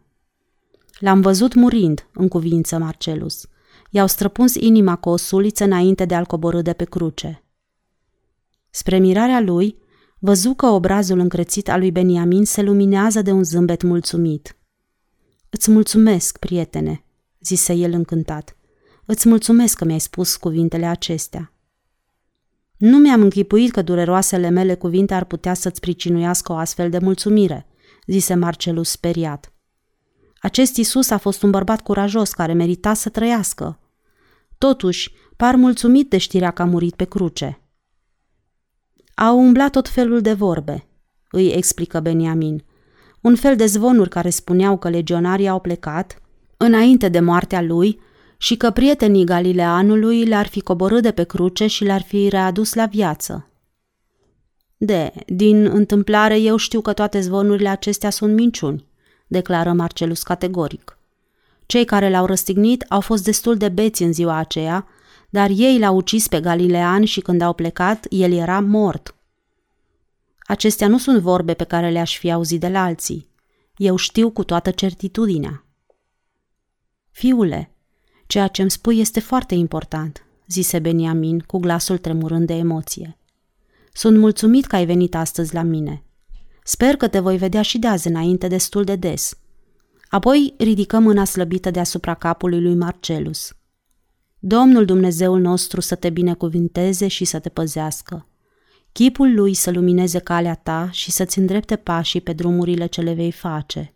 L-am 0.99 1.21
văzut 1.21 1.53
murind, 1.53 2.07
în 2.13 2.27
cuvință 2.27 2.77
Marcelus. 2.77 3.47
I-au 3.89 4.07
străpuns 4.07 4.55
inima 4.55 4.95
cu 4.95 5.09
o 5.09 5.15
suliță 5.15 5.63
înainte 5.63 6.05
de 6.05 6.15
a-l 6.15 6.25
coborâ 6.25 6.61
de 6.61 6.73
pe 6.73 6.83
cruce. 6.83 7.43
Spre 8.69 8.97
mirarea 8.97 9.39
lui, 9.39 9.77
văzu 10.19 10.53
că 10.53 10.65
obrazul 10.65 11.19
încrețit 11.19 11.69
al 11.69 11.79
lui 11.79 11.91
Beniamin 11.91 12.45
se 12.45 12.61
luminează 12.61 13.21
de 13.21 13.31
un 13.31 13.43
zâmbet 13.43 13.81
mulțumit. 13.81 14.57
Îți 15.49 15.71
mulțumesc, 15.71 16.37
prietene, 16.37 17.03
zise 17.39 17.73
el 17.73 17.91
încântat. 17.91 18.55
Îți 19.05 19.27
mulțumesc 19.27 19.77
că 19.77 19.85
mi-ai 19.85 19.99
spus 19.99 20.35
cuvintele 20.35 20.85
acestea. 20.85 21.50
Nu 22.81 22.97
mi-am 22.97 23.21
închipuit 23.21 23.71
că 23.71 23.81
dureroasele 23.81 24.49
mele 24.49 24.75
cuvinte 24.75 25.13
ar 25.13 25.23
putea 25.23 25.53
să-ți 25.53 25.79
pricinuiască 25.79 26.51
o 26.51 26.55
astfel 26.55 26.89
de 26.89 26.97
mulțumire, 26.97 27.67
zise 28.07 28.33
Marcelus 28.33 28.89
speriat. 28.89 29.53
Acest 30.39 30.75
Isus 30.75 31.09
a 31.09 31.17
fost 31.17 31.43
un 31.43 31.49
bărbat 31.49 31.81
curajos 31.81 32.31
care 32.31 32.53
merita 32.53 32.93
să 32.93 33.09
trăiască. 33.09 33.79
Totuși, 34.57 35.13
par 35.37 35.55
mulțumit 35.55 36.09
de 36.09 36.17
știrea 36.17 36.51
că 36.51 36.61
a 36.61 36.65
murit 36.65 36.95
pe 36.95 37.05
cruce. 37.05 37.61
Au 39.15 39.39
umblat 39.39 39.71
tot 39.71 39.89
felul 39.89 40.21
de 40.21 40.33
vorbe, 40.33 40.87
îi 41.31 41.47
explică 41.47 41.99
Beniamin. 41.99 42.63
Un 43.21 43.35
fel 43.35 43.55
de 43.55 43.65
zvonuri 43.65 44.09
care 44.09 44.29
spuneau 44.29 44.77
că 44.77 44.89
legionarii 44.89 45.47
au 45.47 45.59
plecat, 45.59 46.21
înainte 46.57 47.09
de 47.09 47.19
moartea 47.19 47.61
lui, 47.61 47.99
și 48.41 48.55
că 48.55 48.71
prietenii 48.71 49.25
Galileanului 49.25 50.23
le-ar 50.23 50.47
fi 50.47 50.61
coborât 50.61 51.01
de 51.01 51.11
pe 51.11 51.23
cruce 51.23 51.67
și 51.67 51.83
le-ar 51.83 52.01
fi 52.01 52.29
readus 52.29 52.73
la 52.73 52.85
viață. 52.85 53.47
De, 54.77 55.13
din 55.25 55.65
întâmplare 55.65 56.39
eu 56.39 56.55
știu 56.55 56.81
că 56.81 56.93
toate 56.93 57.19
zvonurile 57.19 57.69
acestea 57.69 58.09
sunt 58.09 58.33
minciuni, 58.33 58.85
declară 59.27 59.71
Marcelus 59.71 60.23
categoric. 60.23 60.97
Cei 61.65 61.85
care 61.85 62.09
l-au 62.09 62.25
răstignit 62.25 62.85
au 62.89 62.99
fost 62.99 63.23
destul 63.23 63.57
de 63.57 63.69
beți 63.69 64.03
în 64.03 64.13
ziua 64.13 64.35
aceea, 64.35 64.87
dar 65.29 65.49
ei 65.55 65.79
l-au 65.79 65.95
ucis 65.95 66.27
pe 66.27 66.39
Galilean 66.39 67.05
și 67.05 67.19
când 67.19 67.41
au 67.41 67.53
plecat, 67.53 68.05
el 68.09 68.33
era 68.33 68.59
mort. 68.59 69.15
Acestea 70.39 70.87
nu 70.87 70.97
sunt 70.97 71.19
vorbe 71.19 71.53
pe 71.53 71.63
care 71.63 71.89
le-aș 71.89 72.17
fi 72.17 72.31
auzit 72.31 72.59
de 72.59 72.67
la 72.67 72.83
alții. 72.83 73.29
Eu 73.75 73.95
știu 73.95 74.31
cu 74.31 74.43
toată 74.43 74.71
certitudinea. 74.71 75.65
Fiule, 77.11 77.71
Ceea 78.31 78.47
ce 78.47 78.61
îmi 78.61 78.71
spui 78.71 78.99
este 78.99 79.19
foarte 79.19 79.55
important, 79.55 80.25
zise 80.47 80.79
Beniamin 80.79 81.39
cu 81.39 81.57
glasul 81.57 81.97
tremurând 81.97 82.47
de 82.47 82.53
emoție. 82.53 83.17
Sunt 83.93 84.17
mulțumit 84.17 84.65
că 84.65 84.75
ai 84.75 84.85
venit 84.85 85.15
astăzi 85.15 85.53
la 85.53 85.61
mine. 85.61 86.03
Sper 86.63 86.95
că 86.95 87.07
te 87.07 87.19
voi 87.19 87.37
vedea 87.37 87.61
și 87.61 87.77
de 87.77 87.87
azi 87.87 88.07
înainte 88.07 88.47
destul 88.47 88.83
de 88.83 88.95
des. 88.95 89.37
Apoi 90.09 90.53
ridică 90.57 90.99
mâna 90.99 91.25
slăbită 91.25 91.71
deasupra 91.71 92.13
capului 92.13 92.61
lui 92.61 92.75
Marcelus. 92.75 93.53
Domnul 94.39 94.85
Dumnezeul 94.85 95.39
nostru 95.39 95.81
să 95.81 95.95
te 95.95 96.09
binecuvinteze 96.09 97.07
și 97.07 97.25
să 97.25 97.39
te 97.39 97.49
păzească. 97.49 98.27
Chipul 98.91 99.33
lui 99.33 99.53
să 99.53 99.71
lumineze 99.71 100.19
calea 100.19 100.55
ta 100.55 100.89
și 100.91 101.11
să-ți 101.11 101.39
îndrepte 101.39 101.75
pașii 101.75 102.21
pe 102.21 102.33
drumurile 102.33 102.85
ce 102.85 103.01
le 103.01 103.13
vei 103.13 103.31
face 103.31 103.93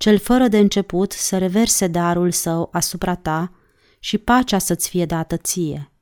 cel 0.00 0.18
fără 0.18 0.48
de 0.48 0.58
început 0.58 1.12
să 1.12 1.38
reverse 1.38 1.86
darul 1.86 2.30
său 2.30 2.68
asupra 2.72 3.14
ta 3.14 3.52
și 3.98 4.18
pacea 4.18 4.58
să-ți 4.58 4.88
fie 4.88 5.06
dată 5.06 5.36
ție. 5.36 5.92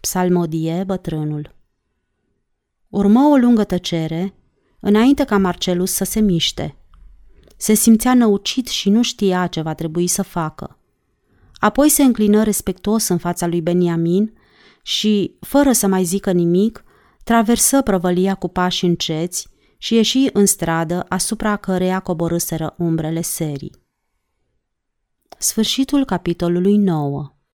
Psalmodie 0.00 0.84
bătrânul. 0.86 1.54
Urmă 2.88 3.20
o 3.20 3.36
lungă 3.36 3.64
tăcere, 3.64 4.34
înainte 4.80 5.24
ca 5.24 5.38
Marcelus 5.38 5.92
să 5.92 6.04
se 6.04 6.20
miște. 6.20 6.76
Se 7.56 7.74
simțea 7.74 8.14
năucit 8.14 8.66
și 8.66 8.90
nu 8.90 9.02
știa 9.02 9.46
ce 9.46 9.60
va 9.60 9.74
trebui 9.74 10.06
să 10.06 10.22
facă. 10.22 10.78
Apoi 11.54 11.88
se 11.88 12.02
înclină 12.02 12.42
respectuos 12.42 13.08
în 13.08 13.18
fața 13.18 13.46
lui 13.46 13.60
Beniamin 13.60 14.32
și, 14.82 15.34
fără 15.40 15.72
să 15.72 15.86
mai 15.86 16.04
zică 16.04 16.32
nimic, 16.32 16.84
traversă 17.24 17.82
prăvălia 17.82 18.34
cu 18.34 18.48
pași 18.48 18.84
înceți, 18.84 19.48
și 19.82 19.94
ieși 19.94 20.28
în 20.32 20.46
stradă 20.46 21.06
asupra 21.08 21.56
căreia 21.56 22.00
coborâseră 22.00 22.74
umbrele 22.78 23.20
serii. 23.20 23.72
Sfârșitul 25.38 26.04
capitolului 26.04 26.76
9 26.76 27.34